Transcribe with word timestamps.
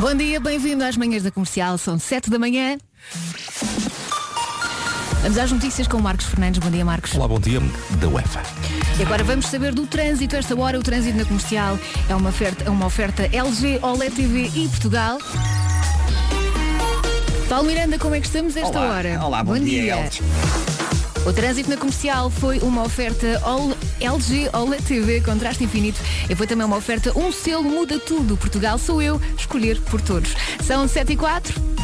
Bom 0.00 0.14
dia, 0.14 0.38
bem-vindo 0.38 0.84
às 0.84 0.96
manhãs 0.96 1.24
da 1.24 1.30
comercial, 1.30 1.76
são 1.76 1.98
7 1.98 2.30
da 2.30 2.38
manhã. 2.38 2.78
Vamos 5.22 5.36
às 5.36 5.50
notícias 5.50 5.88
com 5.88 5.96
o 5.96 6.02
Marcos 6.02 6.26
Fernandes. 6.26 6.60
Bom 6.60 6.70
dia, 6.70 6.84
Marcos. 6.84 7.14
Olá, 7.16 7.26
bom 7.26 7.40
dia 7.40 7.60
da 8.00 8.06
UEFA. 8.06 8.40
E 8.96 9.02
agora 9.02 9.24
vamos 9.24 9.46
saber 9.46 9.74
do 9.74 9.88
trânsito. 9.88 10.36
Esta 10.36 10.56
hora, 10.56 10.78
o 10.78 10.82
trânsito 10.84 11.18
na 11.18 11.24
comercial 11.24 11.76
é 12.08 12.14
uma 12.14 12.28
oferta, 12.28 12.64
é 12.64 12.70
uma 12.70 12.86
oferta 12.86 13.24
LG, 13.24 13.80
OLED 13.82 14.14
TV 14.14 14.50
e 14.54 14.68
Portugal. 14.68 15.18
Paulo 17.48 17.66
Miranda, 17.66 17.98
como 17.98 18.14
é 18.14 18.20
que 18.20 18.26
estamos 18.26 18.56
esta 18.56 18.78
Olá. 18.78 18.90
hora? 18.90 19.20
Olá, 19.20 19.42
bom 19.42 19.58
dia, 19.58 19.96
Eldes. 19.96 20.20
O 21.26 21.32
trânsito 21.32 21.68
na 21.68 21.76
comercial 21.76 22.30
foi 22.30 22.60
uma 22.60 22.84
oferta 22.84 23.40
LG 24.00 24.50
OLED 24.52 24.82
TV 24.82 25.20
contraste 25.20 25.64
infinito 25.64 26.00
e 26.28 26.34
foi 26.34 26.46
também 26.46 26.66
uma 26.66 26.76
oferta 26.76 27.16
um 27.18 27.32
selo 27.32 27.62
muda 27.62 27.98
tudo. 27.98 28.36
Portugal 28.36 28.78
sou 28.78 29.02
eu, 29.02 29.20
escolher 29.36 29.80
por 29.82 30.00
todos. 30.00 30.34
São 30.64 30.86
7 30.86 31.12
e 31.12 31.16
4. 31.16 31.77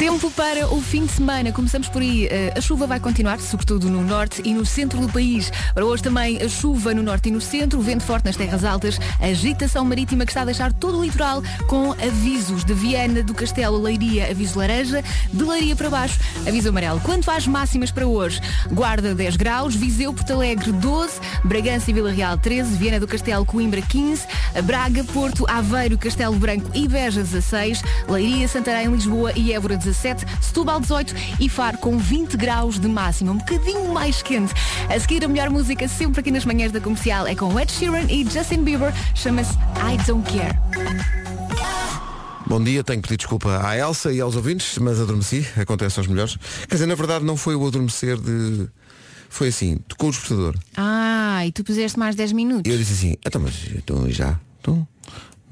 Tempo 0.00 0.30
para 0.30 0.66
o 0.72 0.80
fim 0.80 1.04
de 1.04 1.12
semana. 1.12 1.52
Começamos 1.52 1.86
por 1.86 2.00
aí. 2.00 2.26
Eh, 2.26 2.54
A 2.56 2.60
chuva 2.62 2.86
vai 2.86 2.98
continuar, 2.98 3.38
sobretudo 3.38 3.90
no 3.90 4.02
norte 4.02 4.40
e 4.46 4.54
no 4.54 4.64
centro 4.64 4.98
do 4.98 5.12
país. 5.12 5.52
Para 5.74 5.84
hoje 5.84 6.02
também 6.02 6.40
a 6.40 6.48
chuva 6.48 6.94
no 6.94 7.02
norte 7.02 7.28
e 7.28 7.32
no 7.32 7.38
centro, 7.38 7.78
vento 7.82 8.02
forte 8.02 8.24
nas 8.24 8.34
terras 8.34 8.64
altas, 8.64 8.98
agitação 9.20 9.84
marítima 9.84 10.24
que 10.24 10.30
está 10.30 10.40
a 10.40 10.46
deixar 10.46 10.72
todo 10.72 10.98
o 10.98 11.04
litoral 11.04 11.42
com 11.68 11.92
avisos 11.92 12.64
de 12.64 12.72
Viana 12.72 13.22
do 13.22 13.34
Castelo, 13.34 13.76
Leiria, 13.76 14.30
aviso 14.30 14.58
laranja, 14.58 15.04
de 15.30 15.44
Leiria 15.44 15.76
para 15.76 15.90
baixo, 15.90 16.18
aviso 16.48 16.70
amarelo. 16.70 16.98
Quanto 17.00 17.30
às 17.30 17.46
máximas 17.46 17.90
para 17.90 18.06
hoje, 18.06 18.40
Guarda 18.72 19.14
10 19.14 19.36
graus, 19.36 19.74
Viseu, 19.74 20.14
Porto 20.14 20.32
Alegre 20.32 20.72
12, 20.72 21.20
Bragança 21.44 21.90
e 21.90 21.94
Vila 21.94 22.10
Real 22.10 22.38
13, 22.38 22.74
Viana 22.78 23.00
do 23.00 23.06
Castelo, 23.06 23.44
Coimbra 23.44 23.82
15, 23.82 24.26
Braga, 24.64 25.04
Porto, 25.04 25.44
Aveiro, 25.46 25.98
Castelo 25.98 26.36
Branco 26.36 26.70
e 26.74 26.88
Beja 26.88 27.20
16, 27.20 27.82
Leiria, 28.08 28.48
Santarém, 28.48 28.90
Lisboa 28.90 29.32
e 29.36 29.52
Évora 29.52 29.76
17, 29.90 30.24
Setúbal 30.40 30.80
18 30.80 31.14
e 31.40 31.48
Faro 31.48 31.78
com 31.78 31.98
20 31.98 32.36
graus 32.36 32.78
de 32.78 32.86
máxima, 32.86 33.32
um 33.32 33.38
bocadinho 33.38 33.92
mais 33.92 34.22
quente. 34.22 34.54
A 34.88 34.98
seguir 35.00 35.24
a 35.24 35.28
melhor 35.28 35.50
música 35.50 35.88
sempre 35.88 36.20
aqui 36.20 36.30
nas 36.30 36.44
manhãs 36.44 36.70
da 36.70 36.80
comercial 36.80 37.26
é 37.26 37.34
com 37.34 37.58
Ed 37.58 37.70
Sheeran 37.72 38.06
e 38.08 38.24
Justin 38.24 38.62
Bieber, 38.62 38.94
chama-se 39.14 39.52
I 39.54 39.96
Don't 40.06 40.30
Care. 40.30 40.56
Bom 42.46 42.62
dia, 42.62 42.84
tenho 42.84 43.02
que 43.02 43.08
pedir 43.08 43.18
desculpa 43.18 43.66
à 43.66 43.76
Elsa 43.76 44.12
e 44.12 44.20
aos 44.20 44.36
ouvintes, 44.36 44.78
mas 44.78 45.00
adormeci, 45.00 45.46
acontece 45.56 45.98
aos 45.98 46.06
melhores. 46.06 46.36
Quer 46.68 46.74
dizer, 46.76 46.86
na 46.86 46.94
verdade 46.94 47.24
não 47.24 47.36
foi 47.36 47.54
o 47.54 47.66
adormecer 47.66 48.16
de. 48.16 48.68
Foi 49.28 49.48
assim, 49.48 49.76
tocou 49.88 50.08
o 50.08 50.12
despertador. 50.12 50.56
Ah, 50.76 51.46
e 51.46 51.52
tu 51.52 51.62
puseste 51.62 51.98
mais 51.98 52.16
10 52.16 52.32
minutos. 52.32 52.68
E 52.68 52.74
eu 52.74 52.78
disse 52.78 52.92
assim, 52.92 53.16
então, 53.24 53.40
mas 53.40 53.54
então, 53.72 54.10
já? 54.10 54.38
Então, 54.60 54.86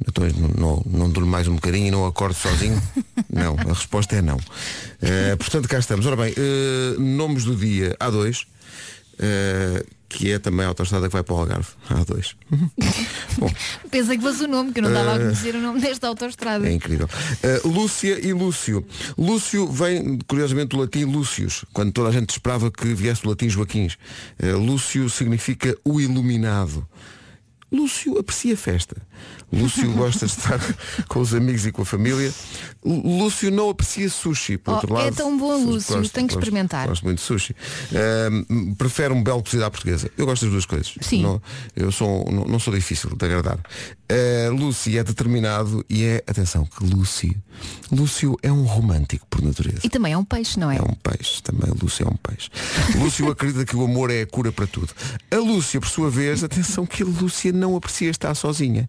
então, 0.07 0.25
não, 0.57 0.83
não, 0.87 1.11
durmo 1.11 1.31
mais 1.31 1.49
um 1.49 1.55
bocadinho 1.55 1.89
e 1.89 1.91
não 1.91 2.07
acordo 2.07 2.35
sozinho? 2.35 2.81
não, 3.33 3.57
a 3.59 3.73
resposta 3.73 4.17
é 4.17 4.23
não. 4.23 4.39
Eh, 5.03 5.37
portanto, 5.37 5.69
cá 5.69 5.79
estamos. 5.79 6.07
Ora 6.07 6.17
bem, 6.17 6.33
eh, 6.37 6.99
nomes 6.99 7.45
do 7.45 7.57
dia 7.57 7.97
A2, 8.01 8.47
eh, 9.19 9.85
que 10.09 10.33
é 10.33 10.39
também 10.39 10.65
a 10.65 10.69
autostrada 10.69 11.07
que 11.07 11.13
vai 11.13 11.23
para 11.23 11.35
o 11.35 11.39
Algarve. 11.39 11.69
A2. 11.91 12.35
Bom, 13.39 13.53
Pensei 13.91 14.17
que 14.17 14.23
fosse 14.23 14.45
o 14.45 14.49
nome, 14.49 14.73
que 14.73 14.79
eu 14.79 14.85
não 14.85 14.91
estava 14.91 15.17
a 15.17 15.19
conhecer 15.19 15.55
o 15.55 15.61
nome 15.61 15.81
desta 15.81 16.09
autostrada. 16.09 16.67
É 16.69 16.73
incrível. 16.73 17.09
Uh, 17.65 17.69
Lúcia 17.69 18.19
e 18.25 18.33
Lúcio. 18.33 18.87
Lúcio 19.19 19.67
vem, 19.67 20.19
curiosamente, 20.27 20.69
do 20.69 20.79
latim 20.79 21.05
Lúcius, 21.05 21.65
quando 21.73 21.93
toda 21.93 22.09
a 22.09 22.13
gente 22.13 22.31
esperava 22.31 22.71
que 22.71 22.95
viesse 22.95 23.23
do 23.23 23.31
latim 23.31 23.49
Joaquins. 23.51 23.99
Uh, 24.43 24.57
Lúcio 24.57 25.11
significa 25.11 25.77
o 25.85 26.01
iluminado. 26.01 26.87
Lúcio 27.71 28.19
aprecia 28.19 28.57
festa. 28.57 28.97
Lúcio 29.53 29.91
gosta 29.93 30.27
de 30.27 30.33
estar 30.33 30.59
com 31.09 31.21
os 31.21 31.35
amigos 31.35 31.67
e 31.67 31.73
com 31.73 31.83
a 31.83 31.85
família. 31.85 32.33
Lúcio 32.85 33.51
não 33.51 33.71
aprecia 33.71 34.09
sushi, 34.09 34.57
por 34.59 34.73
Oh, 34.73 34.75
outro 34.77 34.97
é 34.97 35.05
lado. 35.05 35.17
tão 35.17 35.37
bom, 35.39 35.57
Lúcio, 35.65 35.95
tenho 35.95 36.09
que 36.29 36.35
gosto- 36.35 36.39
experimentar. 36.39 36.87
Gosto 36.89 37.03
muito 37.05 37.19
de 37.19 37.25
sushi. 37.25 37.55
Uh, 37.93 38.75
prefere 38.77 39.13
um 39.13 39.23
belo 39.23 39.43
cozido 39.43 39.65
à 39.65 39.71
portuguesa. 39.71 40.11
Eu 40.17 40.27
gosto 40.27 40.43
das 40.43 40.53
duas 40.53 40.65
coisas. 40.67 40.95
Sim. 41.01 41.23
Não, 41.23 41.43
eu 41.77 41.91
sou, 41.93 42.31
não, 42.31 42.45
não 42.45 42.59
sou 42.59 42.75
difícil 42.75 43.11
de 43.17 43.25
agradar. 43.25 43.59
Uh, 44.11 44.55
Lúcio 44.55 44.99
é 44.99 45.05
determinado 45.05 45.85
e 45.89 46.05
é, 46.05 46.25
atenção, 46.27 46.65
que 46.65 46.85
Lúcio, 46.85 47.35
Lúcio 47.93 48.37
é 48.43 48.51
um 48.51 48.63
romântico 48.65 49.27
por 49.29 49.43
natureza. 49.43 49.81
E 49.85 49.89
também 49.91 50.13
é 50.13 50.19
um 50.19 50.25
peixe, 50.25 50.59
não 50.59 50.71
é? 50.71 50.77
É 50.79 50.83
um 50.83 50.95
peixe, 50.95 51.43
também 51.43 51.71
Lúcio 51.83 52.07
é 52.07 52.09
um 52.11 52.17
peixe. 52.17 52.49
Lúcio 52.99 53.31
acredita 53.31 53.65
que 53.67 53.77
o 53.77 53.85
amor 53.85 54.11
é 54.11 54.23
a 54.23 54.27
cura 54.27 54.51
para 54.53 54.67
tudo. 54.67 54.93
A 55.31 55.37
Lúcia, 55.37 55.79
por 55.81 55.89
sua 55.89 56.11
vez, 56.11 56.43
atenção 56.45 56.87
que 56.87 57.03
a 57.03 57.07
Lúcia 57.07 57.53
não 57.59 57.77
aprecia 57.77 58.11
estar 58.11 58.35
sozinha. 58.35 58.89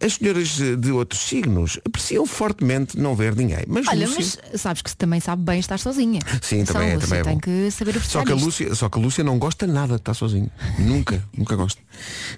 As 0.00 0.14
senhoras 0.14 0.48
de 0.78 0.90
outros 0.92 1.20
signos 1.22 1.78
apreciam 1.84 2.24
fortemente 2.26 2.98
não 2.98 3.14
ver 3.14 3.34
ninguém. 3.36 3.64
Mas 3.66 3.86
Olha, 3.88 4.06
Lúcia... 4.06 4.40
mas 4.52 4.60
sabes 4.60 4.80
que 4.82 4.96
também 4.96 5.20
sabe 5.20 5.42
bem 5.42 5.58
estar 5.60 5.78
sozinha. 5.78 6.20
Sim, 6.40 6.64
também 6.64 6.90
é- 6.90 6.98
também 6.98 7.18
é 7.20 7.22
tem 7.22 7.38
que 7.38 7.70
saber 7.70 8.00
Só 8.00 8.24
que, 8.24 8.32
a. 8.32 8.34
Lúcia, 8.34 8.74
só 8.74 8.88
que 8.88 8.98
a 8.98 9.02
Lúcia 9.02 9.22
não 9.24 9.38
gosta 9.38 9.66
nada 9.66 9.94
de 9.94 10.00
estar 10.00 10.14
sozinha. 10.14 10.50
Nunca, 10.78 11.22
nunca 11.36 11.56
gosta. 11.56 11.80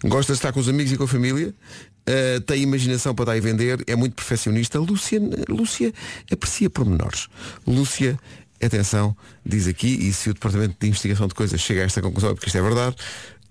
Gosta 0.04 0.32
de 0.32 0.38
estar 0.38 0.52
com 0.52 0.60
os 0.60 0.68
amigos 0.68 0.92
e 0.92 0.96
com 0.96 1.04
a 1.04 1.08
família. 1.08 1.54
eh, 2.06 2.40
tem 2.40 2.62
imaginação 2.62 3.14
para 3.14 3.26
dar 3.26 3.36
e 3.36 3.40
vender. 3.40 3.82
É 3.86 3.94
muito 3.96 4.14
perfeccionista. 4.14 4.78
Lúcia, 4.78 5.20
Lúcia 5.48 5.92
aprecia 6.32 6.70
pormenores. 6.70 7.28
Lúcia, 7.66 8.18
atenção, 8.62 9.14
diz 9.44 9.66
aqui, 9.66 9.88
e 9.88 10.12
se 10.12 10.30
o 10.30 10.34
Departamento 10.34 10.76
de 10.80 10.86
Investigação 10.88 11.26
de 11.26 11.34
Coisas 11.34 11.60
chega 11.60 11.82
a 11.82 11.84
esta 11.84 12.00
conclusão, 12.00 12.30
é 12.30 12.34
porque 12.34 12.46
isto 12.46 12.56
é 12.58 12.62
verdade, 12.62 12.96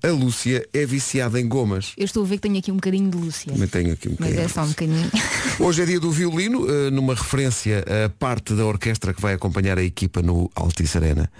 a 0.05 0.11
Lúcia 0.11 0.67
é 0.71 0.85
viciada 0.85 1.39
em 1.39 1.47
gomas. 1.47 1.93
Eu 1.97 2.05
estou 2.05 2.23
a 2.23 2.27
ver 2.27 2.35
que 2.35 2.43
tenho 2.43 2.57
aqui 2.59 2.71
um 2.71 2.75
bocadinho 2.75 3.09
de 3.09 3.17
Lúcia. 3.17 3.51
Também 3.51 3.67
tenho 3.67 3.93
aqui 3.93 4.07
um 4.07 4.15
Mas 4.19 4.29
bocadinho. 4.29 4.45
é 4.45 4.47
só 4.47 4.63
um 4.63 4.67
bocadinho. 4.69 5.11
Hoje 5.59 5.81
é 5.81 5.85
dia 5.85 5.99
do 5.99 6.11
violino, 6.11 6.69
eh, 6.69 6.91
numa 6.91 7.15
referência 7.15 7.83
à 8.05 8.09
parte 8.09 8.53
da 8.53 8.65
orquestra 8.65 9.13
que 9.13 9.21
vai 9.21 9.33
acompanhar 9.33 9.77
a 9.79 9.83
equipa 9.83 10.21
no 10.21 10.49
Altice 10.55 10.97
Arena. 10.97 11.31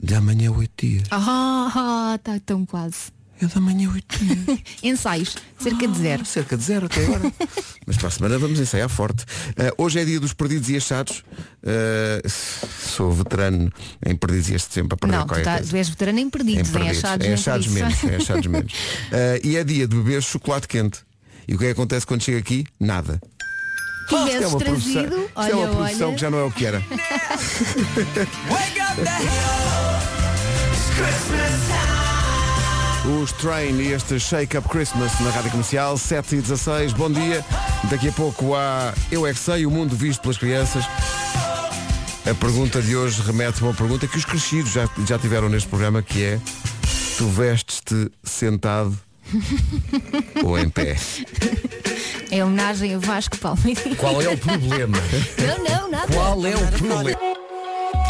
De 0.00 0.14
amanhã 0.14 0.50
oito 0.52 0.86
dias. 0.86 1.08
Ah, 1.10 2.14
está 2.16 2.38
tão 2.44 2.64
quase. 2.66 3.10
É 3.40 3.46
de 3.46 3.56
amanhã 3.56 3.90
oito 3.92 4.18
dias. 4.18 4.58
Ensaios, 4.82 5.36
cerca 5.60 5.86
de 5.86 5.98
zero. 5.98 6.24
Cerca 6.24 6.56
de 6.56 6.62
zero 6.64 6.86
até 6.86 7.04
agora. 7.04 7.32
Mas 7.86 7.96
para 7.96 8.08
a 8.08 8.10
semana 8.10 8.38
vamos 8.38 8.58
ensaiar 8.58 8.88
forte. 8.88 9.24
Eh, 9.56 9.72
hoje 9.78 10.00
é 10.00 10.04
dia 10.04 10.18
dos 10.18 10.32
perdidos 10.32 10.68
e 10.68 10.76
achados. 10.76 11.22
Eh, 11.62 12.20
sou 12.28 13.12
veterano 13.12 13.72
em 14.04 14.16
perdidos 14.16 14.48
e 14.50 14.54
este 14.54 14.74
sempre 14.74 14.94
a 14.94 14.96
perder 14.96 15.16
Não, 15.18 15.26
tu, 15.26 15.34
tá- 15.42 15.56
coisa. 15.56 15.70
tu 15.70 15.76
és 15.76 15.88
veterano 15.88 16.18
em 16.18 16.28
perdidos, 16.28 16.68
em, 16.68 16.72
perdidos. 16.72 16.98
achados, 17.04 17.24
Em 17.24 17.28
nem 17.28 17.34
achados 17.38 17.66
por 17.66 17.72
isso. 17.76 17.84
menos, 17.84 18.04
em 18.04 18.14
achados 18.16 18.46
menos. 18.50 18.72
Eh, 19.12 19.40
e 19.44 19.56
é 19.56 19.64
dia 19.64 19.86
de 19.86 19.96
beber 19.96 20.22
chocolate 20.22 20.66
quente. 20.66 21.00
E 21.46 21.54
o 21.54 21.58
que 21.58 21.64
é 21.64 21.68
que 21.68 21.72
acontece 21.72 22.04
quando 22.06 22.22
chega 22.22 22.38
aqui? 22.38 22.66
Nada. 22.80 23.20
Tivesses 24.08 24.34
Isto 24.34 24.42
é 24.42 24.46
uma 24.48 24.58
produção, 24.58 24.92
trazido, 24.92 25.16
isto 25.22 25.30
olha, 25.36 25.50
é 25.50 25.54
uma 25.54 25.68
produção 25.76 26.06
olha. 26.08 26.14
que 26.16 26.20
já 26.22 26.30
não 26.30 26.38
é 26.38 26.44
o 26.44 26.50
que 26.50 26.64
era. 26.66 26.82
Os 33.08 33.32
Train 33.32 33.80
e 33.80 33.92
este 33.92 34.20
Shake 34.20 34.58
Up 34.58 34.68
Christmas 34.68 35.18
na 35.20 35.30
Rádio 35.30 35.50
Comercial, 35.50 35.96
7 35.96 36.36
e 36.36 36.40
16 36.42 36.92
bom 36.92 37.10
dia. 37.10 37.42
Daqui 37.90 38.10
a 38.10 38.12
pouco 38.12 38.54
há 38.54 38.92
Eu 39.10 39.26
é 39.26 39.32
que 39.32 39.38
sei, 39.38 39.64
o 39.64 39.70
mundo 39.70 39.96
visto 39.96 40.20
pelas 40.20 40.36
crianças. 40.36 40.84
A 42.30 42.34
pergunta 42.34 42.82
de 42.82 42.94
hoje 42.94 43.22
remete 43.22 43.62
a 43.62 43.66
uma 43.66 43.72
pergunta 43.72 44.06
que 44.06 44.18
os 44.18 44.26
crescidos 44.26 44.72
já, 44.72 44.86
já 45.06 45.18
tiveram 45.18 45.48
neste 45.48 45.68
programa, 45.70 46.02
que 46.02 46.22
é 46.22 46.40
Tu 47.16 47.26
vestes-te 47.28 48.10
sentado 48.22 48.94
ou 50.44 50.58
em 50.58 50.68
pé? 50.68 50.96
É 52.30 52.44
homenagem 52.44 52.94
a 52.94 52.98
Vasco 52.98 53.38
Palmeirinho. 53.38 53.96
Qual 53.96 54.20
é 54.20 54.28
o 54.28 54.36
problema? 54.36 54.98
Não, 55.38 55.64
não, 55.64 55.90
nada. 55.90 56.12
Qual 56.12 56.46
é 56.46 56.54
o 56.54 56.66
problema? 56.72 57.17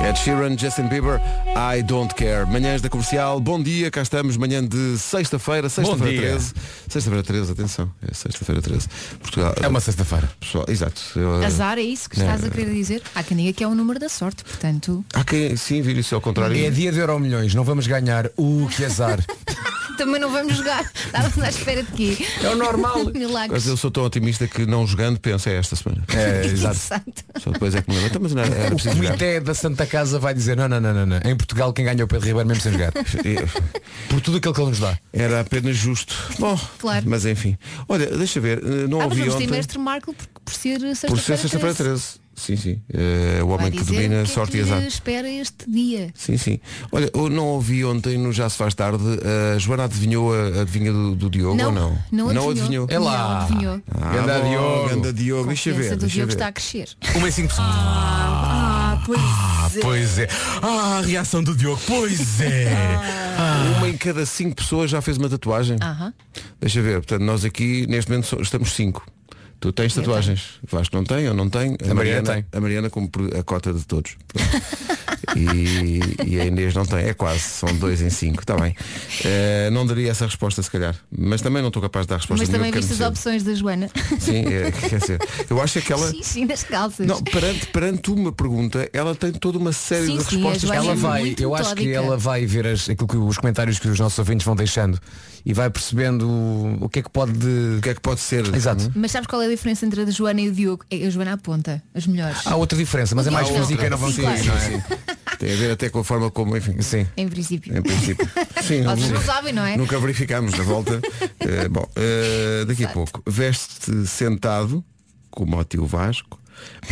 Ed 0.01 0.17
Sheeran, 0.17 0.57
Justin 0.57 0.89
Bieber, 0.89 1.21
I 1.57 1.83
Don't 1.83 2.15
Care. 2.15 2.47
Manhãs 2.47 2.81
da 2.81 2.89
Comercial, 2.89 3.41
bom 3.41 3.61
dia, 3.61 3.91
cá 3.91 4.01
estamos, 4.01 4.37
manhã 4.37 4.65
de 4.65 4.97
sexta-feira, 4.97 5.69
sexta-feira 5.69 6.13
dia. 6.13 6.31
13. 6.31 6.55
Sexta-feira 6.89 7.23
13, 7.23 7.53
atenção, 7.53 7.91
é 8.09 8.15
sexta-feira 8.15 8.63
13. 8.63 8.89
Portugal. 9.21 9.55
É 9.61 9.67
uma 9.67 9.81
sexta-feira. 9.81 10.31
Pessoal, 10.41 10.65
exato. 10.69 11.03
Eu, 11.17 11.45
Azar 11.45 11.79
é 11.79 11.83
isso 11.83 12.09
que 12.09 12.19
estás 12.19 12.45
a 12.45 12.49
querer 12.49 12.73
dizer? 12.73 13.03
Há 13.15 13.23
quem 13.23 13.37
diga 13.37 13.53
que 13.53 13.65
é 13.65 13.67
o 13.67 13.75
número 13.75 13.99
da 13.99 14.09
sorte, 14.09 14.45
portanto, 14.45 15.05
Há 15.13 15.25
quem 15.25 15.57
sim 15.57 15.83
vira 15.83 15.99
isso 15.99 16.15
ao 16.15 16.21
contrário. 16.21 16.57
É 16.57 16.71
dia 16.71 16.93
de 16.93 16.99
Euro 16.99 17.19
Milhões, 17.19 17.55
não 17.55 17.65
vamos 17.65 17.87
ganhar. 17.87 18.31
O 18.37 18.69
que 18.69 18.85
azar. 18.85 19.19
também 19.99 20.21
não 20.21 20.31
vamos 20.31 20.57
jogar. 20.57 20.89
Estávamos 20.95 21.39
à 21.41 21.49
espera 21.49 21.83
de 21.83 21.91
quê? 21.93 22.25
É 22.43 22.49
o 22.49 22.55
normal. 22.57 23.05
Milagres. 23.13 23.51
Mas 23.51 23.67
eu 23.67 23.77
sou 23.77 23.91
tão 23.91 24.05
otimista 24.05 24.47
que 24.47 24.65
não 24.65 24.87
jogando 24.87 25.19
penso 25.19 25.49
é 25.49 25.57
esta 25.57 25.75
semana. 25.75 26.05
É, 26.15 26.47
exato. 26.47 26.77
Exato. 26.77 27.25
Só 27.43 27.51
depois 27.51 27.75
é 27.75 27.83
que 27.83 27.91
me 27.91 27.97
lembro. 27.97 28.11
Então, 28.11 28.23
mas 28.23 28.33
não, 28.33 28.43
era 28.45 28.69
O 28.69 28.77
preciso 28.77 28.95
jogar. 28.95 29.09
comitê 29.09 29.41
da 29.41 29.55
Santa 29.55 29.85
Casa 29.89 30.19
vai 30.19 30.33
dizer 30.35 30.57
não, 30.57 30.69
não, 30.69 30.81
não, 30.81 30.95
não, 30.95 31.07
não. 31.07 31.17
Em 31.25 31.37
Portugal 31.37 31.73
quem 31.73 31.85
ganha 31.85 32.01
é 32.01 32.05
o 32.05 32.09
Pedro 32.09 32.27
Ribeiro 32.27 32.49
mesmo 32.49 32.63
sem 32.63 32.73
jogar. 32.73 32.93
Por 34.09 34.21
tudo 34.21 34.37
aquilo 34.39 34.55
que 34.55 34.61
ele 34.61 34.71
nos 34.71 34.79
dá. 34.81 34.99
Era 35.13 35.41
apenas 35.41 35.77
justo. 35.77 36.15
Bom, 36.39 36.59
Claro. 36.79 37.05
mas 37.09 37.25
enfim. 37.27 37.57
Olha, 37.89 38.07
deixa 38.07 38.41
ver, 38.41 38.59
eh, 38.59 38.87
não 38.89 39.01
Ah, 39.01 39.09
mas 39.09 39.19
ouvi 39.19 39.31
ter 39.31 39.35
ontem. 39.37 39.47
mestre 39.49 39.79
Marco 39.79 40.15
por, 40.15 40.27
por 40.45 40.55
ser 40.55 40.79
Por 40.79 40.87
sexta-feira. 40.95 41.23
ser 41.23 41.37
sexta-feira 41.39 41.75
13. 41.75 42.03
13. 42.03 42.29
Sim, 42.39 42.57
sim. 42.57 42.81
Eh, 42.95 43.43
o 43.43 43.49
homem 43.49 43.69
que 43.73 43.83
domina 43.83 44.21
o 44.23 44.25
que 44.25 44.31
é 44.31 44.33
sorte 44.33 44.53
que 44.53 44.59
e 44.59 44.61
azar. 44.61 44.81
espera 44.85 45.29
este 45.29 45.69
dia. 45.69 46.11
Sim, 46.15 46.37
sim. 46.37 46.61
Olha, 46.93 47.11
eu 47.13 47.29
não 47.29 47.45
ouvi 47.47 47.85
ontem 47.85 48.17
no 48.17 48.33
Já 48.33 48.49
se 48.49 48.57
faz 48.57 48.75
tarde, 48.75 49.03
a 49.55 49.59
Joana 49.59 49.85
adivinhou 49.85 50.33
a 50.33 50.61
adivinha 50.61 50.93
do, 50.93 51.17
do 51.17 51.29
Diogo 51.29 51.57
Não, 51.57 51.67
ou 51.67 51.73
não? 51.73 52.33
não 52.33 52.51
adivinhou. 52.51 52.87
É 52.89 52.97
lá. 52.97 53.19
Não 53.29 53.41
adivinhou. 53.41 53.83
Ah, 53.91 54.13
Ganda 54.15 54.41
Diogo. 54.41 54.89
ganda 54.89 55.13
Diogo. 55.13 55.47
Deixa 55.49 55.73
ver, 55.73 55.91
do 55.91 55.97
deixa 55.97 56.15
Diogo 56.15 56.29
ver. 56.31 56.35
está 56.37 56.47
a 56.47 56.53
crescer. 56.53 56.89
Uma 57.17 57.29
em 57.29 57.33
cinco 57.33 57.49
pessoas. 57.49 57.67
Ah, 57.69 58.78
pois 59.15 59.77
é. 59.77 59.81
Pois 59.81 60.19
é. 60.19 60.29
Ah, 60.63 60.99
a 60.99 61.01
reação 61.03 61.43
do 61.43 61.55
Diogo. 61.55 61.81
Pois 61.87 62.41
é. 62.41 62.69
Uma 63.77 63.89
em 63.89 63.97
cada 63.97 64.25
cinco 64.27 64.57
pessoas 64.57 64.91
já 64.91 65.01
fez 65.01 65.17
uma 65.17 65.29
tatuagem. 65.29 65.77
Aham. 65.81 66.13
Deixa 66.61 66.83
ver, 66.83 66.95
portanto, 66.95 67.23
nós 67.23 67.45
aqui 67.45 67.87
neste 67.87 68.11
momento 68.11 68.41
estamos 68.43 68.73
cinco. 68.73 69.07
Tu 69.61 69.73
tens 69.73 69.93
tatuagens? 69.93 70.61
Vasco 70.71 70.95
não 70.95 71.03
tem, 71.03 71.25
eu 71.25 71.35
não 71.35 71.51
tenho. 71.51 71.77
A, 71.91 71.95
Mariana 71.95 72.33
tem. 72.33 72.47
A 72.53 72.61
Mariana 72.61 72.91
como 72.91 73.11
a 73.39 73.43
cota 73.43 73.73
de 73.73 73.85
todos. 73.85 74.17
E, 75.37 76.01
e 76.27 76.41
a 76.41 76.45
Inês 76.45 76.75
não 76.75 76.85
tem, 76.85 77.01
é 77.01 77.15
quase, 77.15 77.41
são 77.41 77.69
dois 77.77 78.01
em 78.01 78.11
cinco, 78.11 78.41
está 78.41 78.57
bem. 78.57 78.75
Eh, 79.25 79.69
não 79.71 79.87
daria 79.87 80.11
essa 80.11 80.25
resposta 80.25 80.63
se 80.63 80.71
calhar. 80.71 80.95
Mas 81.17 81.41
também 81.41 81.61
não 81.61 81.69
estou 81.69 81.83
capaz 81.83 82.07
de 82.07 82.11
dar 82.11 82.17
resposta 82.17 82.43
Mas 82.43 82.49
também 82.49 82.73
viste 82.73 82.93
as 82.93 83.01
opções 83.01 83.43
da 83.43 83.55
Joana. 83.55 83.91
Sim, 84.19 84.45
é, 84.47 84.71
quer 84.89 84.99
dizer, 84.99 85.19
eu 85.49 85.61
acho 85.61 85.79
é 85.79 85.83
que 85.83 85.93
ela. 85.93 86.11
Xixi 86.11 86.45
nas 86.45 86.65
calças. 86.65 87.07
Não, 87.07 87.23
perante, 87.23 87.67
perante 87.67 88.11
uma 88.11 88.33
pergunta, 88.33 88.89
ela 88.93 89.15
tem 89.15 89.33
toda 89.33 89.59
uma 89.59 89.73
série 89.73 90.07
Sim, 90.07 90.19
de 90.19 90.25
sim, 90.25 90.37
respostas. 90.37 90.71
Ela 90.71 90.93
é 90.93 90.95
vai, 90.95 91.21
muito 91.21 91.43
eu 91.43 91.55
acho 91.55 91.75
que 91.75 91.93
ela 91.93 92.17
vai 92.17 92.47
ver 92.47 92.67
as, 92.67 92.89
aquilo 92.89 93.09
que 93.09 93.17
os 93.17 93.39
comentários 93.39 93.79
que 93.79 93.89
os 93.89 93.99
nossos 93.99 94.19
ouvintes 94.19 94.45
vão 94.45 94.57
deixando 94.57 94.99
e 95.45 95.53
vai 95.53 95.71
percebendo 95.71 96.29
o, 96.81 96.89
que 96.89 96.99
é 96.99 97.03
que 97.03 97.11
pode 97.11 97.33
O 97.79 97.81
que 97.81 97.89
é 97.91 97.95
que 97.95 98.01
pode 98.01 98.21
ser? 98.21 98.55
Exato. 98.55 98.91
Mas 98.95 99.11
sabes 99.11 99.27
qual 99.27 99.41
é 99.43 99.47
a 99.47 99.49
diferença 99.49 99.87
entre 99.87 100.03
a 100.03 100.05
de 100.05 100.11
Joana 100.11 100.41
e 100.41 100.49
o 100.49 100.53
Diogo? 100.53 100.85
É 100.91 101.07
a 101.07 101.11
Joana 101.11 101.35
aponta, 101.35 101.83
as 101.95 102.07
melhores. 102.07 102.47
Há 102.47 102.57
outra 102.57 102.77
diferença, 102.77 103.15
mas 103.15 103.27
é 103.27 103.31
mais 103.31 103.49
física 103.49 103.87
e 103.87 103.91
não 103.91 103.99
vamos 103.99 104.15
Sim, 104.15 104.23
Tem 105.39 105.53
a 105.53 105.57
ver 105.57 105.71
até 105.73 105.89
com 105.89 105.99
a 106.01 106.05
forma 106.05 106.31
como, 106.31 106.57
enfim. 106.57 106.81
Sim. 106.81 107.07
Em 107.17 107.29
princípio. 107.29 107.77
Em 107.77 107.83
princípio. 107.83 108.27
Sim, 108.63 108.83
Vocês 108.85 109.11
não- 109.11 109.23
sabem, 109.23 109.53
não 109.53 109.65
é? 109.65 109.77
Nunca 109.77 109.99
verificámos 109.99 110.53
na 110.57 110.65
volta. 110.65 111.01
Eh, 111.41 111.69
bom, 111.69 111.89
eh, 111.97 112.65
daqui 112.67 112.85
a 112.85 112.89
pouco. 112.89 113.23
Veste 113.27 114.07
sentado, 114.07 114.85
como 115.31 115.57
o 115.59 115.65
tio 115.65 115.87
Vasco, 115.87 116.39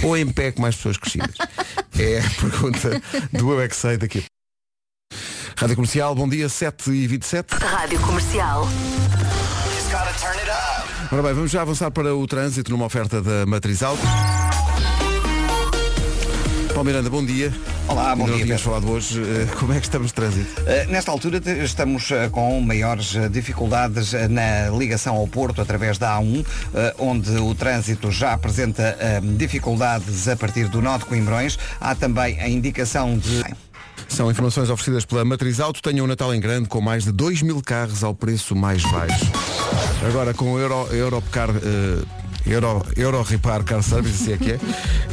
ou 0.02 0.16
em 0.16 0.26
pé 0.30 0.50
com 0.52 0.62
mais 0.62 0.76
pessoas 0.76 0.96
crescidas? 0.96 1.34
É 1.98 2.20
a 2.20 2.30
pergunta 2.40 3.02
do 3.32 3.52
Eu 3.52 3.60
é 3.62 3.68
que 3.68 3.74
sei 3.76 3.96
daqui 3.96 4.18
a 4.18 4.20
pouco. 4.22 5.56
Rádio 5.56 5.76
Comercial, 5.76 6.14
bom 6.14 6.28
dia, 6.28 6.46
7h27. 6.46 7.52
Rádio 7.58 7.98
Comercial. 8.00 8.68
Ora 11.10 11.22
bem, 11.22 11.32
vamos 11.34 11.50
já 11.50 11.62
avançar 11.62 11.90
para 11.90 12.14
o 12.14 12.26
trânsito 12.26 12.70
numa 12.70 12.84
oferta 12.86 13.20
da 13.22 13.46
Matriz 13.46 13.82
Alto. 13.82 14.02
Paulo 16.68 16.84
Miranda, 16.84 17.08
bom 17.10 17.24
dia. 17.24 17.52
Olá, 17.88 18.16
bom 18.16 18.26
não 18.26 18.36
dia, 18.36 18.46
Pedro. 18.46 18.62
falado 18.62 18.90
hoje. 18.90 19.20
eh, 19.22 19.46
Como 19.58 19.72
é 19.72 19.78
que 19.78 19.86
estamos 19.86 20.08
de 20.08 20.14
trânsito? 20.14 20.60
Uh, 20.62 20.90
Nesta 20.90 21.10
altura 21.10 21.40
estamos 21.62 22.10
uh, 22.10 22.28
com 22.30 22.60
maiores 22.60 23.14
uh, 23.14 23.28
dificuldades 23.28 24.12
uh, 24.12 24.28
na 24.28 24.68
ligação 24.76 25.14
ao 25.14 25.26
Porto 25.28 25.60
através 25.60 25.96
da 25.96 26.16
A1, 26.18 26.40
uh, 26.40 26.44
onde 26.98 27.30
o 27.36 27.54
trânsito 27.54 28.10
já 28.10 28.32
apresenta 28.32 28.96
uh, 29.22 29.36
dificuldades 29.36 30.26
a 30.28 30.34
partir 30.36 30.68
do 30.68 30.82
nó 30.82 30.98
de 30.98 31.04
Coimbrões. 31.04 31.58
Há 31.80 31.94
também 31.94 32.40
a 32.40 32.48
indicação 32.48 33.16
de... 33.16 33.44
São 34.08 34.30
informações 34.30 34.68
oferecidas 34.70 35.04
pela 35.04 35.24
Matriz 35.24 35.58
Auto. 35.58 35.80
Tenham 35.82 36.04
um 36.04 36.08
Natal 36.08 36.32
em 36.34 36.40
grande 36.40 36.68
com 36.68 36.80
mais 36.80 37.04
de 37.04 37.12
2 37.12 37.42
mil 37.42 37.60
carros 37.62 38.04
ao 38.04 38.14
preço 38.14 38.54
mais 38.54 38.82
baixo. 38.84 39.24
Agora 40.06 40.32
com 40.32 40.52
o 40.52 40.58
Euro, 40.60 40.86
Eurocar, 40.94 41.48
eh, 41.50 42.04
Euro, 42.46 42.84
Euro 42.96 43.22
Repar 43.22 43.64
Car 43.64 43.82
Service, 43.82 44.25
se 44.25 44.32
é 44.32 44.37
que 44.37 44.52
é. 44.52 44.58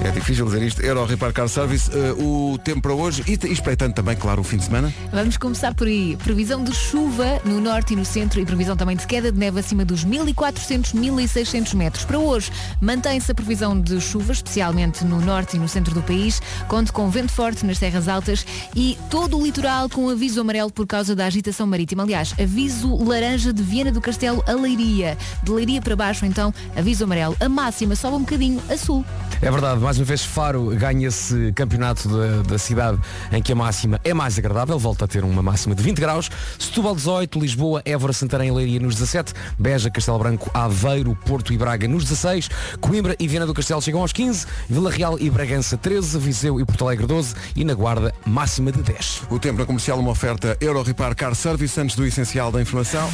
É 0.03 0.11
difícil 0.11 0.45
dizer 0.45 0.61
isto. 0.61 0.81
Euro 0.81 1.05
Repar 1.05 1.33
Car 1.33 1.47
Service. 1.47 1.89
eh, 1.93 2.13
o 2.17 2.57
tempo 2.63 2.81
para 2.81 2.93
hoje 2.93 3.23
e, 3.27 3.47
e 3.47 3.51
espreitando 3.51 3.93
também, 3.93 4.15
claro, 4.15 4.41
o 4.41 4.43
fim 4.43 4.57
de 4.57 4.65
semana. 4.65 4.93
Vamos 5.11 5.37
começar 5.37 5.73
por 5.73 5.87
aí. 5.87 6.15
Previsão 6.17 6.63
de 6.63 6.73
chuva 6.75 7.41
no 7.45 7.59
norte 7.59 7.93
e 7.93 7.95
no 7.95 8.05
centro 8.05 8.39
e 8.39 8.45
previsão 8.45 8.75
também 8.75 8.95
de 8.95 9.07
queda 9.07 9.31
de 9.31 9.37
neve 9.37 9.59
acima 9.59 9.83
dos 9.83 10.03
1400, 10.03 10.93
1600 10.93 11.73
metros. 11.73 12.05
Para 12.05 12.19
hoje, 12.19 12.51
mantém-se 12.81 13.31
a 13.31 13.35
previsão 13.35 13.79
de 13.79 13.99
chuva, 13.99 14.31
especialmente 14.33 15.03
no 15.03 15.19
norte 15.19 15.55
e 15.55 15.59
no 15.59 15.67
centro 15.67 15.93
do 15.93 16.01
país. 16.03 16.41
Conte 16.67 16.91
com 16.91 17.09
vento 17.09 17.31
forte 17.31 17.65
nas 17.65 17.79
terras 17.79 18.07
altas 18.07 18.45
e 18.75 18.97
todo 19.09 19.37
o 19.37 19.43
litoral 19.43 19.89
com 19.89 20.09
aviso 20.09 20.41
amarelo 20.41 20.71
por 20.71 20.85
causa 20.85 21.15
da 21.15 21.25
agitação 21.25 21.65
marítima. 21.65 22.03
Aliás, 22.03 22.33
aviso 22.39 22.95
laranja 23.03 23.51
de 23.53 23.63
Viena 23.63 23.91
do 23.91 24.01
Castelo 24.01 24.43
a 24.45 24.53
Leiria. 24.53 25.17
De 25.41 25.51
Leiria 25.51 25.81
para 25.81 25.95
baixo, 25.95 26.25
então, 26.25 26.53
aviso 26.75 27.03
amarelo. 27.05 27.22
A 27.39 27.47
máxima 27.47 27.95
sobe 27.95 28.17
um 28.17 28.19
bocadinho 28.19 28.61
a 28.69 28.77
sul. 28.77 29.05
É 29.41 29.51
verdade, 29.51 29.79
mais 29.79 29.97
uma 29.97 30.05
vez 30.05 30.23
Faro 30.23 30.67
ganha 30.75 31.07
esse 31.07 31.51
campeonato 31.53 32.07
da, 32.07 32.41
da 32.43 32.57
cidade 32.57 32.97
em 33.31 33.41
que 33.41 33.51
a 33.51 33.55
máxima 33.55 33.99
é 34.03 34.13
mais 34.13 34.37
agradável, 34.37 34.79
volta 34.79 35.05
a 35.05 35.07
ter 35.07 35.23
uma 35.23 35.41
máxima 35.41 35.75
de 35.75 35.83
20 35.83 35.99
graus, 35.99 36.29
Setúbal 36.57 36.95
18, 36.95 37.39
Lisboa, 37.39 37.81
Évora, 37.83 38.13
Santarém 38.13 38.47
e 38.47 38.51
Leiria 38.51 38.79
nos 38.79 38.95
17, 38.95 39.33
Beja, 39.59 39.89
Castelo 39.89 40.17
Branco, 40.17 40.49
Aveiro, 40.53 41.17
Porto 41.25 41.51
e 41.51 41.57
Braga 41.57 41.87
nos 41.87 42.03
16, 42.03 42.49
Coimbra 42.79 43.15
e 43.19 43.27
Viana 43.27 43.45
do 43.45 43.53
Castelo 43.53 43.81
chegam 43.81 44.01
aos 44.01 44.13
15, 44.13 44.45
Vila 44.69 44.89
Real 44.89 45.19
e 45.19 45.29
Bragança 45.29 45.77
13, 45.77 46.17
Viseu 46.19 46.59
e 46.59 46.65
Porto 46.65 46.85
Alegre 46.85 47.05
12 47.05 47.35
e 47.55 47.65
na 47.65 47.73
Guarda 47.73 48.13
máxima 48.25 48.71
de 48.71 48.81
10. 48.81 49.23
O 49.29 49.39
tempo 49.39 49.59
na 49.59 49.65
comercial, 49.65 49.99
uma 49.99 50.11
oferta 50.11 50.57
Euro 50.61 50.81
Repar 50.83 51.15
Car 51.15 51.35
Service 51.35 51.79
antes 51.79 51.95
do 51.95 52.05
essencial 52.05 52.51
da 52.51 52.61
informação. 52.61 53.09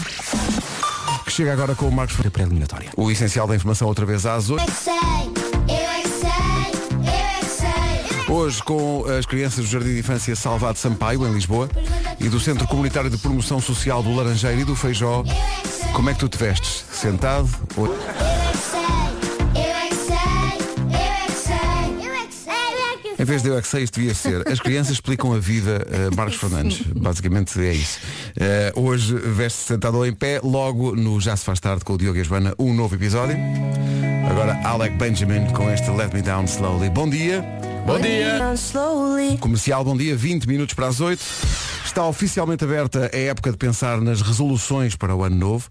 Que 1.29 1.35
chega 1.35 1.53
agora 1.53 1.75
com 1.75 1.87
o 1.87 1.91
Marcos 1.91 2.15
Ferreira. 2.15 2.31
Pré-eliminatória. 2.31 2.89
O 2.97 3.11
essencial 3.11 3.45
da 3.45 3.55
informação 3.55 3.87
outra 3.87 4.03
vez 4.03 4.25
às 4.25 4.49
8. 4.49 4.63
Hoje 8.27 8.63
com 8.63 9.05
as 9.05 9.27
crianças 9.27 9.63
do 9.63 9.71
Jardim 9.71 9.93
de 9.93 9.99
Infância 9.99 10.35
Salvado 10.35 10.79
Sampaio, 10.79 11.27
em 11.27 11.31
Lisboa, 11.31 11.69
e 12.19 12.27
do 12.29 12.39
Centro 12.39 12.67
Comunitário 12.67 13.11
de 13.11 13.17
Promoção 13.19 13.61
Social 13.61 14.01
do 14.01 14.11
Laranjeiro 14.15 14.61
e 14.61 14.63
do 14.63 14.75
Feijó. 14.75 15.23
Como 15.93 16.09
é 16.09 16.13
que 16.15 16.19
tu 16.19 16.27
te 16.27 16.37
vestes? 16.39 16.83
Sentado? 16.91 17.47
Ou... 17.77 17.95
Em 23.19 23.25
vez 23.25 23.43
de 23.43 23.49
eu 23.49 23.57
é 23.57 23.61
que 23.61 23.67
sei, 23.67 23.83
isto 23.83 23.99
devia 23.99 24.15
ser. 24.15 24.47
As 24.47 24.61
crianças 24.61 24.93
explicam 24.93 25.33
a 25.33 25.39
vida 25.39 25.85
a 25.91 26.15
Marcos 26.15 26.37
Fernandes. 26.37 26.81
Basicamente 26.95 27.59
é 27.59 27.73
isso. 27.73 27.99
Eh, 28.39 28.71
hoje 28.73 29.13
veste-se 29.13 29.67
sentado 29.67 29.97
ou 29.97 30.07
em 30.07 30.13
pé, 30.13 30.39
logo 30.41 30.95
no 30.95 31.19
Já 31.19 31.35
se 31.35 31.43
faz 31.43 31.59
tarde 31.59 31.83
com 31.83 31.93
o 31.93 31.97
Diogo 31.97 32.17
e 32.17 32.21
a 32.21 32.23
Joana, 32.23 32.55
um 32.57 32.73
novo 32.73 32.95
episódio. 32.95 33.35
Agora 34.29 34.57
Alec 34.63 34.95
Benjamin 34.95 35.47
com 35.47 35.69
este 35.69 35.91
Let 35.91 36.13
Me 36.13 36.21
Down 36.21 36.45
Slowly. 36.45 36.89
Bom 36.89 37.09
dia. 37.09 37.43
Bom 37.85 37.99
dia! 37.99 38.39
Comercial, 39.39 39.83
bom 39.83 39.97
dia, 39.97 40.15
20 40.15 40.47
minutos 40.47 40.73
para 40.73 40.87
as 40.87 41.01
8. 41.01 41.21
Está 41.83 42.05
oficialmente 42.05 42.63
aberta 42.63 43.11
a 43.13 43.17
época 43.17 43.51
de 43.51 43.57
pensar 43.57 43.99
nas 43.99 44.21
resoluções 44.21 44.95
para 44.95 45.13
o 45.13 45.23
ano 45.23 45.35
novo. 45.35 45.69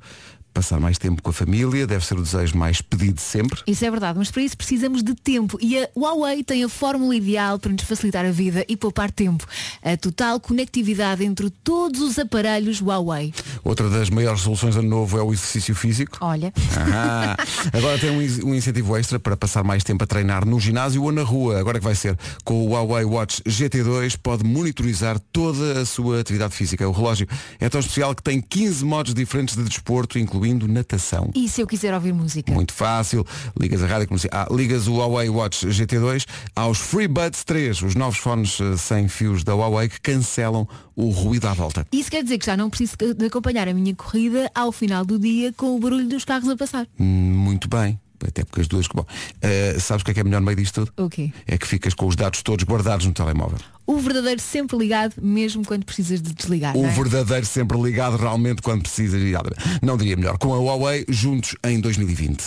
Passar 0.52 0.80
mais 0.80 0.98
tempo 0.98 1.22
com 1.22 1.30
a 1.30 1.32
família 1.32 1.86
deve 1.86 2.04
ser 2.04 2.14
o 2.18 2.22
desejo 2.22 2.56
mais 2.56 2.80
pedido 2.80 3.20
sempre. 3.20 3.60
Isso 3.66 3.84
é 3.84 3.90
verdade, 3.90 4.18
mas 4.18 4.30
para 4.30 4.42
isso 4.42 4.56
precisamos 4.56 5.02
de 5.04 5.14
tempo 5.14 5.56
e 5.60 5.78
a 5.78 5.88
Huawei 5.96 6.42
tem 6.42 6.64
a 6.64 6.68
fórmula 6.68 7.14
ideal 7.14 7.58
para 7.60 7.70
nos 7.70 7.82
facilitar 7.82 8.24
a 8.26 8.32
vida 8.32 8.64
e 8.68 8.76
poupar 8.76 9.10
tempo. 9.12 9.46
A 9.82 9.96
total 9.96 10.40
conectividade 10.40 11.24
entre 11.24 11.48
todos 11.50 12.00
os 12.00 12.18
aparelhos 12.18 12.80
Huawei. 12.80 13.32
Outra 13.62 13.88
das 13.88 14.10
maiores 14.10 14.40
soluções 14.40 14.74
ano 14.76 14.88
novo 14.88 15.16
é 15.16 15.22
o 15.22 15.32
exercício 15.32 15.74
físico. 15.76 16.18
Olha, 16.20 16.52
Ah, 16.76 17.36
agora 17.72 17.96
tem 17.98 18.10
um, 18.10 18.48
um 18.50 18.54
incentivo 18.54 18.96
extra 18.96 19.20
para 19.20 19.36
passar 19.36 19.62
mais 19.62 19.84
tempo 19.84 20.02
a 20.02 20.06
treinar 20.08 20.44
no 20.44 20.58
ginásio 20.58 21.04
ou 21.04 21.12
na 21.12 21.22
rua. 21.22 21.60
Agora 21.60 21.78
que 21.78 21.84
vai 21.84 21.94
ser 21.94 22.18
com 22.42 22.66
o 22.66 22.70
Huawei 22.70 23.04
Watch 23.04 23.42
GT2 23.44 24.18
pode 24.20 24.42
monitorizar 24.44 25.20
toda 25.32 25.82
a 25.82 25.86
sua 25.86 26.20
atividade 26.20 26.54
física. 26.54 26.88
O 26.88 26.92
relógio 26.92 27.28
é 27.60 27.68
tão 27.68 27.78
especial 27.80 28.12
que 28.12 28.22
tem 28.24 28.40
15 28.40 28.84
modos 28.84 29.14
diferentes 29.14 29.54
de 29.54 29.62
desporto, 29.62 30.18
incluindo 30.18 30.37
natação. 30.68 31.30
e 31.34 31.48
se 31.48 31.60
eu 31.60 31.66
quiser 31.66 31.94
ouvir 31.94 32.12
música? 32.12 32.52
Muito 32.52 32.72
fácil, 32.72 33.24
ligas 33.58 33.82
a 33.82 33.86
rádio 33.86 34.08
comercial, 34.08 34.30
ah, 34.32 34.46
ligas 34.54 34.86
o 34.86 34.94
Huawei 34.96 35.28
Watch 35.28 35.66
GT2 35.66 36.24
aos 36.54 36.78
FreeBuds 36.78 37.44
3, 37.44 37.82
os 37.82 37.94
novos 37.94 38.18
fones 38.18 38.60
eh, 38.60 38.76
sem 38.76 39.08
fios 39.08 39.42
da 39.44 39.54
Huawei 39.54 39.88
que 39.88 40.00
cancelam 40.00 40.66
o 40.94 41.10
ruído 41.10 41.46
à 41.46 41.54
volta. 41.54 41.86
Isso 41.92 42.10
quer 42.10 42.22
dizer 42.22 42.38
que 42.38 42.46
já 42.46 42.56
não 42.56 42.68
preciso 42.70 42.96
de 43.16 43.26
acompanhar 43.26 43.68
a 43.68 43.74
minha 43.74 43.94
corrida 43.94 44.50
ao 44.54 44.72
final 44.72 45.04
do 45.04 45.18
dia 45.18 45.52
com 45.56 45.74
o 45.76 45.78
barulho 45.78 46.08
dos 46.08 46.24
carros 46.24 46.48
a 46.48 46.56
passar. 46.56 46.86
Hum, 46.98 47.04
Muito 47.48 47.68
bem, 47.68 47.98
até 48.26 48.44
porque 48.44 48.60
as 48.60 48.68
duas. 48.68 48.86
Bom, 48.88 49.04
eh, 49.42 49.76
sabes 49.78 50.02
o 50.02 50.04
que 50.04 50.10
é 50.10 50.14
que 50.14 50.20
é 50.20 50.24
melhor 50.24 50.40
no 50.40 50.46
meio 50.46 50.56
disto 50.56 50.86
tudo? 50.86 51.04
O 51.04 51.08
quê? 51.08 51.32
É 51.46 51.56
que 51.56 51.66
ficas 51.66 51.94
com 51.94 52.06
os 52.06 52.16
dados 52.16 52.42
todos 52.42 52.64
guardados 52.64 53.06
no 53.06 53.12
telemóvel. 53.12 53.58
O 53.86 53.98
verdadeiro 53.98 54.40
sempre 54.40 54.76
ligado, 54.76 55.14
mesmo 55.20 55.64
quando 55.64 55.84
precisas 55.84 56.20
de 56.20 56.34
desligar. 56.34 56.76
O 56.76 56.82
não 56.82 56.88
é? 56.88 56.92
verdadeiro 56.92 57.46
sempre 57.46 57.80
ligado 57.80 58.16
realmente 58.16 58.60
quando 58.60 58.82
precisas. 58.82 59.22
e 59.22 59.30
nada. 59.30 59.56
Não 59.82 59.96
diria 59.96 60.16
melhor. 60.16 60.36
Com 60.38 60.52
a 60.52 60.58
Huawei, 60.58 61.04
juntos 61.08 61.56
em 61.64 61.80
2020. 61.80 62.42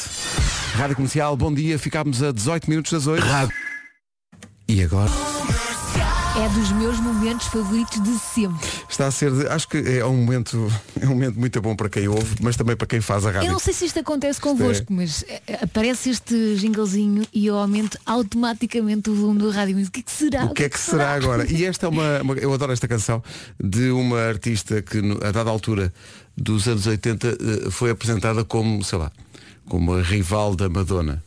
Rádio 0.75 0.95
Comercial, 0.95 1.35
bom 1.35 1.53
dia. 1.53 1.79
Ficámos 1.79 2.21
a 2.21 2.31
18 2.31 2.69
minutos 2.69 2.91
das 2.91 3.07
8. 3.07 3.23
E 4.67 4.83
agora? 4.83 5.11
É 6.37 6.47
dos 6.49 6.71
meus 6.71 6.97
momentos 6.99 7.47
favoritos 7.47 8.01
de 8.01 8.17
sempre. 8.17 8.67
Está 8.89 9.07
a 9.07 9.11
ser, 9.11 9.31
de- 9.31 9.47
acho 9.47 9.67
que 9.67 9.77
é 9.77 10.05
um 10.05 10.15
momento, 10.15 10.71
é 10.99 11.05
um 11.05 11.09
momento 11.09 11.37
muito 11.37 11.61
bom 11.61 11.75
para 11.75 11.89
quem 11.89 12.07
ouve, 12.07 12.35
mas 12.41 12.55
também 12.55 12.75
para 12.75 12.87
quem 12.87 13.01
faz 13.01 13.25
a 13.25 13.31
rádio. 13.31 13.47
Eu 13.49 13.51
não 13.53 13.59
sei 13.59 13.73
se 13.73 13.85
isto 13.85 13.99
acontece 13.99 14.39
é- 14.39 14.41
convosco, 14.41 14.93
mas 14.93 15.25
eh, 15.27 15.59
aparece 15.61 16.09
este 16.09 16.55
jinglezinho 16.55 17.23
e 17.33 17.47
eu 17.47 17.57
aumento 17.57 17.97
automaticamente 18.05 19.09
o 19.09 19.15
volume 19.15 19.39
do 19.39 19.49
rádio. 19.51 19.75
Mas 19.77 19.87
o 19.89 19.91
que 19.91 19.99
é 19.99 20.03
que 20.03 20.11
será? 20.11 20.45
O 20.45 20.53
que 20.53 20.63
é 20.63 20.69
que 20.69 20.79
será 20.79 21.13
agora? 21.13 21.45
E 21.51 21.65
esta 21.65 21.85
é 21.85 21.89
uma, 21.89 22.21
uma- 22.21 22.35
Eu 22.35 22.53
adoro 22.53 22.71
esta 22.71 22.87
canção 22.87 23.21
de 23.61 23.91
uma 23.91 24.19
artista 24.21 24.81
que 24.81 24.99
a 25.23 25.31
dada 25.31 25.49
altura 25.49 25.93
dos 26.37 26.65
anos 26.67 26.87
80 26.87 27.27
eh, 27.27 27.69
foi 27.71 27.91
apresentada 27.91 28.43
como, 28.45 28.81
sei 28.85 28.97
lá, 28.99 29.11
como 29.67 29.93
a 29.95 30.01
rival 30.01 30.55
da 30.55 30.69
Madonna. 30.69 31.21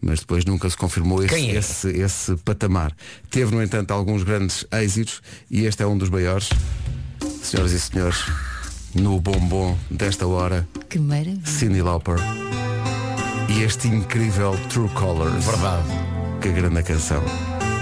Mas 0.00 0.20
depois 0.20 0.44
nunca 0.44 0.68
se 0.70 0.76
confirmou 0.76 1.22
esse, 1.24 1.34
é? 1.34 1.54
esse, 1.56 1.88
esse 1.88 2.36
patamar. 2.36 2.92
Teve, 3.30 3.54
no 3.54 3.62
entanto, 3.62 3.90
alguns 3.92 4.22
grandes 4.22 4.66
êxitos 4.72 5.20
e 5.50 5.64
este 5.64 5.82
é 5.82 5.86
um 5.86 5.96
dos 5.98 6.08
maiores. 6.10 6.50
Senhoras 7.42 7.72
e 7.72 7.80
senhores, 7.80 8.24
no 8.94 9.20
bombom 9.20 9.76
desta 9.90 10.26
hora, 10.26 10.66
Que 10.88 10.98
maravilha. 10.98 11.40
Cyndi 11.44 11.82
Lauper 11.82 12.16
e 13.48 13.62
este 13.62 13.88
incrível 13.88 14.56
True 14.70 14.88
Colors. 14.90 15.44
Verdade. 15.44 15.88
Que 16.40 16.50
grande 16.50 16.82
canção. 16.82 17.22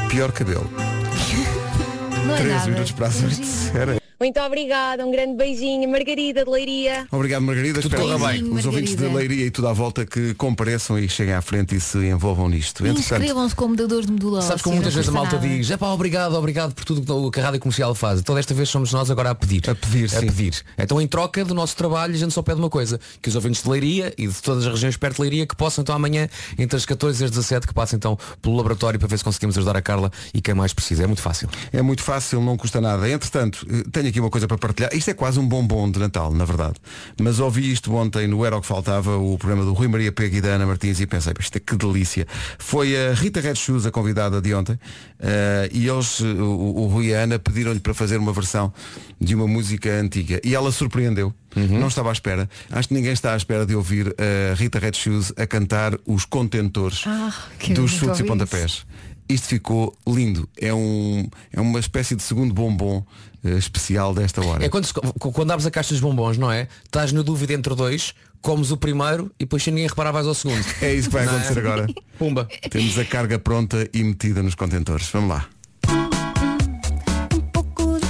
Pior 0.09 0.33
cabelo. 0.33 0.69
Não 2.27 2.35
é 2.35 2.39
13 2.39 2.49
nada. 2.55 2.71
minutos 2.71 2.93
para 2.93 3.07
as 3.07 3.23
8. 3.23 4.02
Muito 4.23 4.39
obrigada, 4.39 5.05
um 5.05 5.11
grande 5.11 5.35
beijinho. 5.35 5.91
Margarida 5.91 6.45
de 6.45 6.51
Leiria. 6.51 7.09
Obrigado, 7.11 7.43
Margarida. 7.43 7.83
Tudo 7.83 7.93
Espero 7.97 8.17
corra 8.17 8.33
bem. 8.33 8.45
Os 8.45 8.65
ouvintes 8.65 8.95
de 8.95 9.03
Margarida. 9.03 9.19
Leiria 9.19 9.47
e 9.47 9.51
tudo 9.51 9.67
à 9.67 9.73
volta 9.73 10.07
que 10.07 10.33
compareçam 10.35 10.97
e 10.97 11.09
cheguem 11.09 11.35
à 11.35 11.43
frente 11.43 11.75
e 11.75 11.81
se 11.81 11.99
envolvam 11.99 12.49
nisto. 12.49 12.87
Inscrevam-se 12.87 13.57
como 13.57 13.75
dadores 13.75 14.07
de 14.07 14.13
medula 14.13 14.41
Sabes 14.41 14.63
como 14.63 14.77
muitas 14.77 14.95
vezes 14.95 15.09
a 15.09 15.13
malta 15.13 15.35
nada. 15.35 15.49
diz, 15.49 15.69
é 15.73 15.77
pá, 15.77 15.89
obrigado, 15.89 16.35
obrigado 16.37 16.73
por 16.73 16.85
tudo 16.85 17.33
que 17.33 17.41
a 17.41 17.43
rádio 17.43 17.59
comercial 17.59 17.97
faz. 17.97 18.21
Então 18.21 18.37
desta 18.37 18.55
vez 18.55 18.69
somos 18.69 18.93
nós 18.93 19.11
agora 19.11 19.31
a 19.31 19.35
pedir. 19.35 19.69
A 19.69 19.75
pedir, 19.75 20.05
A 20.05 20.21
sim. 20.21 20.27
pedir. 20.27 20.63
Então 20.79 21.01
em 21.01 21.09
troca 21.09 21.45
do 21.45 21.53
nosso 21.53 21.75
trabalho 21.75 22.15
a 22.15 22.17
gente 22.17 22.33
só 22.33 22.43
pede 22.43 22.61
uma 22.61 22.71
coisa, 22.71 23.01
que 23.21 23.29
os 23.29 23.35
ouvintes 23.35 23.61
de 23.61 23.69
Leiria 23.69 24.15
e 24.17 24.29
de 24.29 24.41
todas 24.41 24.65
as 24.65 24.73
regiões 24.73 24.97
perto 24.97 25.17
de 25.17 25.23
Leiria 25.23 25.47
que 25.49 25.57
possam 25.57 25.83
então 25.83 25.97
amanhã, 25.97 26.29
entre 26.57 26.77
as 26.77 26.87
14 26.87 27.21
e 27.21 27.25
as 27.25 27.31
17, 27.33 27.67
que 27.67 27.75
passem 27.75 27.97
então 27.97 28.17
pelo 28.41 28.55
laboratório 28.55 29.01
para 29.01 29.09
ver 29.09 29.19
se 29.19 29.25
conseguimos 29.25 29.59
ajudar 29.59 29.77
a 29.77 29.83
Carla 29.83 30.13
e 30.33 30.41
quem 30.41 30.55
mais 30.55 30.73
precisa. 30.73 31.03
É 31.03 31.07
muito 31.09 31.23
fácil. 31.23 31.49
é 31.73 31.83
muito 31.83 32.05
fácil, 32.05 32.41
não 32.41 32.57
custa 32.57 32.81
nada. 32.81 33.11
Entretanto, 33.11 33.67
eh, 33.69 33.83
tenho 33.91 34.12
aqui 34.13 34.21
uma 34.21 34.31
coisa 34.31 34.47
para 34.47 34.59
partilhar. 34.59 34.95
Isto 34.95 35.11
é 35.11 35.15
quase 35.15 35.41
um 35.41 35.49
bombom 35.49 35.91
de 35.91 35.99
Natal, 35.99 36.33
na 36.33 36.45
verdade. 36.45 36.75
Mas 37.21 37.41
ouvi 37.41 37.73
isto 37.73 37.93
ontem 37.95 38.29
no 38.29 38.45
Era 38.45 38.57
o 38.57 38.61
que 38.61 38.67
Faltava, 38.67 39.17
o 39.17 39.39
programa 39.39 39.65
do 39.65 39.73
Rui 39.73 39.89
Maria 39.89 40.13
Pega 40.13 40.37
e 40.37 40.41
da 40.41 40.51
Ana 40.51 40.67
Martins 40.67 41.01
e 41.01 41.07
pensei, 41.07 41.33
isto 41.41 41.57
é 41.57 41.61
que 41.61 41.75
delícia. 41.77 42.27
Foi 42.59 42.95
a 42.95 43.15
Rita 43.15 43.41
Red 43.41 43.55
Shoes 43.57 43.87
a 43.87 43.91
convidada 43.91 44.41
de 44.41 44.55
ontem 44.55 44.79
eh, 45.19 45.71
e 45.73 45.89
eles, 45.89 46.21
eh, 46.21 46.25
o, 46.25 46.83
o 46.83 46.87
Rui 46.89 47.07
e 47.07 47.15
a 47.15 47.21
Ana, 47.23 47.39
pediram-lhe 47.39 47.81
para 47.81 47.95
fazer 47.95 48.19
uma 48.19 48.33
versão 48.33 48.73
de 49.19 49.35
uma 49.35 49.47
música 49.49 49.91
antiga 49.91 50.41
e 50.45 50.55
ela 50.55 50.71
surpreendeu. 50.71 51.33
Não 51.55 51.89
estava 51.89 52.09
à 52.09 52.13
espera. 52.13 52.49
Acho 52.71 52.89
que 52.89 52.95
ninguém 52.95 53.13
está 53.13 53.35
à 53.35 53.37
espera 53.37 53.67
de 53.67 53.75
ouvir 53.75 54.15
a 54.19 54.55
Rita 54.55 54.79
Red 54.79 54.95
Shoes 54.95 55.33
a 55.37 55.47
cantar 55.47 55.99
os 56.07 56.25
contentores 56.25 57.05
Ah, 57.07 57.33
dos 57.75 57.91
chutes 57.91 58.21
e 58.21 58.25
pontapés. 58.25 58.87
Isto 59.29 59.49
ficou 59.49 59.97
lindo. 60.07 60.49
É, 60.61 60.73
um, 60.75 61.29
é 61.53 61.61
uma 61.61 61.79
espécie 61.79 62.15
de 62.17 62.23
segundo 62.23 62.53
bombom 62.53 63.03
eh, 63.03 63.32
especial 63.45 64.15
desta 64.15 64.45
hora. 64.45 64.65
É 64.65 64.69
quando, 64.69 64.85
se- 64.87 64.95
quando 65.19 65.51
abres 65.51 65.67
a 65.67 65.71
caixa 65.71 65.95
dos 65.95 66.01
bombons, 66.01 66.39
não 66.39 66.51
é? 66.51 66.69
Estás 66.85 67.13
na 67.13 67.23
dúvida 67.23 67.53
entre 67.53 67.75
dois, 67.75 68.15
comes 68.41 68.71
o 68.71 68.77
primeiro 68.77 69.31
e 69.39 69.45
depois 69.45 69.63
sem 69.63 69.73
ninguém 69.73 69.89
reparar 69.89 70.13
vais 70.13 70.27
ao 70.27 70.35
segundo. 70.35 70.65
É 70.81 70.95
isso 70.95 71.09
que 71.09 71.15
vai 71.15 71.25
Não 71.27 71.33
é? 71.33 71.37
acontecer 71.37 71.59
agora. 71.59 71.87
Pumba. 72.19 72.49
Temos 72.71 72.99
a 72.99 73.05
carga 73.05 73.39
pronta 73.39 73.89
e 73.93 74.03
metida 74.05 74.43
nos 74.43 74.55
contentores. 74.55 75.09
Vamos 75.13 75.29
lá. 75.31 75.47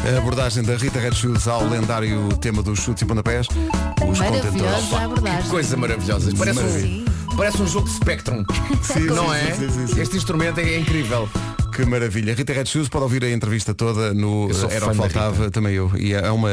A 0.04 0.18
abordagem 0.18 0.62
da 0.64 0.76
Rita 0.76 0.98
Red 0.98 1.12
Shoes 1.14 1.46
ao 1.46 1.64
lendário 1.68 2.28
tema 2.40 2.60
dos 2.62 2.80
chutes 2.80 3.02
e 3.02 3.06
pontapés. 3.06 3.46
Os 3.46 4.18
contentores. 4.18 4.44
Maravilhosa 4.60 4.96
a 4.98 5.04
abordagem. 5.04 5.50
Coisa 5.50 5.76
maravilhosa. 5.76 6.32
Parece 6.36 6.60
Maravilha. 6.60 6.88
um, 6.88 7.21
parece 7.36 7.62
um 7.62 7.66
jogo 7.66 7.88
de 7.88 7.94
Spectrum. 7.94 8.44
Sim, 8.82 9.00
não 9.06 9.28
sim, 9.30 9.34
é? 9.36 9.54
sim, 9.54 9.70
sim, 9.70 9.86
sim. 9.86 10.00
Este 10.00 10.16
instrumento 10.16 10.58
é 10.60 10.78
incrível. 10.78 11.28
Que 11.74 11.86
maravilha. 11.86 12.34
Rita 12.34 12.52
Red 12.52 12.66
Shoes 12.66 12.88
pode 12.90 13.04
ouvir 13.04 13.24
a 13.24 13.30
entrevista 13.30 13.72
toda 13.72 14.12
no 14.12 14.52
sou 14.52 14.70
Era 14.70 14.86
o 14.86 14.90
que 14.90 14.96
faltava, 14.96 15.50
também 15.50 15.74
eu. 15.74 15.90
E 15.96 16.12
é 16.12 16.30
uma, 16.30 16.50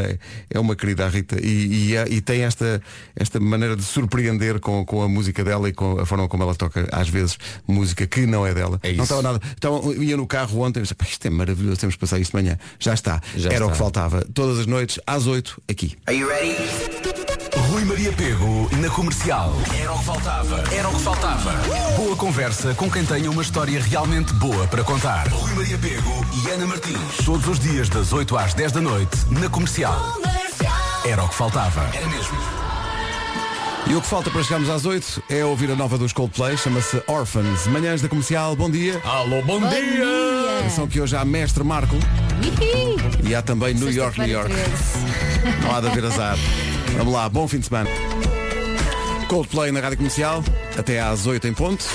é 0.50 0.58
uma 0.60 0.78
querida 0.78 1.06
a 1.06 1.10
Rita. 1.10 1.38
E, 1.46 1.90
e, 1.90 1.96
é- 1.98 2.08
e 2.10 2.22
tem 2.22 2.44
esta, 2.44 2.82
esta 3.18 3.38
maneira 3.38 3.76
de 3.76 3.84
surpreender 3.84 4.62
com, 4.62 4.86
com 4.86 5.02
a 5.02 5.10
música 5.10 5.44
dela 5.44 5.68
e 5.68 5.74
com 5.74 6.00
a 6.00 6.06
forma 6.06 6.26
como 6.30 6.44
ela 6.44 6.56
toca, 6.56 6.88
às 6.94 7.10
vezes, 7.10 7.38
música 7.68 8.08
que 8.08 8.26
não 8.26 8.48
é 8.48 8.54
dela. 8.54 8.80
É 8.82 8.94
não 8.94 9.04
estava 9.04 9.22
nada. 9.22 9.42
Então, 9.58 9.94
ia 10.02 10.16
no 10.16 10.26
carro 10.26 10.62
ontem, 10.62 10.80
pensei, 10.80 10.96
"Pá, 10.96 11.06
isto 11.06 11.26
é 11.26 11.30
maravilhoso, 11.30 11.78
temos 11.82 11.96
que 11.96 12.00
passar 12.00 12.18
isto 12.18 12.32
de 12.38 12.42
manhã. 12.42 12.58
Já 12.80 12.94
está. 12.94 13.20
Já 13.36 13.50
Era 13.52 13.66
o 13.66 13.68
está. 13.68 13.72
que 13.74 13.78
faltava. 13.78 14.26
Todas 14.34 14.58
as 14.58 14.68
noites, 14.68 15.00
às 15.06 15.28
8, 15.28 15.62
aqui. 15.70 15.98
Rui 17.80 17.88
Maria 17.88 18.12
Pego 18.12 18.70
na 18.82 18.90
comercial. 18.90 19.54
Era 19.80 19.94
o 19.94 20.00
que 20.00 20.04
faltava. 20.04 20.64
Era 20.70 20.90
o 20.90 20.94
que 20.94 21.00
faltava. 21.00 21.52
Boa 21.96 22.14
conversa 22.18 22.74
com 22.74 22.92
quem 22.92 23.06
tenha 23.06 23.32
uma 23.32 23.42
história 23.42 23.82
realmente 23.82 24.34
boa 24.34 24.68
para 24.68 24.84
contar. 24.84 25.30
Rui 25.30 25.54
Maria 25.54 25.78
Pego 25.78 26.26
e 26.44 26.50
Ana 26.50 26.68
Martins. 26.68 27.00
Todos 27.26 27.48
os 27.48 27.58
dias 27.58 27.88
das 27.88 28.12
8 28.12 28.38
às 28.38 28.54
10 28.54 28.74
da 28.74 28.82
noite 28.82 29.18
na 29.32 29.48
comercial. 29.48 29.98
Era 31.06 31.24
o 31.24 31.30
que 31.30 31.36
faltava. 31.36 31.90
Era 31.96 32.06
mesmo. 32.08 32.38
E 33.88 33.96
o 33.96 34.02
que 34.02 34.08
falta 34.08 34.30
para 34.30 34.44
chegarmos 34.44 34.70
às 34.70 34.86
8 34.86 35.24
é 35.30 35.46
ouvir 35.46 35.72
a 35.72 35.76
nova 35.76 35.98
dos 35.98 36.12
Coldplay, 36.12 36.58
chama-se 36.58 37.02
Orphans. 37.08 37.66
Manhãs 37.68 38.02
da 38.02 38.10
comercial, 38.10 38.58
bom 38.58 38.70
dia. 38.70 39.00
Alô, 39.06 39.42
bom, 39.42 39.58
Bom 39.62 39.70
dia! 39.70 39.80
dia! 39.80 40.60
Atenção 40.60 40.86
que 40.86 41.00
hoje 41.00 41.16
há 41.16 41.24
Mestre 41.24 41.64
Marco 41.64 41.96
Ihi! 42.44 43.30
e 43.30 43.34
há 43.34 43.42
também 43.42 43.74
New 43.74 43.90
York, 43.90 44.20
New 44.20 44.30
York. 44.30 44.54
13. 44.54 45.62
Não 45.64 45.74
há 45.74 45.80
de 45.80 45.88
haver 45.88 46.04
azar. 46.04 46.38
Vamos 47.00 47.14
lá, 47.14 47.30
bom 47.30 47.48
fim 47.48 47.60
de 47.60 47.66
semana. 47.66 47.90
Coldplay 49.30 49.72
na 49.72 49.80
Rádio 49.80 49.96
Comercial, 49.96 50.44
até 50.78 51.00
às 51.00 51.26
8 51.26 51.48
em 51.48 51.54
ponto. 51.54 51.86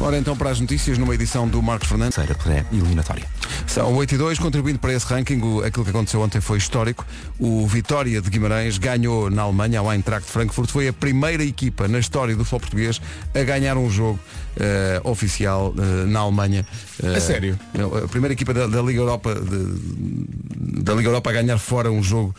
Ora 0.00 0.16
então 0.16 0.34
para 0.34 0.48
as 0.48 0.58
notícias 0.58 0.96
numa 0.96 1.14
edição 1.14 1.46
do 1.46 1.60
Marcos 1.60 1.88
Fernandes. 1.88 2.16
Pré-eliminatória. 2.42 3.39
São 3.66 3.94
8 3.94 4.14
e 4.14 4.18
2, 4.18 4.38
contribuindo 4.40 4.78
para 4.80 4.92
esse 4.92 5.06
ranking, 5.06 5.40
o- 5.40 5.62
aquilo 5.64 5.84
que 5.84 5.90
aconteceu 5.90 6.20
ontem 6.20 6.40
foi 6.40 6.58
histórico. 6.58 7.06
O 7.38 7.66
Vitória 7.68 8.20
de 8.20 8.28
Guimarães 8.28 8.78
ganhou 8.78 9.30
na 9.30 9.42
Alemanha, 9.42 9.78
ao 9.78 9.92
Eintracht 9.92 10.26
de 10.26 10.32
Frankfurt. 10.32 10.68
Foi 10.70 10.88
a 10.88 10.92
primeira 10.92 11.44
equipa 11.44 11.86
na 11.86 11.98
história 12.00 12.34
do 12.34 12.44
futebol 12.44 12.60
português 12.60 13.00
a 13.32 13.42
ganhar 13.44 13.76
um 13.76 13.88
jogo 13.88 14.18
eh, 14.56 15.00
oficial 15.04 15.72
eh, 15.78 16.06
na 16.06 16.18
Alemanha. 16.20 16.66
Eh, 17.00 17.14
A 17.16 17.20
sério? 17.20 17.58
A 18.04 18.08
primeira 18.08 18.32
equipa 18.32 18.52
da, 18.52 18.66
da 18.66 18.82
Liga 18.82 18.98
Europa 19.00 19.34
de- 19.36 20.82
da 20.82 20.92
Liga 20.94 21.08
Europa 21.08 21.30
a 21.30 21.32
ganhar 21.32 21.58
fora 21.58 21.90
um 21.92 22.02
jogo. 22.02 22.34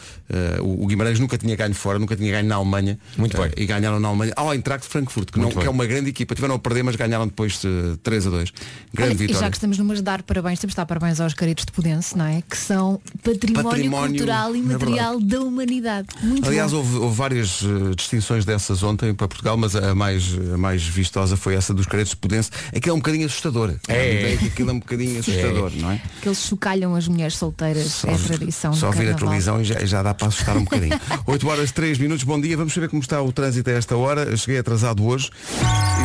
o, 0.62 0.86
Guimarães 0.88 1.20
nunca 1.20 1.38
tinha 1.38 1.56
ganho 1.56 1.74
fora, 1.76 1.98
nunca 2.00 2.16
tinha 2.16 2.32
ganho 2.32 2.48
na 2.48 2.56
Alemanha. 2.56 2.98
Muito 3.18 3.38
bem. 3.38 3.52
E 3.58 3.66
ganharam 3.66 4.00
na 4.00 4.08
Alemanha 4.10 4.34
ao 4.36 4.54
Eintracht 4.54 4.86
de 4.86 4.92
Frankfurt, 4.92 5.30
que, 5.32 5.40
não, 5.40 5.50
que 5.50 5.66
é 5.66 5.70
uma 5.70 5.86
grande 5.86 6.10
equipa. 6.10 6.36
Tiveram 6.36 6.56
a 6.56 6.60
perder, 6.60 6.84
mas 6.84 6.96
ganharam 6.98 7.26
depois 7.28 7.62
eh, 7.66 7.98
3 8.04 8.28
a 8.28 8.30
2. 8.30 8.54
Grande 8.94 9.12
Olha, 9.12 9.14
e 9.14 9.18
vitória. 9.28 9.40
já 9.42 9.50
que 9.50 9.58
estamos 9.58 9.78
numas 9.78 9.98
de 10.00 10.04
dar 10.04 10.22
parabéns, 10.24 10.60
temos 10.60 10.74
de 10.74 10.78
dar 10.78 10.86
parabéns 10.86 11.11
aos 11.20 11.34
caretos 11.34 11.66
de 11.66 11.72
Pudense, 11.72 12.18
não 12.18 12.26
é? 12.26 12.42
Que 12.48 12.58
são 12.58 13.02
património, 13.24 13.70
Património, 13.70 14.10
cultural 14.10 14.56
e 14.56 14.60
é 14.60 14.62
material 14.62 15.20
da 15.20 15.42
humanidade. 15.42 16.08
Muito 16.22 16.48
Aliás, 16.48 16.72
houve, 16.74 16.98
houve 16.98 17.16
várias 17.16 17.62
eh, 17.64 17.96
distinções 17.96 18.46
dessas 18.46 18.84
ontem 18.84 19.14
para 19.14 19.28
Portugal, 19.28 19.58
mas 19.58 19.76
a 19.76 19.94
mais, 19.96 20.24
a 20.54 20.58
mais 20.58 20.84
vistosa 20.84 21.36
foi 21.36 21.56
essa 21.56 21.74
dos 21.74 21.86
caretos 21.86 22.12
de 22.12 22.18
Pudense. 22.18 22.50
Aquilo 22.76 22.94
é 22.94 22.96
um 22.96 23.00
bocadinho 23.00 23.26
assustador. 23.26 23.74
É. 23.88 24.38
Que 24.38 24.48
aquilo 24.48 24.70
é 24.70 24.74
um 24.74 24.80
bocadinho 24.80 25.20
assustador, 25.20 25.72
não 25.76 25.92
é? 25.92 26.02
Que 26.22 26.28
eles 26.28 26.40
chocalham 26.40 26.96
as 26.96 27.08
mulheres 27.08 27.36
solteiras. 27.36 28.04
é 28.06 28.14
a 28.14 28.18
tradição 28.18 28.74
Só 28.74 28.88
ouvir 28.88 29.10
a 29.10 29.14
televisão 29.16 29.62
e 29.62 29.66
já, 29.66 29.86
já 29.86 30.04
dá 30.04 30.14
para 30.14 30.28
assustar 30.28 30.56
um 30.56 30.64
bocadinho. 30.64 31.00
8 31.26 31.48
horas 31.48 31.72
3 31.72 31.98
minutos, 31.98 32.24
bom 32.24 32.40
dia. 32.40 32.56
Vamos 32.56 32.74
saber 32.74 32.90
como 32.90 33.02
está 33.02 33.22
o 33.22 33.32
trânsito 33.32 33.70
a 33.70 33.74
esta 33.74 33.96
hora. 33.96 34.24
Eu 34.24 34.38
cheguei 34.38 34.60
atrasado 34.60 35.06
hoje 35.06 35.30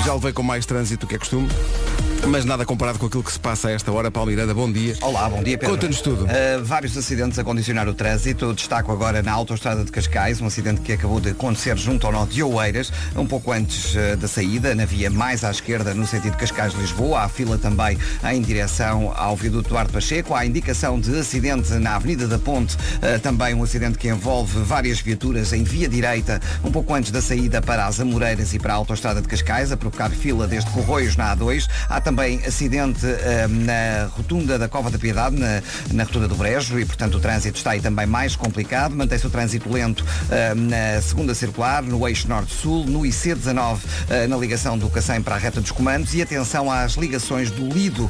e 0.01 0.05
já 0.05 0.15
levei 0.15 0.33
com 0.33 0.43
mais 0.43 0.65
trânsito 0.65 1.07
do 1.07 1.09
que 1.09 1.17
é 1.17 1.19
costume. 1.19 1.49
Mas 2.25 2.45
nada 2.45 2.65
comparado 2.65 2.99
com 2.99 3.07
aquilo 3.07 3.23
que 3.23 3.33
se 3.33 3.39
passa 3.39 3.69
a 3.69 3.73
esta 3.73 3.93
hora. 3.93 4.11
Paulo 4.11 4.31
Miranda, 4.31 4.53
bom 4.53 4.71
dia. 4.71 4.97
Olá, 5.01 5.29
bom 5.29 5.43
dia 5.43 5.57
Pedro. 5.57 5.75
Conta-nos 5.75 6.01
tudo. 6.01 6.25
Uh, 6.25 6.65
vários 6.65 6.97
acidentes 6.97 7.39
a 7.39 7.45
condicionar 7.45 7.89
o 7.89 7.95
trânsito. 7.95 8.53
Destaco 8.53 8.91
agora 8.91 9.23
na 9.23 9.33
autoestrada 9.33 9.85
de 9.85 9.93
Cascais, 9.93 10.41
um 10.41 10.47
acidente 10.47 10.81
que 10.81 10.93
acabou 10.93 11.21
de 11.21 11.31
acontecer 11.31 11.77
junto 11.77 12.07
ao 12.07 12.13
nó 12.13 12.25
de 12.27 12.43
Oeiras, 12.43 12.93
um 13.15 13.27
pouco 13.27 13.53
antes 13.53 13.95
uh, 13.95 14.17
da 14.17 14.27
saída, 14.27 14.75
na 14.75 14.85
via 14.85 15.11
mais 15.11 15.45
à 15.45 15.51
esquerda, 15.51 15.95
no 15.95 16.07
sentido 16.07 16.37
Cascais-Lisboa. 16.37 17.21
Há 17.21 17.29
fila 17.29 17.59
também 17.59 17.99
em 18.33 18.43
direção 18.43 19.13
ao 19.15 19.37
viaduto 19.37 19.69
Duarte 19.69 19.93
Pacheco. 19.93 20.35
Há 20.35 20.45
indicação 20.45 20.99
de 20.99 21.17
acidente 21.19 21.73
na 21.75 21.97
Avenida 21.97 22.27
da 22.27 22.39
Ponte, 22.39 22.75
uh, 22.77 23.21
também 23.23 23.55
um 23.55 23.63
acidente 23.63 23.99
que 23.99 24.09
envolve 24.09 24.59
várias 24.63 25.01
viaturas 25.01 25.53
em 25.53 25.63
via 25.63 25.89
direita, 25.89 26.41
um 26.65 26.73
pouco 26.73 26.93
antes 26.93 27.11
da 27.11 27.23
saída 27.23 27.63
para 27.63 27.87
as 27.87 28.01
Amoreiras 28.01 28.53
e 28.53 28.59
para 28.59 28.73
a 28.73 28.77
autoestrada 28.77 29.23
de 29.23 29.29
Cascais, 29.29 29.71
a 29.71 29.77
provocar 29.77 30.11
fila 30.11 30.47
desde 30.47 30.71
Corroios 30.71 31.17
na 31.17 31.37
A2. 31.37 31.69
Há 31.89 32.01
também 32.07 32.41
acidente 32.47 33.05
eh, 33.05 33.49
na 33.49 34.07
rotunda 34.17 34.57
da 34.57 34.69
Cova 34.69 34.93
da 34.93 34.97
Piedade, 34.97 35.35
na, 35.35 35.61
na 35.93 36.05
rotunda 36.05 36.29
do 36.29 36.37
Brejo, 36.37 36.79
e 36.79 36.85
portanto 36.85 37.17
o 37.17 37.21
trânsito 37.21 37.59
está 37.59 37.73
aí 37.73 37.81
também 37.81 38.07
mais 38.07 38.37
complicado. 38.37 38.95
Mantém-se 38.95 39.27
o 39.27 39.31
trânsito 39.31 39.69
lento 39.69 40.05
eh, 40.31 40.55
na 40.55 41.03
segunda 41.03 41.35
circular, 41.35 41.83
no 41.83 42.07
eixo 42.07 42.29
norte-sul, 42.29 42.87
no 42.87 43.01
IC19, 43.01 43.79
eh, 44.09 44.29
na 44.29 44.37
ligação 44.37 44.79
do 44.79 44.89
Cacém 44.89 45.21
para 45.21 45.35
a 45.35 45.39
reta 45.39 45.61
dos 45.61 45.73
comandos 45.73 46.15
e 46.15 46.23
atenção 46.23 46.71
às 46.71 46.93
ligações 46.93 47.51
do 47.51 47.67
Lido 47.69 48.09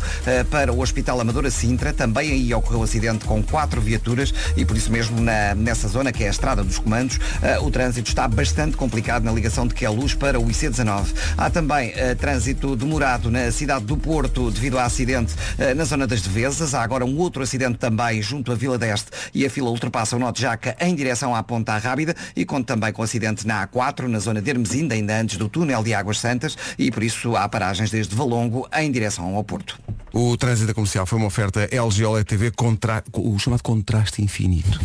para 0.51 0.71
o 0.75 0.81
Hospital 0.81 1.19
Amadora 1.19 1.51
Sintra. 1.51 1.91
Também 1.91 2.31
aí 2.33 2.53
ocorreu 2.53 2.83
acidente 2.83 3.25
com 3.25 3.43
quatro 3.43 3.81
viaturas 3.81 4.35
e 4.59 4.65
por 4.67 4.77
isso 4.77 4.93
mesmo 4.93 5.19
na- 5.23 5.55
nessa 5.55 5.89
zona, 5.89 6.13
que 6.13 6.23
é 6.23 6.27
a 6.27 6.31
estrada 6.31 6.63
dos 6.63 6.79
comandos, 6.79 7.19
o 7.63 7.71
trânsito 7.71 8.11
está 8.11 8.29
bastante 8.29 8.77
complicado 8.77 9.23
na 9.25 9.33
ligação 9.33 9.67
de 9.67 9.73
Queluz 9.75 10.13
para 10.13 10.39
o 10.39 10.45
IC19. 10.47 11.07
Há 11.39 11.49
também 11.49 11.95
trânsito 12.21 12.77
demorado 12.77 13.31
na 13.31 13.51
cidade 13.51 13.86
do 13.87 13.97
Porto 13.97 14.51
devido 14.51 14.79
a 14.79 14.85
acidente 14.85 15.35
eh, 15.59 15.73
na 15.73 15.85
zona 15.85 16.07
das 16.07 16.21
Devesas. 16.21 16.75
Há 16.75 16.83
agora 16.83 17.05
um 17.05 17.17
outro 17.19 17.43
acidente 17.43 17.79
também 17.79 18.21
junto 18.21 18.53
à 18.53 18.55
Vila 18.55 18.77
deste 18.77 19.11
e 19.33 19.47
a 19.47 19.51
fila 19.51 19.71
ultrapassa 19.71 20.17
o 20.17 20.19
Nó 20.19 20.31
de 20.31 20.43
Jaca 20.43 20.77
em 20.81 20.95
direção 20.95 21.35
à 21.35 21.43
Ponta 21.43 21.79
Rábida 21.79 22.15
e 22.35 22.45
conta 22.45 22.75
também 22.75 22.93
com 22.93 23.03
acidente 23.03 23.47
na 23.47 23.67
A4, 23.67 24.09
na 24.09 24.19
zona 24.19 24.43
de 24.43 24.51
Hermesinda, 24.51 24.95
ainda 24.95 25.19
antes 25.19 25.37
do 25.37 25.49
túnel 25.49 25.83
de 25.83 25.95
Águas 25.95 26.19
Santas 26.19 26.57
e 26.79 26.91
por 26.91 27.03
isso 27.03 27.37
há 27.37 27.49
paragens 27.49 27.91
desde 27.91 28.15
Valongo 28.15 28.69
em 28.77 28.91
direção 28.91 29.37
ao 29.37 29.45
Porto. 29.45 29.79
O 30.19 30.35
trânsito 30.35 30.73
comercial 30.73 31.05
foi 31.05 31.19
uma 31.19 31.27
oferta 31.27 31.69
LG 31.71 32.07
OLED 32.07 32.25
TV 32.25 32.51
contra... 32.51 33.05
o 33.13 33.39
chamado 33.39 33.63
contraste 33.63 34.23
infinito. 34.23 34.81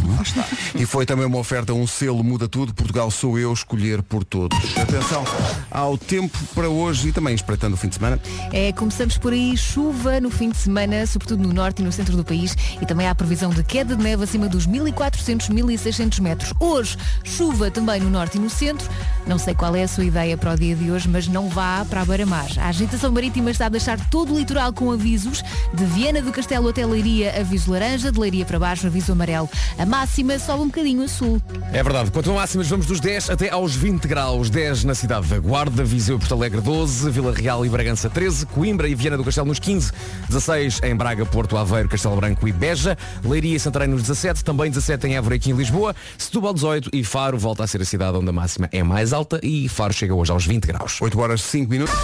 é? 0.76 0.82
E 0.82 0.86
foi 0.86 1.06
também 1.06 1.26
uma 1.26 1.38
oferta, 1.38 1.74
um 1.74 1.88
selo 1.88 2.22
muda 2.22 2.50
tudo. 2.50 2.74
Portugal 2.74 3.10
sou 3.10 3.40
eu, 3.40 3.54
escolher 3.54 4.04
por 4.04 4.26
todos. 4.26 4.58
Atenção 4.76 5.24
ao 5.72 5.98
tempo 5.98 6.38
para 6.54 6.68
hoje 6.68 7.08
e 7.08 7.12
também 7.14 7.34
espreitando 7.34 7.76
o 7.76 7.78
fim 7.78 7.88
de 7.88 7.96
semana. 7.96 8.20
É, 8.52 8.74
começamos 8.74 9.18
por 9.18 9.32
aí, 9.32 9.56
chuva 9.56 10.20
no 10.20 10.30
fim 10.30 10.50
de 10.50 10.58
semana, 10.58 11.08
sobretudo 11.08 11.48
no 11.48 11.54
norte 11.54 11.82
e 11.82 11.86
no 11.86 11.94
centro 11.94 12.18
do 12.18 12.26
país, 12.26 12.54
e 12.82 12.86
também 12.86 13.08
há 13.08 13.16
previsão 13.16 13.52
de 13.52 13.64
queda 13.64 13.96
de 13.96 14.04
neve 14.04 14.26
acima 14.26 14.50
dos 14.50 14.66
1400, 14.66 15.48
1600 15.48 16.20
metros. 16.20 16.54
Hoje, 16.60 16.98
chuva 17.24 17.72
também 17.72 18.02
no 18.02 18.10
norte 18.10 18.38
e 18.38 18.42
no 18.42 18.50
centro. 18.50 18.86
Não 19.26 19.40
sei 19.40 19.56
qual 19.56 19.78
é 19.78 19.84
a 19.84 19.88
sua 19.88 20.04
ideia 20.04 20.36
para 20.36 20.56
o 20.56 20.58
dia 20.58 20.76
de 20.76 20.92
hoje, 20.92 21.08
mas 21.08 21.26
não 21.30 21.48
vá 21.48 21.86
para 21.90 22.02
a 22.02 22.06
beira-mar. 22.06 22.50
A 22.58 22.68
agitação 22.68 23.14
marítima 23.14 23.50
está 23.50 23.68
a 23.68 23.70
deixar 23.70 23.98
todo 24.10 24.34
o 24.34 24.38
litoral 24.38 24.74
com 24.74 24.90
avisos. 25.22 25.44
De 25.74 25.86
Viana 25.86 26.22
do 26.22 26.32
Castelo 26.32 26.70
até 26.70 26.86
Leiria, 26.86 27.40
aviso 27.40 27.72
laranja, 27.72 28.12
de 28.12 28.20
Leiria 28.20 28.46
para 28.46 28.60
baixo, 28.60 28.88
aviso 28.88 29.12
amarelo. 29.12 29.50
A 29.78 29.86
máxima 29.86 30.38
sobe 30.40 30.64
um 30.64 30.68
bocadinho 30.68 31.04
a 31.04 31.08
sul. 31.08 31.42
É 31.72 31.84
verdade. 31.84 32.12
Quanto 32.12 32.32
a 32.32 32.36
máximas, 32.36 32.68
vamos 32.68 32.86
dos 32.86 33.00
10 33.00 33.30
até 33.30 33.50
aos 33.50 33.76
20 33.76 34.08
graus. 34.08 34.50
10 34.50 34.84
na 34.84 34.96
cidade 34.96 35.28
da 35.28 35.40
Guarda, 35.40 35.84
Viseu 35.84 36.18
e 36.18 36.20
Porto 36.20 36.34
Alegre 36.34 36.62
12, 36.62 37.10
Vila 37.10 37.34
Real 37.34 37.66
e 37.66 37.70
Bragança 37.70 38.10
13, 38.10 38.46
Coimbra 38.48 38.88
e 38.88 38.96
Viana 38.96 39.18
do 39.18 39.24
Castelo 39.24 39.48
nos 39.48 39.60
15, 39.60 39.92
16 40.28 40.82
em 40.84 40.96
Braga, 40.96 41.26
Porto, 41.26 41.58
Aveiro, 41.58 41.90
Castelo 41.90 42.16
Branco 42.16 42.48
e 42.48 42.52
Beja, 42.52 42.98
Leiria 43.24 43.56
e 43.56 43.60
Santarém 43.60 43.88
nos 43.88 44.02
17, 44.02 44.44
também 44.44 44.70
17 44.70 45.08
em 45.08 45.16
Évora 45.16 45.36
e 45.36 45.38
aqui 45.38 45.52
em 45.52 45.54
Lisboa, 45.54 45.96
Setúbal 46.18 46.54
18 46.54 46.90
e 46.94 47.04
Faro 47.04 47.38
volta 47.38 47.64
a 47.64 47.68
ser 47.68 47.82
a 47.82 47.86
cidade 47.86 48.18
onde 48.18 48.30
a 48.30 48.34
máxima 48.34 48.70
é 48.72 48.84
mais 48.84 49.14
alta 49.14 49.40
e 49.44 49.68
Faro 49.70 49.94
chega 49.94 50.14
hoje 50.14 50.32
aos 50.32 50.46
20 50.46 50.66
graus. 50.66 51.02
8 51.02 51.20
horas 51.20 51.42
5 51.42 51.70
minutos. 51.70 51.96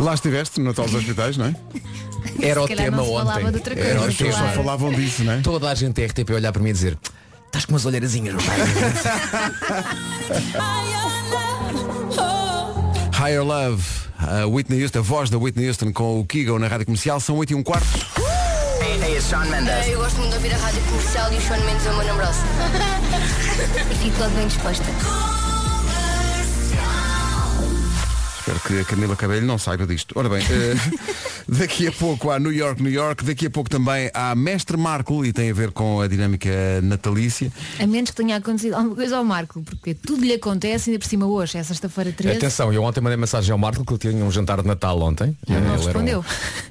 Lá 0.00 0.14
estiveste 0.14 0.60
no 0.60 0.66
Natal 0.66 0.84
dos 0.86 0.94
Hospitais, 0.94 1.36
não 1.36 1.46
é? 1.46 1.54
Era 2.42 2.62
o 2.62 2.66
tema 2.66 2.96
não 2.96 3.04
se 3.04 3.10
falava 3.12 3.38
ontem. 3.40 3.50
de 3.50 3.56
outra 3.56 3.74
coisa, 3.74 3.90
Era 3.90 4.00
o 4.00 4.12
só 4.12 4.18
tema. 4.24 4.30
claro. 4.38 4.56
falavam 4.56 4.92
disso, 4.92 5.22
não 5.24 5.32
é? 5.34 5.40
Toda 5.40 5.70
a 5.70 5.74
gente 5.74 6.00
da 6.00 6.06
RTP 6.06 6.30
a 6.30 6.34
olhar 6.34 6.52
para 6.52 6.62
mim 6.62 6.70
e 6.70 6.72
dizer 6.72 6.98
Estás 7.46 7.64
com 7.66 7.72
umas 7.74 7.86
olheirazinhas, 7.86 8.34
rapaz. 8.34 9.04
Higher 13.16 13.44
Love, 13.44 13.82
a 14.18 14.44
Whitney 14.46 14.82
Houston, 14.82 14.98
a 14.98 15.02
voz 15.02 15.30
da 15.30 15.38
Whitney 15.38 15.68
Houston 15.68 15.92
com 15.92 16.18
o 16.20 16.26
Kigo 16.26 16.58
na 16.58 16.66
rádio 16.66 16.86
comercial, 16.86 17.20
são 17.20 17.36
8 17.36 17.52
e 17.52 17.54
um 17.54 17.62
quarto. 17.62 17.86
Eh, 18.80 19.92
Eu 19.92 19.98
gosto 19.98 20.16
muito 20.16 20.30
de 20.30 20.36
ouvir 20.36 20.52
a 20.52 20.56
rádio 20.58 20.82
comercial 20.82 21.32
e 21.32 21.36
o 21.36 21.40
Sean 21.40 21.60
Mendes 21.64 21.86
é 21.86 21.90
o 21.90 21.96
meu 21.96 22.06
namorado. 22.06 22.36
e 23.90 23.94
fico 23.94 24.18
logo 24.20 24.34
bem 24.34 24.46
disposta. 24.48 24.84
Espero 28.54 28.60
que 28.60 28.80
a 28.80 28.84
Camila 28.84 29.16
Cabelho 29.16 29.46
não 29.46 29.58
saiba 29.58 29.86
disto. 29.86 30.12
Ora 30.18 30.28
bem, 30.28 30.40
eh, 30.42 30.74
daqui 31.48 31.86
a 31.88 31.92
pouco 31.92 32.30
há 32.30 32.38
New 32.38 32.52
York, 32.52 32.82
New 32.82 32.92
York, 32.92 33.24
daqui 33.24 33.46
a 33.46 33.50
pouco 33.50 33.68
também 33.68 34.10
há 34.14 34.34
Mestre 34.34 34.76
Marco 34.76 35.24
e 35.24 35.32
tem 35.32 35.50
a 35.50 35.54
ver 35.54 35.70
com 35.72 36.00
a 36.00 36.06
dinâmica 36.08 36.50
natalícia. 36.82 37.52
A 37.80 37.86
menos 37.86 38.10
que 38.10 38.16
tenha 38.16 38.36
acontecido 38.36 38.74
alguma 38.74 38.94
coisa 38.96 39.16
ao 39.16 39.24
Marco, 39.24 39.62
porque 39.62 39.94
tudo 39.94 40.24
lhe 40.24 40.32
acontece 40.34 40.90
ainda 40.90 40.98
por 41.00 41.08
cima 41.08 41.26
hoje, 41.26 41.58
é 41.58 41.62
sexta-feira 41.62 42.12
13. 42.12 42.36
Atenção, 42.38 42.72
eu 42.72 42.82
ontem 42.82 43.00
mandei 43.00 43.16
mensagem 43.16 43.52
ao 43.52 43.58
Marco 43.58 43.84
que 43.84 43.92
ele 43.92 43.98
tinha 44.12 44.24
um 44.24 44.30
jantar 44.30 44.60
de 44.62 44.66
Natal 44.68 45.00
ontem. 45.00 45.36
Ele 45.48 45.60
não 45.60 45.66
era 45.66 45.72
um- 45.80 45.84
respondeu. 45.84 46.24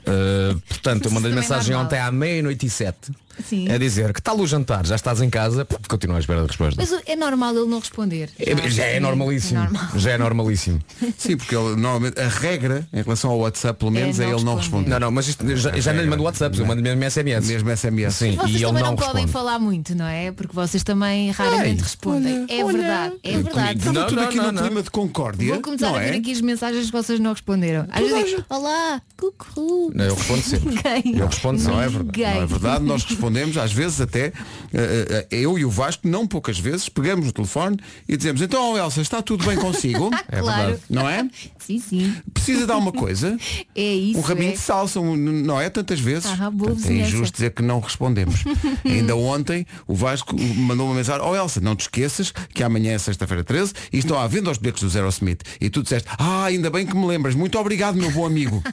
Eh, 0.05 0.55
portanto, 0.67 1.05
eu 1.05 1.11
mandei 1.11 1.31
é 1.31 1.35
mensagem 1.35 1.71
normal. 1.71 1.85
ontem 1.85 1.99
à 1.99 2.11
meia-noite 2.11 2.65
e 2.65 2.69
sete. 2.69 3.11
Sim. 3.43 3.71
A 3.71 3.77
dizer 3.77 4.13
que 4.13 4.21
tal 4.21 4.39
o 4.39 4.47
jantar, 4.47 4.85
já 4.85 4.95
estás 4.95 5.21
em 5.21 5.29
casa, 5.29 5.65
continua 5.87 6.17
à 6.17 6.19
espera 6.19 6.41
da 6.41 6.47
resposta. 6.47 6.79
Mas 6.79 7.01
é 7.05 7.15
normal 7.15 7.55
ele 7.55 7.67
não 7.67 7.79
responder. 7.79 8.29
É- 8.39 8.69
já 8.69 8.85
é 8.85 8.95
Sim, 8.95 8.99
normalíssimo. 9.01 9.59
é 9.59 9.63
normal. 9.63 9.89
Já 9.95 10.11
é 10.11 10.17
normalíssimo. 10.17 10.79
Sim, 11.17 11.37
porque 11.37 11.55
ele, 11.55 11.75
normalmente 11.75 12.19
a 12.19 12.27
regra 12.27 12.87
em 12.93 13.01
relação 13.01 13.31
ao 13.31 13.39
WhatsApp, 13.39 13.77
pelo 13.79 13.91
menos, 13.91 14.19
é, 14.19 14.25
não 14.25 14.33
ele 14.35 14.43
não 14.43 14.55
responder. 14.55 14.77
responder. 14.83 14.89
Não, 14.89 14.99
não, 14.99 15.11
mas 15.11 15.27
isto, 15.27 15.55
já, 15.57 15.71
já 15.79 15.93
não 15.93 16.01
lhe 16.01 16.09
mando 16.09 16.23
WhatsApp, 16.23 16.57
eu 16.57 16.65
mando 16.65 16.81
mesmo 16.81 17.03
SMS. 17.03 17.47
Mesmo 17.47 17.69
SMS. 17.75 18.15
Sim, 18.15 18.35
Vocês 18.35 18.61
e 18.61 18.63
ele 18.63 18.71
não, 18.71 18.81
não, 18.81 18.95
podem 18.95 19.27
falar 19.27 19.59
muito, 19.59 19.95
não 19.95 20.05
é? 20.05 20.31
Porque 20.31 20.53
vocês 20.53 20.83
também 20.83 21.31
raramente 21.31 21.81
respondem. 21.83 22.45
é 22.49 22.63
verdade, 22.63 23.15
é 23.23 23.31
verdade. 23.37 23.85
Não, 23.85 23.91
Estava 23.91 24.07
tudo 24.07 24.21
não, 24.21 24.27
aqui 24.27 24.37
não, 24.37 24.45
no 24.45 24.51
não. 24.51 24.63
clima 24.63 24.83
de 24.83 24.91
concórdia. 24.91 25.53
Vou 25.53 25.61
começar 25.61 25.89
não 25.89 25.95
a 25.95 25.99
ver 25.99 26.13
é? 26.13 26.17
aqui 26.17 26.31
as 26.31 26.41
mensagens 26.41 26.85
que 26.85 26.91
vocês 26.91 27.19
não 27.19 27.31
responderam. 27.31 27.87
Às 27.89 28.07
vezes 28.07 28.43
olá, 28.49 29.01
cucu. 29.17 29.91
Não, 29.93 30.05
eu 30.05 30.15
respondo 30.15 30.41
sempre. 30.41 30.73
Eu 31.23 31.27
respondo 31.27 31.59
sempre. 31.59 31.73
Não 31.73 31.81
é 31.81 31.87
verdade. 31.89 32.35
Não 32.35 32.41
é 32.41 32.45
verdade. 32.45 32.83
Nós 32.85 33.03
respondemos, 33.03 33.22
às 33.61 33.71
vezes 33.71 34.01
até, 34.01 34.27
eh, 34.27 34.33
eh, 34.73 35.27
eu 35.31 35.57
e 35.57 35.65
o 35.65 35.69
Vasco, 35.69 36.07
não 36.07 36.27
poucas 36.27 36.59
vezes, 36.59 36.89
pegamos 36.89 37.25
no 37.27 37.31
telefone 37.31 37.77
e 38.07 38.17
dizemos, 38.17 38.41
então 38.41 38.77
Elsa, 38.77 39.01
está 39.01 39.21
tudo 39.21 39.45
bem 39.45 39.57
consigo? 39.57 40.09
É 40.31 40.39
claro. 40.39 40.61
verdade. 40.61 40.81
Não 40.89 41.07
é? 41.07 41.27
Sim, 41.59 41.79
sim. 41.79 42.15
Precisa 42.33 42.65
de 42.65 42.71
alguma 42.71 42.91
coisa? 42.91 43.37
É 43.75 43.81
isso. 43.81 44.19
um 44.19 44.21
rabinho 44.21 44.49
é. 44.49 44.53
de 44.53 44.59
salsa, 44.59 44.99
um- 44.99 45.15
não 45.15 45.59
é 45.59 45.69
tantas 45.69 45.99
vezes. 45.99 46.25
Ah, 46.25 46.49
boa 46.49 46.71
Portanto, 46.71 46.89
é 46.91 46.93
injusto 46.95 47.33
dizer 47.33 47.51
que 47.51 47.61
não 47.61 47.79
respondemos. 47.79 48.43
Ainda 48.85 49.15
ontem 49.15 49.65
o 49.87 49.95
Vasco 49.95 50.35
mandou 50.39 50.85
uma 50.87 50.95
mensagem, 50.95 51.21
oh 51.25 51.35
Elsa, 51.35 51.59
não 51.59 51.75
te 51.75 51.81
esqueças 51.81 52.31
que 52.53 52.63
amanhã 52.63 52.93
é 52.93 52.97
sexta-feira 52.97 53.43
13 53.43 53.73
e 53.91 53.97
estão 53.97 54.17
à 54.19 54.27
venda 54.27 54.51
os 54.51 54.57
bilhetes 54.57 54.83
do 54.83 54.89
Zero 54.89 55.09
Smith. 55.09 55.41
E 55.59 55.69
tu 55.69 55.81
disseste, 55.83 56.07
ah, 56.17 56.45
ainda 56.45 56.69
bem 56.69 56.85
que 56.85 56.95
me 56.95 57.05
lembras, 57.05 57.35
muito 57.35 57.57
obrigado, 57.57 57.95
meu 57.95 58.11
bom 58.11 58.25
amigo. 58.25 58.63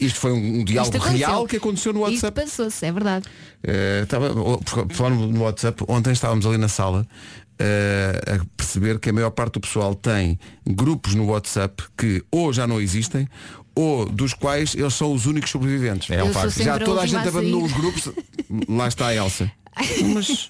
Isto 0.00 0.18
foi 0.20 0.32
um, 0.32 0.60
um 0.60 0.64
diálogo 0.64 0.96
Isto 0.96 1.08
real 1.08 1.46
que 1.46 1.56
aconteceu 1.56 1.92
no 1.92 2.00
Isto 2.00 2.24
WhatsApp. 2.26 2.40
passou-se, 2.42 2.84
é 2.86 2.92
verdade. 2.92 3.26
Eh, 3.68 4.02
estava, 4.04 4.32
por- 4.32 4.86
falando 4.94 5.26
no 5.26 5.42
WhatsApp, 5.42 5.82
ontem 5.88 6.12
estávamos 6.12 6.46
ali 6.46 6.56
na 6.56 6.68
sala 6.68 7.04
eh, 7.58 8.20
a 8.40 8.44
perceber 8.56 9.00
que 9.00 9.10
a 9.10 9.12
maior 9.12 9.30
parte 9.30 9.54
do 9.54 9.60
pessoal 9.60 9.94
tem 9.94 10.38
grupos 10.64 11.14
no 11.16 11.26
WhatsApp 11.26 11.82
que 11.98 12.22
ou 12.30 12.52
já 12.52 12.64
não 12.66 12.80
existem 12.80 13.26
ou 13.74 14.06
dos 14.06 14.32
quais 14.34 14.74
eles 14.74 14.94
são 14.94 15.12
os 15.12 15.26
únicos 15.26 15.50
sobreviventes. 15.50 16.08
É 16.10 16.22
um 16.22 16.32
facto. 16.32 16.62
Já 16.62 16.78
toda 16.78 17.00
a 17.02 17.06
gente 17.06 17.26
abandonou 17.28 17.64
os 17.64 17.72
grupos. 17.72 18.08
Lá 18.68 18.86
está 18.88 19.08
a 19.08 19.14
Elsa. 19.14 19.50
Mas, 20.14 20.48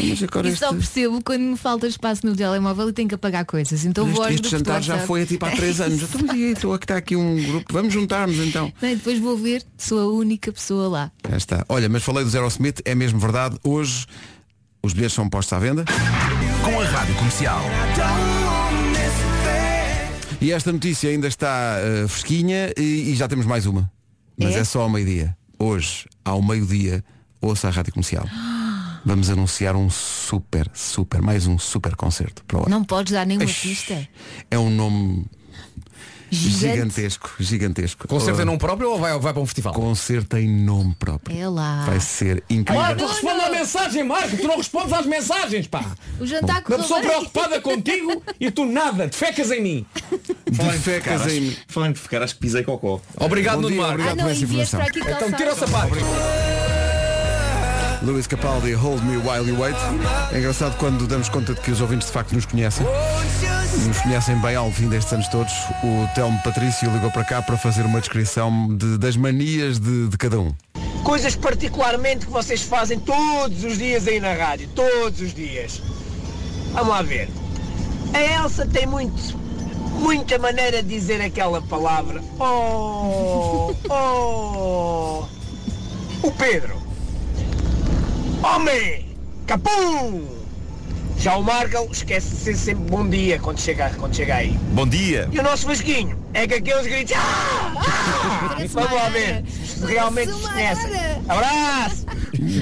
mas 0.00 0.22
agora 0.22 0.46
E 0.48 0.52
este, 0.52 0.60
só 0.60 0.72
percebo 0.72 1.20
quando 1.22 1.42
me 1.42 1.56
falta 1.56 1.86
espaço 1.86 2.24
no 2.26 2.36
telemóvel 2.36 2.88
e 2.88 2.92
tenho 2.92 3.08
que 3.08 3.14
apagar 3.14 3.44
coisas. 3.44 3.84
Então 3.84 4.04
vou 4.06 4.22
este, 4.22 4.32
aos 4.32 4.34
este 4.34 4.48
jantar 4.50 4.82
já 4.82 4.98
foi 5.06 5.26
tipo 5.26 5.44
há 5.44 5.50
três 5.50 5.80
anos. 5.80 6.02
Então, 6.14 6.36
e 6.36 6.52
estou 6.52 6.72
aqui 6.74 6.84
está 6.84 6.96
aqui 6.96 7.16
um 7.16 7.42
grupo. 7.42 7.72
Vamos 7.72 7.92
juntar-nos 7.92 8.38
então. 8.38 8.72
Não, 8.80 8.88
depois 8.90 9.18
vou 9.18 9.36
ver, 9.36 9.62
sou 9.76 9.98
a 10.00 10.06
única 10.06 10.52
pessoa 10.52 10.88
lá. 10.88 11.12
Já 11.28 11.36
está. 11.36 11.64
Olha, 11.68 11.88
mas 11.88 12.02
falei 12.02 12.22
do 12.24 12.30
Zero 12.30 12.46
Smith, 12.48 12.80
é 12.84 12.94
mesmo 12.94 13.18
verdade. 13.18 13.56
Hoje 13.64 14.06
os 14.82 14.92
bilhetes 14.92 15.14
são 15.14 15.28
postos 15.28 15.52
à 15.52 15.58
venda. 15.58 15.84
Com 16.64 16.80
a 16.80 16.84
Rádio 16.84 17.14
Comercial. 17.16 17.60
E 20.40 20.52
esta 20.52 20.70
notícia 20.72 21.08
ainda 21.10 21.26
está 21.26 21.76
eh, 21.80 22.06
fresquinha 22.06 22.70
e, 22.76 23.12
e 23.12 23.14
já 23.14 23.26
temos 23.26 23.46
mais 23.46 23.64
uma. 23.66 23.90
Mas 24.38 24.54
é, 24.54 24.58
É? 24.58 24.64
só 24.64 24.82
ao 24.82 24.90
meio-dia. 24.90 25.34
Hoje, 25.58 26.06
ao 26.24 26.42
meio-dia, 26.42 27.02
ouça 27.46 27.68
a 27.68 27.70
Rádio 27.70 27.92
Comercial. 27.92 28.26
Vamos 29.04 29.28
anunciar 29.28 29.76
um 29.76 29.90
super, 29.90 30.70
super, 30.72 31.20
mais 31.20 31.46
um 31.46 31.58
super 31.58 31.94
concerto 31.94 32.42
para. 32.44 32.68
Não 32.68 32.82
podes 32.82 33.12
dar 33.12 33.26
nenhuma 33.26 33.46
pista. 33.46 34.08
É 34.50 34.58
um 34.58 34.70
nome 34.70 35.26
Gigante. 36.30 36.74
gigantesco, 36.74 37.30
gigantesco. 37.38 38.08
Concerto 38.08 38.40
em 38.40 38.42
Oh, 38.42 38.46
nome 38.46 38.58
próprio 38.58 38.90
ou 38.90 38.98
vai, 38.98 39.16
vai 39.20 39.32
para 39.32 39.42
um 39.42 39.46
festival? 39.46 39.72
Concerto 39.74 40.36
em 40.38 40.48
nome 40.48 40.94
próprio. 40.98 41.36
É 41.38 41.46
lá. 41.48 41.84
Vai 41.84 42.00
ser 42.00 42.42
incrível. 42.50 42.82
Marco, 42.82 43.06
responde 43.06 43.40
à 43.42 43.50
mensagem, 43.50 44.02
Marco! 44.02 44.36
Tu 44.36 44.48
não 44.48 44.56
respondes 44.56 44.92
às 44.94 45.06
mensagens, 45.06 45.66
pá! 45.68 45.84
O 46.18 46.26
jantar 46.26 46.56
Uma 46.56 46.62
correu 46.62 46.80
pessoa 46.80 47.00
bem. 47.00 47.08
preocupada 47.10 47.60
contigo 47.60 48.22
e 48.40 48.50
tu 48.50 48.64
nada, 48.64 49.06
te 49.08 49.16
fecas 49.16 49.50
em 49.52 49.62
mim. 49.62 49.86
De 50.50 50.78
fecas 50.78 51.26
em 51.32 51.40
mim. 51.42 51.56
Falando 51.68 51.94
de 51.94 52.00
ficar, 52.00 52.22
acho 52.22 52.34
que 52.34 52.40
pisei 52.40 52.64
cocó. 52.64 53.00
Obrigado, 53.16 53.60
Nuno 53.60 53.76
Marco. 53.76 53.92
obrigado. 53.92 54.12
Ah 54.14 54.16
não, 54.16 54.24
por 54.24 54.32
essa 54.32 54.44
informação. 54.44 54.80
para 54.80 55.12
Então 55.12 55.32
tira 55.32 55.52
o 55.52 55.56
sapato. 55.58 55.94
Luís 58.04 58.26
Capaldi, 58.26 58.72
Hold 58.74 59.02
Me 59.02 59.16
While 59.16 59.48
You 59.48 59.58
Wait. 59.60 59.76
É 60.32 60.38
engraçado 60.38 60.76
quando 60.78 61.06
damos 61.06 61.28
conta 61.28 61.54
de 61.54 61.60
que 61.60 61.70
os 61.70 61.80
ouvintes 61.80 62.06
de 62.08 62.12
facto 62.12 62.32
nos 62.34 62.44
conhecem. 62.44 62.86
nos 63.86 63.98
conhecem 63.98 64.36
bem 64.40 64.54
ao 64.56 64.70
fim 64.70 64.88
destes 64.88 65.12
anos 65.12 65.28
todos, 65.28 65.52
o 65.82 66.06
Telmo 66.14 66.38
Patrício 66.42 66.90
ligou 66.90 67.10
para 67.10 67.24
cá 67.24 67.40
para 67.42 67.56
fazer 67.56 67.82
uma 67.82 68.00
descrição 68.00 68.68
de- 68.76 68.98
das 68.98 69.16
manias 69.16 69.78
de, 69.78 70.08
de 70.08 70.16
cada 70.18 70.38
um. 70.38 70.52
Coisas 71.02 71.34
particularmente 71.34 72.26
que 72.26 72.32
vocês 72.32 72.62
fazem 72.62 72.98
todos 72.98 73.64
os 73.64 73.78
dias 73.78 74.06
aí 74.06 74.20
na 74.20 74.32
rádio, 74.34 74.68
todos 74.74 75.20
os 75.20 75.34
dias. 75.34 75.80
Vamos 76.72 76.88
lá 76.88 77.02
ver. 77.02 77.28
A 78.12 78.20
Elsa 78.42 78.66
tem 78.66 78.86
muito, 78.86 79.36
muita 79.98 80.38
maneira 80.38 80.82
de 80.82 80.88
dizer 80.88 81.20
aquela 81.20 81.60
palavra. 81.62 82.22
Oh, 82.38 83.74
oh. 83.90 85.24
O 86.22 86.30
Pedro. 86.32 86.83
Homem! 88.44 89.06
Capum! 89.46 90.22
Já 91.16 91.34
o 91.34 91.42
Marco 91.42 91.88
esquece 91.90 92.28
de 92.28 92.36
ser 92.36 92.56
sempre 92.56 92.84
bom 92.90 93.08
dia 93.08 93.38
quando 93.38 93.58
chega, 93.58 93.88
quando 93.98 94.14
chega 94.14 94.34
aí. 94.34 94.50
Bom 94.72 94.86
dia. 94.86 95.30
E 95.32 95.38
o 95.38 95.42
nosso 95.42 95.66
Vasquinho 95.66 96.14
é 96.34 96.46
que 96.46 96.52
aqueles 96.52 96.86
gritos. 96.86 97.16
Ah! 97.16 97.72
Ah! 97.74 98.56
Vamos 98.68 98.92
lá 98.92 99.08
ver. 99.08 99.44
Se 99.48 99.86
realmente 99.86 100.30
se 100.34 100.46
ara. 100.46 101.22
Abraço! 101.26 102.04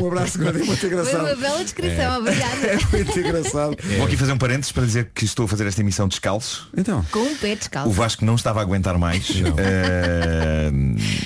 Um 0.01 0.07
abraço 0.07 0.38
grande, 0.38 0.62
é 0.62 0.64
muito 0.64 0.79
Foi 0.81 0.88
uma 0.95 1.03
engraçado. 1.03 1.40
bela 1.40 1.62
descrição, 1.64 2.18
obrigada. 2.21 2.66
É 2.66 2.79
muito 2.97 3.18
engraçado. 3.21 3.77
Vou 3.97 4.07
aqui 4.07 4.16
fazer 4.16 4.33
um 4.33 4.38
parênteses 4.38 4.73
para 4.73 4.85
dizer 4.85 5.11
que 5.14 5.25
estou 5.25 5.45
a 5.45 5.49
fazer 5.49 5.66
esta 5.66 5.81
emissão 5.81 6.07
descalço. 6.09 6.68
Então, 6.77 7.05
Com 7.11 7.21
um 7.21 7.37
pé 7.37 7.53
O 7.53 7.57
descalço. 7.57 7.90
Vasco 7.90 8.25
não 8.25 8.35
estava 8.35 8.61
a 8.61 8.62
aguentar 8.62 8.97
mais. 8.99 9.29
Eh, 9.59 10.71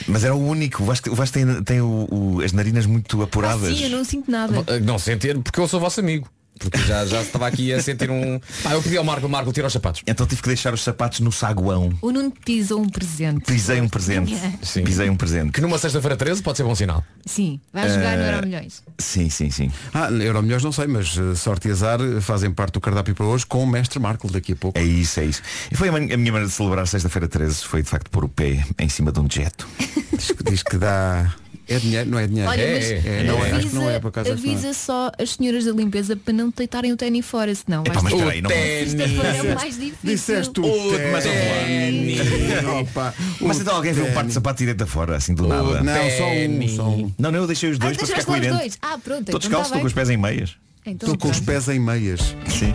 mas 0.07 0.25
era 0.25 0.35
o 0.35 0.47
único. 0.49 0.83
O 0.83 0.87
Vasco, 0.87 1.11
o 1.11 1.15
Vasco 1.15 1.35
tem, 1.35 1.63
tem 1.63 1.81
o- 1.81 2.07
o- 2.11 2.41
as 2.45 2.53
narinas 2.53 2.87
muito 2.87 3.21
Ah, 3.21 3.25
apuradas. 3.25 3.77
sim, 3.77 3.85
eu 3.85 3.91
não 3.91 4.05
sinto 4.05 4.31
nada. 4.31 4.65
Ah, 4.67 4.79
Não 4.81 4.99
sentir, 4.99 5.39
porque 5.41 5.59
eu 5.61 5.69
sou 5.69 5.81
vosso 5.81 6.01
amigo. 6.01 6.29
Porque 6.59 6.79
já, 6.79 7.05
já 7.07 7.23
estava 7.23 7.47
aqui 7.47 7.73
a 7.73 7.83
sentir 7.83 8.11
um. 8.11 8.41
Pá, 8.63 8.73
eu 8.73 8.83
pedi 8.83 8.97
ao 8.97 9.05
Marco, 9.05 9.29
Marco, 9.29 9.53
tira 9.53 9.67
os 9.67 9.73
sapatos. 9.73 10.03
Então 10.07 10.27
tive 10.27 10.43
que 10.43 10.49
deixar 10.49 10.73
os 10.75 10.83
sapatos 10.83 11.21
no 11.21 11.31
saguão. 11.31 11.93
O 12.01 12.11
Nuno 12.11 12.33
pisou 12.45 12.81
um 12.81 12.89
presente. 12.89 13.45
Pisei 13.45 13.81
um 13.81 13.89
presente. 13.89 14.37
Sim. 14.63 14.83
Pisei 14.85 15.09
um 15.11 15.17
presente. 15.17 15.53
Que 15.53 15.61
numa 15.61 15.79
sexta-feira 15.79 16.17
13 16.17 16.43
pode 16.43 16.57
ser 16.57 16.65
bom 16.65 16.75
sinal. 16.75 17.05
Sim, 17.25 17.61
vai 17.73 17.89
jogar 17.89 18.17
no 18.17 18.23
Eh, 18.23 18.35
Euro 18.35 18.47
Milhões. 18.47 18.83
Sim, 18.99 19.29
sim, 19.31 19.51
sim. 19.51 19.71
ah, 19.93 20.11
Euro 20.11 20.43
Milhões 20.43 20.63
não 20.63 20.73
sei, 20.73 20.87
mas 20.87 21.17
eh, 21.19 21.35
sorte 21.35 21.69
e 21.69 21.71
azar 21.71 22.01
eh, 22.01 22.21
fazem 22.21 22.51
parte 22.51 22.75
do 22.75 22.81
cardápio 22.81 23.15
para 23.15 23.27
hoje 23.27 23.45
com 23.47 23.63
o 23.63 23.67
Mestre 23.67 23.99
Marco 23.99 24.31
daqui 24.31 24.53
a 24.53 24.57
pouco. 24.57 24.79
É 24.79 24.83
isso, 24.83 25.21
é 25.21 25.25
isso. 25.25 25.43
E 25.71 25.75
foi 25.77 25.89
a, 25.89 25.93
minha 25.93 26.17
maneira 26.17 26.47
de 26.47 26.53
celebrar 26.53 26.87
sexta-feira 26.87 27.29
13 27.29 27.65
foi 27.65 27.83
de 27.83 27.89
facto 27.89 28.11
pôr 28.11 28.25
o 28.25 28.29
pé 28.29 28.65
em 28.79 28.89
cima 28.89 29.11
de 29.13 29.21
um 29.21 29.29
jeto. 29.31 29.67
Diz, 30.13 30.33
diz 30.45 30.63
que 30.63 30.77
dá. 30.79 31.35
É 31.69 31.79
dinheiro, 31.81 32.09
não 32.11 32.19
é 32.19 32.27
dinheiro. 32.29 32.49
Olha, 32.49 32.63
É, 32.63 32.75
mas 32.75 32.85
é, 32.85 32.95
é, 33.21 33.23
não 33.25 33.45
é, 33.45 33.51
acho 33.51 33.67
que 33.69 33.75
não 33.75 33.83
é, 33.83 33.97
avisa, 33.97 34.01
por 34.01 34.13
que 34.13 34.19
não 34.21 34.27
é. 34.27 34.33
avisa 34.33 34.73
só 34.73 35.11
as 35.19 35.31
senhoras 35.31 35.65
da 35.65 35.73
limpeza 35.73 36.17
para 36.17 36.33
não 36.33 36.51
deitarem 36.57 36.93
o 36.93 36.97
ténis 36.97 37.27
fora, 37.27 37.53
senão 37.55 37.83
Epá, 37.85 38.01
mas 38.03 38.13
ter- 38.13 38.19
espera 38.19 38.31
aí, 38.31 38.41
não 38.43 38.51
é 38.51 39.43
o 39.43 39.55
mais 39.57 39.75
difícil. 39.75 39.97
Disseste 40.05 40.61
o 40.61 40.65
mas. 41.13 41.25
Opa, 42.81 43.15
Mas 43.41 43.59
o 43.59 43.63
então 43.63 43.75
alguém 43.77 43.93
viu 43.93 44.07
um 44.07 44.13
par 44.13 44.25
de 44.25 44.33
sapato 44.33 44.59
direita 44.59 44.87
fora, 44.87 45.17
assim 45.17 45.35
do 45.35 45.47
nada. 45.49 45.83
Não, 45.83 46.11
só 46.11 46.29
um, 46.31 46.69
só 46.69 46.89
um. 46.89 47.13
Não, 47.19 47.33
não, 47.33 47.41
eu 47.41 47.47
deixei 47.47 47.71
os 47.71 47.79
Ah, 47.81 47.85
dois 47.85 47.97
para 47.97 48.07
ficar 48.07 48.19
os 48.21 48.25
coerente. 48.25 48.57
dois. 48.57 48.79
Ah, 48.81 48.99
pronto. 49.03 49.21
Estou 49.21 49.21
então 49.23 49.39
descalço, 49.41 49.67
estou 49.67 49.81
com 49.81 49.87
os 49.87 49.93
pés 49.93 50.11
em 50.11 50.17
meias. 50.17 50.57
Então, 50.87 51.13
Estou 51.13 51.19
com 51.19 51.31
os 51.35 51.41
pés 51.41 51.69
em 51.69 51.81
meias. 51.81 52.21
Sim. 52.49 52.73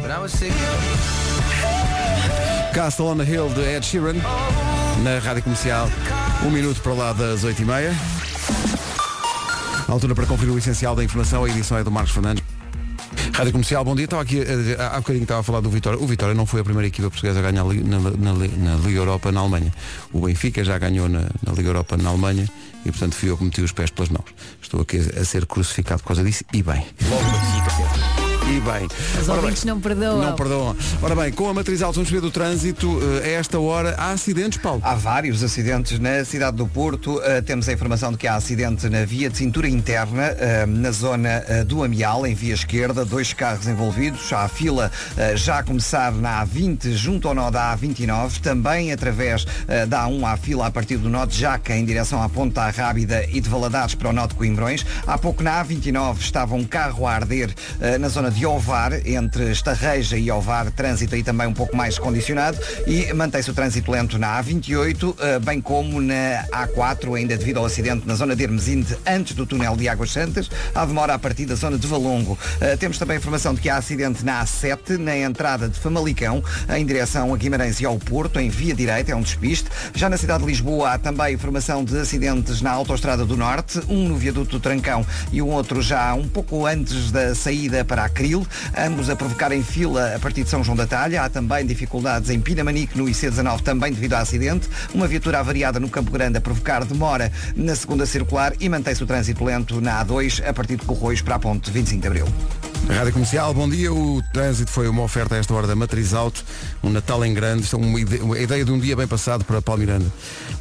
Castle 2.73 3.07
on 3.07 3.17
the 3.17 3.23
Hill 3.25 3.49
de 3.49 3.61
Ed 3.61 3.85
Sheeran 3.85 4.15
na 5.03 5.19
Rádio 5.19 5.43
Comercial. 5.43 5.89
Um 6.45 6.49
minuto 6.49 6.81
para 6.81 6.93
lá 6.93 7.13
das 7.13 7.43
8h30. 9.91 9.93
Altura 9.93 10.15
para 10.15 10.25
conferir 10.25 10.53
o 10.53 10.57
essencial 10.57 10.95
da 10.95 11.03
informação. 11.03 11.43
A 11.43 11.49
edição 11.49 11.77
é 11.77 11.83
do 11.83 11.91
Marcos 11.91 12.13
Fernandes. 12.13 12.43
Rádio 13.33 13.51
Comercial, 13.51 13.83
bom 13.83 13.95
dia. 13.95 14.05
Estava 14.05 14.21
aqui, 14.21 14.39
eh, 14.39 14.77
há 14.79 14.97
bocadinho 14.97 15.23
estava 15.23 15.41
a 15.41 15.43
falar 15.43 15.59
do 15.59 15.69
Vitória. 15.69 15.99
O 15.99 16.07
Vitória 16.07 16.33
não 16.33 16.45
foi 16.45 16.61
a 16.61 16.63
primeira 16.63 16.87
equipa 16.87 17.09
portuguesa 17.09 17.39
a 17.39 17.41
ganhar 17.41 17.63
na, 17.63 17.99
na, 17.99 18.33
na 18.33 18.75
Liga 18.75 18.99
Europa 18.99 19.31
na 19.31 19.41
Alemanha. 19.41 19.73
O 20.13 20.21
Benfica 20.21 20.63
já 20.63 20.77
ganhou 20.77 21.09
na, 21.09 21.21
na 21.45 21.53
Liga 21.53 21.69
Europa 21.69 21.97
na 21.97 22.09
Alemanha 22.09 22.47
e, 22.85 22.91
portanto, 22.91 23.15
fui 23.15 23.29
eu 23.29 23.37
que 23.37 23.43
meti 23.43 23.61
os 23.61 23.71
pés 23.71 23.89
pelas 23.89 24.09
mãos. 24.09 24.25
Estou 24.61 24.81
aqui 24.81 24.97
a, 24.97 25.21
a 25.21 25.25
ser 25.25 25.45
crucificado 25.45 26.01
por 26.01 26.09
causa 26.09 26.23
disso 26.23 26.43
e 26.53 26.63
bem. 26.63 26.85
E 28.51 28.59
bem. 28.59 28.85
Os 29.21 29.29
Ora 29.29 29.37
bem, 29.37 29.45
ouvintes 29.45 29.63
não 29.63 29.79
perdoam. 29.79 30.21
não 30.21 30.35
perdoam. 30.35 30.75
Ora 31.01 31.15
bem, 31.15 31.31
com 31.31 31.47
a 31.47 31.53
matriz 31.53 31.81
alta, 31.81 31.95
vamos 31.95 32.09
ver 32.11 32.19
do 32.19 32.29
trânsito. 32.29 32.99
eh, 33.23 33.29
A 33.35 33.39
esta 33.39 33.57
hora 33.57 33.95
há 33.97 34.11
acidentes, 34.11 34.57
Paulo. 34.61 34.81
Há 34.83 34.93
vários 34.93 35.41
acidentes 35.41 35.97
na 35.99 36.25
cidade 36.25 36.57
do 36.57 36.67
Porto. 36.67 37.17
Uh, 37.19 37.41
temos 37.45 37.69
a 37.69 37.73
informação 37.73 38.11
de 38.11 38.17
que 38.17 38.27
há 38.27 38.35
acidente 38.35 38.89
na 38.89 39.05
via 39.05 39.29
de 39.29 39.37
cintura 39.37 39.69
interna, 39.69 40.31
uh, 40.33 40.67
na 40.67 40.91
zona 40.91 41.43
uh, 41.61 41.63
do 41.65 41.81
Amial, 41.81 42.27
em 42.27 42.33
via 42.35 42.53
esquerda, 42.53 43.05
dois 43.05 43.31
carros 43.31 43.67
envolvidos. 43.67 44.31
Há 44.33 44.43
a 44.43 44.47
fila 44.49 44.91
uh, 45.15 45.37
já 45.37 45.59
a 45.59 45.63
começar 45.63 46.11
na 46.11 46.45
A20, 46.45 46.91
junto 46.91 47.29
ao 47.29 47.33
nó 47.33 47.49
da 47.49 47.77
A29, 47.77 48.39
também 48.41 48.91
através 48.91 49.43
uh, 49.43 49.87
da 49.87 50.05
A1 50.07 50.25
há 50.25 50.35
fila 50.35 50.67
a 50.67 50.71
partir 50.71 50.97
do 50.97 51.07
nó 51.09 51.25
de 51.25 51.37
Jaca, 51.39 51.73
em 51.73 51.85
direção 51.85 52.21
à 52.21 52.27
Ponta 52.27 52.69
Rábida 52.69 53.23
e 53.31 53.39
de 53.39 53.47
Valadares 53.49 53.95
para 53.95 54.09
o 54.09 54.13
nó 54.13 54.27
de 54.27 54.35
Coimbrões. 54.35 54.85
Há 55.07 55.17
pouco 55.17 55.41
na 55.41 55.63
A29 55.63 56.19
estava 56.19 56.53
um 56.55 56.65
carro 56.65 57.07
a 57.07 57.13
arder 57.13 57.49
uh, 57.49 57.97
na 57.97 58.09
zona 58.09 58.29
de 58.29 58.40
Ovar, 58.45 59.05
entre 59.05 59.51
Estarreja 59.51 60.17
e 60.17 60.31
Ovar, 60.31 60.71
trânsito 60.71 61.15
aí 61.15 61.23
também 61.23 61.47
um 61.47 61.53
pouco 61.53 61.75
mais 61.75 61.97
condicionado 61.99 62.57
e 62.87 63.11
mantém-se 63.13 63.49
o 63.49 63.53
trânsito 63.53 63.91
lento 63.91 64.17
na 64.17 64.41
A28, 64.41 65.15
eh, 65.19 65.39
bem 65.39 65.61
como 65.61 66.01
na 66.01 66.45
A4, 66.51 67.15
ainda 67.17 67.37
devido 67.37 67.57
ao 67.57 67.65
acidente 67.65 68.07
na 68.07 68.15
zona 68.15 68.35
de 68.35 68.43
Hermesinde, 68.43 68.97
antes 69.05 69.33
do 69.35 69.45
túnel 69.45 69.75
de 69.75 69.87
Águas 69.87 70.11
Santas, 70.11 70.49
há 70.73 70.85
demora 70.85 71.13
a 71.13 71.19
partir 71.19 71.45
da 71.45 71.55
zona 71.55 71.77
de 71.77 71.87
Valongo. 71.87 72.37
Eh, 72.59 72.75
Temos 72.77 72.97
também 72.97 73.15
a 73.15 73.19
informação 73.19 73.53
de 73.53 73.61
que 73.61 73.69
há 73.69 73.77
acidente 73.77 74.25
na 74.25 74.43
A7, 74.43 74.97
na 74.97 75.17
entrada 75.17 75.69
de 75.69 75.79
Famalicão, 75.79 76.43
em 76.75 76.85
direção 76.85 77.33
a 77.33 77.37
Guimarães 77.37 77.79
e 77.79 77.85
ao 77.85 77.97
Porto, 77.97 78.39
em 78.39 78.49
via 78.49 78.73
direita, 78.73 79.11
é 79.11 79.15
um 79.15 79.21
despiste. 79.21 79.69
Já 79.93 80.09
na 80.09 80.17
cidade 80.17 80.43
de 80.43 80.49
Lisboa 80.49 80.93
há 80.93 80.97
também 80.97 81.33
informação 81.33 81.83
de 81.83 81.97
acidentes 81.97 82.61
na 82.61 82.71
Autostrada 82.71 83.25
do 83.25 83.37
Norte, 83.37 83.79
um 83.87 84.07
no 84.07 84.15
viaduto 84.15 84.51
do 84.51 84.59
Trancão 84.59 85.05
e 85.31 85.41
o 85.41 85.47
outro 85.47 85.81
já 85.81 86.13
um 86.13 86.27
pouco 86.27 86.65
antes 86.65 87.11
da 87.11 87.33
saída 87.35 87.83
para 87.85 88.05
a 88.05 88.09
Cril, 88.21 88.45
ambos 88.77 89.09
a 89.09 89.15
provocarem 89.15 89.63
fila 89.63 90.15
a 90.15 90.19
partir 90.19 90.43
de 90.43 90.49
São 90.51 90.63
João 90.63 90.77
da 90.77 90.85
Talha. 90.85 91.23
Há 91.23 91.29
também 91.29 91.65
dificuldades 91.65 92.29
em 92.29 92.39
Pinamanique, 92.39 92.95
no 92.95 93.05
IC19, 93.05 93.61
também 93.61 93.91
devido 93.91 94.13
ao 94.13 94.21
acidente. 94.21 94.69
Uma 94.93 95.07
viatura 95.07 95.39
avariada 95.39 95.79
no 95.79 95.89
Campo 95.89 96.11
Grande 96.11 96.37
a 96.37 96.41
provocar 96.41 96.85
demora 96.85 97.31
na 97.55 97.75
segunda 97.75 98.05
circular 98.05 98.53
e 98.59 98.69
mantém-se 98.69 99.01
o 99.01 99.07
trânsito 99.07 99.43
lento 99.43 99.81
na 99.81 100.05
A2 100.05 100.47
a 100.47 100.53
partir 100.53 100.75
de 100.75 100.85
Corroios 100.85 101.23
para 101.23 101.33
a 101.33 101.39
ponte 101.39 101.71
25 101.71 101.99
de 101.99 102.07
Abril. 102.07 102.70
Rádio 102.89 103.13
Comercial, 103.13 103.53
bom 103.53 103.69
dia. 103.69 103.91
O 103.93 104.21
trânsito 104.33 104.69
foi 104.69 104.87
uma 104.89 105.01
oferta 105.03 105.35
a 105.35 105.37
esta 105.37 105.53
hora 105.53 105.65
da 105.65 105.75
Matriz 105.75 106.13
Auto, 106.13 106.43
um 106.83 106.89
Natal 106.89 107.23
em 107.23 107.33
grande. 107.33 107.63
Isto 107.63 107.77
é 107.77 107.79
uma 107.79 107.99
ide- 107.99 108.17
uma 108.17 108.37
ideia 108.37 108.65
de 108.65 108.71
um 108.71 108.77
dia 108.79 108.95
bem 108.97 109.07
passado 109.07 109.45
para 109.45 109.61
Paulo 109.61 109.79
Miranda. 109.79 110.05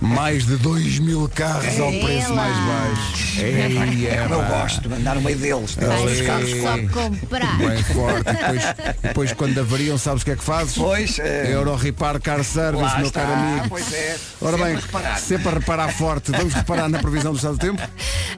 Mais 0.01 0.47
de 0.47 0.57
2 0.57 1.01
mil 1.01 1.29
carros 1.35 1.79
ao 1.81 1.91
preço 1.93 2.33
mais 2.33 2.57
baixo. 2.57 3.41
Ei, 3.41 4.07
é, 4.07 4.27
eu 4.31 4.43
gosto 4.49 4.89
de 4.89 4.95
andar 4.95 5.17
no 5.17 5.23
meio 5.23 5.37
deles. 5.39 5.77
os 5.77 6.21
carros 6.27 6.51
só 6.51 7.01
comprar. 7.03 7.59
Bem 7.59 7.83
forte. 7.83 8.29
E 8.31 8.33
depois, 8.33 8.63
depois 9.03 9.33
quando 9.33 9.59
avariam, 9.59 9.99
sabes 9.99 10.23
o 10.23 10.25
que 10.25 10.31
é 10.31 10.37
que 10.37 10.45
fazes? 10.45 10.75
Pois, 10.75 11.19
é. 11.19 11.53
Euro 11.53 11.75
Repar 11.75 12.21
Car 12.21 12.45
Service, 12.45 12.83
Lá 12.85 12.97
meu 12.99 13.07
está, 13.09 13.23
caro 13.23 13.33
amigo. 13.35 13.67
pois 13.69 13.93
é. 13.93 14.17
Ora 14.41 14.57
Sempre 14.57 14.73
bem, 14.73 14.81
reparar. 14.81 15.19
sempre 15.19 15.49
a 15.49 15.53
reparar 15.53 15.89
forte. 15.93 16.31
Vamos 16.33 16.55
reparar 16.55 16.89
na 16.89 16.99
previsão 17.01 17.33
do 17.33 17.37
estado 17.37 17.55
do 17.57 17.59
tempo? 17.61 17.83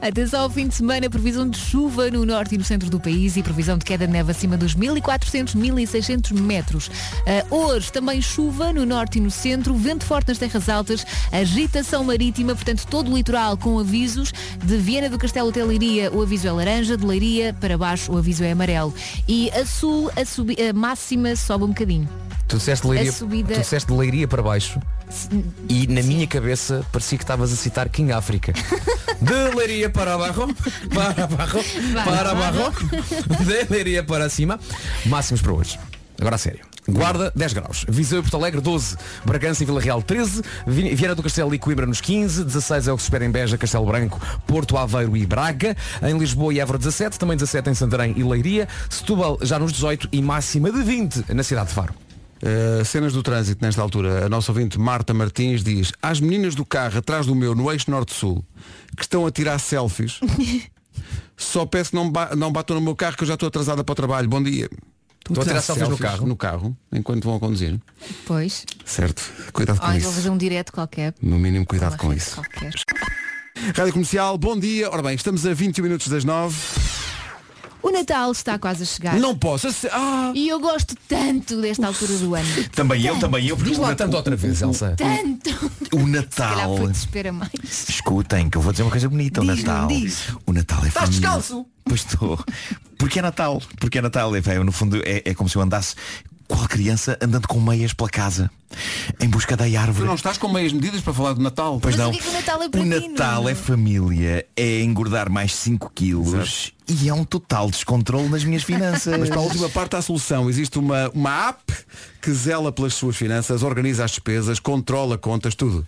Atenção 0.00 0.40
ao 0.40 0.50
fim 0.50 0.66
de 0.66 0.74
semana, 0.74 1.08
previsão 1.10 1.48
de 1.48 1.58
chuva 1.58 2.10
no 2.10 2.24
norte 2.24 2.54
e 2.54 2.58
no 2.58 2.64
centro 2.64 2.88
do 2.88 2.98
país 2.98 3.36
e 3.36 3.42
previsão 3.42 3.71
de 3.78 3.84
queda 3.84 4.06
de 4.06 4.12
neve 4.12 4.30
acima 4.30 4.56
dos 4.56 4.74
1400, 4.74 5.54
1600 5.54 6.32
metros. 6.32 6.90
Ah, 7.26 7.44
hoje 7.54 7.92
também 7.92 8.20
chuva 8.22 8.72
no 8.72 8.84
norte 8.86 9.18
e 9.18 9.20
no 9.20 9.30
centro, 9.30 9.74
vento 9.74 10.04
forte 10.04 10.28
nas 10.28 10.38
terras 10.38 10.68
altas, 10.68 11.04
agitação 11.30 12.04
marítima, 12.04 12.54
portanto 12.54 12.86
todo 12.86 13.10
o 13.12 13.16
litoral 13.16 13.56
com 13.56 13.78
avisos. 13.78 14.32
De 14.64 14.76
Viena 14.76 15.08
do 15.08 15.18
Castelo 15.18 15.48
até 15.50 15.64
Leiria 15.64 16.10
o 16.12 16.22
aviso 16.22 16.46
é 16.48 16.52
laranja, 16.52 16.96
de 16.96 17.04
Leiria 17.04 17.54
para 17.60 17.76
baixo 17.76 18.12
o 18.12 18.18
aviso 18.18 18.44
é 18.44 18.52
amarelo. 18.52 18.94
E 19.28 19.50
a 19.50 19.64
sul 19.66 20.10
a, 20.16 20.24
subi- 20.24 20.56
a 20.60 20.72
máxima 20.72 21.34
sobe 21.36 21.64
um 21.64 21.68
bocadinho. 21.68 22.08
Tu 22.52 22.58
disseste 22.58 22.86
leiria, 22.86 23.08
A 23.08 23.12
subida- 23.14 23.54
tu 23.54 23.60
disseste 23.62 23.90
de 23.90 23.98
leiria 23.98 24.28
para 24.28 24.42
baixo 24.42 24.78
e 25.70 25.86
na 25.86 26.02
minha 26.02 26.26
cabeça 26.26 26.84
parecia 26.92 27.16
que 27.16 27.24
estavas 27.24 27.50
a 27.50 27.56
citar 27.56 27.88
King 27.88 28.12
África. 28.12 28.52
De 29.22 29.54
leiria 29.56 29.88
para 29.88 30.12
abaixo, 30.16 30.46
para 30.92 31.24
abaixo, 31.24 31.58
para 32.04 32.30
abaixo, 32.32 32.88
de 33.42 33.72
leiria 33.72 34.04
para 34.04 34.28
cima. 34.28 34.60
Máximos 35.06 35.40
para 35.40 35.52
hoje. 35.54 35.78
Agora 36.20 36.34
a 36.34 36.38
sério. 36.38 36.60
Guarda 36.86 37.32
10 37.34 37.52
graus, 37.54 37.86
Viseu 37.88 38.18
e 38.18 38.22
Porto 38.22 38.36
Alegre 38.36 38.60
12, 38.60 38.96
Bragança 39.24 39.62
e 39.62 39.66
Vila 39.66 39.80
Real 39.80 40.02
13, 40.02 40.42
Vi- 40.66 40.94
Vieira 40.94 41.14
do 41.14 41.22
Castelo 41.22 41.54
e 41.54 41.58
Coimbra 41.58 41.86
nos 41.86 42.02
15, 42.02 42.44
16 42.44 42.86
é 42.88 42.92
o 42.92 42.96
que 42.96 43.02
se 43.02 43.06
espera 43.06 43.24
em 43.24 43.30
Beja, 43.30 43.56
Castelo 43.56 43.86
Branco, 43.86 44.20
Porto 44.46 44.76
Aveiro 44.76 45.16
e 45.16 45.24
Braga, 45.24 45.74
em 46.02 46.18
Lisboa 46.18 46.52
e 46.52 46.60
Évora 46.60 46.76
17, 46.78 47.18
também 47.18 47.36
17 47.36 47.70
em 47.70 47.74
Santarém 47.74 48.12
e 48.16 48.22
Leiria, 48.22 48.68
Setúbal 48.90 49.38
já 49.40 49.58
nos 49.58 49.72
18 49.72 50.08
e 50.12 50.20
máxima 50.20 50.70
de 50.70 50.82
20 50.82 51.32
na 51.32 51.42
cidade 51.42 51.68
de 51.68 51.74
Faro. 51.74 51.94
Uh, 52.42 52.84
cenas 52.84 53.12
do 53.12 53.22
trânsito 53.22 53.64
nesta 53.64 53.80
altura. 53.80 54.26
A 54.26 54.28
nossa 54.28 54.50
ouvinte 54.50 54.76
Marta 54.76 55.14
Martins 55.14 55.62
diz 55.62 55.92
Às 56.02 56.18
meninas 56.18 56.56
do 56.56 56.66
carro 56.66 56.98
atrás 56.98 57.24
do 57.24 57.36
meu, 57.36 57.54
no 57.54 57.70
eixo 57.70 57.88
norte-sul, 57.88 58.44
que 58.96 59.04
estão 59.04 59.24
a 59.24 59.30
tirar 59.30 59.60
selfies, 59.60 60.18
só 61.36 61.64
peço 61.64 61.90
que 61.90 61.96
não, 61.96 62.10
ba 62.10 62.34
não 62.34 62.50
batam 62.50 62.74
no 62.74 62.82
meu 62.82 62.96
carro 62.96 63.16
que 63.16 63.22
eu 63.22 63.28
já 63.28 63.34
estou 63.34 63.46
atrasada 63.46 63.84
para 63.84 63.92
o 63.92 63.94
trabalho. 63.94 64.28
Bom 64.28 64.42
dia. 64.42 64.68
Estou 65.28 65.40
a 65.40 65.46
tirar 65.46 65.60
selfies 65.60 65.88
no 65.88 65.96
carro. 65.96 66.26
No 66.26 66.36
carro, 66.36 66.76
enquanto 66.92 67.22
vão 67.24 67.36
a 67.36 67.40
conduzir. 67.40 67.78
Pois. 68.26 68.66
Certo. 68.84 69.22
Cuidado 69.52 69.78
com 69.78 69.86
Olha, 69.86 69.98
isso. 69.98 70.06
vou 70.06 70.14
fazer 70.14 70.30
um 70.30 70.36
direto 70.36 70.72
qualquer. 70.72 71.14
No 71.22 71.38
mínimo, 71.38 71.64
cuidado 71.64 71.96
com 71.96 72.12
isso. 72.12 72.34
qualquer. 72.34 72.72
Rádio 73.76 73.92
Comercial, 73.92 74.36
bom 74.36 74.58
dia. 74.58 74.90
Ora 74.90 75.02
bem, 75.02 75.14
estamos 75.14 75.46
a 75.46 75.54
21 75.54 75.84
minutos 75.84 76.08
das 76.08 76.24
9. 76.24 76.56
O 77.82 77.90
Natal 77.90 78.30
está 78.30 78.58
quase 78.58 78.84
a 78.84 78.86
chegar. 78.86 79.16
Não 79.18 79.36
posso. 79.36 79.68
Ah, 79.90 80.32
E 80.34 80.48
eu 80.48 80.60
gosto 80.60 80.94
tanto 81.08 81.60
desta 81.60 81.86
altura 81.86 82.16
do 82.18 82.34
ano. 82.34 82.48
Também 82.72 83.04
eu, 83.04 83.18
também 83.18 83.46
eu. 83.46 83.56
Diz 83.56 83.76
lá 83.76 83.94
tanto 83.94 84.16
outra 84.16 84.36
vez, 84.36 84.62
Elsa. 84.62 84.94
Tanto! 84.96 85.72
O 85.92 86.06
Natal. 86.06 86.78
mais. 87.34 87.88
Escutem, 87.88 88.48
que 88.48 88.56
eu 88.56 88.62
vou 88.62 88.72
dizer 88.72 88.84
uma 88.84 88.90
coisa 88.90 89.08
bonita. 89.08 89.40
O 89.40 89.44
Natal. 89.44 89.88
diz. 89.88 90.28
O 90.46 90.52
Natal 90.52 90.84
é 90.84 90.88
Estás 90.88 91.06
família. 91.06 91.20
descalço? 91.20 91.66
Pois 91.84 92.00
estou. 92.00 92.38
Porque 92.98 93.18
é 93.18 93.22
Natal. 93.22 93.60
Porque 93.80 93.98
é 93.98 94.02
Natal. 94.02 94.34
É, 94.36 94.38
é, 94.46 94.58
no 94.62 94.72
fundo 94.72 94.96
é, 95.04 95.22
é 95.24 95.34
como 95.34 95.48
se 95.48 95.56
eu 95.56 95.62
andasse 95.62 95.96
qual 96.46 96.68
criança 96.68 97.18
andando 97.20 97.48
com 97.48 97.60
meias 97.60 97.92
pela 97.92 98.08
casa. 98.08 98.50
Em 99.20 99.28
busca 99.28 99.56
da 99.56 99.66
tu 99.66 99.76
árvore. 99.76 100.06
não 100.06 100.14
estás 100.14 100.38
com 100.38 100.48
meias 100.48 100.72
medidas 100.72 101.00
para 101.00 101.12
falar 101.12 101.32
do 101.34 101.42
Natal. 101.42 101.78
Pois 101.80 101.96
Mas 101.96 102.04
não. 102.04 102.10
o 102.10 102.12
que 102.12 102.18
é 102.18 102.22
que 102.22 102.28
o 102.28 102.32
Natal 102.32 102.62
é 102.62 102.68
para 102.68 102.80
O 102.80 102.84
ti, 102.84 103.08
Natal 103.08 103.48
é 103.48 103.54
família, 103.54 104.46
é 104.56 104.80
engordar 104.82 105.30
mais 105.30 105.54
5 105.54 105.90
quilos 105.94 106.72
e 106.88 107.08
é 107.08 107.14
um 107.14 107.24
total 107.24 107.70
descontrole 107.70 108.28
nas 108.28 108.44
minhas 108.44 108.62
finanças. 108.62 109.16
Mas 109.18 109.28
para 109.28 109.38
a 109.38 109.42
última 109.42 109.68
parte 109.68 109.96
há 109.96 109.98
a 109.98 110.02
solução. 110.02 110.48
Existe 110.48 110.78
uma, 110.78 111.10
uma 111.10 111.48
app 111.48 111.72
que 112.20 112.32
zela 112.32 112.70
pelas 112.70 112.94
suas 112.94 113.16
finanças, 113.16 113.62
organiza 113.62 114.04
as 114.04 114.12
despesas, 114.12 114.60
controla 114.60 115.18
contas, 115.18 115.54
tudo. 115.54 115.86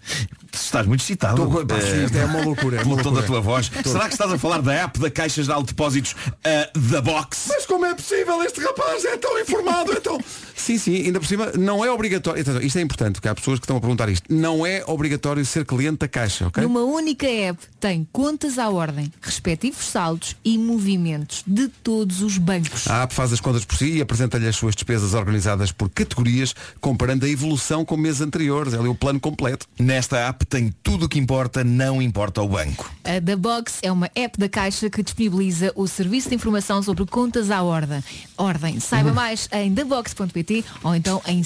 Estás 0.53 0.87
muito 0.87 1.01
excitado. 1.01 1.43
Sim, 1.81 2.05
isto 2.05 2.17
é 2.17 2.25
uma 2.25 2.43
loucura, 2.43 2.81
é 2.81 2.83
uma 2.83 3.01
tom 3.03 3.13
da 3.13 3.23
tua 3.23 3.41
voz. 3.41 3.71
Será 3.85 4.07
que 4.07 4.15
estás 4.15 4.33
a 4.33 4.39
falar 4.39 4.61
da 4.61 4.73
app 4.73 4.99
da 4.99 5.11
Caixa 5.11 5.43
Geral 5.43 5.63
de 5.63 5.69
Depósitos 5.69 6.17
ah, 6.45 6.71
da 6.77 7.01
Box? 7.01 7.47
Mas 7.49 7.67
como 7.67 7.87
é 7.87 7.95
possível? 7.95 8.43
Este 8.43 8.61
rapaz 8.61 9.05
é 9.05 9.17
tão 9.17 9.39
informado, 9.39 9.93
é 9.93 10.01
tão... 10.01 10.19
Sim, 10.57 10.79
sim, 10.79 11.07
ainda 11.07 11.21
por 11.21 11.27
cima, 11.27 11.53
não 11.57 11.85
é 11.85 11.91
obrigatório. 11.91 12.41
Atenção, 12.41 12.63
Isto 12.75 12.81
é 12.81 12.83
importante, 12.83 13.13
porque 13.15 13.29
há 13.29 13.35
pessoas 13.37 13.61
que 13.61 13.67
estão 13.67 13.77
a 13.77 13.81
perguntar 13.81 14.09
isto. 14.09 14.35
Não 14.35 14.67
é 14.67 14.83
obrigatório 14.89 15.47
ser 15.47 15.65
cliente 15.65 15.99
da 15.99 16.09
Caixa, 16.09 16.49
ok? 16.49 16.61
Numa 16.61 16.83
única 16.83 17.25
app 17.25 17.63
tem 17.79 18.05
contas 18.11 18.59
à 18.59 18.69
ordem, 18.69 19.13
respectivos 19.23 19.87
saldos 19.87 20.35
e 20.45 20.59
movimentos 20.59 21.45
de 21.47 21.69
todos 21.69 22.21
os 22.21 22.37
bancos. 22.37 22.89
A 22.89 23.05
app 23.05 23.15
faz 23.15 23.33
as 23.33 23.39
contas 23.39 23.65
por 23.65 23.77
si 23.77 23.99
e 23.99 24.01
apresenta-lhe 24.01 24.49
as 24.49 24.57
suas 24.57 24.75
despesas 24.75 25.15
organizadas 25.15 25.71
por 25.71 25.89
categorias, 25.89 26.53
comparando 26.81 27.25
a 27.25 27.29
evolução 27.29 27.85
com 27.85 27.97
meses 27.97 28.21
anteriores. 28.21 28.75
É 28.75 28.79
ali 28.79 28.89
o 28.89 28.95
plano 28.97 29.21
completo. 29.21 29.69
Nesta 29.79 30.19
app 30.27 30.45
tem 30.45 30.75
tudo 30.83 31.07
o 31.07 31.09
que 31.09 31.21
importa, 31.21 31.63
não 31.63 32.03
importa 32.03 32.43
o 32.43 32.49
banco. 32.49 32.93
A 33.05 33.21
da 33.21 33.37
Box 33.37 33.79
é 33.83 33.93
uma 33.93 34.11
app 34.17 34.37
da 34.37 34.49
Caixa 34.49 34.91
que 34.91 35.01
disponibiliza 35.01 35.71
o 35.77 35.87
serviço 35.87 36.29
de 36.29 36.35
informação 36.35 36.83
sobre 36.83 37.07
contas 37.07 37.53
à 37.53 37.63
ordem. 37.63 38.03
Ordem. 38.37 38.81
Saiba 38.81 39.13
mais 39.13 39.49
em 39.53 39.73
dabox.pt 39.73 40.65
ou 40.83 40.93
então 40.93 41.23
em 41.29 41.45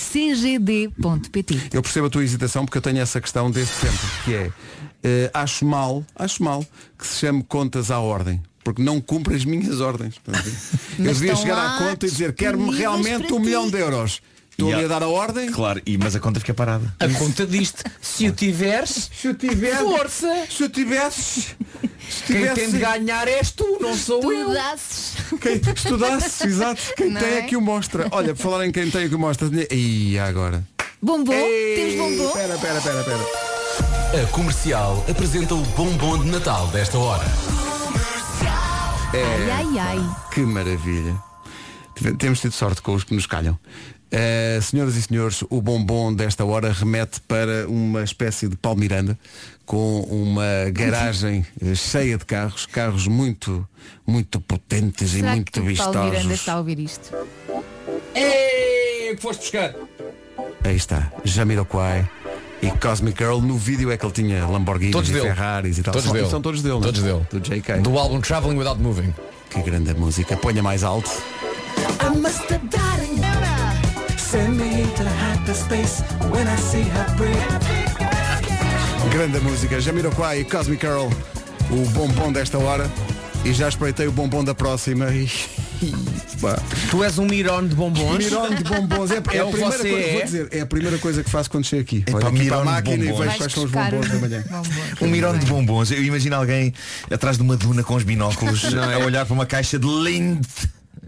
Eu 1.73 1.83
percebo 1.83 2.07
a 2.07 2.11
tua 2.11 2.23
hesitação 2.25 2.65
porque 2.65 2.79
eu 2.79 2.83
tenho 2.83 2.99
essa 2.99 3.21
questão 3.21 3.51
desde 3.51 3.73
sempre, 3.73 3.99
que 4.25 4.35
é 4.35 4.51
eh, 5.03 5.31
acho 5.35 5.65
mal, 5.65 6.05
acho 6.17 6.43
mal 6.43 6.65
que 6.99 7.07
se 7.07 7.19
chame 7.19 7.43
contas 7.43 7.91
à 7.91 7.99
ordem. 8.01 8.43
Porque 8.65 8.83
não 8.83 9.01
cumpre 9.01 9.35
as 9.35 9.45
minhas 9.45 9.81
ordens. 9.81 10.17
Eu 10.99 11.05
devia 11.15 11.33
estão 11.33 11.37
chegar 11.37 11.55
lá 11.57 11.77
à 11.77 11.79
conta 11.79 12.07
e 12.07 12.11
dizer 12.11 12.35
quero-me 12.35 12.65
disponíveis 12.71 12.81
realmente 12.81 13.27
para 13.27 13.37
um 13.37 13.41
ti." 13.41 13.45
milhão 13.47 13.71
de 13.71 13.79
euros. 13.79 14.21
Estou 14.51 14.75
ali 14.75 14.85
a 14.85 14.89
dar 14.89 15.03
a 15.05 15.09
ordem. 15.09 15.53
Claro, 15.53 15.81
e, 15.87 15.97
mas 15.97 16.17
a 16.17 16.21
conta 16.21 16.41
fica 16.41 16.53
parada. 16.53 16.93
A 16.99 17.09
conta 17.11 17.47
disto, 17.47 17.85
se 18.03 18.29
o 18.29 18.33
tiveres, 18.33 19.09
Se 19.15 19.29
eu 19.29 19.35
tivesse. 19.35 19.79
força! 19.85 20.47
Se 20.51 20.65
eu 20.65 20.69
tivesse. 20.69 21.41
Se 22.11 22.25
Quem 22.27 22.53
tem 22.55 22.71
de 22.73 22.79
ganhar 22.79 23.29
és 23.29 23.53
tu, 23.53 23.79
não 23.81 23.97
sou 23.97 24.21
Tu 24.21 24.33
eu. 24.33 24.53
dasses. 24.53 25.13
Quem 25.41 25.61
estudasse, 25.75 26.45
exato. 26.49 26.83
Quem 26.97 27.11
Não 27.11 27.21
tem 27.21 27.31
é? 27.31 27.39
é 27.39 27.43
que 27.43 27.57
o 27.57 27.61
mostra. 27.61 28.09
Olha, 28.11 28.35
por 28.35 28.43
falar 28.43 28.67
em 28.67 28.73
quem 28.73 28.91
tem 28.91 29.03
é 29.05 29.09
que 29.09 29.15
o 29.15 29.19
mostra. 29.19 29.49
E 29.71 30.19
agora? 30.19 30.67
Bombom? 31.01 31.33
Ei, 31.33 31.77
Temos 31.77 31.95
bombom? 31.95 32.29
Espera, 32.29 32.55
espera, 32.55 32.79
espera, 32.79 33.01
espera. 33.01 34.23
A 34.23 34.27
Comercial 34.33 35.05
apresenta 35.09 35.55
o 35.55 35.59
bombom 35.77 36.19
de 36.19 36.31
Natal 36.31 36.67
desta 36.69 36.99
hora. 36.99 37.25
Ai, 39.13 39.51
ai, 39.51 39.79
ai. 39.79 40.17
Que 40.33 40.41
maravilha. 40.41 41.17
Temos 42.19 42.41
tido 42.41 42.53
sorte 42.53 42.83
com 42.83 42.95
os 42.95 43.05
que 43.05 43.15
nos 43.15 43.27
calham. 43.27 43.59
Eh, 44.11 44.59
senhoras 44.63 44.97
e 44.97 45.03
senhores, 45.03 45.45
o 45.51 45.61
bombom 45.61 46.13
desta 46.15 46.45
hora 46.45 46.73
remete 46.73 47.21
para 47.23 47.69
uma 47.69 48.03
espécie 48.03 48.49
de 48.49 48.57
Palmiranda 48.57 49.19
com 49.67 50.01
uma 50.05 50.71
garagem 50.73 51.45
cheia 51.77 52.17
de 52.17 52.25
carros, 52.25 52.65
carros 52.65 53.07
muito, 53.07 53.69
muito 54.07 54.41
potentes 54.41 55.13
e 55.13 55.17
Será 55.21 55.33
muito 55.35 55.53
que 55.53 55.61
vistosos. 55.61 56.31
está 56.31 56.55
a 56.55 56.59
ouvir 56.59 56.79
isto? 56.79 57.15
Ei, 58.15 59.13
o 59.13 59.17
que 59.17 59.23
foste 59.23 59.41
buscar? 59.43 59.75
Aí 60.69 60.77
está, 60.77 61.11
Jamiroquai 61.25 62.07
e 62.61 62.71
Cosmic 62.71 63.17
Girl. 63.17 63.39
No 63.39 63.57
vídeo 63.57 63.91
é 63.91 63.97
que 63.97 64.05
ele 64.05 64.13
tinha 64.13 64.47
Lamborghinis 64.47 64.93
Todos 64.93 65.09
e 65.09 65.13
dele. 65.15 65.25
Ferraris 65.25 65.79
e 65.79 65.83
tal. 65.83 65.93
Todos 65.93 66.05
são, 66.05 66.13
dele. 66.13 66.29
são 66.29 66.43
todos 66.43 66.61
dele, 66.61 66.75
não 66.75 66.81
é? 66.81 66.85
Todos 66.85 67.03
dele. 67.03 67.27
Do 67.31 67.41
JK. 67.41 67.81
Do 67.81 67.99
álbum 67.99 68.21
Traveling 68.21 68.59
Without 68.59 68.79
Moving. 68.79 69.15
Que 69.49 69.63
grande 69.63 69.95
música. 69.95 70.37
Ponha 70.37 70.63
mais 70.63 70.85
alto. 70.85 71.11
Grande 79.11 79.41
música. 79.41 79.81
Jamiroquai 79.81 80.41
e 80.41 80.45
Cosmic 80.45 80.87
Girl. 80.87 81.09
O 81.71 81.89
bombom 81.93 82.31
desta 82.31 82.59
hora. 82.59 82.91
E 83.43 83.55
já 83.55 83.71
espreitei 83.71 84.07
o 84.07 84.13
bombom 84.13 84.45
da 84.45 84.55
próxima. 84.55 85.07
E... 85.15 85.31
Tu 86.91 87.05
és 87.05 87.19
um 87.19 87.27
mirón 87.27 87.69
de 87.69 87.75
bombons. 87.75 88.19
De 88.19 88.65
bombons. 88.65 89.11
É, 89.11 89.17
é 89.33 89.37
É 89.37 89.41
a 89.41 89.47
primeira 89.47 89.51
você 89.51 89.89
coisa, 89.89 89.89
é. 89.89 90.13
vou 90.13 90.23
dizer, 90.23 90.49
é 90.53 90.61
a 90.61 90.67
primeira 90.67 90.99
coisa 90.99 91.25
que 91.25 91.31
faço 91.31 91.51
quando 91.51 91.65
chego 91.65 91.83
aqui. 91.83 92.05
É 92.07 92.15
Olho 92.15 92.21
pá, 92.21 92.29
aqui 92.29 92.49
para 92.49 92.57
a 92.57 92.61
de 92.61 92.65
máquina 92.65 92.95
e 92.97 93.07
vejo 93.07 93.17
Vais 93.19 93.37
quais 93.37 93.53
são 93.53 93.65
os 93.65 93.71
bombons 93.71 94.09
da 94.09 94.17
um 94.17 94.21
manhã. 94.21 94.45
Um 95.01 95.09
mirão 95.09 95.39
de 95.39 95.47
bombons. 95.47 95.91
Eu 95.91 96.03
imagino 96.03 96.37
alguém 96.37 96.73
atrás 97.11 97.37
de 97.37 97.43
uma 97.43 97.57
duna 97.57 97.83
com 97.83 97.95
os 97.95 98.03
binóculos 98.03 98.65
é? 98.73 98.95
a 98.95 98.99
olhar 98.99 99.27
para 99.27 99.35
uma 99.35 99.47
caixa 99.47 99.79
de 99.79 99.87
Lind. 99.87 100.45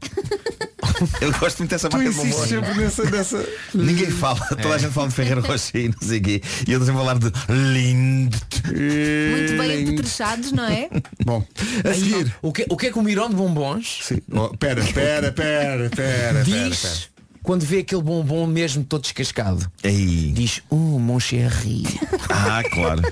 Eu 1.20 1.32
gosto 1.38 1.58
muito 1.58 1.70
dessa 1.70 1.88
Tu 1.88 1.96
marca 1.96 2.10
de 2.10 2.16
bombons. 2.16 2.48
sempre 2.48 2.74
nessa, 2.74 3.04
nessa... 3.10 3.48
Ninguém 3.74 4.10
fala, 4.10 4.38
toda 4.60 4.74
a 4.74 4.78
gente 4.78 4.92
fala 4.92 5.08
de 5.08 5.14
Ferreiro 5.14 5.40
Rocher 5.40 5.84
e 5.84 5.88
não 5.88 5.98
sei 6.02 6.18
o 6.18 6.22
quê. 6.22 6.42
E 6.66 6.72
eu 6.72 6.78
estou 6.80 6.86
sempre 6.86 7.00
a 7.00 7.04
falar 7.04 7.18
de 7.18 7.32
Lind. 7.72 8.34
Muito 8.66 9.56
bem 9.58 9.82
apetrechados, 9.84 10.52
não 10.52 10.64
é? 10.64 10.88
Bom, 11.24 11.44
a 11.88 11.94
seguir. 11.94 12.34
O 12.42 12.52
que, 12.52 12.66
o 12.68 12.76
que 12.76 12.86
é 12.88 12.92
que 12.92 12.98
o 12.98 13.02
mirón 13.02 13.30
de 13.30 13.36
bombons 13.36 14.00
Sim. 14.02 14.18
Oh, 14.32 14.48
pera, 14.56 14.82
pera, 14.92 15.32
pera, 15.32 15.88
pera, 15.90 16.42
diz 16.44 16.80
pera, 16.80 16.94
pera. 16.94 17.00
quando 17.42 17.62
vê 17.64 17.78
aquele 17.78 18.02
bombom 18.02 18.46
mesmo 18.46 18.84
todo 18.84 19.02
descascado? 19.02 19.70
Aí. 19.82 20.32
Diz, 20.32 20.62
oh, 20.68 20.76
mon 20.76 21.18
chéri. 21.20 21.84
Ah, 22.28 22.62
claro. 22.72 23.02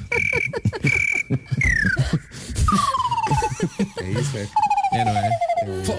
É 4.01 4.11
isso, 4.21 4.37
é. 4.37 4.49
É, 4.99 5.05
não 5.05 5.17
é? 5.17 5.31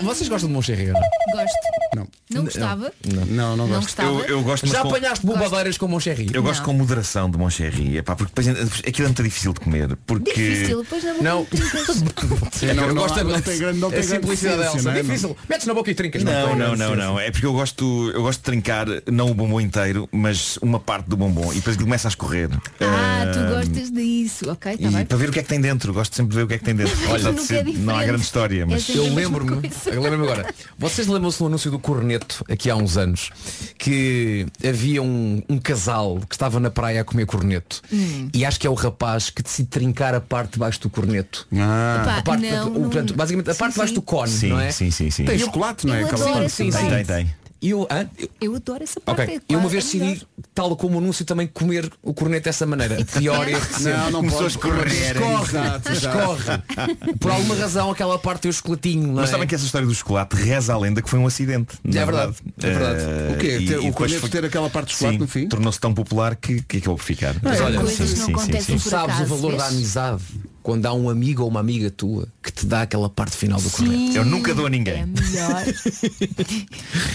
Vocês 0.03 0.29
gostam 0.29 0.47
de 0.49 0.53
mon 0.53 0.61
chéri? 0.61 0.87
ou 0.87 0.93
não? 0.93 1.01
Gosto. 1.33 1.55
Não. 1.95 2.07
Não 2.31 2.43
gostava? 2.43 2.93
Não, 3.05 3.25
não 3.25 3.57
Não 3.57 3.67
gosto. 3.67 3.81
gostava? 3.81 4.09
Eu, 4.09 4.25
eu 4.25 4.43
gosto 4.43 4.63
mas 4.65 4.71
Já 4.75 4.81
com- 4.83 4.89
apanhaste 4.89 5.25
bobadeiras 5.25 5.77
com 5.77 5.87
mon 5.87 5.99
chéri? 5.99 6.27
Eu 6.33 6.43
gosto 6.43 6.59
Não. 6.59 6.65
com 6.67 6.73
moderação 6.73 7.29
de 7.29 7.37
Moncherry, 7.37 7.97
epá, 7.97 8.15
porque 8.15 8.31
depois 8.35 8.79
aquilo 8.87 9.05
é 9.05 9.09
muito 9.09 9.23
difícil 9.23 9.53
de 9.53 9.59
comer. 9.59 9.95
Porque 10.05 10.31
Difícil, 10.31 10.83
depois 10.83 11.03
na 11.03 11.11
boca 11.13 11.23
Não. 11.23 11.45
trincas. 11.45 11.85
Sim, 12.53 12.65
não, 12.73 12.83
eu 12.87 12.93
não, 12.95 13.01
gosto 13.01 13.19
há- 13.19 13.23
da- 13.23 13.29
não 13.31 13.41
tem 13.41 13.57
grande, 13.59 13.79
não 13.79 13.87
a 13.87 13.91
tem 13.91 13.99
grande 14.01 14.15
simplicidade 14.15 14.57
ciência, 14.61 14.77
Elsa. 14.77 14.89
não 14.91 14.97
é? 14.97 15.01
Difícil. 15.01 15.37
Metes 15.49 15.67
na 15.67 15.73
boca 15.73 15.91
e 15.91 15.95
trincas. 15.95 16.23
Não, 16.23 16.55
não, 16.55 16.75
não, 16.75 16.95
não. 16.95 17.19
É 17.19 17.31
porque 17.31 17.45
eu 17.45 17.53
gosto, 17.53 18.11
eu 18.13 18.21
gosto 18.21 18.39
de 18.39 18.43
trincar 18.45 18.85
não 19.11 19.31
o 19.31 19.33
bombom 19.33 19.59
inteiro, 19.59 20.07
mas 20.11 20.57
uma 20.61 20.79
parte 20.79 21.09
do 21.09 21.17
bombom 21.17 21.51
e 21.51 21.55
depois 21.55 21.75
ele 21.75 21.85
começa 21.85 22.07
a 22.07 22.09
escorrer. 22.09 22.49
Ah, 22.81 23.25
tu 23.33 23.39
Ah, 23.39 23.51
gostas 23.55 23.91
disso. 23.91 24.49
Ok, 24.51 24.73
está 24.73 24.87
E 24.87 24.91
bem. 24.91 25.05
para 25.05 25.17
ver 25.17 25.29
o 25.29 25.31
que 25.31 25.39
é 25.39 25.43
que 25.43 25.49
tem 25.49 25.59
dentro, 25.61 25.91
gosto 25.93 26.15
sempre 26.15 26.31
de 26.31 26.37
ver 26.37 26.43
o 26.43 26.47
que 26.47 26.53
é 26.53 26.57
que 26.59 26.63
tem 26.65 26.75
dentro. 26.75 26.93
Apesar 27.09 27.31
de 27.31 27.35
nunca 27.37 27.47
ser- 27.47 27.55
é 27.55 27.63
não 27.63 27.69
há 27.71 27.73
diferente. 27.73 28.05
grande 28.07 28.23
história, 28.23 28.65
mas 28.65 28.88
É 28.88 28.88
sempre 28.93 29.07
Eu 29.09 29.13
mesma 29.15 29.37
lembro-me, 29.39 29.71
eu 29.87 30.01
lembro-me 30.01 30.23
agora. 30.25 30.53
Vocês 30.77 31.07
lembram-se 31.07 31.39
do 31.39 31.45
anúncio 31.47 31.71
do 31.71 31.79
corneto 31.79 32.43
aqui 32.49 32.69
há 32.69 32.75
uns 32.75 32.97
anos 32.97 33.29
que 33.77 34.45
havia 34.67 35.01
um, 35.01 35.41
um 35.49 35.57
casal 35.57 36.19
que 36.27 36.35
estava 36.35 36.59
na 36.59 36.69
praia 36.69 37.01
a 37.01 37.03
comer 37.03 37.25
corneto 37.25 37.81
Hum. 37.91 38.29
e 38.33 38.45
acho 38.45 38.59
que 38.59 38.67
é 38.67 38.69
o 38.69 38.73
rapaz 38.73 39.29
que 39.29 39.41
decide 39.43 39.69
trincar 39.69 40.13
a 40.13 40.21
parte 40.21 40.53
de 40.53 40.59
baixo 40.59 40.79
do 40.81 40.89
corneto. 40.89 41.47
Ah, 41.55 41.99
Epá, 42.01 42.17
A 42.17 42.21
parte, 42.23 42.49
não, 42.49 42.67
o- 42.67 42.81
portanto, 42.81 43.13
basicamente 43.15 43.49
a 43.49 43.53
Sim, 43.53 43.59
parte 43.59 43.73
de 43.73 43.77
baixo 43.79 43.89
sim. 43.93 43.95
do 43.95 44.01
cone, 44.01 44.31
sim, 44.31 44.49
não 44.49 44.59
é? 44.59 44.71
sim, 44.71 44.91
sim, 44.91 45.09
sim. 45.09 45.25
tem 45.25 45.37
chocolate, 45.39 45.85
não 45.87 45.93
é? 45.95 46.03
parte. 46.05 46.45
essa 46.45 46.49
sim, 46.49 46.69
Tem, 46.71 46.89
tem, 46.89 47.05
tem. 47.05 47.35
Eu, 47.61 47.85
ah, 47.89 48.05
eu- 48.17 48.29
Eu 48.39 48.55
adoro 48.55 48.83
essa 48.83 48.99
parte. 49.01 49.21
ok, 49.21 49.35
é 49.49 49.53
eu 49.53 49.59
uma 49.59 49.67
vez 49.69 49.83
é 49.83 49.97
decidi, 49.99 50.27
tal 50.55 50.75
como 50.77 50.95
o 50.95 50.99
anúncio, 50.99 51.25
também 51.25 51.45
comer 51.47 51.91
o 52.01 52.13
corneto 52.13 52.45
dessa 52.45 52.65
maneira. 52.65 53.03
Pior 53.17 53.45
sempre. 53.45 53.83
Não, 53.91 54.11
não 54.11 54.19
Começou 54.21 54.39
pode. 54.41 54.51
escorrer. 54.53 54.87
Escorre. 55.15 55.57
Exato. 55.57 55.91
Escorre. 55.91 57.17
Por 57.19 57.31
alguma 57.31 57.55
razão 57.55 57.91
aquela 57.91 58.17
parte 58.19 58.41
tem 58.43 58.51
o 58.51 58.53
chocolatinho. 58.53 59.07
Não 59.07 59.15
Mas 59.15 59.29
é? 59.29 59.31
sabem 59.33 59.47
que 59.47 59.55
essa 59.55 59.65
história 59.65 59.87
do 59.87 59.93
chocolate 59.93 60.35
reza 60.35 60.73
a 60.73 60.77
lenda 60.77 61.01
que 61.01 61.09
foi 61.09 61.19
um 61.19 61.27
acidente. 61.27 61.77
na 61.83 62.01
É 62.01 62.05
verdade, 62.05 62.35
é 62.61 62.69
verdade. 62.69 62.99
Eh, 63.01 63.33
O 63.33 63.37
quê? 63.37 63.57
e- 63.59 63.89
o 63.89 63.93
corneto 63.93 64.21
foi- 64.21 64.29
ter 64.29 64.45
aquela 64.45 64.69
parte 64.69 64.87
de 64.87 64.93
chocolate 64.93 65.15
Sim, 65.17 65.21
no 65.21 65.27
fim? 65.27 65.47
Tornou-se 65.47 65.79
tão 65.79 65.93
popular 65.93 66.35
que, 66.35 66.61
que 66.61 66.77
acabou 66.77 66.95
por 66.97 67.03
ficar. 67.03 67.35
Mas 67.41 67.59
olha, 67.61 67.79
coisas 67.79 68.17
não 68.19 68.29
acontecem 68.29 68.77
Tu 68.77 68.83
por 68.83 68.89
sabes 68.89 69.15
acaso, 69.15 69.33
o 69.33 69.37
valor 69.37 69.51
vês? 69.51 69.61
da 69.63 69.67
amizade. 69.69 70.23
Quando 70.61 70.85
há 70.85 70.93
um 70.93 71.09
amigo 71.09 71.43
ou 71.43 71.49
uma 71.49 71.59
amiga 71.59 71.89
tua 71.89 72.27
que 72.41 72.51
te 72.51 72.65
dá 72.65 72.81
aquela 72.83 73.09
parte 73.09 73.35
final 73.35 73.59
do 73.59 73.69
corneto. 73.69 74.17
Eu 74.17 74.25
nunca 74.25 74.53
dou 74.53 74.65
a 74.65 74.69
ninguém. 74.69 75.01
É 75.01 75.05
melhor. 75.05 75.63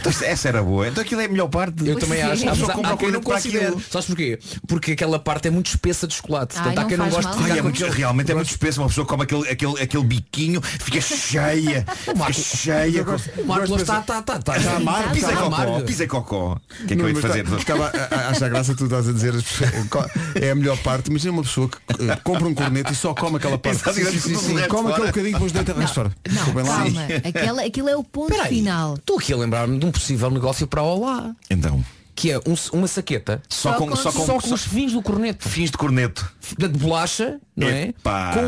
Então, 0.01 0.13
essa 0.23 0.49
era 0.49 0.63
boa. 0.63 0.89
Então 0.89 1.03
aquilo 1.03 1.21
é 1.21 1.25
a 1.25 1.29
melhor 1.29 1.49
parte. 1.49 1.87
Eu 1.87 1.99
também 1.99 2.21
é. 2.21 2.23
acho. 2.23 2.43
A 2.43 2.47
Mas 2.47 2.59
pessoa 2.59 2.73
há, 2.73 2.75
compra 2.75 2.91
há 2.91 2.95
o 2.95 2.99
quem 2.99 3.11
não 3.11 3.21
aquilo. 3.21 3.83
Sabes 3.91 4.07
porquê? 4.07 4.39
Porque 4.67 4.93
aquela 4.93 5.19
parte 5.19 5.49
é 5.49 5.51
muito 5.51 5.67
espessa 5.69 6.07
de 6.07 6.15
chocolate. 6.15 6.57
Ai, 6.57 6.65
Portanto, 6.65 6.79
há 6.79 6.83
não 6.83 6.89
quem 6.89 6.99
não 6.99 7.09
gosta 7.11 7.37
de 7.37 7.51
Ai, 7.51 7.59
é 7.59 7.63
muito, 7.63 7.85
aquele- 7.85 7.99
realmente 7.99 8.33
é 8.33 8.35
muito 8.35 8.51
espesso. 8.51 8.81
Uma 8.81 8.89
pessoa 8.89 9.07
come 9.07 9.23
aquele, 9.25 9.49
aquele, 9.49 9.81
aquele 9.83 10.05
biquinho, 10.05 10.61
fica 10.63 11.01
cheia. 11.01 11.85
Fica 12.15 12.33
cheia. 12.33 13.03
O 13.39 13.45
Marco 13.47 13.77
está, 13.77 14.01
está, 14.01 14.19
está, 14.21 14.37
está. 14.37 14.57
Está 14.57 14.77
amargo, 14.77 15.13
Pisa 15.13 15.27
está 15.31 15.43
cocó, 15.43 15.55
amargo. 15.55 15.83
pisa 15.83 16.07
cocó. 16.07 16.53
O 16.55 16.87
que 16.87 16.93
é 16.95 16.97
que 16.97 17.03
eu 17.03 17.13
mas 17.13 17.21
fazer? 17.21 17.47
Estava 17.59 17.89
a, 17.89 18.29
achar 18.29 18.49
graça 18.49 18.75
tu 18.75 18.85
estás 18.85 19.09
a 19.09 19.13
dizer 19.13 19.35
é 20.41 20.51
a 20.51 20.55
melhor 20.55 20.77
parte, 20.79 21.11
imagina 21.11 21.33
uma 21.33 21.43
pessoa 21.43 21.69
que 21.69 21.77
eh, 22.05 22.17
compra 22.23 22.47
um 22.49 22.55
corneto 22.55 22.93
e 22.93 22.97
só 22.97 23.15
come 23.15 23.34
aquela 23.37 23.59
parte. 23.59 23.83
Tudo 23.83 24.01
o 24.01 24.05
resto 24.57 24.69
come 24.69 24.91
aquele 24.93 25.07
bocadinho 25.09 25.29
e 25.29 25.33
depois 25.33 25.53
deita 25.53 25.73
resto 25.75 25.95
fora. 25.95 26.13
Não, 26.29 26.35
Desculpem 26.35 26.65
lá. 26.65 26.77
calma. 26.79 27.01
Aquela, 27.29 27.63
aquilo 27.65 27.89
é 27.89 27.97
o 27.97 28.05
ponto 28.05 28.31
Espera 28.33 28.49
aí, 28.49 28.57
final. 28.57 28.95
Estou 28.95 29.19
aqui 29.19 29.33
a 29.33 29.37
lembrar-me 29.37 29.79
de 29.79 29.87
um 29.87 29.91
possível 29.93 30.31
negócio 30.31 30.67
para 30.67 30.81
a 30.81 30.85
Olá. 30.85 31.35
Então, 31.51 31.85
Que 32.17 32.31
é 32.31 32.39
um- 32.39 32.55
uma 32.79 32.87
saqueta 32.87 33.43
só, 33.49 33.73
com- 33.75 33.97
só 33.97 34.13
com, 34.13 34.25
só 34.25 34.39
com 34.41 34.55
os 34.55 34.65
fins 34.65 34.93
do 34.93 35.03
corneto. 35.03 35.49
fins 35.49 35.71
de 35.71 35.77
corneto. 35.77 36.31
De 36.59 36.69
bolacha, 36.69 37.39
não 37.57 37.69
é? 37.69 37.93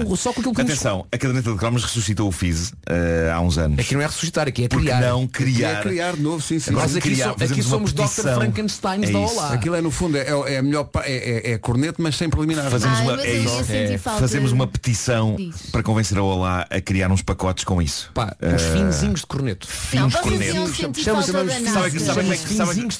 Com, 0.04 0.16
só 0.16 0.32
com 0.32 0.40
aquilo 0.40 0.54
que 0.54 0.60
Atenção, 0.62 1.06
a 1.12 1.18
caderneta 1.18 1.52
de 1.52 1.58
cromos 1.58 1.84
ressuscitou 1.84 2.28
o 2.28 2.32
FIS 2.32 2.72
eh, 2.88 3.30
há 3.32 3.40
uns 3.40 3.58
anos. 3.58 3.78
Aqui 3.78 3.94
não 3.94 4.02
é 4.02 4.06
ressuscitar, 4.06 4.48
aqui 4.48 4.64
é 4.64 4.68
Porque 4.68 4.86
criar. 4.86 5.00
não 5.00 5.26
criar. 5.26 5.78
é 5.78 5.82
criar 5.82 6.16
de 6.16 6.22
novo, 6.22 6.42
sim, 6.42 6.58
sim. 6.58 6.70
Nós 6.72 6.96
aqui, 6.96 7.10
criar, 7.10 7.34
so- 7.38 7.44
aqui 7.44 7.62
somos 7.62 7.92
Dr. 7.92 8.04
Frankenstein 8.34 9.04
É 9.04 9.10
da. 9.10 9.18
Olá. 9.18 9.52
Aquilo 9.52 9.74
é 9.74 9.80
no 9.80 9.90
fundo 9.90 10.16
é, 10.16 10.26
é 10.54 10.58
a 10.58 10.62
melhor 10.62 10.88
é, 11.04 11.50
é, 11.50 11.52
é 11.52 11.58
corneto, 11.58 12.02
mas 12.02 12.16
sem 12.16 12.28
preliminar. 12.28 12.70
Fazemos 12.70 12.98
Ai, 12.98 13.04
uma, 13.06 13.22
é 13.22 13.38
isso. 13.38 13.72
É. 13.72 13.98
Fazemos 13.98 14.52
uma 14.52 14.66
petição 14.66 15.36
para 15.72 15.82
convencer 15.82 16.18
a 16.18 16.22
Olá 16.22 16.66
a 16.70 16.80
criar 16.80 17.10
uns 17.10 17.22
pacotes 17.22 17.64
com 17.64 17.80
isso. 17.80 18.10
Pá, 18.14 18.34
uns 18.42 18.62
Eh, 18.62 18.72
finzinhos 18.72 19.20
de 19.20 19.26
corneto. 19.26 19.66
Fins 19.66 20.12
de 20.12 20.16
é 20.16 20.22
Finzinhos 20.22 20.76
de 20.76 20.82
Não, 20.82 20.92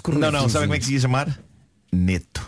corneto. 0.03 0.33
não, 0.33 0.49
sabe 0.49 0.65
como 0.67 0.75
é 0.75 0.79
que 0.79 0.85
se 0.85 0.93
ia 0.95 1.01
chamar? 1.01 1.39
Neto. 1.97 2.47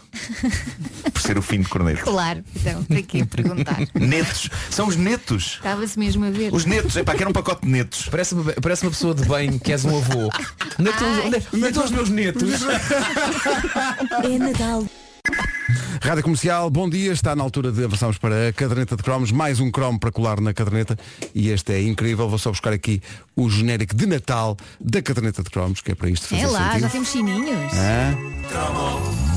Por 1.13 1.23
ser 1.23 1.39
o 1.39 1.43
fim 1.43 1.61
de 1.63 1.69
corneto. 1.69 2.03
Claro, 2.03 2.45
então, 2.55 2.85
para 2.85 3.03
que 3.03 3.25
perguntar? 3.25 3.79
Netos. 3.95 4.51
São 4.71 4.87
os 4.89 4.97
netos. 4.97 5.55
Estava-se 5.57 5.99
mesmo 5.99 6.25
a 6.27 6.31
ver. 6.31 6.53
Os 6.53 6.65
netos. 6.67 6.97
Epá, 6.97 7.15
que 7.15 7.23
era 7.23 7.31
um 7.31 7.33
pacote 7.33 7.63
de 7.65 7.69
netos. 7.73 8.09
Parece, 8.11 8.35
uma- 8.35 8.53
parece 8.53 8.83
uma 8.85 8.91
pessoa 8.91 9.15
de 9.15 9.25
bem 9.27 9.59
que 9.59 9.73
és 9.73 9.85
um 9.87 9.97
avô. 9.97 10.29
Onde 10.79 10.89
é 10.91 10.93
que 10.93 10.99
estão 11.03 11.13
os- 11.19 11.25
onde 11.25 11.37
é- 11.37 11.43
onde 11.55 11.57
é 11.57 11.61
que 11.61 11.67
estão 11.69 11.85
os 11.85 11.91
meus 11.91 12.09
netos? 12.11 12.51
É 14.25 14.39
Natal. 14.39 14.85
Rádio 16.01 16.23
Comercial, 16.23 16.71
bom 16.71 16.89
dia. 16.89 17.13
Está 17.13 17.35
na 17.35 17.43
altura 17.43 17.73
de 17.73 17.85
avançarmos 17.85 18.19
para 18.19 18.49
a 18.49 18.53
caderneta 18.53 18.97
de 18.97 19.03
cromos. 19.03 19.31
Mais 19.33 19.61
um 19.61 19.71
cromo 19.71 19.99
para 19.99 20.11
colar 20.13 20.41
na 20.41 20.55
caderneta. 20.55 20.97
E 21.35 21.49
este 21.51 21.73
é 21.73 21.83
incrível. 21.83 22.29
Vou 22.29 22.39
só 22.39 22.51
buscar 22.51 22.73
aqui 22.73 23.03
o 23.35 23.49
genérico 23.51 23.95
de 23.97 24.07
Natal 24.07 24.57
da 24.81 25.03
caderneta 25.03 25.43
de 25.43 25.51
cromos, 25.51 25.81
que 25.81 25.93
é 25.93 25.95
para 25.95 26.09
isto 26.11 26.27
fazer 26.29 26.43
É 26.43 26.47
lá, 26.47 26.67
sentido. 26.69 26.81
já 26.83 26.89
temos 26.91 27.09
chininhos. 27.09 27.73
Hã? 27.75 29.28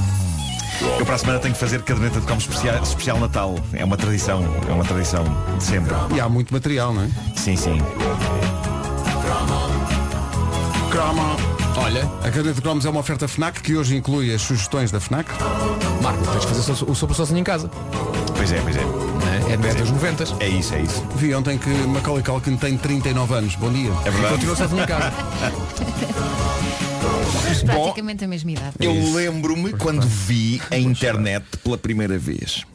Eu 1.00 1.06
para 1.06 1.15
a 1.15 1.17
semana 1.17 1.39
tenho 1.39 1.54
que 1.54 1.60
fazer 1.60 1.82
caderneta 1.82 2.20
de 2.20 2.26
como 2.28 2.39
especial, 2.39 2.82
especial 2.82 3.20
Natal. 3.20 3.56
É 3.74 3.84
uma 3.84 3.98
tradição. 3.98 4.44
É 4.70 4.72
uma 4.74 4.84
tradição 4.84 5.24
de 5.58 5.63
sempre. 5.63 5.94
E 6.15 6.20
há 6.20 6.28
muito 6.30 6.54
material, 6.54 6.94
não 6.94 7.04
é? 7.04 7.10
Sim, 7.36 7.56
sim. 7.56 7.78
Cromo. 10.91 11.36
Olha, 11.78 12.04
A 12.20 12.26
caderneta 12.26 12.54
de 12.56 12.62
cromos 12.62 12.86
é 12.86 12.89
uma 12.89 13.00
oferta 13.00 13.28
FNAC 13.28 13.62
que 13.62 13.76
hoje 13.76 13.96
inclui 13.96 14.34
as 14.34 14.41
sugestões 14.41 14.91
da 14.91 15.00
FNAC. 15.00 15.30
Marco, 16.02 16.24
tens 16.28 16.41
de 16.41 16.48
fazer 16.48 16.62
so- 16.76 16.86
o 16.91 16.94
sobre 16.96 17.15
sozinho 17.15 17.39
em 17.39 17.44
casa. 17.44 17.70
Pois 18.36 18.52
é, 18.52 18.60
pois 18.62 18.76
é. 18.76 18.82
É, 19.50 19.54
é 19.54 19.58
de 19.58 19.74
dos 19.82 19.91
90. 19.91 20.26
É 20.39 20.48
isso, 20.48 20.74
é 20.76 20.82
isso. 20.82 21.04
Vi 21.15 21.34
ontem 21.34 21.58
que 21.58 21.70
Macaulay 21.70 22.24
Culkin 22.24 22.58
tem 22.58 22.78
39 22.78 23.34
anos. 23.34 23.56
Bom 23.56 23.72
dia. 23.72 23.91
É 24.06 24.12
verdade. 24.12 24.34
Continua 24.34 24.56
sozinho 24.56 24.84
em 24.84 24.86
casa. 24.88 25.12
Temos 27.32 27.63
praticamente 27.63 28.26
a 28.26 28.28
mesma 28.28 28.52
idade. 28.52 28.76
Eu 28.80 28.94
lembro-me 29.13 29.72
quando 29.74 30.06
vi 30.06 30.62
a 30.70 30.78
internet 30.78 31.46
pela 31.63 31.78
primeira 31.78 32.17
vez. 32.17 32.65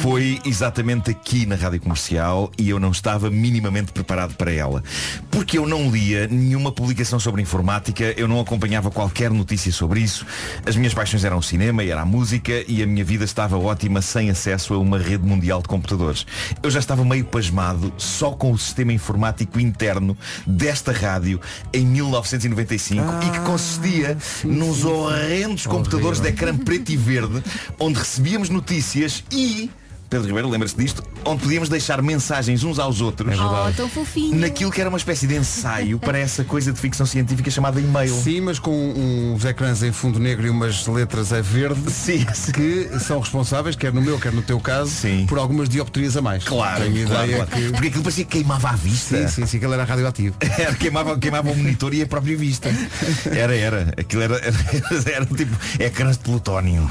Foi 0.00 0.40
exatamente 0.44 1.10
aqui 1.10 1.46
na 1.46 1.56
Rádio 1.56 1.80
Comercial 1.80 2.50
e 2.56 2.70
eu 2.70 2.78
não 2.78 2.90
estava 2.90 3.28
minimamente 3.28 3.92
preparado 3.92 4.34
para 4.34 4.52
ela. 4.52 4.84
Porque 5.30 5.58
eu 5.58 5.66
não 5.66 5.90
lia 5.90 6.28
nenhuma 6.28 6.70
publicação 6.70 7.18
sobre 7.18 7.42
informática, 7.42 8.14
eu 8.16 8.28
não 8.28 8.40
acompanhava 8.40 8.90
qualquer 8.90 9.30
notícia 9.30 9.72
sobre 9.72 10.00
isso. 10.00 10.24
As 10.64 10.76
minhas 10.76 10.94
paixões 10.94 11.24
eram 11.24 11.38
o 11.38 11.42
cinema 11.42 11.82
e 11.82 11.90
era 11.90 12.02
a 12.02 12.06
música 12.06 12.64
e 12.68 12.82
a 12.82 12.86
minha 12.86 13.04
vida 13.04 13.24
estava 13.24 13.58
ótima 13.58 14.00
sem 14.00 14.30
acesso 14.30 14.74
a 14.74 14.78
uma 14.78 14.98
rede 14.98 15.26
mundial 15.26 15.60
de 15.60 15.68
computadores. 15.68 16.24
Eu 16.62 16.70
já 16.70 16.78
estava 16.78 17.04
meio 17.04 17.24
pasmado 17.24 17.92
só 17.96 18.30
com 18.30 18.52
o 18.52 18.58
sistema 18.58 18.92
informático 18.92 19.58
interno 19.58 20.16
desta 20.46 20.92
rádio 20.92 21.40
em 21.72 21.84
1995 21.84 23.02
e 23.26 23.30
que 23.30 23.40
consistia 23.72 24.16
nos 24.44 24.84
horrendos 24.84 25.66
computadores 25.66 26.20
de 26.20 26.28
ecrã 26.28 26.56
preto 26.56 26.92
e 26.92 26.96
verde 26.96 27.42
onde 27.78 27.98
recebíamos 27.98 28.48
notícias 28.48 29.24
e 29.30 29.70
Pedro 30.12 30.26
Ribeiro, 30.26 30.50
lembra-se 30.50 30.76
disto? 30.76 31.02
Onde 31.24 31.42
podíamos 31.42 31.70
deixar 31.70 32.02
mensagens 32.02 32.62
uns 32.64 32.78
aos 32.78 33.00
outros 33.00 33.34
Oh, 33.40 33.72
tão 33.74 33.88
fofinho. 33.88 34.38
naquilo 34.38 34.70
que 34.70 34.78
era 34.78 34.90
uma 34.90 34.98
espécie 34.98 35.26
de 35.26 35.34
ensaio 35.36 35.98
para 35.98 36.18
essa 36.18 36.44
coisa 36.44 36.70
de 36.70 36.78
ficção 36.78 37.06
científica 37.06 37.50
chamada 37.50 37.80
e-mail. 37.80 38.14
Sim, 38.14 38.42
mas 38.42 38.58
com 38.58 38.92
uns 39.32 39.42
ecrãs 39.46 39.82
em 39.82 39.90
fundo 39.90 40.18
negro 40.18 40.46
e 40.46 40.50
umas 40.50 40.86
letras 40.86 41.32
a 41.32 41.40
verde 41.40 41.90
Sim, 41.90 42.26
que 42.52 42.90
são 43.00 43.20
responsáveis, 43.20 43.74
quer 43.74 43.90
no 43.90 44.02
meu, 44.02 44.18
quer 44.18 44.32
no 44.32 44.42
teu 44.42 44.60
caso, 44.60 44.90
Sim. 44.90 45.24
por 45.26 45.38
algumas 45.38 45.66
dioptrias 45.66 46.14
a 46.14 46.20
mais. 46.20 46.44
Claro, 46.44 46.84
Tenho 46.84 47.06
claro, 47.06 47.24
ideia 47.24 47.46
claro. 47.46 47.50
que. 47.62 47.72
Porque 47.72 47.88
aquilo 47.88 48.02
parecia 48.02 48.24
que 48.26 48.30
queimava 48.32 48.68
a 48.68 48.76
vista. 48.76 49.16
Sim, 49.16 49.28
sim, 49.28 49.46
sim, 49.46 49.58
que 49.58 49.64
ele 49.64 49.72
era 49.72 49.84
radioativo. 49.84 50.36
Era, 50.58 50.74
queimava, 50.74 51.18
queimava 51.18 51.50
o 51.50 51.56
monitor 51.56 51.94
e 51.94 52.02
a 52.02 52.06
própria 52.06 52.36
vista. 52.36 52.68
Era, 53.32 53.56
era. 53.56 53.94
Aquilo 53.96 54.22
era, 54.22 54.36
era, 54.36 54.56
era 55.14 55.24
tipo 55.26 55.56
ecrãs 55.80 56.18
de 56.18 56.24
plutónio. 56.24 56.90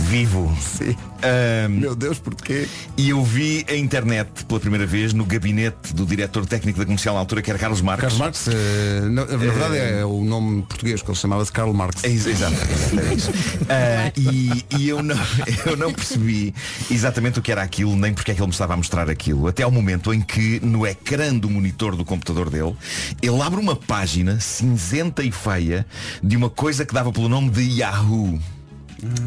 Vivo. 0.00 0.56
Sim. 0.60 0.94
Ahm, 1.22 1.80
Meu 1.80 1.94
Deus, 1.96 2.18
porquê? 2.18 2.68
e 2.96 3.08
eu 3.08 3.24
vi 3.24 3.64
a 3.68 3.74
internet 3.74 4.44
pela 4.46 4.60
primeira 4.60 4.86
vez 4.86 5.12
no 5.12 5.24
gabinete 5.24 5.94
do 5.94 6.04
diretor 6.04 6.44
técnico 6.46 6.78
da 6.78 6.84
comercial 6.84 7.14
na 7.14 7.20
altura, 7.20 7.42
que 7.42 7.50
era 7.50 7.58
Carlos 7.58 7.80
Marques. 7.80 8.02
Carlos 8.02 8.18
Marx, 8.18 8.48
eh, 8.48 9.00
na, 9.08 9.24
na 9.24 9.36
verdade 9.36 9.76
é 9.78 10.04
o 10.04 10.22
nome 10.22 10.62
português 10.62 11.00
que 11.02 11.10
ele 11.10 11.16
chamava-se 11.18 11.50
Karl 11.50 11.72
Marx. 11.72 12.04
É 12.04 12.08
exato, 12.08 12.54
é. 12.54 13.56
Ah, 13.68 14.12
e 14.16 14.64
e 14.78 14.88
eu, 14.88 15.02
não, 15.02 15.16
eu 15.66 15.76
não 15.76 15.92
percebi 15.92 16.54
exatamente 16.90 17.38
o 17.38 17.42
que 17.42 17.50
era 17.50 17.62
aquilo, 17.62 17.96
nem 17.96 18.12
porque 18.12 18.30
é 18.30 18.34
que 18.34 18.40
ele 18.40 18.46
me 18.46 18.52
estava 18.52 18.74
a 18.74 18.76
mostrar 18.76 19.08
aquilo. 19.10 19.48
Até 19.48 19.62
ao 19.62 19.70
momento 19.70 20.12
em 20.12 20.20
que, 20.20 20.60
no 20.60 20.86
ecrã 20.86 21.34
do 21.34 21.48
monitor 21.50 21.96
do 21.96 22.04
computador 22.04 22.50
dele, 22.50 22.76
ele 23.22 23.40
abre 23.40 23.58
uma 23.58 23.74
página 23.74 24.38
cinzenta 24.38 25.22
e 25.22 25.32
feia 25.32 25.86
de 26.22 26.36
uma 26.36 26.50
coisa 26.50 26.84
que 26.84 26.94
dava 26.94 27.10
pelo 27.10 27.28
nome 27.28 27.50
de 27.50 27.62
Yahoo. 27.80 28.38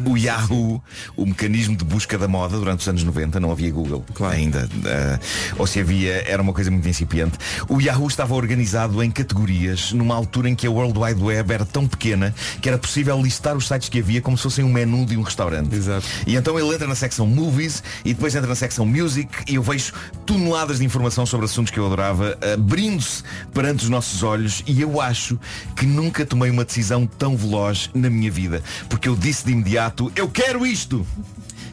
O 0.04 0.16
Yahoo, 0.16 0.82
o 1.16 1.26
mecanismo 1.26 1.76
de 1.76 1.84
busca 1.84 2.18
da 2.18 2.26
moda 2.26 2.58
durante 2.58 2.80
os 2.80 2.88
anos 2.88 3.04
90, 3.04 3.38
não 3.38 3.52
havia 3.52 3.70
Google 3.70 4.04
ainda, 4.28 4.68
eh, 4.84 5.18
ou 5.56 5.66
se 5.66 5.80
havia, 5.80 6.28
era 6.28 6.42
uma 6.42 6.52
coisa 6.52 6.70
muito 6.70 6.88
incipiente. 6.88 7.38
O 7.68 7.80
Yahoo 7.80 8.08
estava 8.08 8.34
organizado 8.34 9.02
em 9.02 9.10
categorias 9.10 9.92
numa 9.92 10.14
altura 10.14 10.48
em 10.48 10.54
que 10.54 10.66
a 10.66 10.70
World 10.70 10.98
Wide 10.98 11.22
Web 11.22 11.52
era 11.52 11.64
tão 11.64 11.86
pequena 11.86 12.34
que 12.60 12.68
era 12.68 12.78
possível 12.78 13.20
listar 13.22 13.56
os 13.56 13.68
sites 13.68 13.88
que 13.88 14.00
havia 14.00 14.20
como 14.20 14.36
se 14.36 14.42
fossem 14.42 14.64
um 14.64 14.72
menu 14.72 15.06
de 15.06 15.16
um 15.16 15.22
restaurante. 15.22 15.74
Exato. 15.74 16.06
E 16.26 16.34
então 16.34 16.58
ele 16.58 16.74
entra 16.74 16.86
na 16.86 16.94
secção 16.94 17.26
Movies 17.26 17.82
e 18.04 18.12
depois 18.12 18.34
entra 18.34 18.48
na 18.48 18.54
secção 18.54 18.84
Music 18.84 19.28
e 19.46 19.54
eu 19.54 19.62
vejo 19.62 19.92
toneladas 20.26 20.78
de 20.78 20.84
informação 20.84 21.24
sobre 21.24 21.46
assuntos 21.46 21.70
que 21.70 21.78
eu 21.78 21.86
adorava, 21.86 22.36
abrindo-se 22.54 23.22
perante 23.52 23.84
os 23.84 23.90
nossos 23.90 24.22
olhos 24.22 24.62
e 24.66 24.80
eu 24.80 25.00
acho 25.00 25.38
que 25.76 25.86
nunca 25.86 26.26
tomei 26.26 26.50
uma 26.50 26.64
decisão 26.64 27.06
tão 27.06 27.36
veloz 27.36 27.90
na 27.94 28.10
minha 28.10 28.30
vida. 28.30 28.62
Porque 28.88 29.08
eu 29.08 29.16
disse 29.16 29.46
de 29.46 29.52
imediato, 29.60 30.10
eu 30.16 30.28
quero 30.28 30.66
isto! 30.66 31.06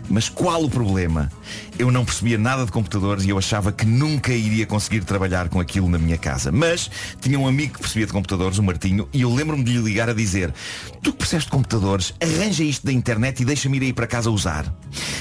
Mas 0.09 0.29
qual 0.29 0.63
o 0.63 0.69
problema? 0.69 1.31
Eu 1.79 1.91
não 1.91 2.03
percebia 2.03 2.37
nada 2.37 2.65
de 2.65 2.71
computadores 2.71 3.23
e 3.23 3.29
eu 3.29 3.37
achava 3.37 3.71
que 3.71 3.85
nunca 3.85 4.33
iria 4.33 4.65
conseguir 4.65 5.03
trabalhar 5.03 5.47
com 5.47 5.59
aquilo 5.59 5.87
na 5.87 5.97
minha 5.99 6.17
casa. 6.17 6.51
Mas 6.51 6.89
tinha 7.21 7.37
um 7.39 7.47
amigo 7.47 7.73
que 7.75 7.79
percebia 7.79 8.07
de 8.07 8.11
computadores, 8.13 8.57
o 8.57 8.63
Martinho, 8.63 9.07
e 9.13 9.21
eu 9.21 9.33
lembro-me 9.33 9.63
de 9.63 9.73
lhe 9.73 9.77
ligar 9.83 10.09
a 10.09 10.13
dizer 10.13 10.53
Tu 11.03 11.11
que 11.11 11.19
percebes 11.19 11.45
de 11.45 11.51
computadores, 11.51 12.13
arranja 12.21 12.63
isto 12.63 12.85
da 12.85 12.91
internet 12.91 13.41
e 13.41 13.45
deixa-me 13.45 13.77
ir 13.77 13.83
aí 13.83 13.93
para 13.93 14.07
casa 14.07 14.29
usar. 14.31 14.65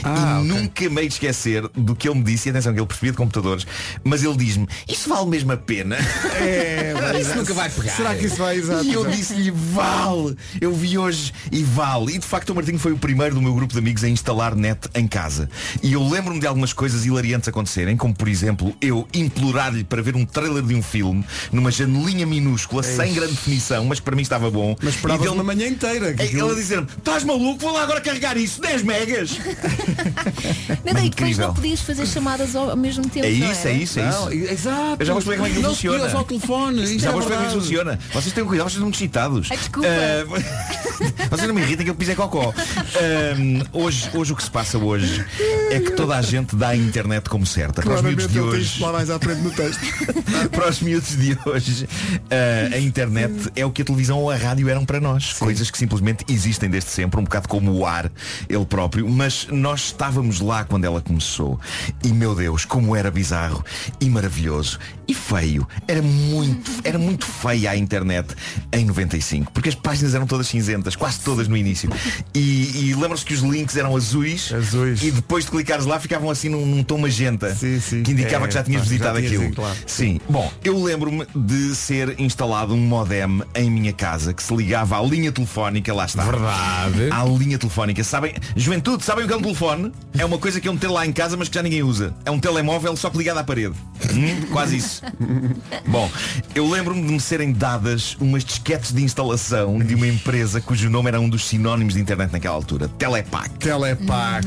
Ah, 0.03 0.41
e 0.43 0.51
ok. 0.51 0.61
nunca 0.63 0.89
me 0.91 1.03
de 1.07 1.15
esquecer 1.15 1.69
do 1.75 1.95
que 1.95 2.09
ele 2.09 2.19
me 2.19 2.25
disse, 2.25 2.49
e 2.49 2.51
atenção 2.51 2.73
que 2.73 2.81
ele 2.81 2.87
percebia 2.87 3.11
de 3.13 3.17
computadores, 3.19 3.67
mas 4.03 4.23
ele 4.25 4.37
diz-me, 4.37 4.67
isso 4.89 5.09
vale 5.09 5.27
mesmo 5.29 5.53
a 5.53 5.57
pena? 5.57 5.97
É, 6.41 6.95
vai- 6.99 7.21
Isso 7.21 7.35
nunca 7.37 7.53
vai 7.55 7.69
pegar. 7.71 7.93
Será 7.93 8.15
que 8.15 8.27
isso 8.27 8.37
vai 8.37 8.57
exato? 8.57 8.85
E 8.85 8.93
eu 8.93 9.07
disse-lhe, 9.09 9.51
vale! 9.51 10.37
Eu 10.61 10.73
vi 10.75 10.97
hoje 10.97 11.33
e 11.53 11.63
vale. 11.63 12.15
E 12.15 12.19
de 12.19 12.27
facto 12.27 12.51
o 12.51 12.55
Martinho 12.55 12.79
foi 12.79 12.93
o 12.93 12.99
primeiro 12.99 13.35
do 13.35 13.43
meu 13.43 13.55
grupo 13.55 13.73
de 13.73 13.79
amigos 13.79 14.03
a 14.03 14.09
instalar 14.09 14.57
internet 14.57 14.89
em 14.95 15.07
casa. 15.07 15.49
E 15.83 15.93
eu 15.93 16.03
lembro-me 16.09 16.41
de 16.47 16.49
algumas 16.49 16.73
coisas 16.73 17.05
hilariantes 17.05 17.49
acontecerem, 17.49 17.97
como 17.97 18.15
por 18.15 18.29
exemplo, 18.29 18.73
eu 18.81 19.07
implorar-lhe 19.13 19.83
para 19.83 20.01
ver 20.01 20.15
um 20.15 20.25
trailer 20.25 20.63
de 20.63 20.75
um 20.77 20.83
filme 20.83 21.25
numa 21.51 21.73
janelinha 21.73 22.25
minúscula, 22.25 22.85
sem 22.85 23.13
grande 23.15 23.33
definição, 23.33 23.85
mas 23.85 23.99
que 23.99 24.05
para 24.05 24.15
mim 24.15 24.23
estava 24.23 24.49
bom. 24.49 24.77
Mas 24.81 24.95
esperavas 24.95 25.23
E 25.27 25.29
dele- 25.29 25.35
uma 25.41 25.43
manhã 25.45 25.67
inteira. 25.67 26.15
que 26.15 26.23
É, 26.23 26.27
Ele 26.27 26.43
a 26.53 26.55
dizer-me, 26.55 26.87
estás 26.99 27.25
maluco? 27.25 27.59
Vou 27.59 27.73
lá 27.73 27.83
agora 27.83 28.01
carregar 28.01 28.37
isso, 28.37 28.61
10 28.61 28.83
megas! 28.83 29.31
Não, 30.85 30.95
daí 30.95 31.11
depois 31.11 31.37
não 31.39 31.53
podias 31.53 31.81
fazer 31.81 32.07
chamadas 32.07 32.55
ao, 32.55 32.77
mesmo 32.77 33.09
tempo. 33.09 33.27
É 33.27 33.31
não 33.31 33.51
isso, 33.51 33.67
é 33.67 33.71
era? 33.71 33.83
isso, 33.83 34.01
é 34.01 34.03
Não, 34.11 34.33
isso. 34.33 34.53
exato. 34.53 34.97
Eu 35.01 35.07
já 35.07 35.13
vou 35.13 35.19
explicar 35.19 35.43
como 35.43 35.47
é 35.53 35.55
que 35.57 35.63
não 35.63 35.71
funciona. 35.71 36.13
Ao 36.17 36.25
telefone. 36.25 36.83
Isto 36.85 36.99
Já 37.01 37.09
é 37.09 37.13
vou 37.13 37.21
explicar 37.21 37.43
como 37.43 37.51
é 37.51 37.55
que 37.55 37.61
funciona. 37.61 37.99
Vocês 38.13 38.33
têm 38.35 38.45
cuidado, 38.45 38.65
vocês 38.67 38.73
estão 38.75 38.83
muito 38.85 38.95
excitados. 38.95 39.49
Ai, 39.51 39.57
desculpa. 39.57 39.89
Ah, 39.89 41.27
vocês 41.31 41.49
não 41.49 41.55
me 41.55 41.63
irritem 41.63 41.85
que 41.85 41.91
eu 41.91 41.95
pisei 41.95 42.15
cocó. 42.15 42.53
Ahm, 42.57 43.63
hoje, 43.73 44.09
hoje 44.15 44.33
o 44.33 44.37
que 44.37 44.43
se 44.45 44.51
passa 44.51 44.79
hoje 44.79 45.25
é 45.71 45.81
que 45.81 45.91
toda 45.93 46.17
a 46.17 46.23
gente 46.23 46.36
dá 46.45 46.69
a 46.69 46.77
internet 46.77 47.29
como 47.29 47.47
certa. 47.47 47.83
Para 47.83 47.95
os 47.95 48.03
miúdos 48.03 48.27
de 48.29 48.35
tem 48.35 48.43
hoje. 48.43 48.83
lá 48.83 48.93
mais 48.93 49.11
à 49.11 49.19
frente 49.19 49.41
no 49.41 49.51
texto. 49.51 49.81
para 50.51 50.69
os 50.69 50.81
miúdos 50.81 51.17
de 51.17 51.39
hoje, 51.47 51.89
ah, 52.31 52.75
a 52.75 52.79
internet 52.79 53.51
é 53.55 53.65
o 53.65 53.71
que 53.71 53.83
a 53.83 53.85
televisão 53.85 54.19
ou 54.19 54.31
a 54.31 54.37
rádio 54.37 54.69
eram 54.69 54.85
para 54.85 55.01
nós. 55.01 55.33
Coisas 55.35 55.71
que 55.71 55.79
simplesmente 55.79 56.25
existem 56.29 56.69
desde 56.69 56.91
sempre, 56.91 57.21
um 57.21 57.25
bocado 57.25 57.49
como 57.49 57.73
o 57.73 57.87
ar, 57.87 58.11
ele 58.49 58.65
próprio. 58.67 59.09
Mas 59.09 59.47
nós 59.51 59.87
estávamos 59.87 60.41
lá 60.41 60.65
quando 60.65 60.85
ela 60.85 61.01
começou. 61.01 61.59
E 62.05 62.09
meu 62.09 62.35
Deus, 62.35 62.65
como 62.65 62.95
era 62.95 63.11
bizarro 63.11 63.65
e 64.01 64.09
maravilhoso 64.11 64.79
e 65.09 65.15
feio. 65.15 65.67
Era 65.87 66.03
muito, 66.03 66.71
era 66.85 66.99
muito 66.99 67.27
feia 67.27 67.71
a 67.71 67.77
internet 67.77 68.35
em 68.73 68.85
95. 68.85 69.53
Porque 69.53 69.69
as 69.69 69.75
páginas 69.75 70.15
eram 70.15 70.27
todas 70.27 70.47
cinzentas, 70.49 70.97
quase 70.97 71.21
todas 71.21 71.49
no 71.49 71.57
início. 71.57 71.91
E, 72.35 72.89
e 72.89 72.95
lembram-se 72.95 73.25
que 73.25 73.35
os 73.35 73.41
links 73.41 73.77
eram 73.77 73.97
azuis, 73.97 74.53
Azuis. 74.53 75.03
e 75.03 75.11
depois 75.11 75.45
de 75.45 75.51
clicares 75.51 75.87
lá 75.87 76.01
ficavam 76.01 76.26
assim 76.31 76.49
num, 76.49 76.65
num 76.67 76.83
tom 76.83 76.99
magenta 76.99 77.55
Sim, 77.55 77.81
sim. 77.81 78.03
que 78.03 78.13
indicava 78.13 78.45
É, 78.45 78.49
que 78.49 78.55
já 78.55 78.63
tinhas 78.63 78.83
pá, 78.83 78.85
já 78.85 78.91
visitado 78.91 79.17
tinhas 79.19 79.33
aquilo. 79.33 79.45
ido, 79.47 79.57
claro. 79.57 79.77
Sim. 79.87 80.21
Bom, 80.29 80.53
eu 80.65 80.83
lembro-me 80.83 81.27
de 81.35 81.75
ser 81.75 82.19
instalado 82.21 82.75
um 82.75 82.79
modem 82.79 83.21
em 83.55 83.71
minha 83.71 83.93
casa 83.93 84.33
que 84.35 84.43
se 84.43 84.55
ligava 84.55 84.99
à 84.99 85.03
linha 85.03 85.31
telefónica, 85.33 85.93
lá 85.95 86.05
está. 86.07 86.25
Verdade. 86.25 87.11
À 87.11 87.25
linha 87.25 87.59
telefónica. 87.59 88.03
Sabem, 88.05 88.35
juventude, 88.57 89.05
sabem 89.05 89.25
o 89.25 89.29
que 89.29 89.35
é 89.35 89.37
um 89.37 89.43
telefone? 89.43 89.93
É 90.19 90.25
uma 90.25 90.39
coisa 90.39 90.61
que 90.61 90.69
é 90.69 90.71
um 90.71 90.77
ter 90.77 90.89
lá 90.89 91.07
em 91.07 91.13
casa, 91.13 91.37
mas 91.37 91.49
que 91.49 91.55
já 91.55 91.63
ninguém 91.63 91.83
usa. 91.83 92.15
É 92.25 92.31
um 92.31 92.39
telemóvel 92.39 92.97
só 92.97 93.09
que 93.11 93.19
ligado 93.19 93.39
à 93.39 93.45
parede. 93.45 93.75
Hum, 94.13 94.47
quase 94.53 94.77
isso. 94.77 95.03
Bom, 95.87 96.11
eu 96.55 96.69
lembro-me 96.69 97.03
de 97.07 97.13
me 97.13 97.21
serem 97.21 97.53
dadas 97.53 98.17
umas 98.21 98.45
disquetes 98.45 98.93
de 98.93 99.03
instalação 99.03 99.79
de 99.79 99.95
uma 99.95 100.07
empresa 100.07 100.61
cujo 100.61 100.89
nome 100.91 101.09
era 101.09 101.21
um 101.21 101.29
dos 101.29 101.47
sinónimos 101.47 101.95
de 101.95 102.01
internet 102.01 102.33
naquela 102.33 102.55
altura. 102.55 102.89
Telepac. 102.89 103.51
Telepac. 103.59 104.47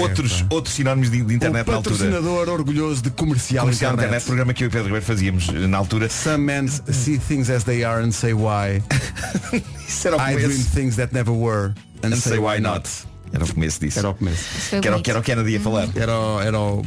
Outros, 0.00 0.44
outros 0.50 0.74
sinónimos 0.74 1.03
de, 1.10 1.22
de 1.22 1.34
internet 1.34 1.66
na 1.68 1.74
altura. 1.76 1.96
patrocinador 1.96 2.48
orgulhoso 2.48 3.02
de 3.02 3.10
comercial, 3.10 3.62
Comercial 3.64 3.92
internet. 3.92 4.06
internet, 4.08 4.26
programa 4.26 4.54
que 4.54 4.64
eu 4.64 4.68
e 4.68 4.70
Pedro 4.70 4.84
Ribeiro 4.86 5.04
fazíamos 5.06 5.48
eh, 5.48 5.66
na 5.66 5.78
altura. 5.78 6.08
Some 6.08 6.38
men 6.38 6.68
see 6.68 7.18
things 7.18 7.50
as 7.50 7.64
they 7.64 7.84
are 7.84 8.02
and 8.04 8.12
say 8.12 8.32
why. 8.32 8.82
Isso 9.88 10.08
era 10.08 10.16
o 10.16 10.20
I 10.20 10.34
dream 10.34 10.50
começo. 10.50 10.70
things 10.74 10.96
that 10.96 11.12
never 11.14 11.32
were 11.34 11.72
and, 12.02 12.12
And 12.12 12.16
say 12.16 12.38
why 12.38 12.60
not. 12.60 12.88
Era 13.32 13.44
o 13.44 13.52
começo 13.52 13.80
disso. 13.80 13.98
Era 13.98 14.10
o 14.10 14.14
começo. 14.14 14.44
Foi 14.44 14.80
Que 14.80 14.86
era, 14.86 14.96
o- 14.96 14.98
bonito. 14.98 15.04
que 15.04 15.10
era 15.10 15.20
o 15.20 15.22
Kennedy 15.22 15.56
a 15.56 15.60
falar. 15.60 15.88
Era, 15.96 16.16
o- 16.18 16.40
era 16.40 16.58
o 16.60 16.82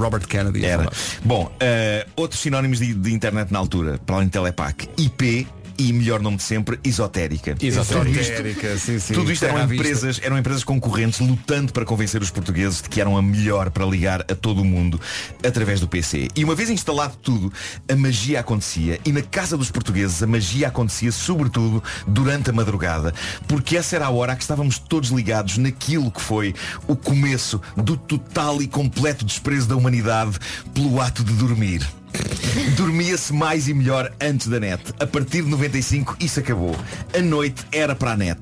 Robert 0.00 0.26
Kennedy. 0.26 0.64
a 0.64 0.68
Era. 0.68 0.78
falar. 0.84 0.96
Bom, 1.24 1.52
eh, 1.60 2.06
outros 2.16 2.40
sinónimos 2.40 2.80
de, 2.80 2.92
de 2.92 3.12
internet 3.12 3.52
na 3.52 3.60
altura, 3.60 4.00
para 4.04 4.16
além 4.16 4.26
de 4.26 4.32
Telepac, 4.32 4.88
IP 4.98 5.46
e 5.78 5.92
melhor 5.92 6.20
nome 6.20 6.36
de 6.36 6.42
sempre, 6.42 6.78
esotérica. 6.84 7.56
Exatamente. 7.60 8.10
Tudo 8.10 8.20
isto, 8.20 8.32
Esotérica, 8.32 8.78
sim, 8.78 8.98
sim. 8.98 9.14
tudo 9.14 9.32
isto 9.32 9.44
eram 9.44 9.64
empresas, 9.64 10.20
eram 10.22 10.38
empresas 10.38 10.64
concorrentes 10.64 11.20
lutando 11.20 11.72
para 11.72 11.84
convencer 11.84 12.22
os 12.22 12.30
portugueses 12.30 12.82
de 12.82 12.88
que 12.88 13.00
eram 13.00 13.16
a 13.16 13.22
melhor 13.22 13.70
para 13.70 13.84
ligar 13.84 14.20
a 14.22 14.34
todo 14.34 14.62
o 14.62 14.64
mundo 14.64 15.00
através 15.46 15.80
do 15.80 15.88
PC. 15.88 16.28
E 16.34 16.44
uma 16.44 16.54
vez 16.54 16.70
instalado 16.70 17.16
tudo, 17.16 17.52
a 17.88 17.96
magia 17.96 18.40
acontecia. 18.40 18.98
E 19.04 19.12
na 19.12 19.22
casa 19.22 19.56
dos 19.56 19.70
portugueses 19.70 20.22
a 20.22 20.26
magia 20.26 20.68
acontecia 20.68 21.12
sobretudo 21.12 21.82
durante 22.06 22.50
a 22.50 22.52
madrugada. 22.52 23.14
Porque 23.46 23.76
essa 23.76 23.96
era 23.96 24.06
a 24.06 24.10
hora 24.10 24.32
a 24.32 24.36
que 24.36 24.42
estávamos 24.42 24.78
todos 24.78 25.10
ligados 25.10 25.58
naquilo 25.58 26.10
que 26.10 26.20
foi 26.20 26.54
o 26.86 26.96
começo 26.96 27.60
do 27.76 27.96
total 27.96 28.60
e 28.62 28.66
completo 28.66 29.24
desprezo 29.24 29.68
da 29.68 29.76
humanidade 29.76 30.38
pelo 30.74 31.00
ato 31.00 31.24
de 31.24 31.32
dormir. 31.34 32.01
Dormia-se 32.76 33.32
mais 33.32 33.68
e 33.68 33.74
melhor 33.74 34.12
antes 34.20 34.46
da 34.48 34.60
net. 34.60 34.82
A 35.00 35.06
partir 35.06 35.42
de 35.42 35.48
95 35.50 36.16
isso 36.20 36.40
acabou. 36.40 36.76
A 37.16 37.20
noite 37.20 37.64
era 37.72 37.94
para 37.94 38.12
a 38.12 38.16
net. 38.16 38.38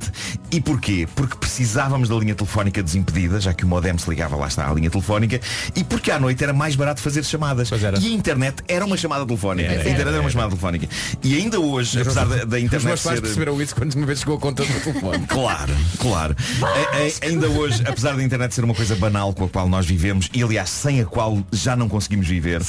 E 0.50 0.60
porquê? 0.60 1.06
Porque 1.14 1.36
precisávamos 1.36 2.08
da 2.08 2.16
linha 2.16 2.34
telefónica 2.34 2.82
desimpedida, 2.82 3.40
já 3.40 3.52
que 3.54 3.64
o 3.64 3.68
modem 3.68 3.96
se 3.98 4.08
ligava 4.10 4.36
lá 4.36 4.48
está 4.48 4.68
à 4.68 4.74
linha 4.74 4.90
telefónica, 4.90 5.40
e 5.76 5.84
porque 5.84 6.10
à 6.10 6.18
noite 6.18 6.42
era 6.42 6.52
mais 6.52 6.74
barato 6.74 7.00
fazer 7.00 7.24
chamadas. 7.24 7.70
E 7.70 8.08
a 8.08 8.10
internet 8.10 8.56
era 8.66 8.84
uma 8.84 8.96
chamada 8.96 9.24
telefónica. 9.24 9.68
Era, 9.68 9.74
a 9.74 9.82
internet 9.82 10.00
era, 10.00 10.10
era, 10.10 10.20
uma 10.20 10.30
chamada 10.30 10.50
telefónica. 10.50 10.88
E 11.22 11.36
ainda 11.36 11.60
hoje, 11.60 12.00
apesar 12.00 12.26
da, 12.26 12.44
da 12.44 12.56
Os 12.56 12.62
internet 12.62 12.84
meus 12.86 13.02
pais 13.02 13.16
ser... 13.16 13.22
perceberam 13.22 13.62
isso 13.62 13.74
quando 13.74 13.94
uma 13.94 14.06
vez 14.06 14.18
chegou 14.20 14.36
a 14.36 14.40
conta 14.40 14.64
do 14.64 14.80
telefone. 14.80 15.26
Claro, 15.30 15.72
claro. 15.98 16.36
A- 16.62 16.66
a- 16.96 17.26
ainda 17.26 17.48
hoje, 17.48 17.82
apesar 17.86 18.16
da 18.16 18.22
internet 18.22 18.54
ser 18.54 18.64
uma 18.64 18.74
coisa 18.74 18.96
banal 18.96 19.32
com 19.32 19.44
a 19.44 19.48
qual 19.48 19.68
nós 19.68 19.86
vivemos 19.86 20.28
e 20.34 20.42
aliás 20.42 20.68
sem 20.70 21.00
a 21.00 21.04
qual 21.04 21.38
já 21.52 21.76
não 21.76 21.88
conseguimos 21.88 22.26
viver, 22.26 22.60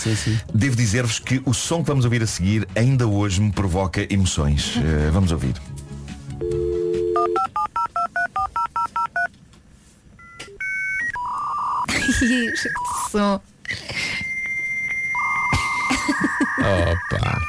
devo 0.54 0.76
dizer-vos 0.92 1.20
que 1.20 1.42
o 1.46 1.54
som 1.54 1.82
que 1.82 1.88
vamos 1.90 2.04
ouvir 2.04 2.22
a 2.22 2.28
seguir 2.28 2.68
ainda 2.76 3.08
hoje 3.08 3.40
me 3.40 3.50
provoca 3.50 4.06
emoções. 4.14 4.76
Eh, 4.82 5.10
vamos 5.12 5.32
ouvir. 5.32 5.54
Este 12.22 12.70
som. 13.10 13.40
Opa. 16.60 17.42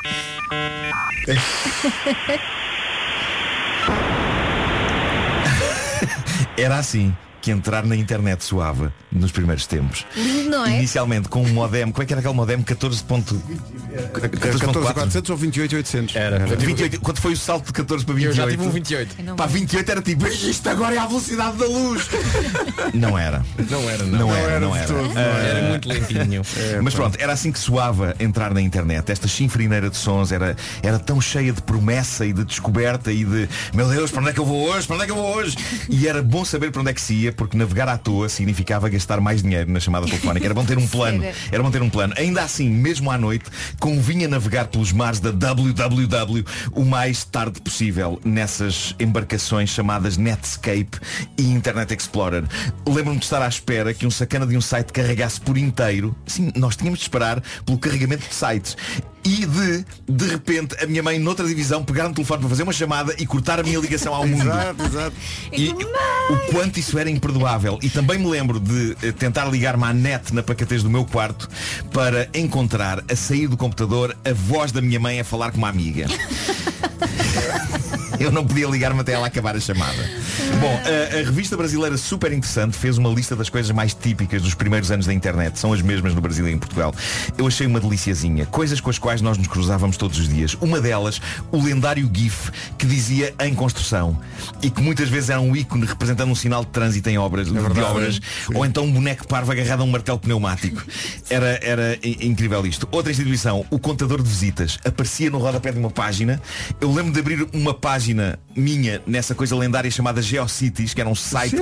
Era 6.57 6.79
assim 6.79 7.17
que 7.43 7.51
entrar 7.51 7.85
na 7.85 7.97
internet 7.97 8.45
soava 8.45 8.93
nos 9.11 9.33
primeiros 9.33 9.67
tempos. 9.67 10.07
Não 10.49 10.65
é? 10.65 10.79
Inicialmente 10.79 11.29
com 11.29 11.43
um 11.43 11.49
modem, 11.53 11.91
como 11.91 12.03
é 12.03 12.07
que 12.07 12.13
era 12.13 12.21
aquele 12.21 12.35
modem 12.35 12.63
14. 12.63 13.03
14 13.03 14.93
400 14.95 15.31
ou 15.31 15.37
28 15.37 15.77
800. 15.77 16.17
Era. 16.17 16.47
28, 16.57 17.01
quando 17.01 17.19
foi 17.19 17.33
o 17.33 17.37
salto 17.37 17.67
de 17.67 17.73
14 17.73 18.05
para 18.05 18.15
28? 18.15 18.39
Eu 18.41 18.45
já 18.45 18.51
tive 18.51 18.67
um 18.67 18.71
28. 18.71 19.17
Eu 19.19 19.25
não 19.25 19.37
Pá, 19.37 19.47
vi. 19.47 19.61
28 19.61 19.91
era 19.91 20.03
tipo, 20.03 20.27
isto 20.27 20.69
agora 20.69 20.95
é 20.95 20.99
a 20.99 21.07
velocidade 21.07 21.57
da 21.57 21.67
luz. 21.67 22.09
não 22.95 23.19
era. 23.19 23.45
Não 23.69 23.91
era, 23.91 24.05
não. 24.05 24.19
Não, 24.19 24.35
era, 24.35 24.51
era 24.53 24.61
não 24.61 24.77
era. 24.77 24.87
todo, 24.87 25.13
Ah, 25.17 25.21
Era 25.21 25.69
muito 25.69 25.89
lentinho. 25.89 26.43
Mas 26.83 26.95
pronto, 26.95 27.19
era 27.21 27.33
assim 27.33 27.51
que 27.51 27.59
soava 27.59 28.15
entrar 28.21 28.55
na 28.55 28.61
internet. 28.61 29.11
Esta 29.11 29.27
chinfrineira 29.27 29.91
de 29.91 29.97
sons 29.97 30.31
era, 30.33 30.57
era 30.83 30.99
tão 30.99 31.21
cheia 31.21 31.53
de 31.53 31.61
promessa 31.63 32.25
e 32.25 32.33
de 32.33 32.45
descoberta 32.45 33.13
e 33.13 33.25
de 33.25 33.49
meu 33.75 33.89
Deus, 33.89 34.11
para 34.11 34.21
onde 34.21 34.31
é 34.31 34.33
que 34.33 34.41
eu 34.41 34.47
vou 34.47 34.69
hoje? 34.69 34.87
Para 34.87 34.97
onde 34.97 35.03
é 35.05 35.07
que 35.07 35.13
eu 35.13 35.17
vou 35.17 35.35
hoje? 35.37 35.57
E 35.89 36.07
era 36.07 36.23
bom 36.23 36.45
saber 36.45 36.71
para 36.71 36.81
onde 36.81 36.91
é 36.91 36.95
que 36.95 37.01
se 37.01 37.15
ia, 37.15 37.32
porque 37.37 37.57
navegar 37.57 37.89
à 37.89 37.99
toa 37.99 38.29
significava 38.29 38.89
gastar 38.89 39.21
mais 39.21 39.43
dinheiro 39.43 39.71
na 39.71 39.81
chamada 39.81 40.07
telefónica. 40.07 40.47
Era 40.47 40.55
bom 40.55 40.65
ter 40.65 40.79
um 40.79 40.87
plano. 40.89 41.25
Era 41.51 41.63
bom 41.63 41.71
ter 41.71 41.83
um 41.83 41.91
plano. 41.91 42.15
Ainda 42.17 42.43
assim, 42.43 42.69
mesmo 42.69 43.11
à 43.11 43.19
noite, 43.19 43.45
convinha 43.79 44.29
navegar 44.29 44.67
pelos 44.67 44.93
mares 44.93 45.21
da 45.21 45.31
www 45.31 46.45
o 46.73 46.85
mais 46.85 47.25
tarde 47.25 47.61
possível 47.61 48.21
nessas 48.25 48.95
embarcações 48.99 49.71
chamadas 49.71 50.17
Netscape 50.17 50.99
e 51.39 51.43
Internet 51.43 51.95
Explorer. 51.95 52.45
Lembro-me 52.87 53.19
de 53.19 53.25
estar 53.25 53.43
à 53.43 53.49
espera 53.49 53.93
que 53.93 54.07
um 54.07 54.11
sacana 54.11 54.47
de 54.47 54.57
um 54.57 54.61
site 54.61 54.93
carregasse 54.93 55.41
por 55.41 55.57
inteiro. 55.57 56.15
Sim, 56.27 56.53
nós 56.57 56.77
tínhamos 56.77 56.99
de 56.99 57.05
esperar 57.05 57.43
pelo 57.65 57.79
carregamento 57.79 58.29
de 58.29 58.35
sites. 58.35 58.77
E 59.25 59.47
de, 59.47 59.85
de 60.09 60.27
repente, 60.27 60.77
a 60.83 60.87
minha 60.87 61.03
mãe, 61.03 61.19
noutra 61.19 61.47
divisão, 61.47 61.85
pegar 61.85 62.09
no 62.09 62.15
telefone 62.15 62.41
para 62.41 62.49
fazer 62.49 62.63
uma 62.65 62.73
chamada 62.73 63.15
e 63.19 63.27
cortar 63.27 63.61
a 63.61 63.63
minha 63.63 63.79
ligação 63.79 64.15
ao 64.15 64.27
mundo. 64.27 64.43
Exato, 64.43 64.85
exato. 64.85 65.17
E 65.53 65.69
o 65.71 66.37
quanto 66.51 66.81
isso 66.81 66.99
era 66.99 67.09
imperdoável. 67.09 67.79
E 67.83 67.89
também 67.89 68.19
me 68.19 68.27
lembro 68.27 68.59
de 68.59 68.97
eh, 69.03 69.13
tentar 69.13 69.45
ligar-me 69.47 69.85
à 69.85 69.93
net 69.93 70.35
na 70.35 70.43
pacatez 70.43 70.83
do 70.83 70.91
meu 70.91 71.05
quarto 71.05 71.49
para 71.93 72.29
encontrar, 72.35 73.05
a 73.09 73.15
sair 73.15 73.47
do 73.47 73.57
computador, 73.57 74.17
a 74.25 74.33
voz 74.33 74.73
da 74.73 74.81
minha 74.81 74.99
mãe 74.99 75.21
a 75.21 75.25
falar 75.25 75.53
com 75.53 75.59
uma 75.59 75.69
amiga. 75.69 76.07
Eu 78.23 78.31
não 78.31 78.47
podia 78.47 78.69
ligar-me 78.69 79.01
até 79.01 79.15
ela 79.15 79.27
acabar 79.27 79.57
a 79.57 79.59
chamada. 79.59 80.09
Bom, 80.61 80.81
a, 80.85 81.19
a 81.19 81.25
revista 81.25 81.57
brasileira 81.57 81.97
Super 81.97 82.33
Interessante 82.33 82.79
fez 82.79 82.97
uma 82.97 83.09
lista 83.09 83.35
das 83.35 83.49
coisas 83.49 83.73
mais 83.73 83.95
típicas 83.95 84.41
dos 84.41 84.55
primeiros 84.55 84.93
anos 84.93 85.07
da 85.07 85.13
internet. 85.13 85.59
São 85.59 85.73
as 85.73 85.83
mesmas 85.83 86.15
no 86.15 86.21
Brasil 86.21 86.47
e 86.49 86.53
em 86.53 86.57
Portugal. 86.57 86.95
Eu 87.37 87.49
achei 87.49 87.67
uma 87.67 87.81
deliciazinha. 87.81 88.47
Coisas 88.47 88.81
com 88.81 88.91
as 88.91 88.97
quais 88.97 89.21
nós 89.21 89.37
nos 89.37 89.49
cruzávamos 89.49 89.97
todos 89.97 90.21
os 90.21 90.29
dias. 90.29 90.57
Uma 90.61 90.81
delas, 90.81 91.21
o 91.51 91.61
lendário 91.61 92.09
GIF 92.15 92.53
que 92.79 92.87
dizia 92.87 93.35
em 93.41 93.57
construção. 93.57 94.17
E 94.63 94.71
que 94.71 94.81
muitas 94.81 95.09
vezes 95.09 95.31
era 95.31 95.41
um 95.41 95.57
ícone 95.57 95.85
representando 95.85 96.31
um 96.31 96.37
sinal 96.37 96.65
de 96.65 96.71
trânsito 96.71 97.11
em 97.11 97.19
obras, 97.19 97.49
de 97.49 97.55
verdade, 97.55 97.81
obras. 97.81 98.15
sim. 98.15 98.55
Ou 98.55 98.65
então 98.65 98.85
um 98.85 98.93
boneco 98.93 99.27
parvo 99.27 99.51
agarrado 99.51 99.81
a 99.81 99.85
um 99.85 99.91
martelo 99.91 100.21
pneumático. 100.21 100.81
Era, 101.29 101.59
era 101.61 101.99
incrível 102.05 102.65
isto. 102.65 102.89
Outra 102.93 103.11
instituição, 103.11 103.67
o 103.69 103.81
contador 103.81 104.23
de 104.23 104.29
visitas, 104.29 104.79
aparecia 104.85 105.29
no 105.29 105.39
rodapé 105.39 105.73
de 105.73 105.81
uma 105.81 105.91
página. 105.91 106.41
Eu 106.81 106.93
lembro 106.93 107.13
de 107.13 107.19
abrir 107.19 107.49
uma 107.53 107.75
página 107.75 108.12
página 108.13 108.39
minha 108.55 109.01
nessa 109.07 109.35
coisa 109.35 109.57
lendária 109.57 109.91
chamada 109.91 110.21
GeoCities, 110.21 110.93
que 110.93 111.01
era 111.01 111.09
um 111.09 111.15
site, 111.15 111.57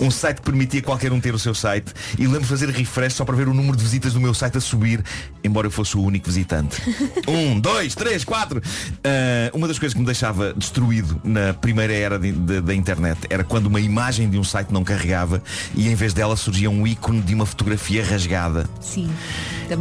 um 0.00 0.10
site 0.10 0.36
que 0.36 0.42
permitia 0.42 0.82
qualquer 0.82 1.10
um 1.12 1.18
ter 1.20 1.34
o 1.34 1.38
seu 1.38 1.54
site. 1.54 1.92
E 2.18 2.26
lembro 2.26 2.42
de 2.42 2.46
fazer 2.48 2.68
refresh 2.68 3.14
só 3.14 3.24
para 3.24 3.34
ver 3.34 3.48
o 3.48 3.54
número 3.54 3.74
de 3.76 3.82
visitas 3.82 4.12
do 4.12 4.20
meu 4.20 4.34
site 4.34 4.58
a 4.58 4.60
subir, 4.60 5.02
embora 5.42 5.66
eu 5.66 5.70
fosse 5.70 5.96
o 5.96 6.02
único 6.02 6.26
visitante. 6.26 6.76
um, 7.26 7.58
dois, 7.58 7.94
três, 7.94 8.22
quatro. 8.24 8.60
Ah, 9.02 9.50
uma 9.54 9.66
das 9.66 9.78
coisas 9.78 9.94
que 9.94 10.00
me 10.00 10.04
deixava 10.06 10.52
destruído 10.52 11.18
na 11.24 11.54
primeira 11.54 11.92
era 11.94 12.18
de- 12.18 12.32
de- 12.32 12.60
da 12.60 12.74
internet 12.74 13.20
era 13.30 13.42
quando 13.42 13.66
uma 13.66 13.80
imagem 13.80 14.28
de 14.28 14.38
um 14.38 14.44
site 14.44 14.70
não 14.72 14.84
carregava 14.84 15.42
e 15.74 15.88
em 15.88 15.94
vez 15.94 16.12
dela 16.12 16.36
surgia 16.36 16.70
um 16.70 16.86
ícone 16.86 17.22
de 17.22 17.34
uma 17.34 17.46
fotografia 17.46 18.04
rasgada. 18.04 18.68
Sim. 18.80 19.08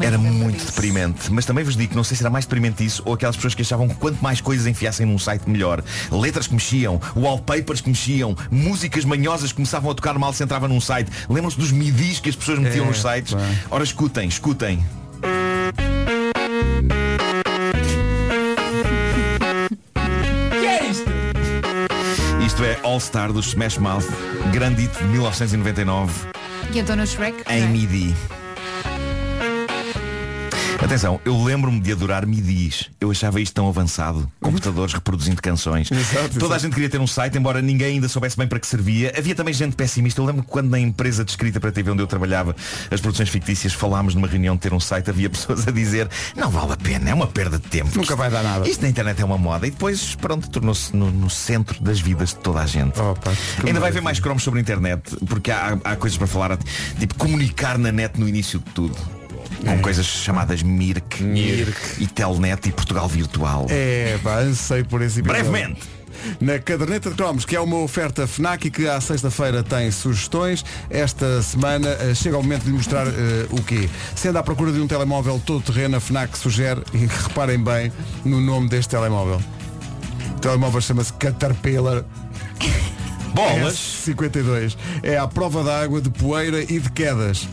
Era 0.02 0.18
muito 0.18 0.66
deprimente. 0.66 1.30
Mas 1.32 1.46
também 1.46 1.66
vos 1.66 1.76
digo 1.76 1.90
que 1.90 1.96
não 1.96 2.04
sei 2.04 2.16
se 2.16 2.24
era 2.24 2.30
mais 2.30 2.46
deprimente 2.46 2.86
isso 2.86 3.02
ou 3.06 3.14
aquelas 3.14 3.36
pessoas 3.36 3.54
que 3.54 3.62
achavam 3.62 3.90
que 3.90 3.96
quanto 3.96 4.22
mais 4.24 4.40
coisas 4.40 4.66
enfiassem 4.68 5.06
num 5.06 5.20
site 5.20 5.50
melhor. 5.50 5.63
Letras 6.12 6.48
que 6.48 6.54
mexiam, 6.54 7.00
wallpapers 7.16 7.82
que 7.82 7.90
mexiam, 7.90 8.36
músicas 8.52 9.06
manhosas 9.06 9.50
que 9.52 9.56
começavam 9.56 9.92
a 9.92 9.96
tocar 9.96 10.18
mal 10.20 10.34
se 10.34 10.44
entrava 10.44 10.68
num 10.68 10.82
site. 10.82 11.10
Lembram-se 11.30 11.58
dos 11.58 11.72
midis 11.72 12.20
que 12.20 12.30
as 12.30 12.36
pessoas 12.36 12.60
metiam 12.60 12.86
É, 12.86 12.88
nos 12.88 13.02
sites? 13.02 13.34
pá. 13.34 13.40
Ora, 13.72 13.84
escutem, 13.84 14.28
escutem. 14.28 14.84
Isto 22.46 22.64
é 22.64 22.78
All 22.84 23.00
Star 23.00 23.32
do 23.32 23.40
Smash 23.40 23.78
Mouth, 23.78 24.06
grande 24.52 24.84
hit 24.84 24.98
de 24.98 25.04
1999 25.06 26.14
E 26.74 26.80
então 26.80 26.96
no 26.96 27.06
Shrek? 27.08 27.44
em 27.50 27.64
é? 27.64 27.68
MIDI. 27.68 28.16
Atenção, 30.82 31.20
eu 31.24 31.42
lembro-me 31.44 31.80
de 31.80 31.92
adorar 31.92 32.26
MIDIs. 32.26 32.90
Eu 33.00 33.10
achava 33.12 33.40
isto 33.40 33.54
tão 33.54 33.68
avançado. 33.68 34.30
Computadores 34.42 34.94
reproduzindo 34.94 35.42
canções. 35.42 35.90
Exato, 35.92 36.30
Toda 36.34 36.46
exato. 36.46 36.54
a 36.54 36.58
gente 36.58 36.74
queria 36.74 36.90
ter 36.90 37.00
um 37.00 37.08
site, 37.08 37.38
embora 37.38 37.62
ninguém 37.62 37.96
ainda 37.96 38.08
soubesse 38.10 38.38
bem 38.38 38.48
para 38.48 38.60
que 38.60 38.68
servia. 38.68 39.14
Havia 39.18 39.34
também 39.36 39.54
gente 39.54 39.76
pessimista. 39.76 40.22
Eu 40.22 40.26
lembro 40.26 40.44
que 40.44 40.50
quando 40.50 40.70
na 40.70 40.80
empresa 40.80 41.24
de 41.24 41.32
escrita 41.32 41.60
para 41.60 41.70
a 41.70 41.72
TV 41.72 41.92
onde 41.92 42.02
eu 42.02 42.08
trabalhava, 42.08 42.56
as 42.92 43.00
produções 43.00 43.30
fictícias, 43.30 43.74
falámos 43.74 44.16
numa 44.16 44.28
reunião 44.28 44.56
de 44.56 44.62
ter 44.62 44.74
um 44.74 44.80
site, 44.80 45.10
havia 45.10 45.30
pessoas 45.32 45.68
a 45.68 45.72
dizer, 45.72 46.10
não 46.36 46.50
vale 46.50 46.74
a 46.74 46.78
pena, 46.78 47.10
é 47.10 47.14
uma 47.14 47.28
perda 47.28 47.58
de 47.58 47.68
tempo. 47.68 47.90
Nunca 47.96 48.16
vai 48.16 48.30
dar 48.30 48.44
nada. 48.44 48.68
Isto 48.68 48.82
na 48.82 48.90
internet 48.90 49.22
é 49.22 49.26
uma 49.26 49.38
moda. 49.38 49.68
E 49.68 49.72
depois, 49.72 50.16
pronto, 50.16 50.50
tornou-se 50.50 50.96
no, 50.96 51.10
no 51.12 51.30
centro 51.30 51.82
das 51.82 52.00
vidas 52.00 52.30
de 52.30 52.38
toda 52.38 52.60
a 52.60 52.66
gente. 52.66 53.00
Ainda 53.66 53.80
vai 53.80 53.90
haver 53.90 54.02
mais 54.02 54.20
cromos 54.20 54.44
sobre 54.44 54.60
a 54.60 54.62
internet, 54.62 55.16
porque 55.28 55.52
há, 55.52 55.78
há 55.84 55.96
coisas 55.96 56.18
para 56.18 56.28
falar, 56.28 56.58
tipo 57.00 57.16
comunicar 57.16 57.78
na 57.78 57.92
net 57.92 58.20
no 58.20 58.28
início 58.28 58.60
de 58.60 58.66
tudo. 58.72 59.23
Com 59.66 59.80
coisas 59.82 60.06
chamadas 60.06 60.64
Mirk, 60.64 61.24
e 62.00 62.08
Telnet 62.08 62.68
e 62.68 62.72
Portugal 62.72 63.08
Virtual. 63.08 63.66
É, 63.70 64.18
pá, 64.24 64.40
ansei 64.40 64.84
por 64.84 65.02
esse 65.02 65.20
episódio. 65.20 65.50
Brevemente. 65.50 65.82
Na 66.40 66.60
caderneta 66.60 67.10
de 67.10 67.16
cromos, 67.16 67.44
que 67.44 67.56
é 67.56 67.60
uma 67.60 67.78
oferta 67.78 68.26
FNAC 68.28 68.68
e 68.68 68.72
que 68.72 68.88
à 68.88 69.02
sexta-feira 69.02 69.64
tem 69.64 69.92
sugestões, 69.92 70.64
esta 70.90 71.42
semana 71.42 71.90
eh, 71.90 72.14
chega 72.14 72.38
o 72.38 72.44
momento 72.44 72.64
de 72.64 72.70
lhe 72.70 72.78
mostrar 72.78 73.08
eh, 73.08 73.48
o 73.50 73.62
quê? 73.62 73.90
Sendo 74.16 74.38
à 74.38 74.44
procura 74.44 74.72
de 74.72 74.80
um 74.80 74.88
telemóvel 74.88 75.42
todo 75.46 75.62
terreno, 75.62 75.98
a 75.98 76.00
FNAC 76.00 76.38
sugere, 76.38 76.82
e 76.94 77.06
reparem 77.06 77.62
bem 77.62 77.92
no 78.24 78.40
nome 78.40 78.70
deste 78.70 78.90
telemóvel. 78.92 79.42
O 80.38 80.40
telemóvel 80.40 80.82
chama-se 80.82 81.12
Caterpillar 81.14 82.06
Bolas. 83.34 84.06
S52. 84.06 84.78
É 85.02 85.18
à 85.18 85.28
prova 85.28 85.64
d'água, 85.64 86.00
de 86.00 86.10
poeira 86.10 86.62
e 86.62 86.80
de 86.80 86.92
quedas. 86.92 87.48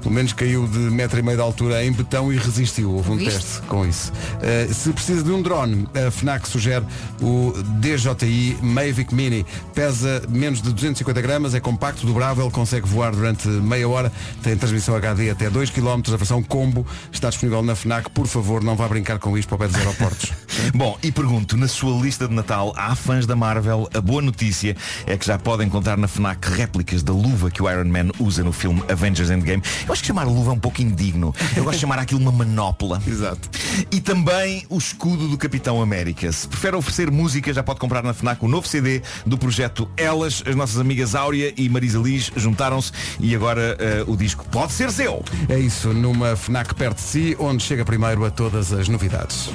Pelo 0.00 0.14
menos 0.14 0.32
caiu 0.32 0.66
de 0.66 0.78
metro 0.78 1.18
e 1.18 1.22
meio 1.22 1.36
de 1.36 1.42
altura 1.42 1.84
em 1.84 1.92
betão 1.92 2.32
e 2.32 2.36
resistiu. 2.36 2.92
Houve 2.92 3.10
um 3.12 3.16
Viste? 3.16 3.32
teste 3.32 3.62
com 3.62 3.86
isso. 3.86 4.12
Uh, 4.12 4.72
se 4.72 4.90
precisa 4.92 5.22
de 5.22 5.30
um 5.30 5.42
drone, 5.42 5.86
a 5.94 6.10
FNAC 6.10 6.48
sugere 6.48 6.84
o 7.20 7.52
DJI 7.80 8.58
Mavic 8.62 9.14
Mini. 9.14 9.44
Pesa 9.74 10.22
menos 10.28 10.62
de 10.62 10.72
250 10.72 11.20
gramas, 11.20 11.54
é 11.54 11.60
compacto, 11.60 12.06
dobrável, 12.06 12.50
consegue 12.50 12.86
voar 12.86 13.12
durante 13.12 13.48
meia 13.48 13.88
hora, 13.88 14.12
tem 14.42 14.56
transmissão 14.56 14.94
HD 14.96 15.30
até 15.30 15.50
2 15.50 15.70
km, 15.70 16.00
a 16.12 16.16
versão 16.16 16.42
combo 16.42 16.86
está 17.12 17.28
disponível 17.28 17.62
na 17.62 17.74
FNAC. 17.74 18.10
Por 18.10 18.26
favor, 18.26 18.62
não 18.62 18.76
vá 18.76 18.88
brincar 18.88 19.18
com 19.18 19.36
isto 19.36 19.48
para 19.48 19.56
o 19.56 19.58
pé 19.58 19.68
dos 19.68 19.76
aeroportos. 19.76 20.32
Bom, 20.74 20.98
e 21.02 21.12
pergunto, 21.12 21.56
na 21.56 21.68
sua 21.68 22.00
lista 22.00 22.26
de 22.26 22.34
Natal 22.34 22.72
há 22.76 22.94
fãs 22.94 23.26
da 23.26 23.36
Marvel? 23.36 23.88
A 23.94 24.00
boa 24.00 24.22
notícia 24.22 24.76
é 25.06 25.16
que 25.16 25.26
já 25.26 25.38
podem 25.38 25.66
encontrar 25.66 25.96
na 25.96 26.08
FNAC 26.08 26.46
réplicas 26.50 27.02
da 27.02 27.12
luva 27.12 27.50
que 27.50 27.62
o 27.62 27.70
Iron 27.70 27.84
Man 27.84 28.10
usa 28.18 28.42
no 28.42 28.52
filme 28.52 28.82
Avengers 28.88 29.30
Endgame. 29.30 29.62
Eu 29.90 29.92
acho 29.92 30.02
que 30.02 30.06
chamar 30.06 30.22
luva 30.22 30.52
é 30.52 30.54
um 30.54 30.58
pouco 30.58 30.80
indigno. 30.80 31.34
Eu 31.56 31.64
gosto 31.64 31.74
de 31.74 31.80
chamar 31.80 31.98
aquilo 31.98 32.20
uma 32.20 32.30
manopla. 32.30 33.02
Exato. 33.04 33.50
E 33.90 34.00
também 34.00 34.64
o 34.68 34.78
escudo 34.78 35.26
do 35.26 35.36
Capitão 35.36 35.82
América. 35.82 36.30
Se 36.30 36.46
prefere 36.46 36.76
oferecer 36.76 37.10
música, 37.10 37.52
já 37.52 37.60
pode 37.60 37.80
comprar 37.80 38.00
na 38.00 38.14
FNAC 38.14 38.44
o 38.44 38.46
novo 38.46 38.68
CD 38.68 39.02
do 39.26 39.36
projeto 39.36 39.90
Elas. 39.96 40.44
As 40.46 40.54
nossas 40.54 40.78
amigas 40.78 41.16
Áurea 41.16 41.52
e 41.56 41.68
Marisa 41.68 41.98
Liz 41.98 42.30
juntaram-se 42.36 42.92
e 43.18 43.34
agora 43.34 43.76
eh, 43.80 44.04
o 44.06 44.16
disco 44.16 44.44
pode 44.52 44.70
ser 44.70 44.92
seu. 44.92 45.24
É 45.48 45.58
isso, 45.58 45.92
numa 45.92 46.36
FNAC 46.36 46.72
perto 46.76 46.98
de 46.98 47.02
si, 47.02 47.36
onde 47.40 47.60
chega 47.60 47.84
primeiro 47.84 48.24
a 48.24 48.30
todas 48.30 48.72
as 48.72 48.86
novidades. 48.88 49.50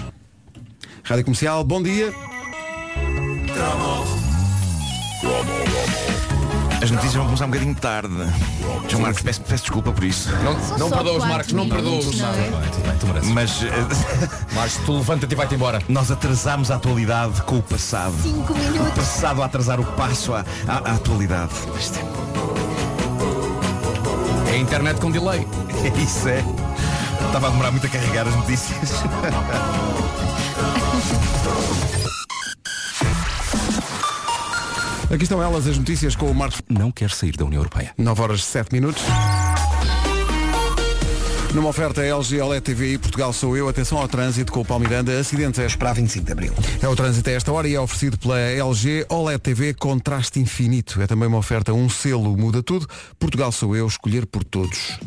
Rádio 1.05 1.23
Comercial, 1.23 1.63
bom 1.63 1.81
dia. 1.81 2.13
As 6.81 6.91
notícias 6.91 7.15
vão 7.15 7.25
começar 7.25 7.45
um 7.45 7.49
bocadinho 7.49 7.75
tarde. 7.75 8.13
João 8.89 9.01
Marcos, 9.03 9.21
peço, 9.23 9.41
peço 9.41 9.63
desculpa 9.63 9.91
por 9.91 10.03
isso. 10.03 10.29
Não, 10.43 10.53
não 10.77 10.89
perdoas, 10.89 11.17
quatro 11.17 11.27
Marcos, 11.29 11.53
não 11.53 11.69
perdoas. 11.69 12.15
não 12.17 12.29
é? 12.29 12.51
Mas 13.33 13.63
eh, 13.63 13.71
Marcos, 14.53 14.77
tu 14.85 14.97
levanta-te 14.97 15.31
e 15.31 15.35
vai-te 15.35 15.55
embora. 15.55 15.81
nós 15.89 16.11
atrasámos 16.11 16.69
a 16.69 16.75
atualidade 16.75 17.41
com 17.43 17.57
o 17.57 17.63
passado. 17.63 18.13
Cinco 18.21 18.53
O 18.53 18.57
minutos. 18.57 18.93
passado 18.93 19.41
a 19.41 19.45
atrasar 19.45 19.79
o 19.79 19.83
passo 19.83 20.33
à, 20.33 20.45
à- 20.67 20.91
à 20.91 20.95
atualidade. 20.95 21.51
É 24.49 24.53
a 24.53 24.57
internet 24.57 24.99
com 24.99 25.09
delay. 25.11 25.47
é, 25.83 26.01
isso 26.01 26.27
é. 26.27 26.43
Estava 27.27 27.47
a 27.47 27.49
demorar 27.49 27.71
muito 27.71 27.87
a 27.87 27.89
carregar 27.89 28.27
as 28.27 28.35
notícias. 28.35 28.91
Aqui 35.15 35.23
estão 35.23 35.41
elas, 35.41 35.65
as 35.65 35.77
notícias 35.77 36.13
com 36.13 36.29
o 36.29 36.35
Marcos. 36.35 36.61
Não 36.67 36.91
quer 36.91 37.09
sair 37.09 37.37
da 37.37 37.45
União 37.45 37.61
Europeia. 37.61 37.93
9 37.97 38.21
horas 38.21 38.43
7 38.43 38.73
minutos. 38.73 39.01
Numa 41.55 41.69
oferta 41.69 42.03
LG 42.03 42.41
OLED 42.41 42.61
TV 42.61 42.97
Portugal 42.97 43.31
sou 43.31 43.55
eu. 43.55 43.69
Atenção 43.69 43.97
ao 43.97 44.09
trânsito 44.09 44.51
com 44.51 44.59
o 44.59 44.65
Paulo 44.65 44.83
Miranda. 44.83 45.17
Acidentes 45.17 45.57
é, 45.57 45.77
Para 45.77 45.93
25 45.93 46.25
de 46.25 46.31
Abril. 46.33 46.53
é 46.81 46.87
o 46.89 46.95
trânsito 46.97 47.29
a 47.29 47.33
esta 47.33 47.49
hora 47.49 47.65
e 47.65 47.73
é 47.73 47.79
oferecido 47.79 48.17
pela 48.17 48.37
LG 48.37 49.05
OLED 49.07 49.39
TV 49.39 49.73
Contraste 49.73 50.37
Infinito. 50.37 51.01
É 51.01 51.07
também 51.07 51.29
uma 51.29 51.37
oferta, 51.37 51.71
um 51.71 51.87
selo 51.87 52.35
muda 52.35 52.61
tudo. 52.61 52.85
Portugal 53.17 53.53
sou 53.53 53.73
eu, 53.73 53.87
escolher 53.87 54.25
por 54.25 54.43
todos. 54.43 54.99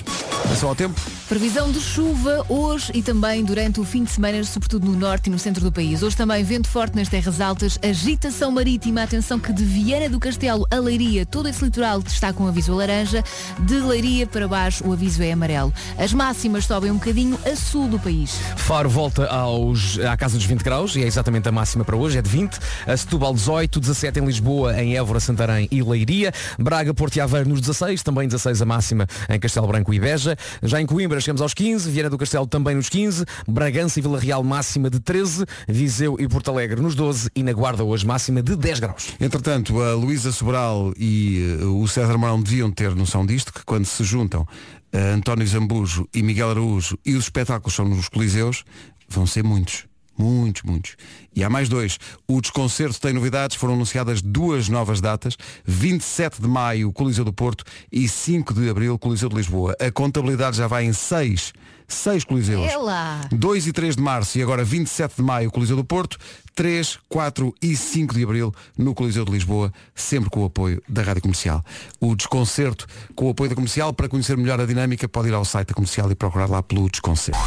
Atenção 0.44 0.70
ao 0.70 0.74
tempo. 0.74 0.98
Previsão 1.28 1.70
de 1.70 1.78
chuva 1.78 2.46
hoje 2.48 2.90
e 2.94 3.02
também 3.02 3.44
durante 3.44 3.80
o 3.80 3.84
fim 3.84 4.04
de 4.04 4.10
semana, 4.10 4.42
sobretudo 4.44 4.86
no 4.86 4.96
norte 4.96 5.26
e 5.26 5.30
no 5.30 5.38
centro 5.38 5.62
do 5.62 5.70
país. 5.70 6.02
Hoje 6.02 6.16
também 6.16 6.42
vento 6.42 6.68
forte 6.68 6.96
nas 6.96 7.08
terras 7.08 7.40
altas, 7.40 7.78
agitação 7.82 8.50
marítima, 8.50 9.02
atenção 9.02 9.38
que 9.38 9.52
de 9.52 9.62
Viana 9.62 10.08
do 10.08 10.18
Castelo 10.18 10.66
a 10.70 10.76
Leiria, 10.76 11.26
todo 11.26 11.48
esse 11.48 11.62
litoral 11.62 12.02
está 12.06 12.32
com 12.32 12.46
aviso 12.46 12.74
laranja, 12.74 13.22
de 13.58 13.74
Leiria 13.74 14.26
para 14.26 14.48
baixo 14.48 14.86
o 14.88 14.92
aviso 14.94 15.22
é 15.22 15.32
amarelo. 15.32 15.72
As 15.98 16.14
máximas 16.38 16.66
sobem 16.66 16.92
um 16.92 16.98
bocadinho 16.98 17.36
a 17.44 17.56
sul 17.56 17.88
do 17.88 17.98
país. 17.98 18.38
Faro 18.56 18.88
volta 18.88 19.26
aos, 19.26 19.98
à 19.98 20.16
casa 20.16 20.36
dos 20.36 20.46
20 20.46 20.62
graus 20.62 20.94
e 20.94 21.02
é 21.02 21.06
exatamente 21.06 21.48
a 21.48 21.52
máxima 21.52 21.84
para 21.84 21.96
hoje, 21.96 22.16
é 22.16 22.22
de 22.22 22.30
20. 22.30 22.60
A 22.86 22.96
Setúbal 22.96 23.34
18, 23.34 23.80
17 23.80 24.20
em 24.20 24.24
Lisboa, 24.24 24.80
em 24.80 24.96
Évora, 24.96 25.18
Santarém 25.18 25.66
e 25.68 25.82
Leiria. 25.82 26.32
Braga, 26.56 26.94
Porto 26.94 27.16
e 27.16 27.20
Aveiro 27.20 27.48
nos 27.48 27.60
16, 27.60 28.04
também 28.04 28.28
16 28.28 28.62
a 28.62 28.64
máxima 28.64 29.08
em 29.28 29.40
Castelo 29.40 29.66
Branco 29.66 29.92
e 29.92 29.98
Beja. 29.98 30.36
Já 30.62 30.80
em 30.80 30.86
Coimbra 30.86 31.20
chegamos 31.20 31.42
aos 31.42 31.54
15, 31.54 31.90
Viana 31.90 32.08
do 32.08 32.16
Castelo 32.16 32.46
também 32.46 32.76
nos 32.76 32.88
15, 32.88 33.24
Bragança 33.48 33.98
e 33.98 34.02
Vila 34.02 34.20
Real 34.20 34.44
máxima 34.44 34.88
de 34.88 35.00
13, 35.00 35.44
Viseu 35.66 36.18
e 36.20 36.28
Porto 36.28 36.52
Alegre 36.52 36.80
nos 36.80 36.94
12 36.94 37.30
e 37.34 37.42
na 37.42 37.52
Guarda 37.52 37.82
hoje 37.82 38.06
máxima 38.06 38.42
de 38.42 38.54
10 38.54 38.78
graus. 38.78 39.08
Entretanto, 39.20 39.82
a 39.82 39.92
Luísa 39.94 40.30
Sobral 40.30 40.92
e 40.96 41.58
eh, 41.60 41.64
o 41.64 41.88
César 41.88 42.16
Mourão 42.16 42.40
deviam 42.40 42.70
ter 42.70 42.94
noção 42.94 43.26
disto, 43.26 43.52
que 43.52 43.64
quando 43.64 43.86
se 43.86 44.04
juntam 44.04 44.46
António 44.92 45.46
Zambujo 45.46 46.08
e 46.14 46.22
Miguel 46.22 46.50
Araújo 46.50 46.98
e 47.04 47.14
os 47.14 47.24
espetáculos 47.24 47.74
são 47.74 47.86
nos 47.86 48.08
Coliseus, 48.08 48.64
vão 49.08 49.26
ser 49.26 49.44
muitos. 49.44 49.86
Muitos, 50.18 50.64
muitos. 50.64 50.96
E 51.34 51.44
há 51.44 51.48
mais 51.48 51.68
dois. 51.68 51.96
O 52.26 52.40
desconcerto 52.40 53.00
tem 53.00 53.12
novidades, 53.12 53.56
foram 53.56 53.74
anunciadas 53.74 54.20
duas 54.20 54.68
novas 54.68 55.00
datas, 55.00 55.36
27 55.64 56.42
de 56.42 56.48
maio, 56.48 56.92
Coliseu 56.92 57.24
do 57.24 57.32
Porto, 57.32 57.64
e 57.90 58.08
5 58.08 58.52
de 58.52 58.68
abril, 58.68 58.98
Coliseu 58.98 59.28
de 59.28 59.36
Lisboa. 59.36 59.76
A 59.80 59.92
contabilidade 59.92 60.56
já 60.56 60.66
vai 60.66 60.84
em 60.84 60.92
seis, 60.92 61.52
seis 61.86 62.24
Coliseus. 62.24 62.66
Lá. 62.82 63.28
2 63.30 63.68
e 63.68 63.72
3 63.72 63.94
de 63.94 64.02
março 64.02 64.36
e 64.36 64.42
agora 64.42 64.64
27 64.64 65.14
de 65.16 65.22
maio, 65.22 65.52
Coliseu 65.52 65.76
do 65.76 65.84
Porto, 65.84 66.18
3, 66.58 66.98
4 67.08 67.54
e 67.62 67.76
5 67.76 68.12
de 68.12 68.24
abril 68.24 68.52
no 68.76 68.92
Coliseu 68.92 69.24
de 69.24 69.30
Lisboa, 69.30 69.72
sempre 69.94 70.28
com 70.28 70.40
o 70.42 70.46
apoio 70.46 70.82
da 70.88 71.02
Rádio 71.02 71.22
Comercial. 71.22 71.64
O 72.00 72.16
desconcerto 72.16 72.84
com 73.14 73.26
o 73.28 73.30
apoio 73.30 73.48
da 73.48 73.54
Comercial, 73.54 73.92
para 73.92 74.08
conhecer 74.08 74.36
melhor 74.36 74.60
a 74.60 74.66
dinâmica, 74.66 75.08
pode 75.08 75.28
ir 75.28 75.34
ao 75.34 75.44
site 75.44 75.68
da 75.68 75.74
Comercial 75.74 76.10
e 76.10 76.16
procurar 76.16 76.50
lá 76.50 76.60
pelo 76.60 76.90
desconcerto. 76.90 77.38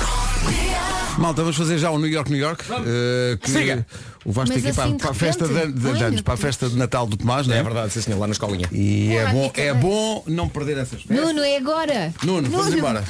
Malta, 1.17 1.41
vamos 1.41 1.57
fazer 1.57 1.77
já 1.77 1.91
o 1.91 1.99
New 1.99 2.07
York, 2.07 2.31
New 2.31 2.39
York. 2.39 2.63
eh, 2.71 3.37
que 3.41 3.51
Siga. 3.51 3.85
O 4.23 4.31
Vasco 4.31 4.53
Mas 4.55 4.63
aqui 4.65 4.73
para, 4.73 4.83
assim, 4.85 4.93
de 4.95 5.01
para 5.01 5.11
a 5.11 5.13
festa 5.13 5.45
de, 5.47 5.71
de- 5.73 5.91
de 5.97 6.03
anos, 6.03 6.21
para 6.21 6.33
a 6.35 6.37
festa 6.37 6.69
de 6.69 6.77
Natal 6.77 7.05
do 7.05 7.17
Tomás, 7.17 7.45
não 7.47 7.53
é? 7.55 7.57
É 7.59 7.63
verdade, 7.63 7.91
sim 7.91 7.99
senhor, 8.01 8.17
lá 8.17 8.27
na 8.27 8.31
escolinha. 8.31 8.69
E 8.71 9.11
é 9.11 9.23
Olá, 9.23 9.31
bom, 9.33 9.51
é 9.55 9.73
bom 9.73 10.23
não 10.27 10.47
perder 10.47 10.77
essas 10.77 11.01
festas. 11.01 11.17
Nuno, 11.17 11.41
é 11.41 11.57
agora. 11.57 12.13
Nuno, 12.23 12.49
vamos 12.49 12.73
embora. 12.73 13.03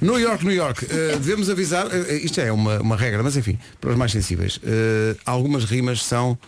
New 0.00 0.18
York, 0.18 0.44
New 0.44 0.54
York. 0.54 0.86
Eh, 0.90 1.12
devemos 1.16 1.48
avisar, 1.48 1.86
eh, 1.90 2.16
isto 2.22 2.40
é 2.40 2.52
uma, 2.52 2.78
uma 2.80 2.96
regra, 2.96 3.22
mas 3.22 3.36
enfim, 3.36 3.58
para 3.80 3.90
os 3.90 3.96
mais 3.96 4.12
sensíveis. 4.12 4.60
eh, 4.62 5.16
algumas 5.38 5.64
rimas 5.64 6.02
são, 6.02 6.38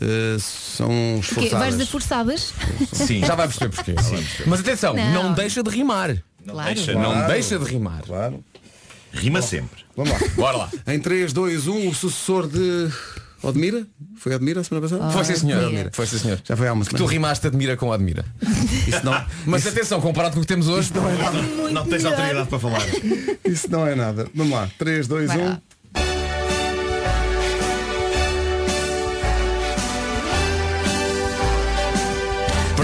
eh, 0.00 0.36
são 0.38 0.88
quê? 1.34 1.48
Vais 1.50 1.74
esforçadas. 1.74 1.78
de 1.78 1.86
forçadas? 1.86 2.54
Sim. 2.92 3.20
Já 3.24 3.34
vai 3.34 3.46
perceber 3.48 3.74
porquê. 3.74 3.94
Mas 4.46 4.60
atenção, 4.60 4.94
Não. 4.94 5.12
não, 5.24 5.32
deixa 5.34 5.62
de 5.62 5.70
rimar. 5.70 6.16
Não 6.44 6.54
Claro. 6.54 6.74
deixa, 6.74 6.92
Não 6.94 7.14
não. 7.14 7.26
deixa 7.26 7.58
de 7.58 7.64
rimar. 7.66 8.02
Claro. 8.02 8.42
Rima 9.12 9.42
sempre. 9.42 9.84
Vamos 9.96 10.12
lá. 10.12 10.18
Bora 10.36 10.56
lá. 10.56 10.70
Em 10.86 10.98
3, 11.00 11.32
2, 11.32 11.66
1, 11.66 11.88
o 11.88 11.94
sucessor 11.94 12.46
de 12.46 12.88
Odmira? 13.42 13.86
Foi 14.16 14.34
Odmira 14.34 14.60
a 14.60 14.64
semana 14.64 14.86
passada? 14.88 15.10
Foi 15.10 15.24
sim 15.24 15.34
senhor. 15.34 15.64
Admira. 15.64 15.90
Foi 15.92 16.06
sim 16.06 16.18
senhor. 16.18 16.40
Já 16.44 16.56
foi 16.56 16.68
há 16.68 16.72
uma 16.72 16.84
Tu 16.84 16.90
semana. 16.96 17.10
rimaste 17.10 17.46
admira 17.46 17.76
com 17.76 17.92
admira. 17.92 18.24
Isso 18.86 19.04
não, 19.04 19.24
Mas 19.46 19.66
atenção, 19.66 20.00
comparado 20.00 20.34
com 20.34 20.40
o 20.40 20.42
que 20.42 20.46
temos 20.48 20.68
hoje, 20.68 20.90
Não 21.72 21.86
tens 21.86 22.04
autoridade 22.04 22.48
para 22.48 22.58
falar. 22.58 22.82
isso 23.44 23.70
não 23.70 23.86
é 23.86 23.94
nada. 23.94 24.28
Vamos 24.34 24.52
lá. 24.52 24.68
3, 24.78 25.06
2, 25.06 25.28
Vai 25.28 25.38
1. 25.38 25.44
lá. 25.48 25.62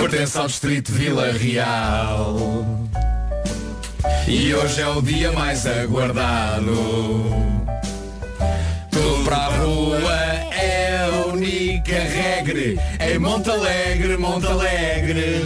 Pertence 0.09 0.37
ao 0.37 0.47
distrito 0.47 0.93
Vila 0.93 1.33
Real. 1.33 2.37
E 4.29 4.55
hoje 4.55 4.83
é 4.83 4.89
o 4.89 5.01
dia 5.01 5.33
mais 5.33 5.67
aguardado. 5.67 6.75
Tu 8.91 9.25
para 9.25 9.37
a 9.37 9.49
rua 9.57 10.15
é 10.53 10.99
a 10.99 11.27
única 11.29 11.99
regra. 11.99 12.83
Em 13.01 13.19
Monte 13.19 13.49
Alegre, 13.49 14.19
Monte 14.19 14.47
Alegre. 14.47 15.43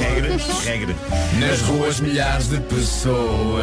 Regra, 0.00 0.36
regra. 0.64 0.96
Nas 1.38 1.60
ruas 1.60 2.00
milhares 2.00 2.48
de 2.48 2.60
pessoas 2.60 3.62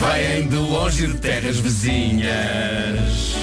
Vêm 0.00 0.48
de 0.48 0.56
longe 0.56 1.06
de 1.06 1.18
terras 1.18 1.58
vizinhas 1.58 3.33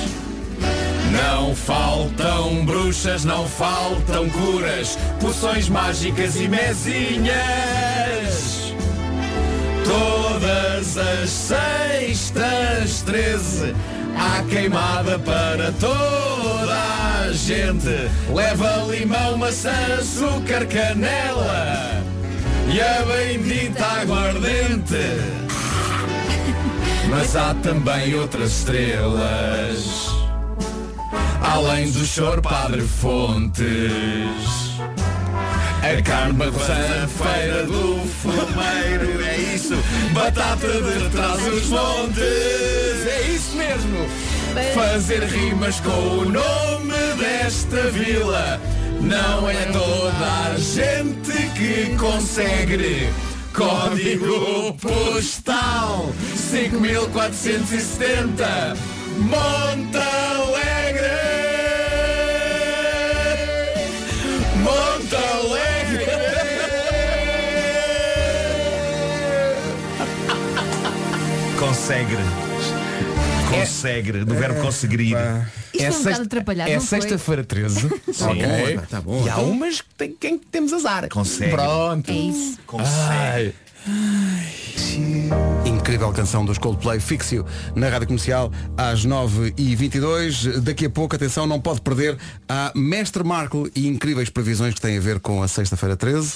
Não 1.24 1.55
faltam 1.55 2.65
bruxas, 2.65 3.24
não 3.24 3.47
faltam 3.47 4.28
curas 4.30 4.97
Poções 5.19 5.69
mágicas 5.69 6.36
e 6.38 6.47
mezinhas 6.47 7.32
Todas 9.86 10.97
as 10.97 11.30
sextas, 11.30 13.01
treze 13.01 13.76
Há 14.17 14.43
queimada 14.43 15.17
para 15.19 15.72
toda 15.74 16.76
a 17.24 17.32
gente. 17.32 18.09
Leva 18.34 18.86
limão, 18.89 19.38
maçã, 19.38 19.72
açúcar, 19.99 20.65
canela 20.65 22.03
E 22.72 22.80
a 22.82 23.03
bendita 23.03 23.86
aguardente. 23.86 24.97
Mas 27.09 27.36
há 27.36 27.53
também 27.55 28.13
outras 28.15 28.59
estrelas 28.59 30.11
Além 31.42 31.92
do 31.92 32.06
choro 32.06 32.42
Padre 32.42 32.82
Fontes 32.82 34.72
a 35.84 36.00
carne 36.04 36.34
barroçã, 36.34 37.08
feira 37.08 37.66
do 37.66 38.06
fumeiro, 38.22 39.20
é 39.24 39.36
isso. 39.56 39.74
Batata 40.14 40.68
de 40.68 41.10
trás 41.10 41.42
os 41.48 41.66
montes, 41.70 42.22
é 42.22 43.32
isso 43.34 43.58
mesmo. 43.58 44.08
Fazer 44.76 45.24
rimas 45.24 45.80
com 45.80 45.89
o 45.89 46.24
nome 46.26 46.94
desta 47.18 47.89
vila. 47.89 48.62
Não 49.02 49.50
é 49.50 49.66
toda 49.66 50.52
a 50.52 50.56
gente 50.56 51.32
que 51.56 51.96
consegue. 51.98 53.10
Código 53.52 54.76
postal 54.76 56.14
5470 56.36 58.78
Monte 59.18 60.30
Monte 65.12 65.22
Consegue. 71.59 72.16
Consegue. 73.49 74.12
Do 74.24 74.36
verbo 74.36 74.62
conseguir. 74.62 75.01
Isto 75.01 75.84
é 75.84 75.89
um 75.89 76.03
bocado 76.03 76.22
atrapalhado, 76.24 76.72
é 76.72 76.76
não 76.76 76.82
foi? 76.82 77.01
sexta-feira 77.01 77.43
13. 77.43 77.80
Sim. 78.14 78.26
ok. 78.26 78.80
Tá 78.89 79.01
bom. 79.01 79.26
E 79.26 79.30
há 79.30 79.38
umas 79.38 79.82
que 79.82 79.93
tem, 79.97 80.16
quem 80.18 80.38
temos 80.38 80.72
azar. 80.72 81.09
Consegue. 81.09 81.51
Pronto. 81.51 82.09
É 82.09 82.14
isso. 82.14 82.57
Consegue. 82.66 83.53
Ai. 83.88 84.61
Incrível 85.65 86.11
canção 86.11 86.45
dos 86.45 86.57
Coldplay 86.57 86.99
Fix 86.99 87.32
You 87.32 87.45
na 87.76 87.89
Rádio 87.89 88.07
Comercial 88.07 88.51
às 88.78 89.05
9h22. 89.05 90.59
Daqui 90.59 90.86
a 90.86 90.89
pouco, 90.89 91.15
atenção, 91.15 91.45
não 91.45 91.59
pode 91.59 91.82
perder 91.82 92.17
a 92.47 92.72
Mestre 92.76 93.24
Marco 93.24 93.69
e 93.76 93.88
incríveis 93.88 94.30
previsões 94.30 94.74
que 94.74 94.82
têm 94.82 94.97
a 94.97 95.01
ver 95.01 95.19
com 95.19 95.41
a 95.41 95.47
sexta-feira 95.47 95.95
13. 95.95 96.34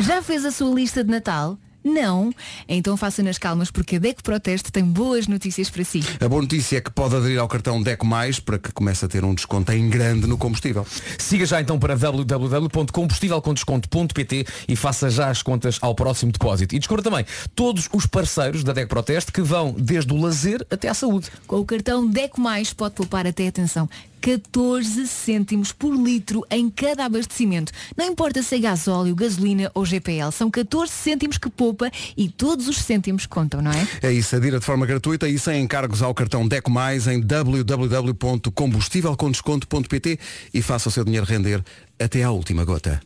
Já 0.00 0.22
fez 0.22 0.44
a 0.44 0.50
sua 0.50 0.74
lista 0.74 1.02
de 1.02 1.10
Natal? 1.10 1.58
Não? 1.82 2.32
Então 2.68 2.96
faça 2.96 3.20
nas 3.22 3.38
calmas 3.38 3.70
porque 3.70 3.96
a 3.96 3.98
DECO 3.98 4.22
Proteste 4.22 4.70
tem 4.72 4.84
boas 4.84 5.26
notícias 5.26 5.68
para 5.70 5.82
si. 5.84 6.02
A 6.20 6.28
boa 6.28 6.42
notícia 6.42 6.76
é 6.78 6.80
que 6.80 6.90
pode 6.90 7.14
aderir 7.16 7.38
ao 7.38 7.48
cartão 7.48 7.82
DECO 7.82 8.06
Mais 8.06 8.40
para 8.40 8.58
que 8.58 8.72
comece 8.72 9.04
a 9.04 9.08
ter 9.08 9.24
um 9.24 9.34
desconto 9.34 9.70
em 9.72 9.88
grande 9.88 10.26
no 10.26 10.36
combustível. 10.36 10.86
Siga 11.18 11.46
já 11.46 11.60
então 11.60 11.78
para 11.78 11.96
www.combustívelcondesconto.pt 11.96 14.46
e 14.68 14.76
faça 14.76 15.10
já 15.10 15.30
as 15.30 15.42
contas 15.42 15.78
ao 15.80 15.94
próximo 15.94 16.32
depósito. 16.32 16.74
E 16.74 16.78
descubra 16.78 17.02
também 17.02 17.24
todos 17.54 17.88
os 17.92 18.06
parceiros 18.06 18.64
da 18.64 18.72
DEC 18.72 18.88
Proteste 18.88 19.30
que 19.32 19.42
vão 19.42 19.74
desde 19.78 20.12
o 20.12 20.20
lazer 20.20 20.66
até 20.70 20.88
à 20.88 20.94
saúde. 20.94 21.30
Com 21.46 21.60
o 21.60 21.64
cartão 21.64 22.06
DECO 22.06 22.40
Mais 22.40 22.72
pode 22.72 22.94
poupar 22.94 23.26
até 23.26 23.46
atenção 23.46 23.88
14 24.20 25.06
cêntimos 25.06 25.72
por 25.72 25.94
litro 25.94 26.44
em 26.50 26.68
cada 26.70 27.04
abastecimento. 27.04 27.70
Não 27.96 28.06
importa 28.06 28.42
se 28.42 28.56
é 28.56 28.58
gasóleo, 28.58 29.14
gasolina 29.14 29.70
ou 29.74 29.84
GPL, 29.84 30.32
são 30.32 30.50
14 30.50 30.90
cêntimos 30.92 31.38
que 31.38 31.48
poupa 31.48 31.88
e 32.16 32.28
todos 32.28 32.66
os 32.68 32.78
cêntimos 32.78 33.26
contam, 33.26 33.62
não 33.62 33.70
é? 33.70 33.86
É 34.02 34.12
isso, 34.12 34.34
adira 34.36 34.58
de 34.58 34.64
forma 34.64 34.86
gratuita 34.86 35.28
e 35.28 35.38
sem 35.38 35.62
encargos 35.62 36.02
ao 36.02 36.14
cartão 36.14 36.46
DECO 36.46 36.70
Mais 36.70 37.06
em 37.06 37.20
www.combustívelcondesconto.pt 37.20 40.18
e 40.52 40.62
faça 40.62 40.88
o 40.88 40.92
seu 40.92 41.04
dinheiro 41.04 41.26
render 41.26 41.62
até 41.98 42.22
à 42.22 42.30
última 42.30 42.64
gota. 42.64 43.00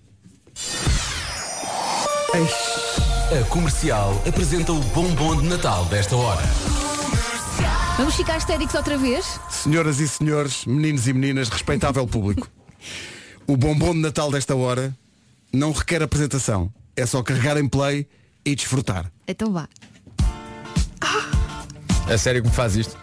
A 2.34 3.44
comercial 3.48 4.22
apresenta 4.26 4.72
o 4.72 4.80
bombom 4.80 5.40
de 5.40 5.48
Natal 5.48 5.84
desta 5.86 6.16
hora. 6.16 6.42
Vamos 7.96 8.14
ficar 8.14 8.38
histéricos 8.38 8.74
outra 8.74 8.96
vez? 8.96 9.38
Senhoras 9.50 10.00
e 10.00 10.08
senhores, 10.08 10.64
meninos 10.64 11.06
e 11.06 11.12
meninas, 11.12 11.48
respeitável 11.48 12.06
público. 12.06 12.48
O 13.46 13.56
bombom 13.56 13.92
de 13.92 14.00
Natal 14.00 14.30
desta 14.30 14.56
hora 14.56 14.96
não 15.52 15.72
requer 15.72 16.02
apresentação. 16.02 16.72
É 16.96 17.04
só 17.04 17.22
carregar 17.22 17.56
em 17.58 17.68
play 17.68 18.06
e 18.44 18.54
desfrutar. 18.54 19.10
Então 19.28 19.52
vá. 19.52 19.68
A 22.10 22.18
sério 22.18 22.42
que 22.42 22.48
me 22.48 22.54
faz 22.54 22.76
isto? 22.76 22.96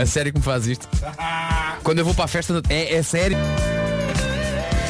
A 0.00 0.06
sério 0.06 0.32
que 0.32 0.38
me 0.38 0.44
faz 0.44 0.66
isto? 0.66 0.88
Quando 1.82 2.00
eu 2.00 2.04
vou 2.04 2.14
para 2.14 2.24
a 2.24 2.28
festa, 2.28 2.62
é, 2.68 2.94
é 2.94 3.02
sério. 3.02 3.36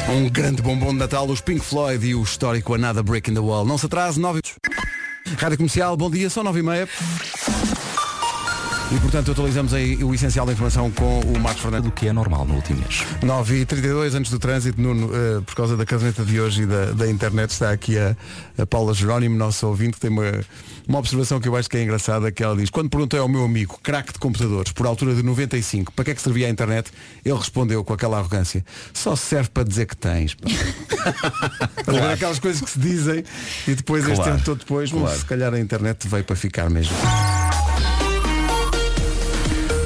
Um 0.09 0.29
grande 0.29 0.61
bombom 0.61 0.91
de 0.91 0.99
Natal, 0.99 1.27
os 1.27 1.41
Pink 1.41 1.61
Floyd 1.61 2.05
e 2.05 2.13
o 2.13 2.21
histórico 2.21 2.73
Another 2.73 3.03
Brick 3.03 3.29
in 3.29 3.33
the 3.33 3.39
Wall. 3.39 3.65
Não 3.65 3.77
se 3.77 3.85
atrase, 3.85 4.19
nove... 4.19 4.41
Rádio 5.37 5.57
Comercial, 5.57 5.97
bom 5.97 6.09
dia, 6.09 6.29
são 6.29 6.43
nove 6.43 6.59
e 6.59 6.63
meia. 6.63 6.87
E 8.91 8.99
portanto 8.99 9.31
atualizamos 9.31 9.73
aí 9.73 10.01
o 10.03 10.13
essencial 10.13 10.45
da 10.45 10.53
informação 10.53 10.91
com 10.91 11.19
o 11.21 11.39
Marcos 11.39 11.61
Fernandes. 11.61 11.89
Do 11.89 11.91
que 11.91 12.07
é 12.07 12.13
normal 12.13 12.45
no 12.45 12.53
último 12.55 12.79
mês. 12.81 13.03
9 13.23 13.61
e 13.61 13.65
32 13.65 14.13
antes 14.15 14.31
do 14.31 14.37
trânsito, 14.39 14.79
Nuno, 14.79 15.09
eh, 15.13 15.41
por 15.45 15.55
causa 15.55 15.75
da 15.75 15.85
caderneta 15.85 16.23
de 16.23 16.39
hoje 16.39 16.61
e 16.61 16.65
da, 16.65 16.91
da 16.91 17.09
internet, 17.09 17.49
está 17.49 17.71
aqui 17.71 17.97
a, 17.97 18.15
a 18.57 18.65
Paula 18.65 18.93
Jerónimo, 18.93 19.35
nosso 19.35 19.67
ouvinte, 19.67 19.93
que 19.93 19.99
tem 20.01 20.09
uma, 20.11 20.31
uma 20.87 20.99
observação 20.99 21.39
que 21.41 21.47
eu 21.47 21.55
acho 21.57 21.67
que 21.69 21.77
é 21.77 21.83
engraçada, 21.83 22.31
que 22.31 22.43
ela 22.43 22.55
diz, 22.55 22.69
quando 22.69 22.89
perguntei 22.89 23.19
ao 23.19 23.27
meu 23.27 23.43
amigo, 23.43 23.77
craque 23.83 24.13
de 24.13 24.19
computadores, 24.19 24.71
por 24.71 24.85
altura 24.85 25.13
de 25.15 25.23
95, 25.23 25.91
para 25.91 26.05
que 26.05 26.11
é 26.11 26.15
que 26.15 26.21
servia 26.21 26.47
a 26.47 26.49
internet, 26.49 26.91
ele 27.25 27.37
respondeu 27.37 27.83
com 27.83 27.91
aquela 27.93 28.19
arrogância, 28.19 28.63
só 28.93 29.15
serve 29.15 29.49
para 29.49 29.63
dizer 29.63 29.87
que 29.87 29.97
tens. 29.97 30.35
pá." 30.35 30.47
Estás 31.79 31.97
a 31.97 32.01
ver 32.01 32.13
aquelas 32.13 32.39
coisas 32.39 32.61
que 32.61 32.69
se 32.69 32.79
dizem 32.79 33.23
e 33.67 33.73
depois 33.75 34.03
este 34.05 34.15
Claro, 34.15 34.31
tempo 34.33 34.45
todo 34.45 34.59
depois, 34.59 34.93
"Hum, 34.93 35.01
claro. 35.01 35.17
se 35.19 35.25
calhar 35.25 35.53
a 35.53 35.59
internet 35.59 36.07
veio 36.07 36.23
para 36.23 36.35
ficar 36.35 36.69
mesmo. 36.69 36.95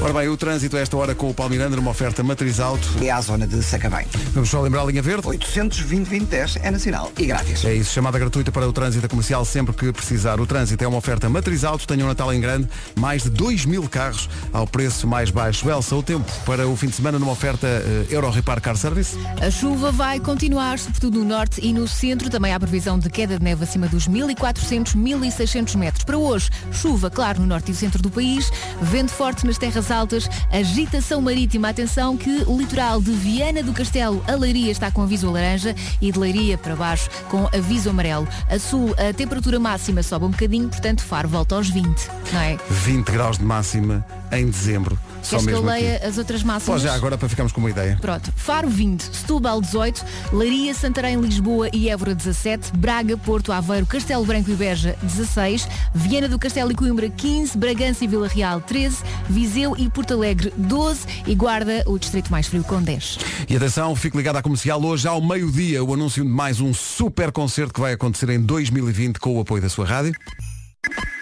Ora 0.01 0.13
bem, 0.13 0.29
o 0.29 0.37
trânsito 0.37 0.77
a 0.77 0.79
esta 0.79 0.95
hora 0.95 1.13
com 1.13 1.29
o 1.29 1.33
Palmiranda, 1.33 1.77
uma 1.77 1.91
oferta 1.91 2.23
matriz 2.23 2.61
alto. 2.61 2.87
É 3.01 3.11
à 3.11 3.19
zona 3.19 3.45
de 3.45 3.61
Sacavém. 3.61 4.07
Vamos 4.33 4.49
só 4.49 4.61
lembrar 4.61 4.83
a 4.83 4.85
linha 4.85 5.01
verde? 5.01 5.27
820 5.27 6.29
é 6.63 6.71
nacional 6.71 7.11
e 7.17 7.25
grátis. 7.25 7.65
É 7.65 7.73
isso, 7.73 7.91
chamada 7.91 8.17
gratuita 8.17 8.49
para 8.49 8.65
o 8.65 8.71
trânsito 8.71 9.09
comercial 9.09 9.43
sempre 9.43 9.75
que 9.75 9.91
precisar. 9.91 10.39
O 10.39 10.47
trânsito 10.47 10.81
é 10.81 10.87
uma 10.87 10.97
oferta 10.97 11.27
matriz 11.27 11.65
alto, 11.65 11.85
tenha 11.85 12.05
um 12.05 12.07
Natal 12.07 12.33
em 12.33 12.39
grande, 12.39 12.69
mais 12.97 13.23
de 13.23 13.29
2 13.29 13.65
mil 13.65 13.89
carros 13.89 14.29
ao 14.53 14.65
preço 14.65 15.05
mais 15.05 15.31
baixo. 15.31 15.69
Elsa, 15.69 15.93
o 15.97 16.01
tempo 16.01 16.31
para 16.45 16.65
o 16.65 16.77
fim 16.77 16.87
de 16.87 16.93
semana 16.93 17.19
numa 17.19 17.33
oferta 17.33 17.67
eh, 17.67 18.05
Euro 18.09 18.29
Repar 18.29 18.61
Car 18.61 18.77
Service. 18.77 19.17
A 19.41 19.51
chuva 19.51 19.91
vai 19.91 20.17
continuar, 20.21 20.79
sobretudo 20.79 21.19
no 21.19 21.25
norte 21.25 21.59
e 21.61 21.73
no 21.73 21.89
centro. 21.89 22.29
Também 22.29 22.53
há 22.53 22.59
previsão 22.59 22.97
de 22.97 23.09
queda 23.09 23.37
de 23.37 23.43
neve 23.43 23.65
acima 23.65 23.89
dos 23.89 24.07
1.400, 24.07 24.95
1.600 24.95 25.75
metros. 25.75 26.05
Para 26.05 26.17
hoje, 26.17 26.49
chuva, 26.71 27.09
claro, 27.09 27.41
no 27.41 27.47
norte 27.47 27.73
e 27.73 27.75
centro 27.75 28.01
do 28.01 28.09
país, 28.09 28.49
vento 28.81 29.11
forte 29.11 29.45
nas 29.45 29.57
terras 29.57 29.88
altas, 29.91 30.29
agitação 30.51 31.21
marítima. 31.21 31.69
Atenção 31.69 32.17
que 32.17 32.43
o 32.47 32.57
litoral 32.57 33.01
de 33.01 33.11
Viana 33.11 33.63
do 33.63 33.73
Castelo 33.73 34.23
a 34.27 34.35
Leiria 34.35 34.71
está 34.71 34.91
com 34.91 35.01
aviso 35.01 35.31
laranja 35.31 35.75
e 36.01 36.11
de 36.11 36.19
Leiria 36.19 36.57
para 36.57 36.75
baixo 36.75 37.09
com 37.29 37.47
aviso 37.53 37.89
amarelo. 37.89 38.27
A 38.49 38.59
sul, 38.59 38.95
a 38.97 39.13
temperatura 39.13 39.59
máxima 39.59 40.03
sobe 40.03 40.25
um 40.25 40.31
bocadinho, 40.31 40.69
portanto, 40.69 41.03
Faro 41.03 41.29
volta 41.29 41.55
aos 41.55 41.69
20, 41.69 41.87
não 42.33 42.41
é? 42.41 42.57
20 42.69 43.11
graus 43.11 43.37
de 43.37 43.45
máxima 43.45 44.05
em 44.31 44.45
dezembro. 44.49 44.99
Só 45.21 45.37
Queres 45.37 45.45
que 45.45 45.51
eu 45.53 45.63
leia 45.63 45.95
aqui. 45.97 46.05
as 46.05 46.17
outras 46.17 46.43
máximas? 46.43 46.81
Já 46.81 46.93
agora 46.93 47.17
para 47.17 47.29
ficarmos 47.29 47.51
com 47.51 47.59
uma 47.59 47.69
ideia. 47.69 47.97
Pronto, 48.01 48.31
Faro 48.35 48.69
20, 48.69 49.01
Setúbal 49.01 49.61
18, 49.61 50.05
Leiria, 50.33 50.73
Santarém, 50.73 51.19
Lisboa 51.19 51.69
e 51.73 51.89
Évora 51.89 52.15
17, 52.15 52.71
Braga, 52.77 53.17
Porto, 53.17 53.51
Aveiro, 53.51 53.85
Castelo 53.85 54.25
Branco 54.25 54.49
e 54.51 54.55
Beja 54.55 54.97
16, 55.03 55.67
Viana 55.93 56.27
do 56.27 56.39
Castelo 56.39 56.71
e 56.71 56.75
Coimbra 56.75 57.09
15, 57.09 57.57
Bragança 57.57 58.03
e 58.03 58.07
Vila 58.07 58.27
Real 58.27 58.61
13, 58.61 58.97
Viseu 59.29 59.75
e 59.77 59.89
Porto 59.89 60.13
Alegre 60.13 60.53
12 60.57 61.05
e 61.27 61.35
Guarda, 61.35 61.83
o 61.85 61.97
distrito 61.97 62.31
mais 62.31 62.47
frio, 62.47 62.63
com 62.63 62.81
10. 62.81 63.19
E 63.47 63.55
atenção, 63.55 63.95
fique 63.95 64.17
ligado 64.17 64.37
à 64.37 64.41
comercial. 64.41 64.81
Hoje 64.83 65.07
ao 65.07 65.21
meio-dia 65.21 65.83
o 65.83 65.93
anúncio 65.93 66.23
de 66.23 66.29
mais 66.29 66.59
um 66.59 66.73
super 66.73 67.31
concerto 67.31 67.73
que 67.73 67.79
vai 67.79 67.93
acontecer 67.93 68.29
em 68.29 68.39
2020 68.41 69.19
com 69.19 69.37
o 69.37 69.41
apoio 69.41 69.61
da 69.61 69.69
sua 69.69 69.85
rádio. 69.85 70.13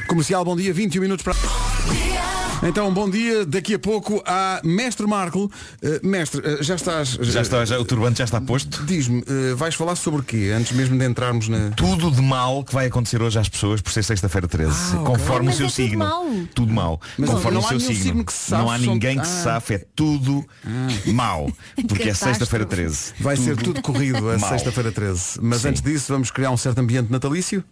Comercial, 0.07 0.45
bom 0.45 0.55
dia, 0.55 0.73
21 0.73 1.01
minutos 1.01 1.23
para. 1.23 2.36
Então, 2.63 2.91
bom 2.91 3.07
dia. 3.09 3.45
Daqui 3.45 3.75
a 3.75 3.79
pouco 3.79 4.21
há 4.25 4.59
Mestre 4.63 5.05
Marco. 5.05 5.49
Eh, 5.81 5.99
mestre, 6.03 6.41
eh, 6.43 6.57
já 6.63 6.75
estás. 6.75 7.09
Já 7.21 7.41
está, 7.41 7.63
já, 7.63 7.79
o 7.79 7.85
turbante 7.85 8.17
já 8.17 8.23
está 8.25 8.41
posto. 8.41 8.83
Diz-me, 8.83 9.23
eh, 9.27 9.53
vais 9.55 9.75
falar 9.75 9.95
sobre 9.95 10.21
o 10.21 10.23
quê? 10.23 10.51
Antes 10.57 10.71
mesmo 10.71 10.97
de 10.97 11.05
entrarmos 11.05 11.47
na. 11.47 11.69
Tudo 11.71 12.09
de 12.09 12.21
mal 12.21 12.63
que 12.63 12.73
vai 12.73 12.87
acontecer 12.87 13.21
hoje 13.21 13.37
às 13.37 13.47
pessoas 13.47 13.79
por 13.79 13.91
ser 13.91 14.03
sexta-feira 14.03 14.47
13. 14.47 14.71
Ah. 14.95 14.97
Conforme 15.05 15.47
Mas 15.47 15.55
o 15.55 15.57
seu 15.57 15.65
é 15.67 15.69
tudo 15.69 15.75
signo. 15.75 15.99
mau. 15.99 16.25
Tudo 16.55 16.73
mal. 16.73 17.01
Mas 17.17 17.29
Conforme 17.29 17.57
não 17.57 17.61
o 17.61 17.65
há 17.65 17.69
seu 17.69 17.79
signo. 17.79 18.03
signo 18.03 18.25
que 18.25 18.33
se 18.33 18.51
não 18.51 18.69
há 18.69 18.73
safe, 18.73 18.87
ninguém 18.89 19.15
que 19.17 19.21
Ah. 19.21 19.25
se 19.25 19.43
safe. 19.43 19.73
É 19.75 19.85
tudo 19.95 20.43
mau. 21.05 21.51
Porque 21.87 22.09
é 22.09 22.13
sexta-feira 22.13 22.65
13. 22.65 23.13
Vai 23.19 23.37
ser 23.37 23.55
tudo 23.55 23.81
corrido 23.83 24.29
a 24.29 24.39
sexta-feira 24.39 24.91
13. 24.91 25.39
Mas 25.41 25.61
Sim. 25.61 25.69
antes 25.69 25.81
disso, 25.83 26.11
vamos 26.11 26.31
criar 26.31 26.49
um 26.49 26.57
certo 26.57 26.79
ambiente 26.79 27.11
natalício. 27.11 27.63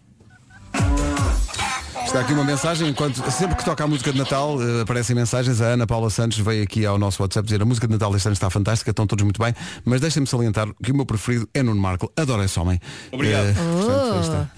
Está 2.16 2.24
aqui 2.24 2.32
uma 2.32 2.44
mensagem, 2.44 2.88
enquanto 2.88 3.30
sempre 3.30 3.56
que 3.56 3.62
toca 3.62 3.84
a 3.84 3.86
música 3.86 4.10
de 4.10 4.16
Natal, 4.16 4.56
eh, 4.62 4.80
aparecem 4.80 5.14
mensagens. 5.14 5.60
A 5.60 5.66
Ana 5.66 5.86
Paula 5.86 6.08
Santos 6.08 6.38
veio 6.38 6.62
aqui 6.62 6.86
ao 6.86 6.96
nosso 6.96 7.22
WhatsApp 7.22 7.44
dizer 7.44 7.60
a 7.60 7.66
música 7.66 7.86
de 7.86 7.92
Natal 7.92 8.10
deste 8.10 8.26
ano 8.26 8.32
está 8.32 8.48
fantástica, 8.48 8.90
estão 8.90 9.06
todos 9.06 9.22
muito 9.22 9.38
bem, 9.38 9.54
mas 9.84 10.00
deixem-me 10.00 10.26
salientar 10.26 10.66
que 10.82 10.92
o 10.92 10.94
meu 10.96 11.04
preferido 11.04 11.46
é 11.52 11.62
Nuno 11.62 11.78
Marco. 11.78 12.10
Adoro 12.16 12.42
esse 12.42 12.58
homem. 12.58 12.80
Obrigado. 13.12 13.48
Eh, 13.48 13.52
portanto, 13.52 14.14
aí 14.14 14.20
está. 14.20 14.50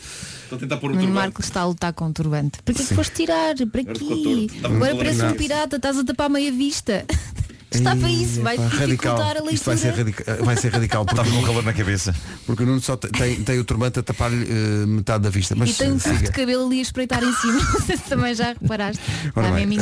Estou 0.44 0.56
a 0.56 0.61
tentar 0.61 0.76
pôr 0.76 0.94
Nuno 0.94 1.09
Marco 1.09 1.40
está 1.40 1.62
a 1.62 1.66
lutar 1.66 1.92
com 1.94 2.06
o 2.06 2.12
turbante. 2.12 2.62
Para 2.62 2.74
que 2.74 2.82
é 2.82 2.84
que 2.84 2.94
foste 2.94 3.16
tirar? 3.16 3.56
Para 3.56 3.80
aqui? 3.80 4.46
Agora 4.62 4.94
parece 4.94 5.24
um 5.24 5.32
pirata, 5.32 5.76
estás 5.78 5.98
a 5.98 6.04
tapar 6.04 6.30
meia 6.30 6.52
vista. 6.52 7.04
Está 7.71 7.95
para 7.95 8.11
isso, 8.11 8.41
vai 8.43 8.57
dificultar 8.57 9.21
a 9.21 9.27
leitura. 9.43 9.53
Isto 9.53 9.64
vai 9.66 9.77
ser, 9.77 9.91
radica- 9.95 10.39
vai 10.43 10.57
ser 10.57 10.73
radical 10.73 11.05
porque, 11.05 11.21
Estava 11.21 11.37
com 11.39 11.47
calor 11.47 11.62
na 11.64 11.73
cabeça. 11.75 12.14
porque 12.47 12.62
o 12.62 12.66
Nuno 12.66 12.81
só 12.81 12.97
te- 12.97 13.09
tem, 13.09 13.43
tem 13.43 13.59
o 13.59 13.64
turbante 13.64 13.99
a 13.99 14.03
tapar-lhe 14.03 14.43
eh, 14.51 14.87
metade 14.87 15.23
da 15.25 15.31
vista. 15.31 15.55
Mas 15.55 15.71
E 15.71 15.75
tem 15.75 15.93
um 15.93 15.97
eh, 15.97 15.99
tufo 15.99 16.09
siga. 16.16 16.27
de 16.27 16.33
cabelo 16.33 16.66
ali 16.66 16.79
a 16.79 16.83
espreitar 16.83 17.23
em 17.23 17.33
cima. 17.35 17.61
Não 17.73 17.81
sei 17.83 17.97
se 17.99 18.03
também 18.05 18.35
já 18.35 18.55
reparaste. 18.59 19.03
Ora 19.37 19.49
Está 19.49 19.66
bem. 19.66 19.79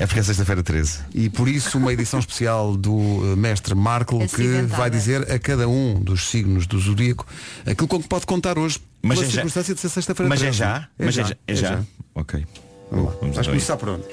É 0.00 0.06
porque 0.06 0.20
é 0.20 0.22
sexta-feira 0.22 0.62
13. 0.62 0.98
E 1.14 1.30
por 1.30 1.48
isso 1.48 1.78
uma 1.78 1.92
edição 1.92 2.18
especial 2.18 2.76
do 2.76 3.32
eh, 3.32 3.36
mestre 3.36 3.74
Marco 3.74 4.18
que 4.26 4.62
vai 4.62 4.90
dizer 4.90 5.30
a 5.30 5.38
cada 5.38 5.68
um 5.68 6.00
dos 6.00 6.28
signos 6.28 6.66
do 6.66 6.78
zodíaco 6.80 7.24
aquilo 7.64 7.86
com 7.86 8.02
que 8.02 8.08
pode 8.08 8.26
contar 8.26 8.58
hoje 8.58 8.80
Mas 9.00 9.18
pela 9.18 9.26
é 9.26 9.30
já- 9.30 9.34
circunstância 9.36 9.74
de 9.74 9.80
ser 9.80 9.88
sexta-feira. 9.90 10.28
Mas 10.28 10.40
é 10.40 10.46
13. 10.46 10.58
já? 10.58 10.88
Mas 10.98 11.18
é 11.18 11.24
já? 11.24 11.36
É 11.46 11.54
já? 11.54 11.80
Ok. 12.16 12.44
Vamos 12.90 13.06
lá. 13.06 13.12
Vamos 13.20 13.36
então 13.36 13.42
a 13.42 13.46
começar 13.46 13.76
por 13.76 13.88
onde? 13.90 14.04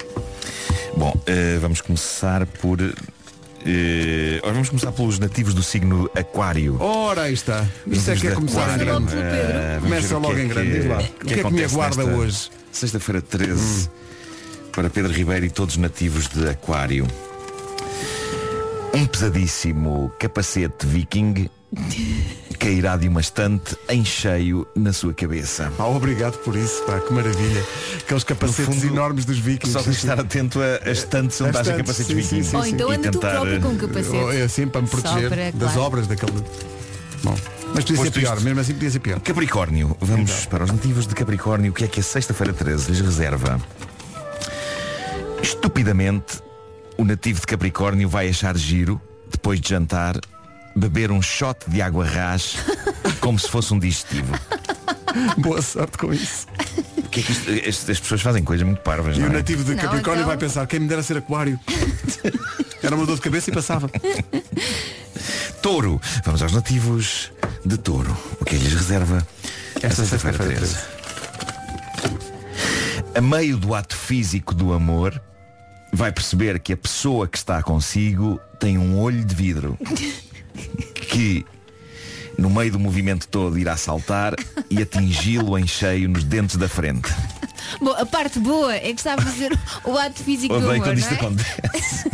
Bom, 0.96 1.22
eh, 1.26 1.58
vamos 1.60 1.80
começar 1.80 2.46
por. 2.46 2.78
Ora, 4.42 4.52
vamos 4.52 4.68
começar 4.68 4.92
pelos 4.92 5.18
nativos 5.18 5.52
do 5.54 5.62
signo 5.62 6.08
Aquário. 6.14 6.80
Ora, 6.80 7.22
aí 7.22 7.32
está. 7.34 7.66
Isso 7.86 8.10
é 8.10 8.16
que 8.16 8.28
é 8.28 8.30
começar 8.32 8.60
em 8.60 8.62
Aquário. 8.64 8.86
logo 8.92 9.06
grande. 9.06 9.14
vamos 9.14 9.82
Começa 9.82 10.18
logo 10.18 10.36
é 10.38 10.42
em 10.42 10.48
grande, 10.48 10.70
que- 10.70 10.78
diz 10.78 10.86
lá. 10.88 10.98
O 10.98 11.00
que 11.02 11.08
é 11.08 11.12
que 11.26 11.34
me 11.34 11.40
acontece 11.40 11.74
aguarda 11.74 12.04
nesta 12.04 12.16
hoje? 12.20 12.50
Sexta-feira 12.72 13.22
13. 13.22 13.90
Para 14.72 14.90
Pedro 14.90 15.12
Ribeiro 15.12 15.46
e 15.46 15.50
todos 15.50 15.74
os 15.76 15.80
nativos 15.80 16.28
de 16.28 16.48
Aquário. 16.48 17.06
Um 18.94 19.06
pesadíssimo 19.06 20.10
capacete 20.18 20.86
viking 20.86 21.48
cairá 22.58 22.96
de 22.96 23.08
uma 23.08 23.20
estante 23.20 23.76
em 23.88 24.04
cheio 24.04 24.66
na 24.74 24.92
sua 24.92 25.12
cabeça. 25.12 25.72
Ah, 25.78 25.86
obrigado 25.88 26.38
por 26.38 26.56
isso, 26.56 26.82
pá, 26.84 26.98
que 27.00 27.12
maravilha. 27.12 27.62
Aqueles 27.98 28.24
capacetes 28.24 28.74
fundo, 28.74 28.86
enormes 28.86 29.24
dos 29.24 29.38
vikings. 29.38 29.72
Só 29.72 29.82
tens 29.82 29.96
de 29.96 29.98
estar 30.00 30.18
atento 30.20 30.60
a, 30.60 30.88
a 30.88 30.90
estantes 30.92 31.40
onde 31.40 31.50
estás 31.50 31.68
capacetes 31.76 32.06
sim, 32.06 32.14
sim, 32.14 32.20
vikings. 32.22 32.50
sim, 32.50 32.56
Ou 32.56 32.66
então 32.66 32.92
E 32.92 32.96
anda 32.96 33.10
tu 33.10 33.18
tentar, 33.18 33.30
próprio 33.32 33.60
com 33.60 33.68
um 33.68 33.76
capacete. 33.76 34.36
É 34.36 34.42
assim 34.42 34.66
para 34.68 34.82
me 34.82 34.88
proteger 34.88 35.28
para, 35.28 35.50
das 35.52 35.72
claro. 35.72 35.80
obras 35.80 36.06
daquele. 36.06 36.32
Bom, 37.22 37.34
mas 37.74 37.84
podia 37.84 38.02
ser 38.04 38.10
pior, 38.12 38.34
isto- 38.36 38.44
mesmo 38.44 38.60
assim 38.60 38.72
podia 38.74 38.90
ser 38.90 39.00
pior. 39.00 39.20
Capricórnio, 39.20 39.96
vamos 40.00 40.30
Então. 40.30 40.50
para 40.50 40.64
os 40.64 40.70
nativos 40.70 41.06
de 41.06 41.14
Capricórnio, 41.14 41.72
o 41.72 41.74
que 41.74 41.84
é 41.84 41.88
que 41.88 42.00
a 42.00 42.02
sexta-feira 42.02 42.52
13 42.52 42.90
lhes 42.92 43.00
reserva? 43.00 43.60
Estupidamente, 45.42 46.40
o 46.96 47.04
nativo 47.04 47.40
de 47.40 47.46
Capricórnio 47.46 48.08
vai 48.08 48.28
achar 48.28 48.56
giro, 48.56 49.00
depois 49.30 49.60
de 49.60 49.68
jantar, 49.68 50.16
beber 50.76 51.10
um 51.10 51.22
shot 51.22 51.58
de 51.68 51.80
água 51.82 52.04
rás 52.04 52.56
como 53.20 53.38
se 53.38 53.48
fosse 53.48 53.72
um 53.74 53.78
digestivo. 53.78 54.32
Boa 55.38 55.62
sorte 55.62 55.96
com 55.98 56.12
isso. 56.12 56.46
O 56.98 57.02
que 57.08 57.20
é 57.20 57.22
que 57.22 57.32
isto- 57.32 57.50
as, 57.50 57.90
as 57.90 58.00
pessoas 58.00 58.20
fazem 58.20 58.44
coisas 58.44 58.66
muito 58.66 58.80
parvas, 58.82 59.16
E 59.16 59.20
não 59.20 59.28
o 59.28 59.30
é? 59.30 59.34
nativo 59.36 59.64
de 59.64 59.70
Não, 59.74 59.82
Capricórnio 59.82 60.20
então- 60.22 60.26
vai 60.28 60.36
pensar, 60.36 60.66
quem 60.66 60.78
me 60.80 60.86
dera 60.88 61.02
ser 61.02 61.16
aquário. 61.16 61.58
Era 62.82 62.94
uma 62.94 63.06
dor 63.06 63.16
de 63.16 63.22
cabeça 63.22 63.50
e 63.50 63.54
passava. 63.54 63.90
Touro, 65.62 66.00
vamos 66.24 66.42
aos 66.42 66.52
nativos 66.52 67.32
de 67.64 67.76
Touro. 67.78 68.14
O 68.40 68.44
que 68.44 68.54
é 68.54 68.58
que 68.58 68.64
lhes 68.64 68.74
reserva 68.74 69.26
Esta 69.82 70.04
sexta-feira 70.04 70.38
13? 70.54 70.76
A 73.14 73.20
meio 73.20 73.56
do 73.56 73.74
ato 73.74 73.96
físico 73.96 74.54
do 74.54 74.72
amor, 74.74 75.20
vai 75.92 76.12
perceber 76.12 76.60
que 76.60 76.74
a 76.74 76.76
pessoa 76.76 77.26
que 77.26 77.38
está 77.38 77.62
consigo 77.62 78.38
tem 78.60 78.76
um 78.76 78.98
olho 79.00 79.24
de 79.24 79.34
vidro 79.34 79.78
que 80.94 81.44
no 82.38 82.50
meio 82.50 82.72
do 82.72 82.78
movimento 82.78 83.26
todo 83.28 83.58
irá 83.58 83.76
saltar 83.76 84.34
e 84.68 84.82
atingi-lo 84.82 85.58
em 85.58 85.66
cheio 85.66 86.08
nos 86.08 86.24
dentes 86.24 86.56
da 86.56 86.68
frente. 86.68 87.10
Bom, 87.80 87.90
a 87.92 88.06
parte 88.06 88.38
boa 88.38 88.74
é 88.74 88.80
que 88.92 89.00
está 89.00 89.14
a 89.14 89.20
fazer 89.20 89.56
o 89.84 89.96
ato 89.96 90.22
físico 90.22 90.54
do 90.54 90.66
Odeio 90.66 90.82
amor, 90.82 90.84
quando 90.84 90.98
isto 90.98 91.10
não 91.10 91.16
é? 91.16 91.20
acontece. 91.20 92.10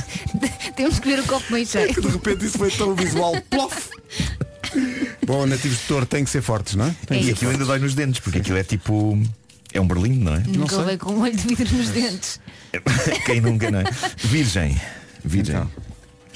Temos 0.76 0.98
que 0.98 1.08
ver 1.08 1.20
o 1.20 1.26
copo 1.26 1.52
meio 1.52 1.66
cheio. 1.66 1.92
De 1.92 2.08
repente 2.08 2.46
isso 2.46 2.58
foi 2.58 2.70
tão 2.70 2.94
visual. 2.94 3.34
Plof! 3.50 3.90
Bom, 5.26 5.46
nativos 5.46 5.78
de 5.78 5.84
touro 5.84 6.06
têm 6.06 6.24
que 6.24 6.30
ser 6.30 6.42
fortes, 6.42 6.74
não 6.74 6.86
é? 6.86 6.94
Que 7.06 7.14
E 7.14 7.24
ser 7.24 7.32
aquilo 7.32 7.50
ainda 7.50 7.64
dói 7.64 7.78
nos 7.78 7.94
dentes, 7.94 8.20
porque 8.20 8.38
aquilo 8.38 8.58
é 8.58 8.64
tipo. 8.64 9.20
É 9.72 9.80
um 9.80 9.86
berlim, 9.86 10.18
não 10.18 10.34
é? 10.34 10.40
Nunca 10.40 10.76
levei 10.78 10.98
com 10.98 11.12
um 11.12 11.22
olho 11.22 11.34
de 11.34 11.46
vidro 11.46 11.76
nos 11.76 11.88
dentes. 11.88 12.40
Quem 13.24 13.40
nunca, 13.40 13.70
não 13.70 13.80
é? 13.80 13.84
Virgem. 14.18 14.78
Virgem. 15.24 15.56
Então. 15.56 15.70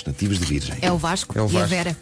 Os 0.06 0.12
nativos 0.12 0.38
de 0.38 0.44
Virgem. 0.46 0.76
É 0.80 0.92
o 0.92 0.96
Vasco, 0.98 1.36
É 1.36 1.42
o 1.42 1.46
e 1.46 1.56
a 1.56 1.60
Vasco. 1.60 1.68
Vera. 1.68 1.96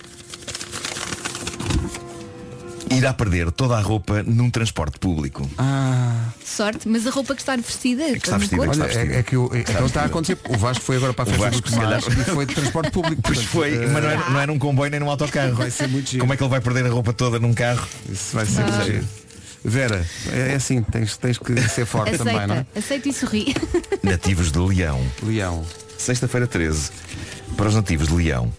Irá 2.90 3.12
perder 3.12 3.50
toda 3.50 3.76
a 3.76 3.80
roupa 3.80 4.22
num 4.22 4.50
transporte 4.50 4.98
público. 4.98 5.48
Ah, 5.58 6.28
Sorte, 6.44 6.86
mas 6.88 7.06
a 7.06 7.10
roupa 7.10 7.34
que 7.34 7.40
está 7.40 7.56
vestida. 7.56 8.04
que 8.12 8.18
está 8.18 8.36
vestida, 8.38 8.62
que 8.62 8.68
olha, 8.68 8.72
está 8.72 8.86
vestido. 8.86 9.12
é, 9.14 9.18
é 9.18 9.22
que 9.22 9.36
o, 9.36 9.50
é- 9.54 9.60
então 9.60 9.86
está 9.86 10.02
a 10.02 10.04
acontecer. 10.04 10.38
O 10.48 10.56
Vasco 10.56 10.84
foi 10.84 10.96
agora 10.96 11.12
para 11.12 11.24
a 11.24 11.26
O 11.26 11.30
festa 11.38 11.50
Vasco, 11.50 11.70
do 11.70 11.76
calhar- 11.80 11.98
e 12.00 12.24
foi 12.24 12.46
de 12.46 12.54
transporte 12.54 12.90
público. 12.92 13.22
Pois 13.22 13.38
portanto, 13.38 13.50
foi, 13.52 13.86
mas 13.88 14.02
não 14.02 14.10
era, 14.10 14.30
não 14.30 14.36
era 14.40 14.46
num 14.52 14.58
comboio 14.58 14.90
nem 14.90 15.00
num 15.00 15.10
autocarro. 15.10 15.54
Vai 15.54 15.70
ser 15.70 15.88
muito 15.88 16.10
giro. 16.10 16.20
Como 16.20 16.34
é 16.34 16.36
que 16.36 16.42
ele 16.42 16.50
vai 16.50 16.60
perder 16.60 16.86
a 16.86 16.90
roupa 16.90 17.12
toda 17.12 17.38
num 17.40 17.54
carro? 17.54 17.88
Isso 18.08 18.36
vai 18.36 18.46
ser 18.46 18.60
muito 18.62 18.84
giro. 18.84 19.04
Vera, 19.64 20.06
é 20.30 20.52
é 20.52 20.54
assim, 20.56 20.82
tens, 20.82 21.16
tens 21.16 21.38
que 21.38 21.58
ser 21.70 21.86
forte 21.86 22.18
também, 22.18 22.34
não 22.34 22.54
Aceita, 22.54 22.66
é? 22.74 22.78
aceita 22.78 23.08
e 23.08 23.12
sorri. 23.14 23.56
Nativos 24.02 24.52
de 24.52 24.58
Leão. 24.58 25.02
Leão. 25.22 25.64
Sexta-feira 25.98 26.46
13. 26.46 26.90
Para 27.56 27.68
os 27.68 27.74
nativos 27.74 28.08
de 28.08 28.14
Leão. 28.14 28.52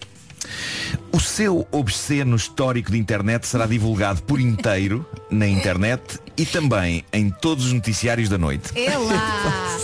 O 1.12 1.20
seu 1.20 1.66
obsceno 1.72 2.36
histórico 2.36 2.92
de 2.92 2.98
internet 2.98 3.46
será 3.46 3.66
divulgado 3.66 4.22
por 4.22 4.40
inteiro 4.40 5.04
na 5.30 5.46
internet 5.46 6.18
e 6.36 6.46
também 6.46 7.04
em 7.12 7.28
todos 7.30 7.66
os 7.66 7.72
noticiários 7.72 8.28
da 8.28 8.38
noite. 8.38 8.70
É 8.78 8.96
lá. 8.96 9.76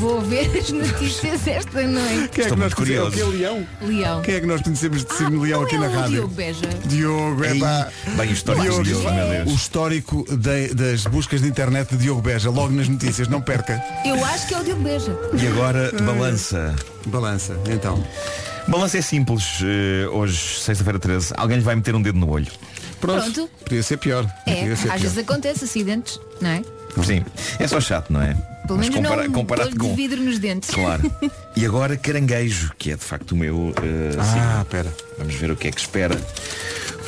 Vou 0.00 0.20
ver 0.22 0.50
as 0.58 0.70
notícias 0.70 1.46
esta 1.46 1.82
noite. 1.82 2.28
Quem 2.32 2.44
é 2.44 2.46
Estou 2.48 2.56
que 2.56 2.56
muito 2.56 2.58
nós 2.58 2.74
conhecemos? 2.74 3.10
curioso. 3.10 3.10
O 3.10 3.12
que 3.12 3.20
é 3.20 3.26
Leão? 3.48 3.66
Leão. 3.82 4.22
Quem 4.22 4.34
é 4.34 4.40
que 4.40 4.46
nós 4.46 4.62
conhecemos 4.62 5.04
de 5.04 5.12
Ah, 5.12 5.14
signo 5.16 5.40
Leão 5.42 5.62
aqui 5.62 5.76
é 5.76 5.78
na 5.78 5.86
o 5.86 5.92
rádio? 5.92 6.10
Diogo 6.12 6.34
Beja. 6.34 6.68
Diogo, 6.86 7.44
é 7.44 7.54
pá. 7.58 7.88
Bem, 8.16 8.28
o 8.28 8.32
histórico 8.32 8.82
de 8.82 8.82
Diogo, 8.90 9.10
meu 9.12 9.26
o 9.26 9.30
Deus. 9.30 9.52
histórico 9.52 10.36
de- 10.36 10.74
das 10.74 11.04
buscas 11.04 11.42
de 11.42 11.48
internet 11.48 11.90
de 11.90 11.98
Diogo 11.98 12.20
Beja, 12.22 12.50
logo 12.50 12.72
nas 12.72 12.88
notícias, 12.88 13.28
não 13.28 13.40
perca. 13.40 13.82
Eu 14.04 14.22
acho 14.24 14.48
que 14.48 14.54
é 14.54 14.58
o 14.58 14.64
Diogo 14.64 14.82
Beja. 14.82 15.16
E 15.40 15.46
agora, 15.46 15.92
balança. 16.02 16.74
Balança, 17.06 17.56
então. 17.70 18.02
Balança 18.68 18.98
é 18.98 19.02
simples. 19.02 19.60
eh, 19.62 20.06
hoje, 20.08 20.60
sexta-feira 20.60 20.98
13. 20.98 21.32
Alguém 21.36 21.56
lhe 21.58 21.62
vai 21.64 21.74
meter 21.74 21.94
um 21.94 22.02
dedo 22.02 22.18
no 22.18 22.28
olho. 22.30 22.46
Pronto. 23.00 23.22
Pronto. 23.32 23.50
Podia 23.64 23.82
ser 23.82 23.96
pior. 23.96 24.26
É, 24.46 24.54
ser 24.64 24.72
às 24.72 24.80
pior. 24.82 24.98
vezes 24.98 25.18
acontece 25.18 25.64
acidentes, 25.64 26.20
não 26.40 26.50
é? 26.50 26.62
Sim. 27.02 27.24
É 27.58 27.66
só 27.66 27.80
chato, 27.80 28.12
não 28.12 28.20
é? 28.20 28.34
Pelo 28.66 28.78
Mas 28.78 28.88
menos 28.90 28.96
compara- 29.08 29.24
não 29.24 29.32
comparado 29.32 29.76
com. 29.76 29.88
de 29.90 29.94
vidro 29.96 30.20
nos 30.22 30.38
dentes. 30.38 30.70
Claro. 30.70 31.10
E 31.56 31.66
agora 31.66 31.96
caranguejo, 31.96 32.70
que 32.78 32.92
é 32.92 32.96
de 32.96 33.02
facto 33.02 33.32
o 33.32 33.36
meu 33.36 33.74
eh, 33.82 34.16
Ah, 34.16 34.24
signo. 34.24 34.64
pera. 34.66 34.94
Vamos 35.18 35.34
ver 35.34 35.50
o 35.50 35.56
que 35.56 35.66
é 35.66 35.72
que 35.72 35.80
espera 35.80 36.16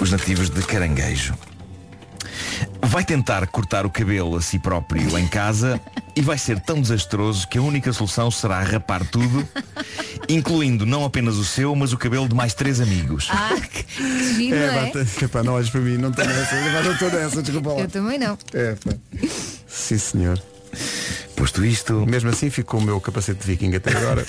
os 0.00 0.10
nativos 0.10 0.50
de 0.50 0.60
caranguejo. 0.62 1.34
Vai 2.82 3.04
tentar 3.04 3.46
cortar 3.46 3.86
o 3.86 3.90
cabelo 3.90 4.36
a 4.36 4.42
si 4.42 4.58
próprio 4.58 5.16
em 5.18 5.26
casa 5.28 5.80
e 6.16 6.20
vai 6.20 6.36
ser 6.36 6.58
tão 6.60 6.80
desastroso 6.80 7.46
que 7.46 7.56
a 7.58 7.62
única 7.62 7.92
solução 7.92 8.30
será 8.30 8.60
rapar 8.62 9.04
tudo, 9.06 9.46
incluindo 10.28 10.84
não 10.84 11.04
apenas 11.04 11.36
o 11.36 11.44
seu, 11.44 11.74
mas 11.76 11.92
o 11.92 11.98
cabelo 11.98 12.28
de 12.28 12.34
mais 12.34 12.52
três 12.52 12.80
amigos. 12.80 13.28
Ah, 13.30 13.50
que 13.60 13.84
que 13.84 14.34
giro, 14.34 14.56
É, 14.56 14.66
não 14.66 14.74
é? 14.80 14.86
bata, 14.86 15.06
epá, 15.24 15.42
não 15.42 15.52
olhes 15.54 15.70
para 15.70 15.80
mim, 15.80 15.96
não 15.98 16.10
estou 16.10 16.24
nessa, 16.26 16.54
eu 16.56 16.82
não 16.84 16.92
estou 16.92 17.10
nessa, 17.10 17.42
desculpa 17.42 17.72
lá. 17.74 17.80
Eu 17.80 17.88
também 17.88 18.18
não. 18.18 18.36
É, 18.52 18.74
pá. 18.74 18.92
Sim, 19.68 19.98
senhor. 19.98 20.42
Posto 21.36 21.64
isto, 21.64 22.04
Mesmo 22.06 22.28
assim 22.30 22.50
ficou 22.50 22.80
o 22.80 22.82
meu 22.82 23.00
capacete 23.00 23.40
de 23.40 23.46
viking 23.46 23.74
até 23.74 23.96
agora. 23.96 24.26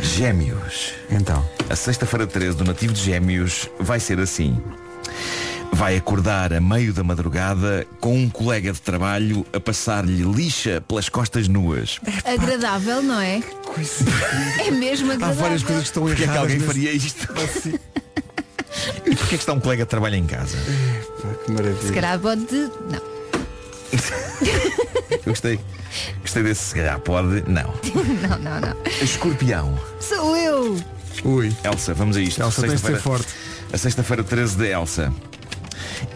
gêmeos. 0.00 0.92
Então. 1.10 1.44
A 1.68 1.76
sexta-feira 1.76 2.26
13 2.26 2.56
do 2.58 2.64
nativo 2.64 2.92
de 2.92 3.02
Gêmeos 3.02 3.68
vai 3.80 3.98
ser 4.00 4.18
assim. 4.20 4.60
Vai 5.74 5.96
acordar 5.96 6.52
a 6.52 6.60
meio 6.60 6.92
da 6.92 7.02
madrugada 7.02 7.86
com 8.00 8.16
um 8.16 8.30
colega 8.30 8.72
de 8.72 8.80
trabalho 8.80 9.44
a 9.52 9.58
passar-lhe 9.58 10.22
lixa 10.22 10.80
pelas 10.86 11.08
costas 11.08 11.48
nuas. 11.48 11.98
Agradável, 12.24 13.02
não 13.02 13.20
é? 13.20 13.42
É 14.64 14.70
mesmo 14.70 15.10
Há 15.10 15.14
agradável. 15.14 15.42
várias 15.42 15.62
coisas 15.62 15.82
que 15.82 15.88
estão 15.88 16.02
Porquê 16.04 16.22
é 16.22 16.26
que 16.26 16.32
erradas. 16.32 16.42
alguém 16.42 16.56
nesse- 16.58 16.66
faria 16.66 16.92
isto? 16.92 17.80
E 19.06 19.14
porquê 19.14 19.34
é 19.34 19.38
que 19.38 19.42
está 19.42 19.52
um 19.52 19.60
colega 19.60 19.84
de 19.84 19.88
trabalho 19.88 20.16
em 20.16 20.26
casa? 20.26 20.56
Pá, 21.22 21.28
que 21.44 21.52
maravilha. 21.52 21.82
Se 21.86 21.92
calhar 21.92 22.18
pode. 22.18 22.42
Não. 22.54 23.02
Eu 25.10 25.18
gostei. 25.32 25.60
Gostei 26.22 26.42
desse, 26.42 26.62
se 26.70 26.74
calhar 26.74 26.98
pode. 27.00 27.44
Não. 27.48 27.72
Não, 28.28 28.38
não, 28.38 28.60
não. 28.60 28.76
Escorpião. 29.00 29.78
Sou 30.00 30.36
eu. 30.36 30.76
Ui. 31.24 31.54
Elsa, 31.62 31.94
vamos 31.94 32.16
a 32.16 32.20
isto. 32.20 32.42
Elsa, 32.42 32.62
tens 32.62 32.72
de 32.72 32.78
ser 32.78 32.86
Sexta-feira- 32.94 33.00
forte. 33.18 33.28
A 33.72 33.78
sexta-feira 33.78 34.24
13 34.24 34.56
de 34.56 34.66
Elsa. 34.72 35.12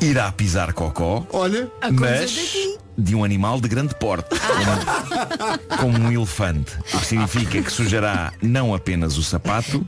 Irá 0.01 0.31
pisar 0.33 0.73
cocó. 0.73 1.27
Olha, 1.33 1.69
mas 1.93 2.35
de 2.97 3.15
um 3.15 3.23
animal 3.25 3.61
de 3.61 3.69
grande 3.69 3.95
porte, 3.95 4.29
como, 5.79 5.95
como 5.95 5.99
um 6.09 6.13
elefante, 6.13 6.73
o 6.95 6.99
que 6.99 7.07
significa 7.07 7.63
que 7.63 7.71
sujará 7.73 8.33
não 8.43 8.75
apenas 8.75 9.17
o 9.17 9.23
sapato, 9.23 9.87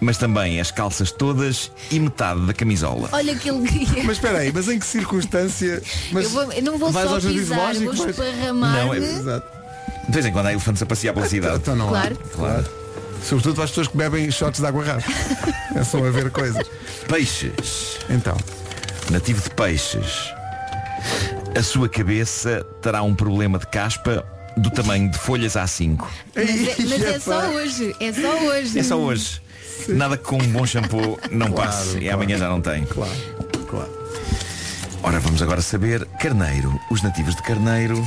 mas 0.00 0.16
também 0.16 0.58
as 0.60 0.70
calças 0.70 1.10
todas 1.12 1.70
e 1.90 2.00
metade 2.00 2.40
da 2.46 2.54
camisola. 2.54 3.08
Olha 3.12 3.34
que 3.36 3.50
alegria. 3.50 4.02
mas 4.04 4.16
espera 4.16 4.38
aí, 4.38 4.50
mas 4.54 4.68
em 4.68 4.78
que 4.78 4.86
circunstância? 4.86 5.82
Mas 6.12 6.24
Eu, 6.24 6.30
vou- 6.30 6.52
eu 6.52 6.62
não 6.62 6.78
vou 6.78 6.90
só 6.92 7.20
pisar, 7.20 7.74
vou 7.74 7.92
vais- 7.92 8.10
esparramar. 8.10 8.72
Não, 8.72 8.94
é- 8.94 8.98
Exato. 8.98 9.46
De 10.06 10.12
vez 10.14 10.24
em 10.26 10.32
quando 10.32 10.46
há 10.46 10.52
elefantes 10.52 10.82
a 10.82 10.86
passear 10.86 11.12
pela 11.12 11.28
cidade. 11.28 11.56
Então 11.56 11.76
não 11.76 11.86
há. 11.88 11.90
Claro. 11.90 12.16
Claro. 12.34 12.66
Sobretudo 13.22 13.54
para 13.56 13.64
as 13.64 13.70
pessoas 13.70 13.86
que 13.88 13.96
bebem 13.98 14.30
shots 14.30 14.60
de 14.60 14.66
água 14.66 14.82
rasa. 14.82 15.04
É 15.76 15.84
só 15.84 15.98
a 15.98 16.10
ver 16.10 16.30
coisas. 16.30 16.66
Peixes. 17.06 17.98
Então. 18.08 18.34
Nativo 19.10 19.42
de 19.42 19.50
peixes. 19.50 20.32
A 21.58 21.62
sua 21.62 21.88
cabeça 21.88 22.64
terá 22.80 23.02
um 23.02 23.14
problema 23.14 23.58
de 23.58 23.66
caspa 23.66 24.24
do 24.56 24.70
tamanho 24.70 25.10
de 25.10 25.18
folhas 25.18 25.54
A5. 25.54 26.04
Mas, 26.34 26.48
é, 26.48 26.74
mas 26.78 27.02
é 27.02 27.18
só 27.18 27.40
Epá. 27.40 27.48
hoje. 27.50 27.96
É 28.00 28.12
só 28.12 28.38
hoje. 28.44 28.78
É 28.78 28.82
só 28.82 28.96
hoje. 28.96 29.42
Nada 29.88 30.16
que 30.16 30.24
com 30.24 30.36
um 30.36 30.46
bom 30.52 30.66
shampoo 30.66 31.18
não 31.30 31.50
Claro, 31.50 31.70
passe 31.70 31.96
e 31.96 32.00
claro. 32.02 32.14
amanhã 32.14 32.38
já 32.38 32.48
não 32.48 32.60
tem. 32.60 32.84
Claro, 32.84 33.10
claro. 33.68 34.00
Ora, 35.02 35.18
vamos 35.18 35.40
agora 35.42 35.62
saber 35.62 36.04
Carneiro, 36.20 36.78
os 36.90 37.02
nativos 37.02 37.34
de 37.34 37.42
Carneiro. 37.42 38.06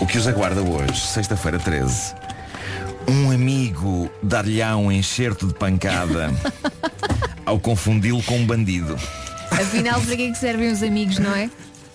O 0.00 0.06
que 0.06 0.16
os 0.16 0.26
aguarda 0.26 0.62
hoje, 0.62 1.06
sexta-feira 1.06 1.58
13. 1.58 2.14
Um 3.06 3.30
amigo 3.30 4.10
dar-lhe-á 4.22 4.76
um 4.76 4.90
enxerto 4.90 5.46
de 5.46 5.52
pancada 5.54 6.32
ao 7.44 7.60
confundi-lo 7.60 8.22
com 8.22 8.38
um 8.38 8.46
bandido. 8.46 8.96
Afinal, 9.50 10.00
para 10.00 10.16
que 10.16 10.22
é 10.22 10.30
que 10.30 10.38
servem 10.38 10.72
os 10.72 10.82
amigos, 10.82 11.18
não 11.18 11.34
é? 11.34 11.50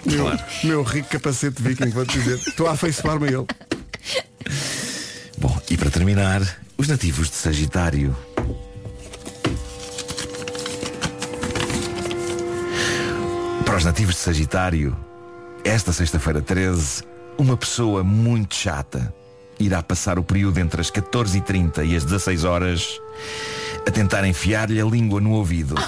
Meu, 0.05 0.31
meu 0.63 0.83
rico 0.83 1.09
capacete 1.09 1.61
de 1.61 1.63
viking, 1.67 1.89
vou-te 1.89 2.17
dizer. 2.17 2.37
Estou 2.37 2.67
a 2.67 2.71
afeiçoar-me 2.71 3.27
a 3.27 3.31
ele. 3.31 3.45
Bom, 5.37 5.59
e 5.69 5.77
para 5.77 5.89
terminar, 5.89 6.41
os 6.77 6.87
nativos 6.87 7.29
de 7.29 7.35
Sagitário. 7.35 8.15
Para 13.65 13.77
os 13.77 13.85
nativos 13.85 14.15
de 14.15 14.21
Sagitário, 14.21 14.95
esta 15.63 15.91
sexta-feira 15.91 16.41
13, 16.41 17.03
uma 17.37 17.57
pessoa 17.57 18.03
muito 18.03 18.55
chata 18.55 19.13
irá 19.59 19.81
passar 19.81 20.19
o 20.19 20.23
período 20.23 20.59
entre 20.59 20.81
as 20.81 20.91
14h30 20.91 21.85
e 21.85 21.95
as 21.95 22.03
16 22.03 22.43
horas 22.43 23.01
a 23.87 23.91
tentar 23.91 24.25
enfiar-lhe 24.27 24.79
a 24.81 24.85
língua 24.85 25.19
no 25.21 25.31
ouvido. 25.31 25.75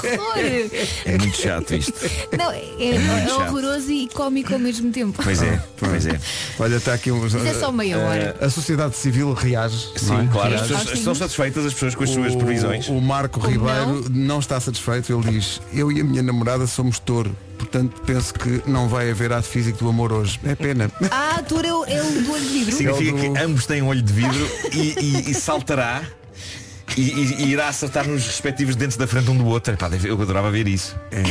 Que 0.00 0.18
horror! 0.18 0.70
É 1.04 1.18
muito 1.18 1.36
chato 1.36 1.74
isto. 1.74 1.92
Não, 2.36 2.50
é, 2.50 2.58
é, 2.78 2.94
é 2.96 3.26
chato. 3.28 3.40
horroroso 3.40 3.90
e 3.90 4.08
cómico 4.08 4.52
ao 4.52 4.58
mesmo 4.58 4.90
tempo. 4.90 5.20
Pois 5.22 5.42
é, 5.42 5.62
pois 5.76 6.06
é. 6.06 6.18
Olha, 6.58 6.76
está 6.76 6.94
aqui 6.94 7.10
um. 7.10 7.20
Mas 7.20 7.34
é 7.34 7.54
só 7.54 7.70
meia 7.72 7.98
hora. 7.98 8.36
A 8.40 8.48
sociedade 8.50 8.96
civil 8.96 9.32
reage. 9.32 9.88
não 10.02 10.18
Sim, 10.18 10.24
é? 10.26 10.32
claro, 10.32 10.54
as 10.54 10.60
Reage. 10.60 10.68
pessoas 10.68 10.80
Ah, 10.80 10.90
sim. 10.92 10.98
estão 10.98 11.14
satisfeitas 11.14 11.66
as 11.66 11.72
pessoas 11.74 11.94
com 11.94 12.04
as 12.04 12.10
suas 12.10 12.34
O- 12.34 12.38
previsões. 12.38 12.88
O 12.88 13.00
Marco 13.00 13.40
Como 13.40 13.52
Ribeiro 13.52 14.06
não? 14.10 14.38
está 14.38 14.58
satisfeito. 14.60 15.12
Ele 15.12 15.32
diz, 15.38 15.60
eu 15.72 15.90
e 15.92 16.00
a 16.00 16.04
minha 16.04 16.22
namorada 16.22 16.66
somos 16.66 16.98
touro. 16.98 17.36
Portanto, 17.58 18.00
penso 18.04 18.34
que 18.34 18.62
não 18.66 18.88
vai 18.88 19.10
haver 19.10 19.32
ato 19.32 19.46
físico 19.48 19.78
do 19.78 19.88
amor 19.88 20.12
hoje. 20.12 20.38
É 20.44 20.54
pena. 20.54 20.90
Ah, 21.10 21.34
a 21.36 21.38
ator 21.38 21.64
é 21.64 21.72
o, 21.72 21.84
é 21.86 22.02
o 22.02 22.22
do 22.22 22.32
olho 22.32 22.42
de 22.42 22.48
vidro. 22.48 22.76
Significa 22.76 23.10
É 23.18 23.28
do- 23.28 23.34
que 23.34 23.40
ambos 23.42 23.66
têm 23.66 23.82
um 23.82 23.86
olho 23.88 24.02
de 24.02 24.12
vidro 24.12 24.48
e, 24.72 24.78
e- 25.00 25.30
e 25.30 25.34
saltará 25.34 26.02
e, 26.96 27.00
e- 27.02 27.42
e 27.44 27.50
irá 27.52 27.68
acertar 27.68 28.06
nos 28.06 28.26
respectivos 28.26 28.76
dentes 28.76 28.96
da 28.96 29.06
frente 29.06 29.30
um 29.30 29.36
do 29.36 29.46
outro. 29.46 29.72
Epá, 29.74 29.88
eu 30.04 30.20
adorava 30.20 30.50
ver 30.50 30.66
isso. 30.68 30.96
É, 31.10 31.22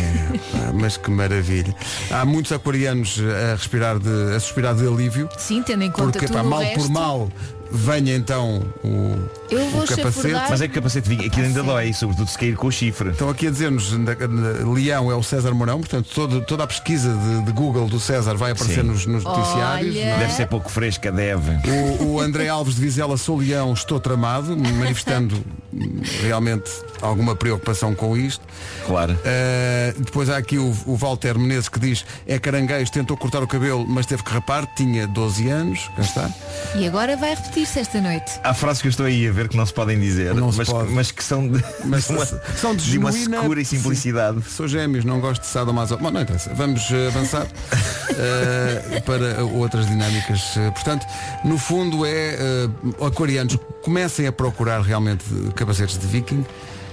pá, 0.51 0.71
mas 0.73 0.97
que 0.97 1.09
maravilha. 1.11 1.73
Há 2.11 2.25
muitos 2.25 2.51
aquarianos 2.51 3.19
a 3.49 3.55
respirar 3.55 3.99
de, 3.99 4.35
a 4.35 4.39
suspirar 4.39 4.75
de 4.75 4.85
alívio. 4.87 5.29
Sim, 5.37 5.61
tendo 5.63 5.83
em 5.83 5.91
conta 5.91 6.11
Porque 6.13 6.25
tudo 6.27 6.37
pá, 6.37 6.43
mal 6.43 6.59
resto. 6.61 6.79
por 6.79 6.89
mal 6.89 7.31
venha 7.73 8.15
então 8.15 8.61
o, 8.83 9.17
Eu 9.49 9.59
vou 9.69 9.81
o 9.81 9.87
capacete. 9.87 10.01
chafurdar. 10.03 10.47
Mas 10.49 10.61
é 10.61 10.67
que 10.67 10.71
o 10.71 10.75
capacete 10.75 11.09
vinha, 11.09 11.25
aquilo 11.27 11.45
ainda 11.47 11.61
sim. 11.61 11.65
dói, 11.65 11.93
sobretudo 11.93 12.29
se 12.29 12.37
cair 12.37 12.55
com 12.55 12.67
o 12.67 12.71
chifre. 12.71 13.09
Estão 13.09 13.29
aqui 13.29 13.47
a 13.47 13.51
dizer-nos 13.51 13.91
na- 13.93 14.15
na- 14.15 14.71
Leão 14.73 15.11
é 15.11 15.15
o 15.15 15.23
César 15.23 15.53
Mourão, 15.53 15.79
portanto 15.79 16.07
todo- 16.13 16.41
toda 16.41 16.63
a 16.63 16.67
pesquisa 16.67 17.13
de, 17.13 17.43
de 17.45 17.51
Google 17.51 17.87
do 17.87 17.99
César 17.99 18.35
vai 18.35 18.51
aparecer 18.51 18.81
Sim. 18.81 18.87
nos, 18.89 19.05
nos 19.05 19.23
noticiários. 19.23 19.95
Olha. 19.95 20.03
é? 20.03 20.17
Deve 20.19 20.33
ser 20.33 20.47
pouco 20.47 20.69
fresca, 20.69 21.11
deve. 21.11 21.51
O, 21.99 22.13
o 22.13 22.19
André 22.21 22.47
Alves 22.47 22.75
de 22.75 22.81
Vizela, 22.81 23.17
sou 23.17 23.37
Leão, 23.37 23.73
estou 23.73 23.99
tramado, 23.99 24.55
manifestando 24.55 25.43
hum, 25.73 26.01
realmente 26.21 26.69
alguma 27.01 27.35
preocupação 27.35 27.93
com 27.95 28.15
isto. 28.15 28.45
Claro. 28.85 29.13
Uh, 29.13 29.99
depois 30.01 30.29
há 30.29 30.37
aqui 30.37 30.57
o, 30.57 30.75
o 30.85 30.95
Walter 30.95 31.37
Menezes 31.37 31.69
que 31.69 31.79
diz 31.79 32.05
é 32.27 32.37
caranguejo, 32.39 32.91
tentou 32.91 33.17
cortar 33.17 33.41
o 33.43 33.47
cabelo, 33.47 33.85
mas 33.87 34.05
teve 34.05 34.23
que 34.23 34.31
rapar, 34.31 34.65
tinha 34.75 35.07
12 35.07 35.49
anos, 35.49 35.89
cá 35.95 36.01
está. 36.01 36.29
E 36.75 36.87
agora 36.87 37.15
vai 37.17 37.31
repetir-se 37.63 37.79
esta 37.79 38.01
noite. 38.01 38.39
Há 38.43 38.53
frases 38.53 38.81
que 38.81 38.87
eu 38.87 38.89
estou 38.89 39.05
aí 39.05 39.27
a 39.27 39.31
ver 39.31 39.47
que 39.47 39.55
não 39.57 39.65
se 39.65 39.73
podem 39.73 39.99
dizer, 39.99 40.33
Não 40.35 40.51
mas, 40.51 40.67
pode. 40.69 40.91
mas 40.91 41.11
que 41.11 41.23
são 41.23 41.47
de, 41.47 41.63
Mas 41.85 42.09
uma, 42.09 42.25
são 42.25 42.75
de 42.75 42.83
de 42.83 42.97
uma 42.97 43.11
secura 43.11 43.61
e 43.61 43.65
simplicidade. 43.65 44.41
Sou 44.49 44.67
gêmeos, 44.67 45.05
não 45.05 45.19
gosto 45.19 45.41
de 45.41 45.47
sadomaso. 45.47 45.97
Bom, 45.97 46.11
não 46.11 46.21
interessa. 46.21 46.53
Vamos 46.53 46.81
eh, 46.91 47.07
avançar 47.07 47.47
eh, 48.17 48.99
para 49.01 49.43
outras 49.45 49.87
dinâmicas. 49.87 50.57
Eh, 50.57 50.71
portanto, 50.71 51.05
no 51.43 51.57
fundo 51.57 52.05
é 52.05 52.35
eh, 52.35 52.69
aquarianos 53.05 53.57
comecem 53.81 54.27
a 54.27 54.31
procurar 54.31 54.81
realmente 54.81 55.23
capacetes 55.55 55.97
de 55.97 56.05
viking. 56.07 56.45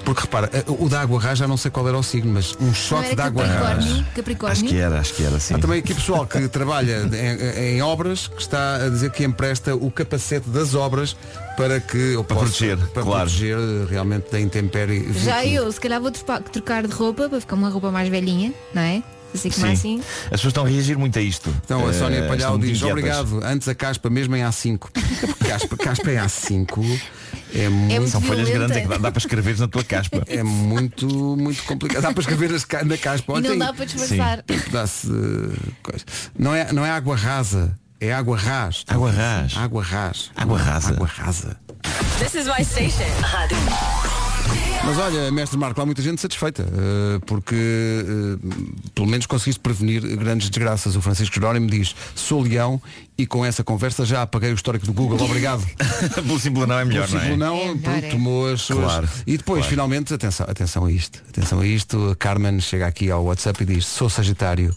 Porque 0.04 0.22
repara, 0.22 0.48
eh, 0.52 0.64
o 0.66 0.88
da 0.88 1.00
água 1.02 1.20
rás 1.20 1.38
já 1.38 1.46
não 1.46 1.56
sei 1.56 1.70
qual 1.70 1.86
era 1.86 1.96
o 1.96 2.02
signo, 2.02 2.32
mas 2.32 2.54
um 2.60 2.72
shot 2.74 3.14
de 3.14 3.20
água 3.20 3.44
rás. 3.46 3.60
Capricórnio? 3.84 4.06
Capricórnio? 4.14 4.52
Acho 4.52 4.64
que 4.64 4.76
era, 4.80 4.98
acho 5.00 5.14
que 5.14 5.22
era 5.24 5.38
sim. 5.40 5.54
Há 5.54 5.58
também 5.58 5.78
aqui 5.80 5.94
pessoal 5.94 6.26
que 6.26 6.46
trabalha 6.48 7.08
em, 7.12 7.76
em 7.76 7.82
obras 7.82 8.26
que 8.28 8.40
está 8.40 8.76
a 8.76 8.88
dizer 8.88 9.10
que 9.10 9.22
empresta 9.24 9.74
o 9.76 9.90
capacete 9.90 10.48
das 10.48 10.74
obras 10.74 11.16
para 11.56 11.78
que 11.80 11.96
eu 11.96 12.24
Para 12.24 12.36
possa- 12.36 12.48
proteger, 12.50 12.76
para 12.88 13.02
claro. 13.02 13.30
proteger 13.30 13.58
eh, 13.58 13.86
realmente 13.90 14.30
da 14.32 14.40
intempérie. 14.40 15.12
Já 15.12 15.44
eu, 15.44 15.70
se 15.70 15.80
calhar 15.80 16.00
vou 16.00 16.10
trocar 16.10 16.86
de 16.86 16.92
roupa 16.94 17.28
para 17.28 17.40
ficar 17.40 17.56
uma 17.56 17.68
roupa 17.68 17.90
mais 17.90 18.08
velhinha, 18.08 18.52
não 18.74 18.82
é? 18.82 19.02
Assim 19.32 19.48
como 19.48 19.66
Sim. 19.66 19.72
assim. 19.72 19.98
As 20.24 20.30
pessoas 20.30 20.46
estão 20.50 20.64
a 20.64 20.68
reagir 20.68 20.98
muito 20.98 21.16
a 21.16 21.22
isto. 21.22 21.54
Então 21.64 21.86
a 21.86 21.90
Eh, 21.90 21.92
Sónia 21.92 22.26
Palhau 22.26 22.58
diz 22.58 22.70
inquietas. 22.78 22.90
obrigado, 22.90 23.40
antes 23.44 23.68
a 23.68 23.74
caspa 23.76 24.10
mesmo 24.10 24.34
em 24.34 24.40
A5. 24.42 24.88
É 25.22 25.26
porque 25.28 25.44
caspa, 25.46 25.76
caspa 25.76 26.10
em 26.10 26.16
A5 26.16 27.00
é 27.54 27.68
muito, 27.68 27.94
muito 27.94 28.10
São 28.10 28.20
folhas 28.20 28.48
violenta. 28.48 28.74
grandes, 28.74 28.76
é 28.76 28.80
que 28.82 28.88
dá, 28.88 28.98
dá 28.98 29.10
para 29.10 29.18
escrever 29.18 29.58
na 29.58 29.68
tua 29.68 29.84
caspa. 29.84 30.24
é 30.28 30.42
muito, 30.42 31.06
muito 31.36 31.62
complicado. 31.64 32.02
Dá 32.02 32.12
para 32.12 32.20
escrever 32.20 32.50
na 32.84 32.96
caspa. 32.98 33.32
E 33.32 33.36
Olha, 33.36 33.50
não 33.50 33.58
dá 33.58 33.72
para 33.72 33.84
disfarçar. 33.84 34.44
coisa. 35.82 36.04
Não 36.38 36.54
é, 36.54 36.72
não 36.72 36.84
é 36.84 36.90
água 36.90 37.16
rasa, 37.16 37.76
é 38.00 38.12
água 38.12 38.36
ras. 38.36 38.84
Água 38.88 39.10
ras. 39.10 39.56
Água 39.56 39.82
ras. 39.82 40.30
Água 40.36 40.58
rasa. 40.58 40.90
Água 40.90 41.06
rasa. 41.06 41.56
This 42.18 42.34
is 42.34 42.46
my 42.46 42.64
station. 42.64 43.08
Rádio. 43.22 44.19
Mas 44.84 44.98
olha, 44.98 45.30
mestre 45.30 45.58
Marco, 45.58 45.80
há 45.80 45.86
muita 45.86 46.02
gente 46.02 46.20
satisfeita, 46.20 46.62
eh, 46.62 47.20
porque 47.26 47.54
eh, 47.54 48.54
pelo 48.94 49.06
menos 49.06 49.26
conseguiste 49.26 49.60
prevenir 49.60 50.00
grandes 50.16 50.48
desgraças. 50.48 50.96
O 50.96 51.02
Francisco 51.02 51.34
Jerónimo 51.34 51.68
diz, 51.68 51.94
sou 52.14 52.42
leão 52.42 52.80
e 53.16 53.26
com 53.26 53.44
essa 53.44 53.62
conversa 53.62 54.04
já 54.04 54.22
apaguei 54.22 54.50
o 54.50 54.54
histórico 54.54 54.86
do 54.86 54.92
Google. 54.92 55.22
Obrigado. 55.22 55.64
Pelo 56.14 56.38
simples 56.40 56.66
não 56.66 56.78
é 56.78 56.84
melhor, 56.84 57.06
Pelo 57.08 57.20
não 57.20 57.26
é? 57.26 57.36
não, 57.36 57.56
É 57.56 57.64
melhor, 57.66 57.78
pronto, 57.78 58.04
é. 58.04 58.08
tomou 58.10 58.48
as 58.52 58.62
suas. 58.62 58.84
Claro, 58.84 59.08
E 59.26 59.36
depois, 59.36 59.60
claro. 59.60 59.70
finalmente, 59.70 60.14
atenção, 60.14 60.46
atenção 60.48 60.84
a 60.86 60.90
isto. 60.92 61.22
Atenção 61.28 61.60
a 61.60 61.66
isto. 61.66 62.10
A 62.10 62.16
Carmen 62.16 62.58
chega 62.60 62.86
aqui 62.86 63.10
ao 63.10 63.24
WhatsApp 63.24 63.62
e 63.62 63.66
diz, 63.66 63.86
sou 63.86 64.08
Sagitário, 64.08 64.74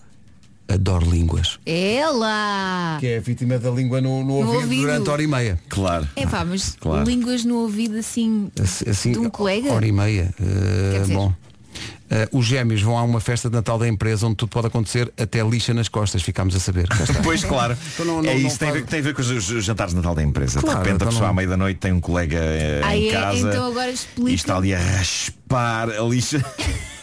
adoro 0.67 1.09
línguas. 1.09 1.59
Ela! 1.65 2.97
Que 2.99 3.07
é 3.07 3.17
a 3.17 3.21
vítima 3.21 3.57
da 3.59 3.69
língua 3.69 4.01
no, 4.01 4.23
no 4.23 4.33
ouvido, 4.35 4.55
ouvido. 4.61 4.81
durante 4.81 5.09
hora 5.09 5.23
e 5.23 5.27
meia. 5.27 5.59
Claro. 5.69 6.07
É 6.15 6.25
pá, 6.25 6.43
mas 6.45 6.75
Claro. 6.79 7.05
línguas 7.05 7.43
no 7.45 7.57
ouvido 7.59 7.97
assim. 7.97 8.51
Assim, 8.61 8.89
assim, 8.89 9.11
De 9.11 9.19
um 9.19 9.29
colega? 9.29 9.71
Hora 9.71 9.85
e 9.87 9.91
meia. 9.91 10.33
Dizer- 11.01 11.13
bom. 11.15 11.33
Eh, 12.09 12.29
os 12.31 12.45
gêmeos 12.45 12.79
vão 12.81 12.95
a 12.95 13.01
uma 13.01 13.19
festa 13.19 13.49
de 13.49 13.55
Natal 13.55 13.79
da 13.79 13.87
empresa 13.87 14.27
onde 14.27 14.35
tudo 14.35 14.49
pode 14.49 14.67
acontecer, 14.67 15.11
até 15.17 15.41
lixa 15.41 15.73
nas 15.73 15.87
costas, 15.89 16.21
ficámos 16.21 16.55
a 16.55 16.59
saber. 16.59 16.87
Pois 17.23 17.43
claro. 17.43 17.75
Então 17.95 18.05
não- 18.05 18.21
não- 18.21 18.29
é 18.29 18.35
não 18.37 18.47
isso, 18.47 18.59
tem, 18.59 18.69
a 18.69 18.71
ver, 18.71 18.79
faz- 18.81 18.89
tem 18.91 18.99
a 18.99 19.03
ver 19.03 19.13
com 19.15 19.21
os, 19.21 19.29
os 19.49 19.63
jantares 19.65 19.91
de 19.93 19.97
Natal 19.97 20.13
da 20.13 20.21
empresa. 20.21 20.59
Claro, 20.61 20.77
de 20.79 20.83
repente 20.83 20.95
então 20.97 21.07
a 21.07 21.11
pessoa 21.11 21.23
não- 21.27 21.31
à 21.31 21.33
meia 21.33 21.47
da 21.47 21.57
noite 21.57 21.79
tem 21.79 21.91
um 21.91 21.99
colega 21.99 22.37
eh, 22.39 22.81
Ah, 22.83 22.95
em 22.95 23.07
é? 23.07 23.11
casa 23.11 23.49
Então 23.49 23.65
agora 23.65 23.89
explica. 23.89 24.29
e 24.29 24.33
está 24.35 24.57
ali 24.57 24.75
a 24.75 24.79
raspar 24.79 25.42
a 25.57 26.03
lixa. 26.09 26.43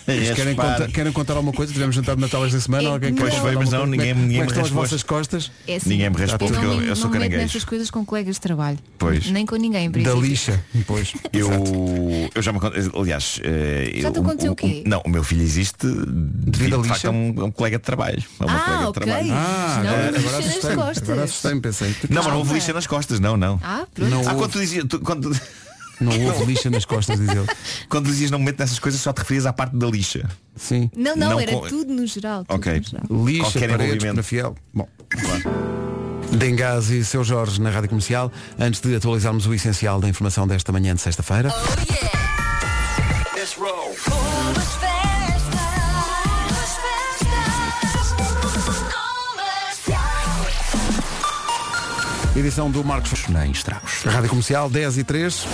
Mas 0.07 0.30
querem, 0.32 0.55
raspar. 0.55 0.72
contar, 0.78 0.92
querem 0.92 1.12
contar 1.12 1.32
alguma 1.34 1.53
coisa? 1.53 1.72
Tivemos 1.72 1.94
jantar 1.94 2.16
de 2.16 2.22
Natal 2.22 2.44
esta 2.44 2.59
semana? 2.59 2.82
É 2.82 2.86
Alguém 2.90 3.11
não. 3.12 3.18
Pois 3.18 3.34
foi, 3.34 3.55
mas 3.55 3.70
não, 3.70 3.86
ninguém- 3.86 4.11
é- 4.11 4.14
ninguém 4.14 4.38
como 4.38 4.42
é 4.42 4.46
que 4.46 4.51
estão 4.53 4.64
as 4.64 4.70
vossas 4.70 5.03
costas? 5.05 5.53
É 5.68 5.76
assim, 5.76 5.88
Ninguém 5.90 6.11
me 6.11 6.16
responde 6.16 6.44
eu 6.44 6.48
porque 6.59 6.66
não, 6.66 6.74
eu- 6.82 6.88
eu 6.88 6.96
sou 6.96 7.05
não 7.05 7.11
me 7.12 7.18
meto 7.18 7.28
caranguejo. 7.30 7.42
nessas 7.55 7.64
coisas 7.64 7.90
com 7.92 8.05
colegas 8.05 8.34
de 8.34 8.40
trabalho. 8.40 8.78
Pois. 8.98 9.30
Nem 9.30 9.46
com 9.46 9.55
ninguém, 9.55 9.88
Da 9.88 10.14
lixa. 10.14 10.61
Pois. 10.84 11.12
Eu, 11.32 11.48
eu 12.34 12.42
já 12.42 12.53
me 12.53 12.59
aliás 12.98 13.40
eh, 13.44 13.92
Já 14.01 14.11
te 14.11 14.16
eu- 14.16 14.22
aconteceu 14.24 14.51
o 14.53 14.57
quê? 14.57 14.82
Não, 14.84 15.01
o 15.05 15.09
meu 15.09 15.22
filho 15.22 15.42
existe 15.42 15.86
devido 15.86 16.82
de 16.82 16.88
facto 16.88 17.05
lixa? 17.05 17.09
a 17.09 17.11
um, 17.12 17.34
a 17.42 17.44
um 17.44 17.51
colega 17.53 17.78
de 17.78 17.84
trabalho. 17.84 18.22
A 18.40 18.46
uma 18.46 18.57
Ah, 18.57 18.61
colega 18.64 18.82
de 18.82 18.88
ok. 18.88 19.03
trabalho. 19.05 19.28
Ah, 19.32 19.80
Não, 19.84 19.90
agora, 20.18 20.38
assustei-me. 20.38 20.82
Agora 20.82 21.24
assustei-me, 21.24 21.61
pensei. 21.61 21.94
Não, 22.09 22.22
mas 22.24 22.32
não 22.32 22.38
houve 22.38 22.55
lixa 22.55 22.72
nas 22.72 22.86
costas, 22.88 23.20
não, 23.20 23.36
não. 23.36 23.61
Ah, 23.62 23.86
pronto. 23.94 24.11
Não 24.11 24.22
Ah, 24.28 24.34
quando 24.34 24.51
tu 24.51 24.59
dizias, 24.59 24.84
não 26.01 26.12
houve 26.26 26.44
lixa 26.46 26.70
nas 26.70 26.84
costas, 26.84 27.18
diz 27.20 27.28
ele. 27.28 27.46
quando 27.88 28.07
dizias 28.07 28.30
não 28.30 28.38
me 28.38 28.46
meto 28.46 28.59
nessas 28.61 28.78
coisas, 28.78 29.01
só 29.01 29.12
te 29.12 29.18
referias 29.18 29.46
à 29.46 29.53
parte 29.53 29.76
da 29.76 29.86
lixa. 29.86 30.28
Sim. 30.57 30.90
Não, 30.96 31.14
não, 31.16 31.30
Não 31.30 31.40
era 31.40 31.53
com- 31.53 31.68
tudo 31.68 31.92
no 31.92 32.07
geral. 32.07 32.44
tudo 32.44 32.57
Ok. 32.57 32.72
no 32.78 32.82
geral. 32.84 33.05
Lixa, 33.26 33.42
Qualquer 33.42 33.70
paredes, 33.70 33.86
envolvimento. 33.94 34.16
na 34.16 34.22
fiel. 34.22 34.55
Bom. 34.74 34.88
Dengás 36.32 36.90
e 36.90 37.05
seu 37.05 37.24
Jorge 37.24 37.61
na 37.61 37.70
Rádio 37.70 37.88
Comercial, 37.88 38.30
antes 38.59 38.80
de 38.80 38.94
atualizarmos 38.94 39.46
o 39.46 39.55
essencial 39.55 40.01
da 40.01 40.09
informação 40.09 40.46
desta 40.46 40.70
manhã 40.70 40.94
de 40.94 41.01
sexta-feira. 41.01 41.51
Edição 52.41 52.70
do 52.70 52.82
Marcos 52.82 53.28
Nem 53.28 53.51
estragos. 53.51 54.03
Rádio 54.05 54.30
Comercial 54.30 54.70
10 54.70 54.99
e 54.99 55.05
3. 55.05 55.47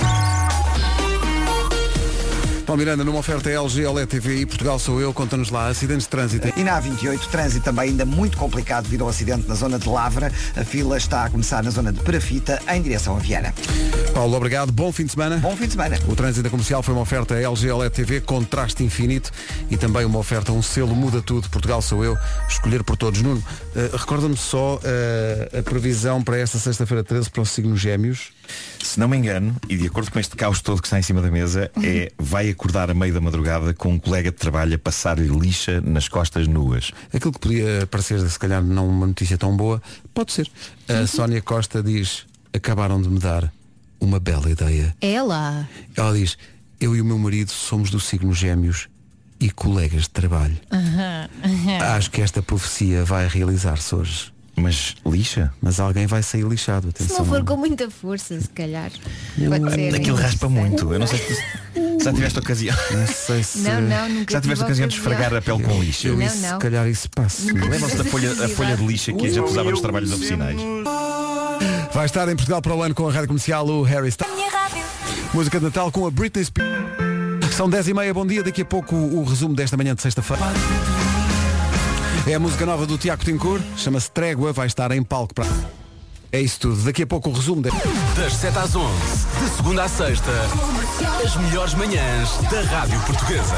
Paulo 2.67 2.81
Miranda, 2.81 3.05
numa 3.05 3.21
oferta 3.21 3.49
LG, 3.49 3.87
OLED 3.87 4.09
TV 4.09 4.41
e 4.41 4.47
Portugal 4.47 4.77
sou 4.77 5.01
eu, 5.01 5.15
conta-nos 5.15 5.51
lá, 5.51 5.69
acidentes 5.69 6.03
de 6.03 6.09
trânsito. 6.09 6.53
E 6.57 6.65
na 6.65 6.83
A28, 6.83 7.29
trânsito 7.29 7.65
também 7.65 7.91
ainda 7.91 8.05
muito 8.05 8.37
complicado 8.37 8.85
devido 8.85 9.03
ao 9.03 9.09
acidente 9.09 9.47
na 9.47 9.55
zona 9.55 9.79
de 9.79 9.89
Lavra. 9.89 10.33
A 10.57 10.65
fila 10.65 10.97
está 10.97 11.25
a 11.25 11.31
começar 11.31 11.63
na 11.63 11.71
zona 11.71 11.93
de 11.93 12.01
Perafita, 12.01 12.61
em 12.69 12.83
direção 12.83 13.15
a 13.15 13.21
Viana. 13.21 13.55
Paulo, 14.13 14.37
obrigado, 14.37 14.73
bom 14.73 14.91
fim 14.91 15.05
de 15.05 15.13
semana. 15.13 15.37
Bom 15.37 15.57
fim 15.57 15.67
de 15.67 15.73
semana. 15.73 15.97
O 16.09 16.17
trânsito 16.17 16.43
da 16.43 16.51
comercial 16.51 16.83
foi 16.83 16.93
uma 16.93 17.03
oferta 17.03 17.37
LG 17.37 17.71
OLED 17.71 17.95
TV, 17.95 18.21
contraste 18.21 18.83
infinito 18.83 19.31
e 19.71 19.77
também 19.77 20.05
uma 20.05 20.19
oferta, 20.19 20.51
um 20.51 20.61
selo 20.61 20.97
muda 20.97 21.23
tudo, 21.23 21.49
Portugal 21.49 21.81
sou 21.81 22.05
eu, 22.05 22.19
escolher 22.49 22.83
por 22.83 22.97
todos. 22.97 23.23
Nuno, 23.23 23.45
eh, 23.77 23.91
recorda-me 23.93 24.37
só 24.37 24.81
eh, 24.83 25.61
a 25.61 25.63
previsão 25.63 26.21
para 26.21 26.37
esta 26.37 26.59
sexta-feira 26.59 27.05
13 27.05 27.31
para 27.31 27.43
o 27.43 27.47
signo 27.47 27.77
Gêmeos. 27.77 28.33
Se 28.83 29.01
não 29.01 29.09
me 29.09 29.17
engano, 29.17 29.57
e 29.69 29.77
de 29.77 29.87
acordo 29.87 30.11
com 30.11 30.19
este 30.19 30.37
caos 30.37 30.61
todo 30.61 30.81
que 30.81 30.87
está 30.87 30.99
em 30.99 31.03
cima 31.03 31.21
da 31.21 31.31
mesa, 31.31 31.71
é 31.83 32.13
vai 32.19 32.49
acordar 32.49 32.91
a 32.91 32.95
meio 32.95 33.13
da 33.13 33.21
madrugada 33.21 33.75
com 33.75 33.95
um 33.95 33.99
colega 33.99 34.31
de 34.31 34.37
trabalho 34.37 34.75
a 34.75 34.79
passar-lhe 34.79 35.29
lixa 35.29 35.81
nas 35.81 36.09
costas 36.09 36.47
nuas. 36.47 36.93
Aquilo 37.13 37.33
que 37.33 37.41
podia 37.41 37.87
parecer, 37.91 38.21
se 38.29 38.39
calhar, 38.39 38.63
não 38.63 38.89
uma 38.89 39.07
notícia 39.07 39.37
tão 39.37 39.57
boa, 39.57 39.83
pode 40.15 40.33
ser. 40.33 40.51
A 40.89 41.07
Sónia 41.07 41.43
Costa 41.43 41.83
diz, 41.83 42.27
acabaram 42.53 43.01
de 43.03 43.09
me 43.09 43.19
dar 43.19 43.53
uma 44.01 44.21
bela 44.21 44.51
ideia. 44.51 44.95
Ela. 45.01 45.69
Ela 45.97 46.13
diz, 46.13 46.39
eu 46.81 46.95
e 46.95 47.01
o 47.01 47.05
meu 47.05 47.19
marido 47.19 47.51
somos 47.51 47.91
do 47.91 47.99
signo 47.99 48.33
Gêmeos 48.33 48.89
e 49.41 49.51
colegas 49.51 50.03
de 50.03 50.11
trabalho. 50.11 50.57
Acho 51.97 52.11
que 52.11 52.23
esta 52.23 52.43
profecia 52.43 53.05
vai 53.05 53.27
realizar-se 53.29 53.95
hoje. 53.95 54.36
Mas 54.57 54.95
lixa? 55.05 55.53
Mas 55.61 55.79
alguém 55.79 56.07
vai 56.07 56.23
sair 56.23 56.43
lixado, 56.45 56.87
Se 56.97 57.03
atenção. 57.05 57.19
não 57.19 57.25
for 57.27 57.45
com 57.45 57.57
muita 57.57 57.91
força, 57.91 58.41
se 58.41 58.49
calhar. 58.49 58.91
Ser. 58.91 59.95
Aquilo 59.95 60.17
raspa 60.17 60.49
muito. 60.49 60.93
Eu 60.93 60.99
não 60.99 61.07
sei 61.07 61.19
se 61.19 61.27
tu 61.27 61.35
se 61.99 62.05
já 62.05 62.13
tiveste 62.13 62.39
ocasião. 62.39 62.77
Não 62.91 63.07
sei 63.07 63.43
se... 63.45 63.59
Não, 63.59 63.81
não, 63.83 64.09
nunca 64.09 64.33
Já 64.33 64.41
tiveste 64.41 64.49
tive 64.51 64.63
ocasião 64.65 64.89
de 64.89 64.95
esfregar 64.95 65.35
a 65.35 65.43
pele 65.43 65.63
com 65.63 65.81
lixa. 65.83 66.09
Eu 66.09 66.17
Não, 66.17 66.25
não. 66.27 66.33
se 66.33 66.59
calhar 66.59 66.87
isso 66.89 67.09
passa. 67.11 67.53
Lembram-se 67.53 67.97
da 67.97 68.05
folha, 68.05 68.33
a 68.45 68.49
folha 68.49 68.77
de 68.77 68.87
lixa 68.87 69.13
que 69.13 69.27
a 69.27 69.29
gente 69.29 69.45
usava 69.45 69.71
nos 69.71 69.81
trabalhos 69.81 70.11
oficinais? 70.13 70.57
Vai 71.93 72.07
estar 72.07 72.27
em 72.29 72.37
Portugal 72.37 72.63
para 72.63 72.75
o 72.75 72.83
ano 72.83 72.95
com 72.95 73.07
a 73.09 73.13
Rádio 73.13 73.29
Comercial 73.29 73.67
o 73.67 73.83
Harry 73.83 74.09
Styles. 74.09 74.35
Música 75.35 75.59
de 75.59 75.65
Natal 75.67 75.91
com 75.93 76.07
a 76.07 76.11
Britney 76.11 76.45
Spears. 76.45 77.55
São 77.55 77.69
10 77.69 77.89
e 77.89 77.95
meia, 77.95 78.13
bom 78.15 78.27
dia. 78.27 78.43
Daqui 78.43 78.63
a 78.63 78.65
pouco 78.67 78.95
o 78.97 79.23
resumo 79.25 79.55
desta 79.55 79.77
manhã 79.77 79.95
de 79.95 80.01
sexta-feira. 80.03 80.43
É 82.27 82.35
a 82.35 82.41
música 82.41 82.67
nova 82.67 82.85
do 82.87 82.99
Tiago 82.99 83.25
Tincourt, 83.25 83.63
chama-se 83.77 84.11
Trégua, 84.11 84.53
vai 84.53 84.67
estar 84.67 84.91
em 84.91 85.03
palco 85.03 85.33
para. 85.35 85.47
É 86.33 86.41
isso 86.41 86.59
tudo. 86.61 86.83
Daqui 86.83 87.05
a 87.05 87.07
pouco 87.07 87.31
o 87.31 87.33
resumo. 87.33 87.63
De... 87.63 87.71
Das 88.17 88.33
7 88.35 88.59
às 88.59 88.75
11, 88.75 88.93
de 89.45 89.57
segunda 89.57 89.85
à 89.85 89.89
sexta, 89.89 90.31
as 91.25 91.37
melhores 91.37 91.75
manhãs 91.75 92.31
da 92.51 92.61
Rádio 92.63 93.01
Portuguesa. 93.03 93.55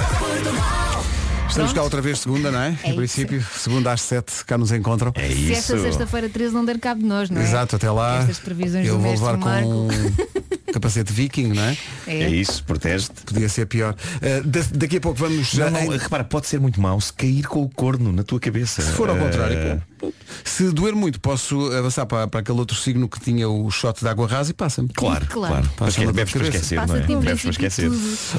Estamos 1.49 1.73
cá 1.73 1.83
outra 1.83 2.03
vez 2.03 2.21
segunda, 2.21 2.53
não 2.53 2.61
é? 2.61 2.79
É 2.85 2.91
em 2.91 2.95
princípio, 2.95 3.43
segunda 3.57 3.91
às 3.91 4.03
7 4.03 4.45
cá 4.45 4.59
nos 4.59 4.71
encontram. 4.71 5.13
É 5.15 5.29
Se 5.29 5.53
esta 5.53 5.75
isso. 5.75 5.83
sexta-feira 5.85 6.29
13 6.29 6.53
não 6.55 6.65
der 6.65 6.79
cabo 6.79 7.01
de 7.01 7.07
nós, 7.07 7.31
não 7.31 7.41
é? 7.41 7.45
Exato, 7.45 7.77
até 7.77 7.91
lá. 7.91 8.19
Estas 8.19 8.39
previsões 8.39 8.87
eu 8.87 8.97
do 8.97 9.01
vou 9.01 9.13
levar 9.13 9.39
com 9.39 9.89
capacete 10.73 11.13
viking, 11.13 11.49
não 11.55 11.63
é? 11.63 11.77
É, 12.07 12.29
isso, 12.31 12.63
protege-te. 12.65 13.23
Podia 13.25 13.49
ser 13.49 13.67
pior. 13.67 13.95
Uh, 14.17 14.47
da- 14.47 14.61
daqui 14.75 14.97
a 14.99 15.01
pouco 15.01 15.19
vamos 15.19 15.49
já. 15.51 15.71
Não, 15.71 15.85
não, 15.87 15.97
repara, 15.97 16.25
pode 16.25 16.47
ser 16.47 16.61
muito 16.61 16.81
mau 16.81 17.01
se 17.01 17.13
cair 17.13 17.47
com 17.47 17.63
o 17.63 17.69
corno 17.69 18.13
na 18.13 18.23
tua 18.23 18.39
cabeça. 18.39 18.83
Se 18.83 18.93
for 18.93 19.09
ao 19.11 19.17
Eh, 19.17 19.21
contrário, 19.21 19.83
pô, 19.98 19.98
se 20.45 20.71
doer 20.71 20.95
muito, 20.95 21.21
posso 21.21 21.73
avançar 21.73 22.07
para, 22.07 22.27
para 22.27 22.41
aquele 22.41 22.59
outro 22.59 22.77
signo 22.77 23.09
que 23.09 23.21
tinha 23.21 23.49
o 23.49 23.71
shot 23.71 24.01
de 24.01 24.09
água 24.09 24.27
rasa 24.27 24.51
e 24.51 24.55
passa-me. 24.55 24.89
Claro, 24.89 25.27
Claro. 25.27 25.69
claro. 25.77 25.93
Mas 25.97 25.97
na 25.97 26.13
bebes 26.13 26.33
para 26.33 26.45
esquecer, 26.45 26.77
não 26.77 26.87
Passa-te 26.87 27.13
é? 27.13 27.17
Bebes 27.17 27.43
para 27.43 27.51
esquecer. 27.51 27.91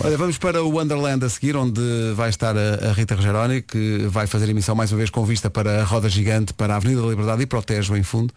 Olha, 0.03 0.17
vamos 0.17 0.37
para 0.37 0.63
o 0.63 0.69
Wonderland 0.77 1.23
a 1.25 1.29
seguir, 1.29 1.55
onde 1.55 1.81
vai 2.15 2.29
estar 2.29 2.55
a, 2.57 2.89
a 2.89 2.93
Rita 2.93 3.15
Rogeroni, 3.15 3.61
que 3.61 4.07
vai 4.09 4.27
fazer 4.27 4.49
emissão 4.49 4.75
mais 4.75 4.91
uma 4.91 4.97
vez 4.97 5.09
com 5.09 5.23
vista 5.25 5.49
para 5.49 5.81
a 5.81 5.83
Roda 5.83 6.09
Gigante, 6.09 6.53
para 6.53 6.73
a 6.73 6.77
Avenida 6.77 7.01
da 7.01 7.07
Liberdade 7.07 7.43
e 7.43 7.45
para 7.45 7.59
o 7.59 7.61
Tejo, 7.63 7.95
em 7.95 8.03
fundo. 8.03 8.31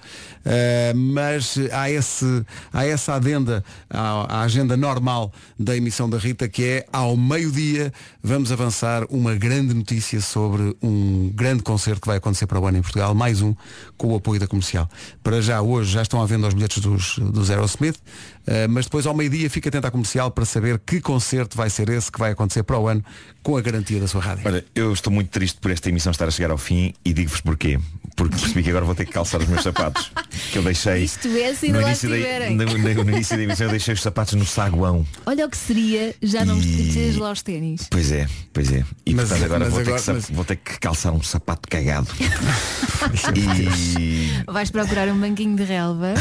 Uh, 0.44 0.96
mas 0.96 1.58
há, 1.72 1.90
esse, 1.90 2.44
há 2.72 2.86
essa 2.86 3.14
adenda 3.14 3.64
à, 3.88 4.38
à 4.38 4.42
agenda 4.42 4.76
normal 4.76 5.32
da 5.58 5.76
emissão 5.76 6.08
da 6.08 6.18
Rita, 6.18 6.48
que 6.48 6.64
é 6.64 6.86
ao 6.92 7.16
meio-dia 7.16 7.92
vamos 8.22 8.50
avançar 8.52 9.04
uma 9.10 9.34
grande 9.34 9.74
notícia 9.74 10.20
sobre 10.20 10.76
um 10.82 11.30
grande 11.34 11.62
concerto 11.62 12.00
que 12.00 12.06
vai 12.06 12.16
acontecer 12.16 12.46
para 12.46 12.58
o 12.60 12.66
ano 12.66 12.78
em 12.78 12.82
Portugal, 12.82 13.11
mais 13.14 13.40
um, 13.40 13.54
com 13.96 14.08
o 14.08 14.16
apoio 14.16 14.40
da 14.40 14.46
comercial. 14.46 14.88
Para 15.22 15.40
já, 15.40 15.60
hoje, 15.60 15.92
já 15.92 16.02
estão 16.02 16.22
à 16.22 16.26
venda 16.26 16.48
os 16.48 16.54
bilhetes 16.54 16.82
dos, 16.82 17.18
dos 17.18 17.50
Aerosmith, 17.50 17.96
uh, 17.96 18.68
mas 18.68 18.86
depois 18.86 19.06
ao 19.06 19.14
meio-dia 19.14 19.48
fica 19.50 19.68
atento 19.68 19.86
à 19.86 19.90
comercial 19.90 20.30
para 20.30 20.44
saber 20.44 20.78
que 20.78 21.00
concerto 21.00 21.56
vai 21.56 21.70
ser 21.70 21.88
esse 21.88 22.10
que 22.10 22.18
vai 22.18 22.32
acontecer 22.32 22.62
para 22.62 22.78
o 22.78 22.88
ano, 22.88 23.04
com 23.42 23.56
a 23.56 23.60
garantia 23.60 24.00
da 24.00 24.08
sua 24.08 24.20
rádio. 24.20 24.44
Olha, 24.46 24.64
eu 24.74 24.92
estou 24.92 25.12
muito 25.12 25.30
triste 25.30 25.58
por 25.60 25.70
esta 25.70 25.88
emissão 25.88 26.10
estar 26.10 26.26
a 26.26 26.30
chegar 26.30 26.50
ao 26.50 26.58
fim 26.58 26.94
e 27.04 27.12
digo-vos 27.12 27.40
porquê. 27.40 27.78
Porque 28.16 28.36
percebi 28.36 28.62
que 28.62 28.70
agora 28.70 28.84
vou 28.84 28.94
ter 28.94 29.06
que 29.06 29.12
calçar 29.12 29.40
os 29.40 29.48
meus 29.48 29.62
sapatos. 29.62 30.12
Que 30.52 30.58
eu 30.58 30.62
deixei. 30.62 31.02
Isto 31.04 31.28
é 31.28 31.54
se 31.54 31.68
no 31.72 31.80
lá 31.80 31.88
início, 31.88 32.08
da, 32.10 32.50
no, 32.50 32.64
no- 32.78 33.04
no 33.04 33.10
início 33.10 33.36
da 33.36 33.42
emissão 33.42 33.66
eu 33.66 33.70
deixei 33.70 33.94
os 33.94 34.02
sapatos 34.02 34.34
no 34.34 34.44
saguão. 34.46 35.06
Olha 35.26 35.46
o 35.46 35.50
que 35.50 35.56
seria 35.56 36.14
já 36.22 36.44
não 36.44 36.56
vestir 36.60 37.18
lá 37.18 37.32
os 37.32 37.42
ténis. 37.42 37.86
Pois 37.90 38.12
é, 38.12 38.26
pois 38.52 38.70
é. 38.72 38.84
E 39.06 39.14
Mas- 39.14 39.28
portanto 39.28 39.44
agora, 39.46 39.64
mas 39.64 39.68
vou, 39.72 39.78
ter 39.82 39.88
agora- 39.88 39.98
que, 40.00 40.04
sa- 40.06 40.12
mas- 40.14 40.30
vou 40.30 40.44
ter 40.44 40.56
que 40.56 40.78
calçar 40.78 41.12
um 41.12 41.22
sapato 41.22 41.68
cagado. 41.68 42.08
e 43.34 44.30
Vais 44.46 44.70
procurar 44.70 45.08
um 45.08 45.18
banquinho 45.18 45.56
de 45.56 45.64
relva. 45.64 46.14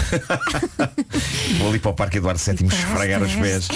vou 1.60 1.70
ali 1.70 1.80
para 1.80 1.92
o 1.92 1.94
Parque 1.94 2.18
Eduardo 2.18 2.40
VII 2.40 2.68
esfregar 2.68 3.22
os 3.22 3.34
pés. 3.36 3.68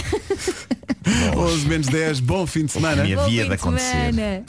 11 1.36 1.68
menos 1.68 1.88
10, 1.88 2.20
bom 2.22 2.48
fim 2.48 2.66
de 2.66 2.72
semana. 2.72 3.04
Me 3.04 3.14
havia 3.14 3.26
fim 3.26 3.36
de 3.44 3.48
de 3.50 3.54
acontecer. 3.54 3.92
semana. 4.14 4.44